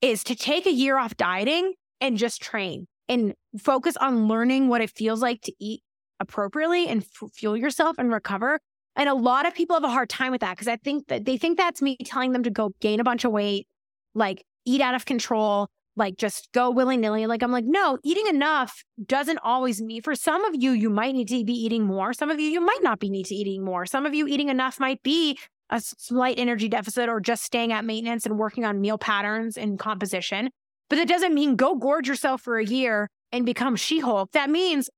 is 0.00 0.22
to 0.24 0.34
take 0.34 0.66
a 0.66 0.72
year 0.72 0.98
off 0.98 1.16
dieting 1.16 1.74
and 2.00 2.16
just 2.16 2.40
train 2.40 2.86
and 3.08 3.34
focus 3.58 3.96
on 3.96 4.28
learning 4.28 4.68
what 4.68 4.80
it 4.80 4.90
feels 4.90 5.22
like 5.22 5.40
to 5.42 5.52
eat 5.58 5.82
appropriately 6.20 6.88
and 6.88 7.02
f- 7.02 7.30
fuel 7.32 7.56
yourself 7.56 7.96
and 7.98 8.12
recover. 8.12 8.58
And 8.96 9.08
a 9.08 9.14
lot 9.14 9.46
of 9.46 9.54
people 9.54 9.76
have 9.76 9.84
a 9.84 9.90
hard 9.90 10.08
time 10.08 10.32
with 10.32 10.40
that 10.40 10.56
because 10.56 10.68
I 10.68 10.76
think 10.76 11.06
that 11.08 11.24
they 11.24 11.36
think 11.36 11.56
that's 11.56 11.80
me 11.80 11.96
telling 12.04 12.32
them 12.32 12.42
to 12.42 12.50
go 12.50 12.72
gain 12.80 13.00
a 13.00 13.04
bunch 13.04 13.24
of 13.24 13.32
weight, 13.32 13.66
like 14.14 14.44
eat 14.64 14.80
out 14.80 14.94
of 14.94 15.04
control, 15.04 15.68
like 15.94 16.16
just 16.16 16.48
go 16.52 16.70
willy 16.70 16.96
nilly. 16.96 17.26
Like 17.26 17.42
I'm 17.42 17.52
like, 17.52 17.64
no, 17.64 17.98
eating 18.02 18.26
enough 18.26 18.84
doesn't 19.06 19.38
always 19.38 19.80
mean 19.80 20.02
for 20.02 20.14
some 20.14 20.44
of 20.44 20.54
you, 20.54 20.72
you 20.72 20.90
might 20.90 21.14
need 21.14 21.28
to 21.28 21.44
be 21.44 21.52
eating 21.52 21.84
more. 21.84 22.12
Some 22.12 22.30
of 22.30 22.40
you, 22.40 22.48
you 22.48 22.60
might 22.60 22.82
not 22.82 22.98
be 22.98 23.10
need 23.10 23.26
to 23.26 23.34
eating 23.34 23.64
more. 23.64 23.86
Some 23.86 24.06
of 24.06 24.14
you 24.14 24.26
eating 24.26 24.48
enough 24.48 24.80
might 24.80 25.02
be 25.02 25.38
a 25.70 25.80
slight 25.80 26.38
energy 26.38 26.68
deficit 26.68 27.08
or 27.08 27.20
just 27.20 27.44
staying 27.44 27.72
at 27.72 27.84
maintenance 27.84 28.24
and 28.24 28.38
working 28.38 28.64
on 28.64 28.80
meal 28.80 28.96
patterns 28.96 29.58
and 29.58 29.78
composition. 29.78 30.50
But 30.88 30.98
it 30.98 31.08
doesn't 31.08 31.34
mean 31.34 31.56
go 31.56 31.74
gorge 31.74 32.08
yourself 32.08 32.40
for 32.40 32.58
a 32.58 32.64
year 32.64 33.10
and 33.32 33.44
become 33.44 33.76
She 33.76 34.00
Hulk. 34.00 34.32
That 34.32 34.48
means 34.48 34.88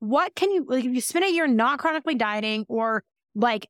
what 0.00 0.34
can 0.34 0.50
you, 0.50 0.64
like, 0.68 0.84
if 0.84 0.94
you 0.94 1.00
spend 1.00 1.24
a 1.24 1.30
year 1.30 1.46
not 1.46 1.78
chronically 1.78 2.14
dieting 2.14 2.64
or 2.68 3.02
like 3.34 3.68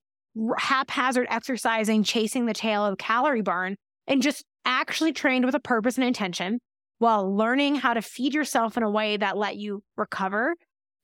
haphazard 0.59 1.27
exercising, 1.31 2.03
chasing 2.03 2.47
the 2.47 2.55
tail 2.55 2.85
of 2.85 2.99
calorie 2.99 3.43
burn, 3.43 3.77
and 4.07 4.23
just 4.23 4.45
actually 4.65 5.13
trained 5.13 5.45
with 5.45 5.55
a 5.55 5.61
purpose 5.61 5.97
and 5.97 6.07
intention 6.07 6.61
while 6.99 7.35
learning 7.35 7.77
how 7.77 7.95
to 7.95 8.03
feed 8.03 8.35
yourself 8.35 8.77
in 8.77 8.83
a 8.83 8.91
way 8.91 9.17
that 9.17 9.37
let 9.37 9.57
you 9.57 9.83
recover, 9.97 10.55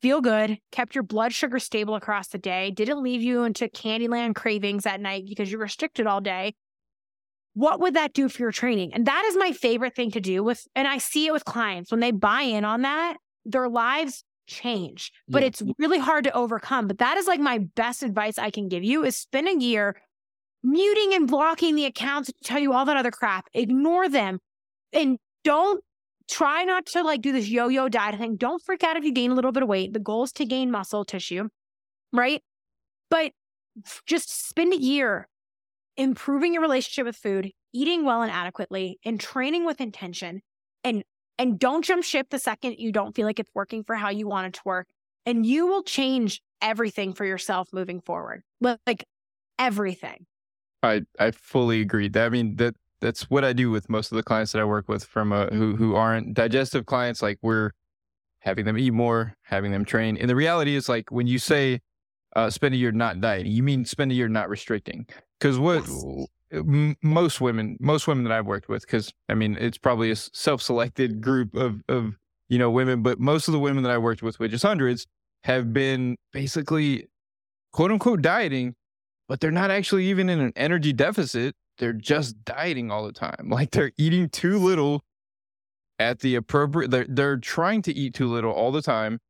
feel 0.01 0.21
good, 0.21 0.59
kept 0.71 0.95
your 0.95 1.05
blood 1.05 1.33
sugar 1.33 1.59
stable 1.59 1.95
across 1.95 2.29
the 2.29 2.39
day, 2.39 2.71
didn't 2.71 3.03
leave 3.03 3.23
you 3.23 3.45
into 3.45 3.69
Candyland 3.69 4.35
cravings 4.35 4.87
at 4.87 5.01
night 5.01 5.25
because 5.29 5.51
you're 5.51 5.61
restricted 5.61 6.07
all 6.07 6.21
day. 6.21 6.55
What 7.55 7.81
would 7.81 7.95
that 7.95 8.15
do 8.15 8.29
for 8.29 8.43
your 8.43 8.53
training? 8.53 8.95
And 8.95 9.07
that 9.07 9.25
is 9.27 9.37
my 9.37 9.53
favorite 9.53 9.95
thing 9.95 10.11
to 10.13 10.21
do 10.21 10.43
with, 10.43 10.67
and 10.75 10.89
I 10.89 10.99
see 10.99 11.27
it 11.27 11.33
with 11.33 11.45
clients 11.45 11.91
when 11.91 12.01
they 12.01 12.11
buy 12.11 12.43
in 12.43 12.65
on 12.65 12.83
that, 12.83 13.19
their 13.45 13.69
lives 13.69 14.25
change, 14.53 15.13
but 15.29 15.43
yeah. 15.43 15.49
it's 15.49 15.63
really 15.79 15.99
hard 15.99 16.25
to 16.25 16.33
overcome. 16.33 16.87
But 16.87 16.99
that 16.99 17.17
is 17.17 17.27
like 17.27 17.41
my 17.41 17.59
best 17.59 18.03
advice 18.03 18.39
I 18.39 18.51
can 18.51 18.69
give 18.69 18.85
you 18.85 19.05
is 19.05 19.17
spend 19.17 19.49
a 19.49 19.63
year 19.63 19.97
muting 20.63 21.15
and 21.15 21.27
blocking 21.27 21.75
the 21.75 21.87
accounts 21.87 22.29
to 22.29 22.35
tell 22.45 22.59
you 22.59 22.73
all 22.73 22.85
that 22.85 22.97
other 22.97 23.11
crap. 23.11 23.47
Ignore 23.55 24.09
them 24.09 24.39
and 24.93 25.19
don't 25.45 25.83
try 26.31 26.65
not 26.65 26.87
to 26.87 27.03
like 27.03 27.21
do 27.21 27.33
this 27.33 27.49
yo-yo 27.49 27.89
diet 27.89 28.19
thing. 28.19 28.37
Don't 28.37 28.63
freak 28.63 28.85
out 28.85 28.97
if 28.97 29.05
you 29.05 29.13
gain 29.13 29.31
a 29.31 29.35
little 29.35 29.53
bit 29.53 29.63
of 29.63 29.69
weight. 29.69 29.93
The 29.93 29.99
goal 29.99 30.25
is 30.25 30.33
to 30.33 30.45
gain 30.45 30.71
muscle 30.71 31.05
tissue, 31.05 31.49
right? 32.13 32.43
But 33.11 33.33
just 34.07 34.49
spend 34.49 34.73
a 34.73 34.81
year 34.81 35.29
improving 35.97 36.55
your 36.55 36.63
relationship 36.63 37.07
with 37.07 37.17
food, 37.17 37.51
eating 37.73 38.05
well 38.05 38.23
and 38.23 38.31
adequately, 38.31 38.99
and 39.05 39.19
training 39.19 39.65
with 39.65 39.81
intention. 39.81 40.43
And 40.85 41.05
and 41.39 41.59
don't 41.59 41.85
jump 41.85 42.05
ship 42.05 42.29
the 42.31 42.39
second 42.39 42.77
you 42.79 42.93
don't 42.93 43.15
feel 43.15 43.27
like 43.27 43.39
it's 43.41 43.51
working 43.55 43.85
for 43.85 43.97
how 43.97 44.11
you 44.11 44.27
want 44.29 44.47
it 44.49 44.55
to 44.55 44.63
work. 44.65 44.89
And 45.25 45.47
you 45.47 45.67
will 45.67 45.83
change 45.83 46.43
everything 46.61 47.13
for 47.13 47.25
yourself 47.25 47.69
moving 47.73 48.01
forward. 48.01 48.43
Like 48.61 49.07
everything. 49.59 50.27
I 50.83 51.03
I 51.19 51.31
fully 51.31 51.81
agree. 51.81 52.09
That 52.09 52.27
I 52.27 52.29
mean 52.29 52.57
that 52.57 52.75
that's 53.01 53.31
what 53.31 53.45
I 53.45 53.53
do 53.53 53.71
with 53.71 53.89
most 53.89 54.13
of 54.13 54.17
the 54.17 54.23
clients 54.23 54.53
that 54.53 54.61
I 54.61 54.65
work 54.65 54.89
with 54.89 55.05
from 55.05 55.33
a, 55.33 55.47
who 55.47 55.77
who 55.77 55.95
aren't 55.95 56.35
digestive 56.35 56.87
clients. 56.87 57.23
Like 57.23 57.39
we're 57.43 57.71
having 58.41 58.65
them 58.65 58.77
eat 58.77 58.93
more, 58.93 59.35
having 59.43 59.71
them 59.71 59.85
train. 59.85 60.17
And 60.17 60.29
the 60.29 60.37
reality 60.37 60.75
is 60.75 60.89
like 60.89 61.11
when 61.11 61.27
you 61.27 61.39
say 61.39 61.81
uh, 62.35 62.51
spend 62.51 62.75
a 62.75 62.77
year 62.77 62.93
not 62.93 63.21
dieting, 63.21 63.53
you 63.53 63.63
mean 63.63 63.85
spend 63.85 64.11
a 64.11 64.15
year 64.15 64.29
not 64.29 64.49
restricting. 64.49 65.07
Because 65.39 65.59
what 65.59 65.87
yes. 65.87 66.27
M- 66.53 66.97
most 67.03 67.41
women, 67.41 67.77
most 67.81 68.07
women 68.07 68.25
that 68.25 68.33
I've 68.33 68.47
worked 68.47 68.69
with, 68.69 68.83
because 68.83 69.13
I 69.29 69.35
mean 69.35 69.57
it's 69.61 69.79
probably 69.79 70.11
a 70.11 70.17
self-selected 70.17 71.21
group 71.21 71.55
of 71.55 71.83
of 71.89 72.17
you 72.49 72.59
know 72.59 72.71
women, 72.71 73.03
but 73.03 73.19
most 73.19 73.49
of 73.49 73.53
the 73.53 73.61
women 73.61 73.83
that 73.85 73.93
I 73.93 73.99
worked 73.99 74.23
with, 74.23 74.39
which 74.39 74.53
is 74.53 74.63
hundreds, 74.63 75.07
have 75.45 75.73
been 75.73 76.17
basically 76.33 77.09
quote 77.73 77.91
unquote 77.91 78.23
dieting 78.23 78.75
but 79.33 79.41
they're 79.41 79.51
not 79.51 79.71
actually 79.71 80.05
even 80.09 80.29
in 80.29 80.41
an 80.41 80.53
energy 80.57 80.93
deficit. 80.93 81.55
They're 81.79 81.95
just 81.95 82.45
dieting 82.45 82.91
all 82.91 83.07
the 83.07 83.15
time. 83.15 83.49
Like 83.49 83.71
they're 83.71 83.93
eating 83.97 84.29
too 84.29 84.59
little 84.59 85.05
at 85.99 86.21
the 86.21 86.35
appropriate 86.35 86.91
they're 86.91 87.07
they're 87.09 87.39
trying 87.39 87.81
to 87.83 87.95
eat 87.95 88.13
too 88.13 88.27
little 88.29 88.53
all 88.53 88.73
the 88.73 88.83
time 88.83 89.21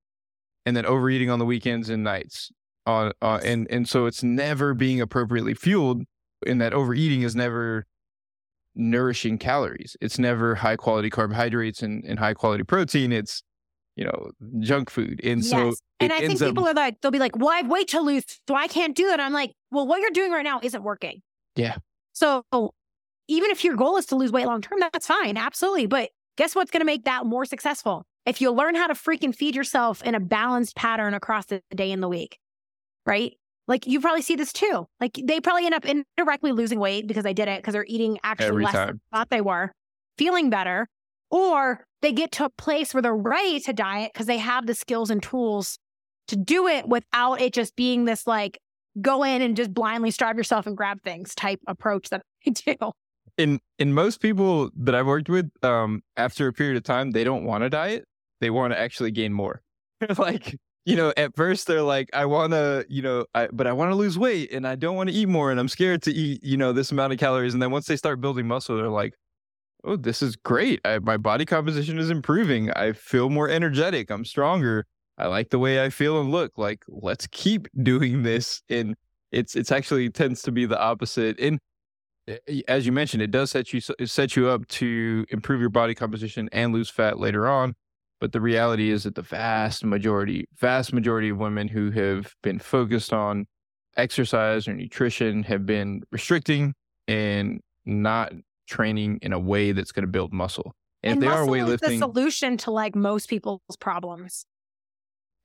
and 0.67 0.77
then 0.77 0.87
overeating 0.87 1.31
on 1.31 1.39
the 1.39 1.45
weekends 1.45 1.89
and 1.89 2.03
nights. 2.03 2.51
Uh, 2.85 3.13
uh, 3.23 3.39
and 3.45 3.69
and 3.71 3.89
so 3.89 4.07
it's 4.07 4.25
never 4.25 4.75
being 4.75 5.01
appropriately 5.01 5.55
fueled 5.55 6.03
and 6.47 6.61
that 6.61 6.73
overeating 6.73 7.23
is 7.23 7.37
never 7.37 7.87
nourishing 8.75 9.39
calories. 9.39 9.97
It's 10.01 10.19
never 10.19 10.55
high 10.55 10.77
quality 10.77 11.11
carbohydrates 11.11 11.83
and, 11.83 12.05
and 12.05 12.19
high 12.19 12.35
quality 12.35 12.65
protein. 12.65 13.13
It's 13.13 13.43
you 13.97 14.05
know, 14.05 14.31
junk 14.61 14.91
food. 14.91 15.21
And 15.23 15.43
yes. 15.43 15.51
so, 15.51 15.75
and 16.01 16.13
I 16.13 16.21
think 16.21 16.41
people 16.41 16.65
up... 16.65 16.71
are 16.71 16.75
like, 16.75 17.01
they'll 17.01 17.11
be 17.11 17.19
like, 17.19 17.37
well, 17.37 17.51
I 17.51 17.59
have 17.59 17.69
weight 17.69 17.89
to 17.89 18.01
lose, 18.01 18.25
so 18.49 18.55
I 18.55 18.67
can't 18.67 18.97
do 18.97 19.07
that. 19.09 19.21
I'm 19.21 19.33
like, 19.33 19.53
well, 19.71 19.87
what 19.87 20.01
you're 20.01 20.11
doing 20.11 20.33
right 20.33 20.45
now 20.45 20.61
isn't 20.63 20.83
working. 20.83 21.21
Yeah. 21.57 21.77
So 22.15 22.43
even 23.29 23.51
if 23.51 23.65
your 23.65 23.77
goal 23.77 23.97
is 23.99 24.07
to 24.07 24.17
lose 24.17 24.33
weight 24.33 24.47
long 24.47 24.63
term, 24.63 24.81
that's 24.81 25.07
fine. 25.07 25.37
Absolutely. 25.37 25.87
But 25.87 26.11
guess 26.37 26.55
what's 26.55 26.71
going 26.71 26.81
to 26.81 26.87
make 26.87 27.05
that 27.05 27.27
more 27.27 27.45
successful? 27.45 28.05
If 28.25 28.41
you 28.41 28.51
learn 28.51 28.77
how 28.77 28.87
to 28.87 28.95
freaking 28.95 29.35
feed 29.35 29.55
yourself 29.55 30.03
in 30.03 30.15
a 30.15 30.21
balanced 30.21 30.77
pattern 30.77 31.13
across 31.13 31.47
the 31.47 31.61
day 31.75 31.93
and 31.93 32.03
the 32.03 32.09
week, 32.09 32.39
right? 33.05 33.35
Like 33.69 33.87
you 33.87 34.01
probably 34.01 34.23
see 34.23 34.35
this 34.35 34.53
too. 34.53 34.87
Like 35.01 35.19
they 35.23 35.41
probably 35.41 35.67
end 35.67 35.75
up 35.75 35.85
indirectly 35.85 36.53
losing 36.53 36.81
weight 36.81 37.07
because 37.07 37.25
they 37.25 37.35
did 37.35 37.49
it 37.49 37.61
because 37.61 37.73
they're 37.73 37.87
eating 37.89 38.19
actually 38.25 38.47
Every 38.47 38.65
less 38.65 38.75
time. 38.75 38.87
than 38.89 39.01
thought 39.13 39.31
they 39.31 39.41
were, 39.41 39.73
feeling 40.19 40.51
better, 40.51 40.89
or 41.31 41.85
they 42.03 42.13
get 42.13 42.33
to 42.33 42.45
a 42.45 42.51
place 42.51 42.93
where 42.93 43.03
they're 43.03 43.15
ready 43.15 43.61
to 43.61 43.73
diet 43.73 44.11
because 44.13 44.27
they 44.27 44.39
have 44.39 44.67
the 44.67 44.75
skills 44.75 45.11
and 45.11 45.23
tools 45.23 45.79
to 46.29 46.37
do 46.37 46.67
it 46.67 46.89
without 46.89 47.41
it 47.41 47.53
just 47.53 47.77
being 47.77 48.05
this 48.05 48.27
like 48.27 48.59
go 49.01 49.23
in 49.23 49.41
and 49.41 49.57
just 49.57 49.73
blindly 49.73 50.11
starve 50.11 50.37
yourself 50.37 50.67
and 50.67 50.77
grab 50.77 50.99
things 51.03 51.35
type 51.35 51.61
approach 51.67 52.11
that 52.11 52.23
I 52.47 52.51
do. 52.51 52.93
In 53.39 53.61
in 53.79 53.95
most 53.95 54.21
people 54.21 54.71
that 54.77 54.95
I've 54.95 55.07
worked 55.07 55.31
with, 55.31 55.51
um, 55.63 56.03
after 56.17 56.49
a 56.49 56.53
period 56.53 56.77
of 56.77 56.83
time, 56.83 57.13
they 57.13 57.25
don't 57.25 57.45
want 57.45 57.63
to 57.63 57.71
diet. 57.71 58.05
They 58.41 58.51
want 58.51 58.75
to 58.75 58.79
actually 58.79 59.11
gain 59.13 59.33
more. 59.33 59.63
like, 60.19 60.59
you 60.85 60.97
know, 60.97 61.13
at 61.17 61.37
first 61.37 61.67
they're 61.67 61.83
like, 61.83 62.11
I 62.13 62.25
want 62.25 62.53
to, 62.53 62.85
you 62.89 63.03
know, 63.03 63.27
I, 63.35 63.49
but 63.53 63.67
I 63.67 63.73
want 63.73 63.91
to 63.91 63.95
lose 63.95 64.19
weight 64.19 64.53
and 64.53 64.67
I 64.67 64.75
don't 64.75 64.97
want 64.97 65.11
to 65.11 65.15
eat 65.15 65.29
more 65.29 65.51
and 65.51 65.61
I'm 65.61 65.69
scared 65.69 66.03
to 66.03 66.13
eat, 66.13 66.43
you 66.43 66.57
know, 66.57 66.73
this 66.73 66.91
amount 66.91 67.13
of 67.13 67.19
calories. 67.19 67.55
And 67.55 67.63
then 67.63 67.71
once 67.71 67.87
they 67.87 67.97
start 67.97 68.21
building 68.21 68.49
muscle, 68.49 68.77
they're 68.77 68.89
like, 68.89 69.15
oh, 69.85 69.97
this 69.97 70.23
is 70.23 70.37
great. 70.37 70.81
I, 70.85 70.99
my 70.99 71.17
body 71.17 71.45
composition 71.45 71.99
is 71.99 72.11
improving. 72.11 72.71
I 72.73 72.93
feel 72.93 73.31
more 73.31 73.49
energetic. 73.49 74.11
I'm 74.11 74.25
stronger. 74.25 74.87
I 75.19 75.27
like 75.27 75.51
the 75.51 75.59
way 75.59 75.85
I 75.85 75.91
feel 75.91 76.21
and 76.21 76.31
look. 76.31 76.59
Like, 76.59 76.83
let's 76.89 77.27
keep 77.29 77.69
doing 77.83 78.23
this. 78.23 78.63
And 78.69 78.97
it's 79.31 79.57
it's 79.57 79.73
actually 79.73 80.11
tends 80.11 80.43
to 80.43 80.53
be 80.53 80.67
the 80.67 80.81
opposite. 80.81 81.39
And 81.39 81.59
eh, 82.29 82.63
as 82.69 82.87
you 82.87 82.93
mentioned, 82.93 83.23
it 83.23 83.31
does 83.31 83.51
set 83.51 83.73
you 83.73 83.81
set 83.81 84.37
you 84.37 84.49
up 84.49 84.67
to 84.69 85.25
improve 85.31 85.61
your 85.61 85.71
body 85.71 85.95
composition 85.95 86.49
and 86.53 86.73
lose 86.73 86.91
fat 86.91 87.19
later 87.19 87.49
on. 87.49 87.75
But 88.23 88.31
the 88.31 88.41
reality 88.41 88.93
is 88.93 89.03
that 89.03 89.17
the 89.17 89.23
vast 89.23 89.85
majority, 89.85 90.47
vast 90.57 90.93
majority 90.93 91.31
of 91.31 91.39
women 91.39 91.67
who 91.67 91.91
have 91.91 92.37
been 92.41 92.61
focused 92.61 93.13
on 93.13 93.47
exercise 93.97 94.69
or 94.69 94.75
nutrition 94.75 95.43
have 95.43 95.67
been 95.67 96.05
restricting 96.13 96.75
and 97.09 97.61
not 97.85 98.33
training 98.69 99.19
in 99.23 99.33
a 99.33 99.41
way 99.41 99.73
that's 99.73 99.91
going 99.91 100.05
to 100.05 100.09
build 100.09 100.33
muscle. 100.33 100.73
And, 101.03 101.15
and 101.15 101.25
if 101.25 101.29
they 101.29 101.35
are 101.35 101.45
weightlifting, 101.45 101.81
the 101.81 101.99
solution 101.99 102.57
to 102.59 102.71
like 102.71 102.95
most 102.95 103.29
people's 103.29 103.61
problems. 103.81 104.47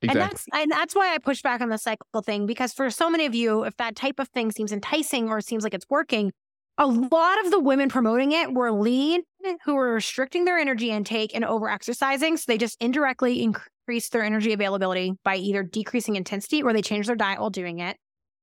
Exactly. 0.00 0.20
And 0.20 0.30
that's 0.30 0.46
and 0.54 0.70
that's 0.70 0.94
why 0.94 1.12
I 1.12 1.18
push 1.18 1.42
back 1.42 1.60
on 1.60 1.70
the 1.70 1.78
cycle 1.78 2.22
thing 2.24 2.46
because 2.46 2.72
for 2.72 2.90
so 2.90 3.10
many 3.10 3.26
of 3.26 3.34
you, 3.34 3.64
if 3.64 3.76
that 3.78 3.96
type 3.96 4.20
of 4.20 4.28
thing 4.28 4.52
seems 4.52 4.70
enticing 4.70 5.30
or 5.30 5.40
seems 5.40 5.64
like 5.64 5.74
it's 5.74 5.86
working, 5.90 6.30
a 6.78 6.86
lot 6.86 7.44
of 7.44 7.50
the 7.50 7.58
women 7.58 7.88
promoting 7.88 8.32
it 8.32 8.54
were 8.54 8.70
lean, 8.70 9.22
who 9.64 9.74
were 9.74 9.94
restricting 9.94 10.44
their 10.44 10.58
energy 10.58 10.90
intake 10.90 11.34
and 11.34 11.44
over 11.44 11.68
exercising. 11.68 12.36
So 12.36 12.44
they 12.46 12.56
just 12.56 12.80
indirectly 12.80 13.42
increased 13.42 14.12
their 14.12 14.22
energy 14.22 14.52
availability 14.52 15.14
by 15.24 15.36
either 15.36 15.64
decreasing 15.64 16.16
intensity 16.16 16.62
or 16.62 16.72
they 16.72 16.82
changed 16.82 17.08
their 17.08 17.16
diet 17.16 17.40
while 17.40 17.50
doing 17.50 17.80
it. 17.80 17.96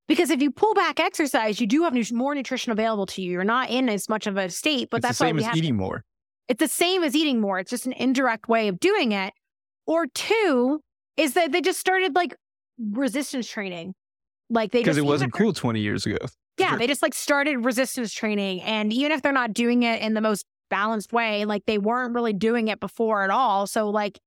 Because 0.08 0.30
if 0.30 0.42
you 0.42 0.52
pull 0.52 0.74
back 0.74 1.00
exercise, 1.00 1.60
you 1.60 1.66
do 1.66 1.84
have 1.84 1.96
more 2.12 2.36
nutrition 2.36 2.72
available 2.72 3.06
to 3.08 3.22
you. 3.22 3.32
You're 3.32 3.44
not 3.44 3.70
in 3.70 3.90
as 3.90 4.08
much 4.08 4.28
of 4.28 4.38
a 4.38 4.50
state, 4.50 4.90
but 4.92 4.98
it's 4.98 5.08
that's 5.08 5.20
the 5.20 5.26
same 5.26 5.38
why 5.38 5.42
as 5.42 5.46
have, 5.48 5.58
eating 5.58 5.78
more. 5.78 6.04
It's 6.48 6.60
the 6.60 6.68
same 6.68 7.04
as 7.04 7.16
eating 7.16 7.42
more. 7.42 7.58
It's 7.58 7.72
just 7.72 7.88
an 7.88 7.94
indirect 7.94 8.48
way 8.48 8.68
of 8.68 8.80
doing 8.80 9.14
it. 9.14 9.34
Or 9.88 10.06
two 10.08 10.82
is 11.18 11.34
that 11.34 11.52
they 11.52 11.62
just 11.62 11.80
started 11.80 12.14
like 12.14 12.36
resistance 12.80 13.48
training. 13.48 13.96
Like 14.50 14.72
they 14.72 14.82
because 14.82 14.98
it 14.98 15.06
wasn't 15.06 15.34
cool 15.34 15.54
20 15.54 15.80
years 15.80 16.06
ago. 16.06 16.18
Yeah, 16.58 16.78
they 16.78 16.88
just 16.88 17.02
like 17.02 17.14
started 17.14 17.66
resistance 17.66 18.14
training. 18.14 18.62
And 18.62 18.94
even 18.94 19.12
if 19.12 19.22
they're 19.22 19.32
not 19.32 19.54
doing 19.54 19.84
it 19.84 20.02
in 20.02 20.14
the 20.14 20.22
most 20.22 20.46
balanced 20.70 21.14
way, 21.14 21.46
like 21.46 21.66
they 21.66 21.78
weren't 21.78 22.14
really 22.14 22.34
doing 22.34 22.70
it 22.70 22.80
before 22.80 23.24
at 23.24 23.30
all. 23.30 23.68
So 23.68 23.90
like 23.90 24.20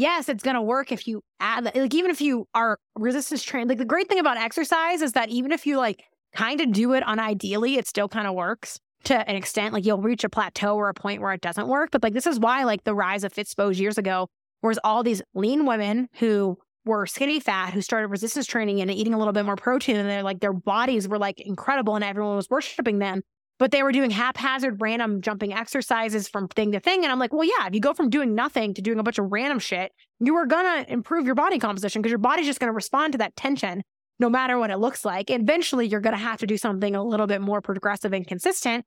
yes, 0.00 0.28
it's 0.30 0.42
going 0.42 0.54
to 0.54 0.62
work 0.62 0.90
if 0.90 1.06
you 1.06 1.22
add, 1.40 1.64
like, 1.64 1.94
even 1.94 2.10
if 2.10 2.20
you 2.20 2.48
are 2.54 2.78
resistance 2.96 3.42
trained. 3.42 3.68
Like, 3.68 3.78
the 3.78 3.84
great 3.84 4.08
thing 4.08 4.18
about 4.18 4.38
exercise 4.38 5.02
is 5.02 5.12
that 5.12 5.28
even 5.28 5.52
if 5.52 5.66
you 5.66 5.76
like 5.76 6.04
kind 6.34 6.60
of 6.60 6.72
do 6.72 6.94
it 6.94 7.04
unideally, 7.04 7.76
it 7.76 7.86
still 7.86 8.08
kind 8.08 8.26
of 8.26 8.34
works 8.34 8.80
to 9.04 9.28
an 9.28 9.36
extent. 9.36 9.74
Like, 9.74 9.84
you'll 9.84 10.00
reach 10.00 10.24
a 10.24 10.30
plateau 10.30 10.74
or 10.74 10.88
a 10.88 10.94
point 10.94 11.20
where 11.20 11.32
it 11.32 11.42
doesn't 11.42 11.68
work. 11.68 11.90
But 11.92 12.02
like, 12.02 12.14
this 12.14 12.26
is 12.26 12.40
why, 12.40 12.64
like, 12.64 12.84
the 12.84 12.94
rise 12.94 13.24
of 13.24 13.32
Fitspos 13.32 13.78
years 13.78 13.98
ago 13.98 14.28
was 14.62 14.78
all 14.82 15.02
these 15.02 15.22
lean 15.34 15.66
women 15.66 16.08
who 16.14 16.56
were 16.84 17.06
skinny 17.06 17.40
fat 17.40 17.72
who 17.72 17.82
started 17.82 18.08
resistance 18.08 18.46
training 18.46 18.80
and 18.80 18.90
eating 18.90 19.14
a 19.14 19.18
little 19.18 19.32
bit 19.32 19.44
more 19.44 19.56
protein 19.56 19.96
and 19.96 20.08
they're 20.08 20.22
like 20.22 20.40
their 20.40 20.52
bodies 20.52 21.06
were 21.06 21.18
like 21.18 21.40
incredible 21.40 21.94
and 21.94 22.04
everyone 22.04 22.36
was 22.36 22.48
worshiping 22.48 22.98
them 22.98 23.22
but 23.60 23.72
they 23.72 23.82
were 23.82 23.92
doing 23.92 24.10
haphazard 24.10 24.80
random 24.80 25.20
jumping 25.20 25.52
exercises 25.52 26.26
from 26.26 26.48
thing 26.48 26.72
to 26.72 26.80
thing. 26.80 27.04
And 27.04 27.12
I'm 27.12 27.18
like, 27.18 27.34
well, 27.34 27.44
yeah, 27.44 27.66
if 27.66 27.74
you 27.74 27.80
go 27.80 27.92
from 27.92 28.08
doing 28.08 28.34
nothing 28.34 28.72
to 28.72 28.80
doing 28.80 28.98
a 28.98 29.02
bunch 29.02 29.18
of 29.18 29.30
random 29.30 29.58
shit, 29.58 29.92
you 30.18 30.34
are 30.36 30.46
going 30.46 30.64
to 30.64 30.90
improve 30.90 31.26
your 31.26 31.34
body 31.34 31.58
composition 31.58 32.00
because 32.00 32.10
your 32.10 32.18
body's 32.18 32.46
just 32.46 32.58
going 32.58 32.70
to 32.70 32.74
respond 32.74 33.12
to 33.12 33.18
that 33.18 33.36
tension 33.36 33.82
no 34.18 34.30
matter 34.30 34.58
what 34.58 34.70
it 34.70 34.78
looks 34.78 35.04
like. 35.04 35.30
Eventually, 35.30 35.86
you're 35.86 36.00
going 36.00 36.14
to 36.14 36.18
have 36.18 36.38
to 36.40 36.46
do 36.46 36.56
something 36.56 36.96
a 36.96 37.04
little 37.04 37.26
bit 37.26 37.42
more 37.42 37.60
progressive 37.60 38.14
and 38.14 38.26
consistent. 38.26 38.86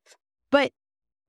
But 0.52 0.72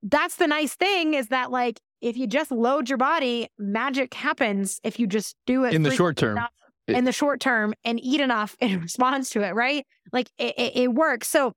that's 0.02 0.36
the 0.36 0.46
nice 0.46 0.74
thing 0.74 1.12
is 1.12 1.28
that, 1.28 1.50
like, 1.50 1.80
if 2.04 2.16
you 2.16 2.26
just 2.26 2.50
load 2.50 2.88
your 2.88 2.98
body, 2.98 3.48
magic 3.58 4.14
happens 4.14 4.78
if 4.84 4.98
you 5.00 5.06
just 5.06 5.36
do 5.46 5.64
it 5.64 5.74
in 5.74 5.82
the 5.82 5.90
short 5.90 6.16
term. 6.16 6.36
Enough, 6.36 6.50
in 6.86 7.04
the 7.04 7.12
short 7.12 7.40
term 7.40 7.72
and 7.82 7.98
eat 8.02 8.20
enough 8.20 8.56
in 8.60 8.80
response 8.80 9.30
to 9.30 9.42
it, 9.42 9.54
right? 9.54 9.86
Like 10.12 10.30
it, 10.38 10.54
it, 10.58 10.76
it 10.76 10.94
works. 10.94 11.28
So 11.28 11.52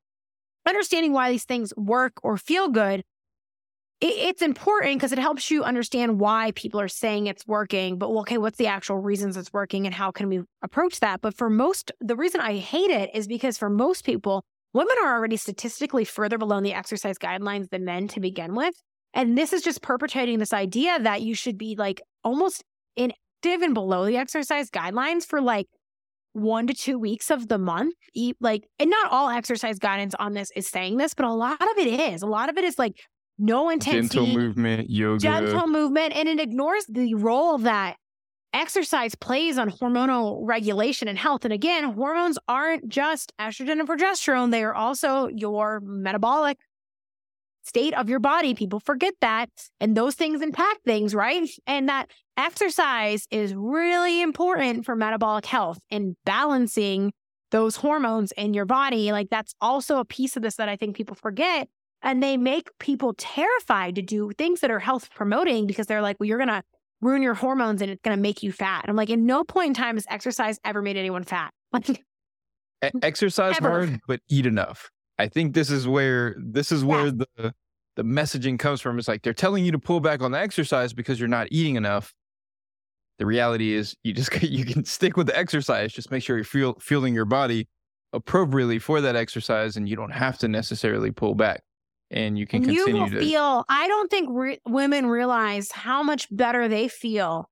understanding 0.66 1.12
why 1.14 1.32
these 1.32 1.44
things 1.44 1.74
work 1.76 2.14
or 2.24 2.38
feel 2.38 2.70
good 2.70 3.04
it's 4.00 4.44
important 4.44 4.98
because 4.98 5.12
it 5.12 5.18
helps 5.18 5.50
you 5.50 5.64
understand 5.64 6.20
why 6.20 6.52
people 6.52 6.80
are 6.80 6.88
saying 6.88 7.26
it's 7.26 7.48
working, 7.48 7.98
but 7.98 8.10
okay, 8.10 8.38
what's 8.38 8.60
the 8.60 8.68
actual 8.68 9.00
reasons 9.00 9.36
it's 9.38 9.52
working 9.52 9.88
and 9.88 9.96
how 9.96 10.12
can 10.12 10.30
we 10.30 10.42
approach 10.62 11.00
that? 11.00 11.22
But 11.22 11.36
for 11.36 11.50
most, 11.50 11.92
the 12.00 12.16
reason 12.16 12.40
I 12.40 12.58
hate 12.58 12.92
it 12.92 13.10
is 13.16 13.28
because 13.28 13.58
for 13.58 13.72
most 13.72 14.06
people, 14.06 14.44
women 14.72 14.96
are 15.04 15.16
already 15.16 15.36
statistically 15.36 16.06
further 16.06 16.38
below 16.38 16.62
the 16.62 16.76
exercise 16.76 17.18
guidelines 17.18 17.72
than 17.72 17.86
men 17.86 18.08
to 18.10 18.20
begin 18.20 18.54
with. 18.54 18.76
And 19.18 19.36
this 19.36 19.52
is 19.52 19.64
just 19.64 19.82
perpetuating 19.82 20.38
this 20.38 20.54
idea 20.54 21.00
that 21.00 21.24
you 21.24 21.34
should 21.34 21.58
be 21.58 21.76
like 21.76 22.02
almost 22.24 22.64
inactive 22.96 23.64
and 23.64 23.74
below 23.74 24.06
the 24.06 24.16
exercise 24.16 24.70
guidelines 24.70 25.26
for 25.26 25.42
like 25.42 25.66
one 26.34 26.68
to 26.68 26.74
two 26.76 27.00
weeks 27.00 27.32
of 27.32 27.48
the 27.48 27.58
month. 27.58 27.96
Eat 28.14 28.38
like, 28.40 28.68
and 28.78 28.92
not 28.92 29.12
all 29.12 29.30
exercise 29.30 29.80
guidance 29.80 30.14
on 30.20 30.34
this 30.34 30.52
is 30.56 30.68
saying 30.68 30.98
this, 30.98 31.16
but 31.16 31.26
a 31.26 31.34
lot 31.34 31.60
of 31.60 31.78
it 31.80 31.88
is. 31.88 32.22
A 32.22 32.28
lot 32.28 32.48
of 32.48 32.60
it 32.60 32.64
is 32.64 32.78
like 32.78 32.94
no 33.40 33.72
intensity, 33.72 34.20
gentle 34.20 34.40
movement, 34.40 34.88
yoga, 34.92 35.20
gentle 35.20 35.68
movement, 35.68 36.16
and 36.16 36.30
it 36.30 36.40
ignores 36.40 36.86
the 36.88 37.16
role 37.16 37.58
that 37.58 37.96
exercise 38.54 39.16
plays 39.16 39.58
on 39.58 39.72
hormonal 39.72 40.42
regulation 40.44 41.08
and 41.08 41.18
health. 41.18 41.44
And 41.44 41.54
again, 41.54 41.94
hormones 41.94 42.38
aren't 42.48 42.88
just 42.88 43.34
estrogen 43.42 43.80
and 43.80 43.90
progesterone; 43.90 44.52
they 44.52 44.64
are 44.64 44.76
also 44.76 45.28
your 45.28 45.80
metabolic 45.84 46.60
state 47.68 47.94
of 47.94 48.10
your 48.10 48.20
body. 48.20 48.54
People 48.54 48.80
forget 48.80 49.14
that, 49.22 49.50
and 49.80 49.96
those 49.96 50.16
things 50.16 50.42
impact 50.42 50.80
things, 50.86 51.14
right? 51.14 51.50
And 51.66 51.90
that 51.90 52.10
exercise 52.38 53.28
is 53.32 53.54
really 53.56 54.22
important 54.22 54.86
for 54.86 54.96
metabolic 54.96 55.46
health 55.46 55.80
and 55.92 56.16
balancing 56.26 57.12
those 57.52 57.76
hormones 57.76 58.32
in 58.34 58.54
your 58.54 58.66
body. 58.66 59.12
Like 59.12 59.30
that's 59.30 59.54
also 59.62 60.00
a 60.00 60.06
piece 60.06 60.36
of 60.36 60.44
this 60.44 60.56
that 60.56 60.70
I 60.70 60.76
think 60.76 60.96
people 60.96 61.16
forget 61.16 61.68
and 62.02 62.22
they 62.22 62.38
make 62.38 62.70
people 62.80 63.14
terrified 63.18 63.96
to 63.96 64.02
do 64.02 64.32
things 64.38 64.60
that 64.62 64.72
are 64.72 64.80
health 64.80 65.10
promoting 65.14 65.66
because 65.66 65.88
they're 65.88 66.02
like, 66.02 66.18
well, 66.20 66.28
you're 66.28 66.38
going 66.38 66.50
to 66.50 66.64
ruin 67.02 67.22
your 67.22 67.34
hormones 67.34 67.82
and 67.82 67.92
it's 67.92 68.02
going 68.02 68.16
to 68.16 68.22
make 68.22 68.44
you 68.44 68.52
fat. 68.52 68.84
And 68.84 68.90
I'm 68.90 68.96
like, 68.96 69.10
in 69.10 69.26
no 69.26 69.44
point 69.44 69.70
in 69.70 69.74
time 69.74 69.96
has 69.96 70.06
exercise 70.10 70.60
ever 70.64 70.82
made 70.82 70.98
anyone 70.98 71.24
fat. 71.24 71.52
Like, 71.72 72.04
exercise 73.02 73.56
ever. 73.58 73.70
hard, 73.70 74.00
but 74.08 74.20
eat 74.30 74.46
enough. 74.46 74.90
I 75.20 75.28
think 75.28 75.54
this 75.54 75.70
is 75.70 75.88
where 75.88 76.36
this 76.38 76.72
is 76.72 76.84
where 76.84 77.08
yeah. 77.08 77.24
the 77.38 77.54
the 77.96 78.04
messaging 78.04 78.60
comes 78.60 78.82
from. 78.82 79.00
It's 79.00 79.08
like 79.08 79.24
they're 79.24 79.34
telling 79.34 79.66
you 79.66 79.72
to 79.72 79.80
pull 79.80 80.00
back 80.00 80.22
on 80.22 80.32
the 80.32 80.40
exercise 80.40 80.94
because 80.94 81.20
you're 81.20 81.28
not 81.28 81.48
eating 81.52 81.76
enough. 81.76 82.14
The 83.20 83.26
reality 83.26 83.74
is, 83.74 83.96
you 84.04 84.14
just 84.14 84.32
you 84.44 84.66
can 84.66 84.86
stick 84.86 85.18
with 85.18 85.28
the 85.28 85.38
exercise. 85.38 85.92
Just 85.92 86.12
make 86.12 86.24
sure 86.24 86.38
you're 86.38 86.46
feel, 86.46 86.76
fueling 86.80 87.14
your 87.14 87.26
body 87.26 87.68
appropriately 88.14 88.80
for 88.80 89.02
that 89.02 89.16
exercise, 89.16 89.76
and 89.76 89.90
you 89.90 89.96
don't 89.96 90.14
have 90.14 90.38
to 90.40 90.48
necessarily 90.48 91.12
pull 91.12 91.36
back 91.36 91.62
and 92.12 92.38
you 92.38 92.48
can 92.48 92.64
and 92.64 92.68
continue 92.68 92.96
you 92.96 93.02
will 93.02 93.10
to 93.10 93.20
feel 93.20 93.66
i 93.70 93.88
don't 93.88 94.10
think 94.10 94.30
re- 94.32 94.60
women 94.66 95.08
realize 95.08 95.72
how 95.72 96.02
much 96.02 96.28
better 96.32 96.68
they 96.68 96.88
feel 96.88 97.50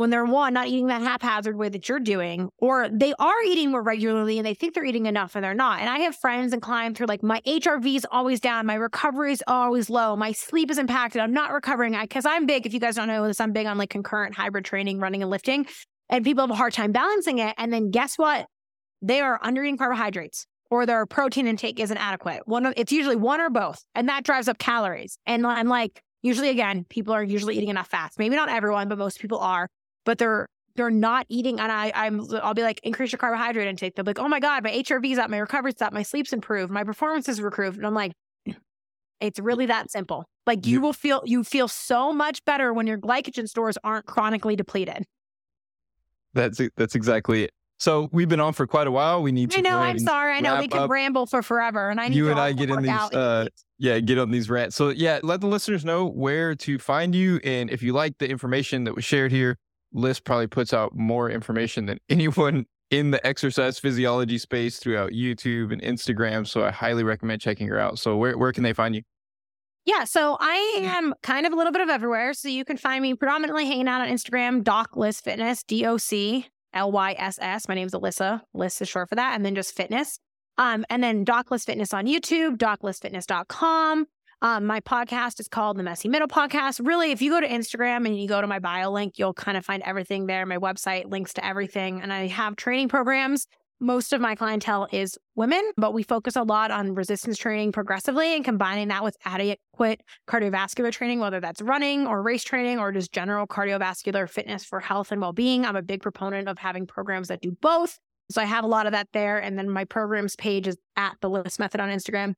when 0.00 0.08
they're 0.08 0.24
one 0.24 0.54
not 0.54 0.66
eating 0.66 0.86
that 0.86 1.02
haphazard 1.02 1.56
way 1.56 1.68
that 1.68 1.86
you're 1.86 2.00
doing 2.00 2.48
or 2.56 2.88
they 2.88 3.12
are 3.18 3.42
eating 3.44 3.70
more 3.70 3.82
regularly 3.82 4.38
and 4.38 4.46
they 4.46 4.54
think 4.54 4.72
they're 4.72 4.84
eating 4.84 5.04
enough 5.04 5.34
and 5.36 5.44
they're 5.44 5.52
not 5.52 5.78
and 5.78 5.90
i 5.90 5.98
have 5.98 6.16
friends 6.16 6.54
and 6.54 6.62
clients 6.62 6.98
who 6.98 7.04
are 7.04 7.06
like 7.06 7.22
my 7.22 7.40
hrv 7.46 7.94
is 7.94 8.06
always 8.10 8.40
down 8.40 8.64
my 8.64 8.74
recovery 8.74 9.30
is 9.30 9.44
always 9.46 9.90
low 9.90 10.16
my 10.16 10.32
sleep 10.32 10.70
is 10.70 10.78
impacted 10.78 11.20
i'm 11.20 11.34
not 11.34 11.52
recovering 11.52 11.94
because 12.00 12.24
i'm 12.24 12.46
big 12.46 12.64
if 12.64 12.72
you 12.72 12.80
guys 12.80 12.96
don't 12.96 13.08
know 13.08 13.26
this 13.26 13.42
i'm 13.42 13.52
big 13.52 13.66
on 13.66 13.76
like 13.76 13.90
concurrent 13.90 14.34
hybrid 14.34 14.64
training 14.64 14.98
running 14.98 15.20
and 15.20 15.30
lifting 15.30 15.66
and 16.08 16.24
people 16.24 16.42
have 16.42 16.50
a 16.50 16.54
hard 16.54 16.72
time 16.72 16.92
balancing 16.92 17.38
it 17.38 17.54
and 17.58 17.70
then 17.70 17.90
guess 17.90 18.16
what 18.16 18.46
they 19.02 19.20
are 19.20 19.38
under 19.42 19.62
eating 19.62 19.76
carbohydrates 19.76 20.46
or 20.70 20.86
their 20.86 21.04
protein 21.04 21.46
intake 21.46 21.80
isn't 21.80 21.96
adequate. 21.96 22.42
One 22.46 22.72
it's 22.76 22.92
usually 22.92 23.16
one 23.16 23.40
or 23.40 23.50
both, 23.50 23.82
and 23.94 24.08
that 24.08 24.24
drives 24.24 24.46
up 24.48 24.58
calories. 24.58 25.18
And 25.26 25.44
I'm 25.44 25.66
like, 25.68 26.00
usually 26.22 26.48
again, 26.48 26.86
people 26.88 27.12
are 27.12 27.24
usually 27.24 27.56
eating 27.56 27.70
enough 27.70 27.88
fats. 27.88 28.18
Maybe 28.18 28.36
not 28.36 28.48
everyone, 28.48 28.88
but 28.88 28.98
most 28.98 29.20
people 29.20 29.38
are. 29.38 29.68
But 30.04 30.18
they're 30.18 30.46
they're 30.76 30.90
not 30.90 31.26
eating, 31.28 31.60
and 31.60 31.70
I 31.70 31.92
I'm 31.94 32.26
I'll 32.42 32.54
be 32.54 32.62
like, 32.62 32.80
increase 32.82 33.12
your 33.12 33.18
carbohydrate 33.18 33.66
intake. 33.66 33.94
They'll 33.94 34.04
be 34.04 34.10
like, 34.10 34.18
oh 34.18 34.28
my 34.28 34.40
god, 34.40 34.64
my 34.64 34.70
HRV's 34.70 35.18
up, 35.18 35.30
my 35.30 35.38
recovery's 35.38 35.80
up, 35.82 35.92
my 35.92 36.02
sleep's 36.02 36.32
improved, 36.32 36.72
my 36.72 36.84
performance 36.84 37.28
is 37.28 37.38
improved, 37.38 37.76
and 37.76 37.86
I'm 37.86 37.94
like. 37.94 38.12
It's 39.20 39.38
really 39.38 39.66
that 39.66 39.90
simple. 39.90 40.24
Like 40.46 40.66
you 40.66 40.80
will 40.80 40.94
feel 40.94 41.20
you 41.26 41.44
feel 41.44 41.68
so 41.68 42.10
much 42.10 42.42
better 42.46 42.72
when 42.72 42.86
your 42.86 42.96
glycogen 42.96 43.46
stores 43.46 43.76
aren't 43.84 44.06
chronically 44.06 44.56
depleted. 44.56 45.04
That's 46.32 46.58
that's 46.76 46.94
exactly 46.94 47.44
it. 47.44 47.50
So 47.78 48.10
we've 48.12 48.28
been 48.28 48.40
on 48.40 48.52
for 48.52 48.66
quite 48.66 48.86
a 48.86 48.90
while. 48.90 49.22
We 49.22 49.32
need 49.32 49.52
to. 49.52 49.58
I 49.58 49.60
know. 49.62 49.78
I'm 49.78 49.98
sorry. 49.98 50.34
I 50.36 50.40
know 50.40 50.58
we 50.58 50.68
could 50.68 50.90
ramble 50.90 51.24
for 51.24 51.42
forever, 51.42 51.88
and 51.88 51.98
I 51.98 52.08
need 52.08 52.16
you 52.16 52.30
and 52.30 52.38
I 52.38 52.52
get 52.52 52.68
in 52.68 52.82
these. 52.82 52.90
Uh, 52.90 53.46
yeah, 53.78 53.98
get 54.00 54.18
on 54.18 54.30
these 54.30 54.50
rants. 54.50 54.76
So 54.76 54.90
yeah, 54.90 55.20
let 55.22 55.40
the 55.40 55.46
listeners 55.46 55.82
know 55.82 56.06
where 56.06 56.54
to 56.56 56.78
find 56.78 57.14
you, 57.14 57.40
and 57.42 57.70
if 57.70 57.82
you 57.82 57.94
like 57.94 58.18
the 58.18 58.28
information 58.28 58.84
that 58.84 58.94
was 58.94 59.04
shared 59.04 59.32
here, 59.32 59.56
Lyss 59.94 60.22
probably 60.22 60.46
puts 60.46 60.72
out 60.72 60.94
more 60.94 61.30
information 61.30 61.86
than 61.86 61.98
anyone 62.08 62.66
in 62.90 63.10
the 63.12 63.24
exercise 63.26 63.78
physiology 63.78 64.38
space 64.38 64.78
throughout 64.78 65.12
YouTube 65.12 65.72
and 65.72 65.80
Instagram. 65.82 66.46
So 66.46 66.64
I 66.64 66.70
highly 66.70 67.04
recommend 67.04 67.40
checking 67.40 67.68
her 67.68 67.78
out. 67.78 67.98
So 67.98 68.16
where 68.16 68.36
where 68.36 68.52
can 68.52 68.62
they 68.62 68.72
find 68.72 68.94
you? 68.94 69.02
Yeah, 69.86 70.04
so 70.04 70.36
I 70.38 70.80
am 70.82 71.14
kind 71.22 71.46
of 71.46 71.52
a 71.52 71.56
little 71.56 71.72
bit 71.72 71.80
of 71.80 71.88
everywhere. 71.88 72.34
So 72.34 72.48
you 72.48 72.64
can 72.64 72.76
find 72.76 73.02
me 73.02 73.14
predominantly 73.14 73.66
hanging 73.66 73.88
out 73.88 74.02
on 74.02 74.08
Instagram, 74.08 74.62
Doc 74.62 74.92
Lyss 74.92 75.22
Fitness, 75.22 75.62
D 75.62 75.86
O 75.86 75.96
C 75.96 76.46
L 76.74 76.92
Y 76.92 77.14
S 77.18 77.38
S. 77.40 77.68
My 77.68 77.74
name 77.74 77.86
is 77.86 77.92
Alyssa. 77.92 78.42
Lyss 78.54 78.80
is 78.82 78.88
short 78.88 79.08
for 79.08 79.14
that. 79.14 79.34
And 79.34 79.44
then 79.44 79.54
just 79.54 79.74
fitness. 79.74 80.18
Um, 80.58 80.84
and 80.90 81.02
then 81.02 81.24
Doc 81.24 81.48
Lyss 81.48 81.64
Fitness 81.64 81.94
on 81.94 82.06
YouTube, 82.06 82.56
doclyssfitness.com. 82.58 84.06
Um, 84.42 84.66
my 84.66 84.80
podcast 84.80 85.38
is 85.38 85.48
called 85.48 85.76
the 85.76 85.82
Messy 85.82 86.08
Middle 86.08 86.28
Podcast. 86.28 86.86
Really, 86.86 87.10
if 87.10 87.20
you 87.20 87.30
go 87.30 87.40
to 87.40 87.48
Instagram 87.48 88.06
and 88.06 88.18
you 88.18 88.26
go 88.26 88.40
to 88.40 88.46
my 88.46 88.58
bio 88.58 88.90
link, 88.90 89.18
you'll 89.18 89.34
kind 89.34 89.58
of 89.58 89.64
find 89.64 89.82
everything 89.82 90.26
there. 90.26 90.46
My 90.46 90.56
website 90.56 91.10
links 91.10 91.34
to 91.34 91.44
everything. 91.44 92.00
And 92.00 92.12
I 92.12 92.26
have 92.26 92.56
training 92.56 92.88
programs 92.88 93.46
most 93.80 94.12
of 94.12 94.20
my 94.20 94.34
clientele 94.34 94.86
is 94.92 95.18
women, 95.34 95.62
but 95.76 95.94
we 95.94 96.02
focus 96.02 96.36
a 96.36 96.42
lot 96.42 96.70
on 96.70 96.94
resistance 96.94 97.38
training 97.38 97.72
progressively 97.72 98.34
and 98.36 98.44
combining 98.44 98.88
that 98.88 99.02
with 99.02 99.16
adequate 99.24 100.02
cardiovascular 100.28 100.92
training, 100.92 101.18
whether 101.18 101.40
that's 101.40 101.62
running 101.62 102.06
or 102.06 102.22
race 102.22 102.44
training 102.44 102.78
or 102.78 102.92
just 102.92 103.10
general 103.10 103.46
cardiovascular 103.46 104.28
fitness 104.28 104.64
for 104.64 104.80
health 104.80 105.10
and 105.10 105.20
well 105.20 105.32
being. 105.32 105.64
I'm 105.64 105.76
a 105.76 105.82
big 105.82 106.02
proponent 106.02 106.46
of 106.46 106.58
having 106.58 106.86
programs 106.86 107.28
that 107.28 107.40
do 107.40 107.52
both. 107.62 107.98
So 108.30 108.42
I 108.42 108.44
have 108.44 108.64
a 108.64 108.68
lot 108.68 108.86
of 108.86 108.92
that 108.92 109.08
there. 109.12 109.38
And 109.38 109.58
then 109.58 109.68
my 109.70 109.84
programs 109.86 110.36
page 110.36 110.68
is 110.68 110.76
at 110.96 111.16
the 111.20 111.30
Lyss 111.30 111.58
Method 111.58 111.80
on 111.80 111.88
Instagram. 111.88 112.34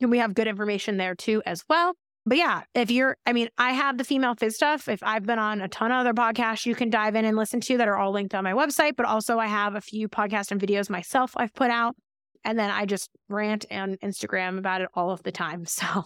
We 0.00 0.18
have 0.18 0.34
good 0.34 0.48
information 0.48 0.96
there 0.96 1.14
too, 1.14 1.42
as 1.46 1.64
well. 1.68 1.94
But 2.26 2.38
yeah, 2.38 2.62
if 2.74 2.90
you're, 2.90 3.16
I 3.24 3.32
mean, 3.32 3.48
I 3.56 3.72
have 3.72 3.96
the 3.96 4.04
female 4.04 4.34
phys 4.34 4.52
stuff. 4.52 4.88
If 4.88 5.02
I've 5.02 5.24
been 5.24 5.38
on 5.38 5.60
a 5.60 5.68
ton 5.68 5.90
of 5.90 5.98
other 5.98 6.12
podcasts 6.12 6.66
you 6.66 6.74
can 6.74 6.90
dive 6.90 7.14
in 7.14 7.24
and 7.24 7.36
listen 7.36 7.60
to 7.62 7.78
that 7.78 7.88
are 7.88 7.96
all 7.96 8.12
linked 8.12 8.34
on 8.34 8.44
my 8.44 8.52
website, 8.52 8.96
but 8.96 9.06
also 9.06 9.38
I 9.38 9.46
have 9.46 9.74
a 9.74 9.80
few 9.80 10.08
podcasts 10.08 10.50
and 10.50 10.60
videos 10.60 10.90
myself 10.90 11.32
I've 11.36 11.54
put 11.54 11.70
out. 11.70 11.96
And 12.44 12.58
then 12.58 12.70
I 12.70 12.86
just 12.86 13.10
rant 13.28 13.66
on 13.70 13.96
Instagram 13.96 14.58
about 14.58 14.80
it 14.80 14.88
all 14.94 15.10
of 15.10 15.22
the 15.22 15.32
time. 15.32 15.64
So 15.80 16.04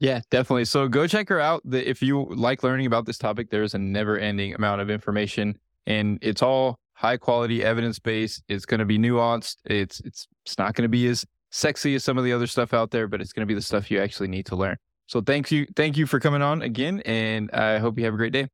yeah, 0.00 0.20
definitely. 0.30 0.64
So 0.64 0.86
go 0.86 1.08
check 1.08 1.28
her 1.28 1.40
out. 1.40 1.62
If 1.72 2.02
you 2.02 2.26
like 2.30 2.62
learning 2.62 2.86
about 2.86 3.04
this 3.04 3.18
topic, 3.18 3.50
there's 3.50 3.74
a 3.74 3.78
never 3.78 4.16
ending 4.16 4.54
amount 4.54 4.80
of 4.80 4.90
information 4.90 5.58
and 5.88 6.20
it's 6.22 6.40
all 6.40 6.78
high 6.92 7.16
quality 7.16 7.64
evidence 7.64 7.98
based. 7.98 8.44
It's 8.48 8.64
going 8.64 8.78
to 8.78 8.86
be 8.86 8.96
nuanced. 8.96 9.56
It's, 9.64 9.98
it's, 10.00 10.28
it's 10.44 10.56
not 10.56 10.74
going 10.74 10.84
to 10.84 10.88
be 10.88 11.08
as 11.08 11.24
sexy 11.50 11.94
as 11.94 12.04
some 12.04 12.18
of 12.18 12.24
the 12.24 12.32
other 12.32 12.46
stuff 12.46 12.74
out 12.74 12.90
there, 12.90 13.08
but 13.08 13.20
it's 13.20 13.32
going 13.32 13.42
to 13.42 13.46
be 13.46 13.54
the 13.54 13.62
stuff 13.62 13.90
you 13.90 14.00
actually 14.00 14.28
need 14.28 14.46
to 14.46 14.56
learn. 14.56 14.76
So 15.06 15.20
thank 15.20 15.50
you, 15.50 15.66
thank 15.74 15.96
you 15.96 16.06
for 16.06 16.20
coming 16.20 16.42
on 16.42 16.62
again, 16.62 17.00
and 17.06 17.50
I 17.52 17.78
hope 17.78 17.98
you 17.98 18.04
have 18.04 18.14
a 18.14 18.18
great 18.18 18.32
day. 18.32 18.48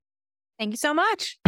Thank 0.58 0.70
you 0.72 0.76
so 0.76 0.94
much. 0.94 1.38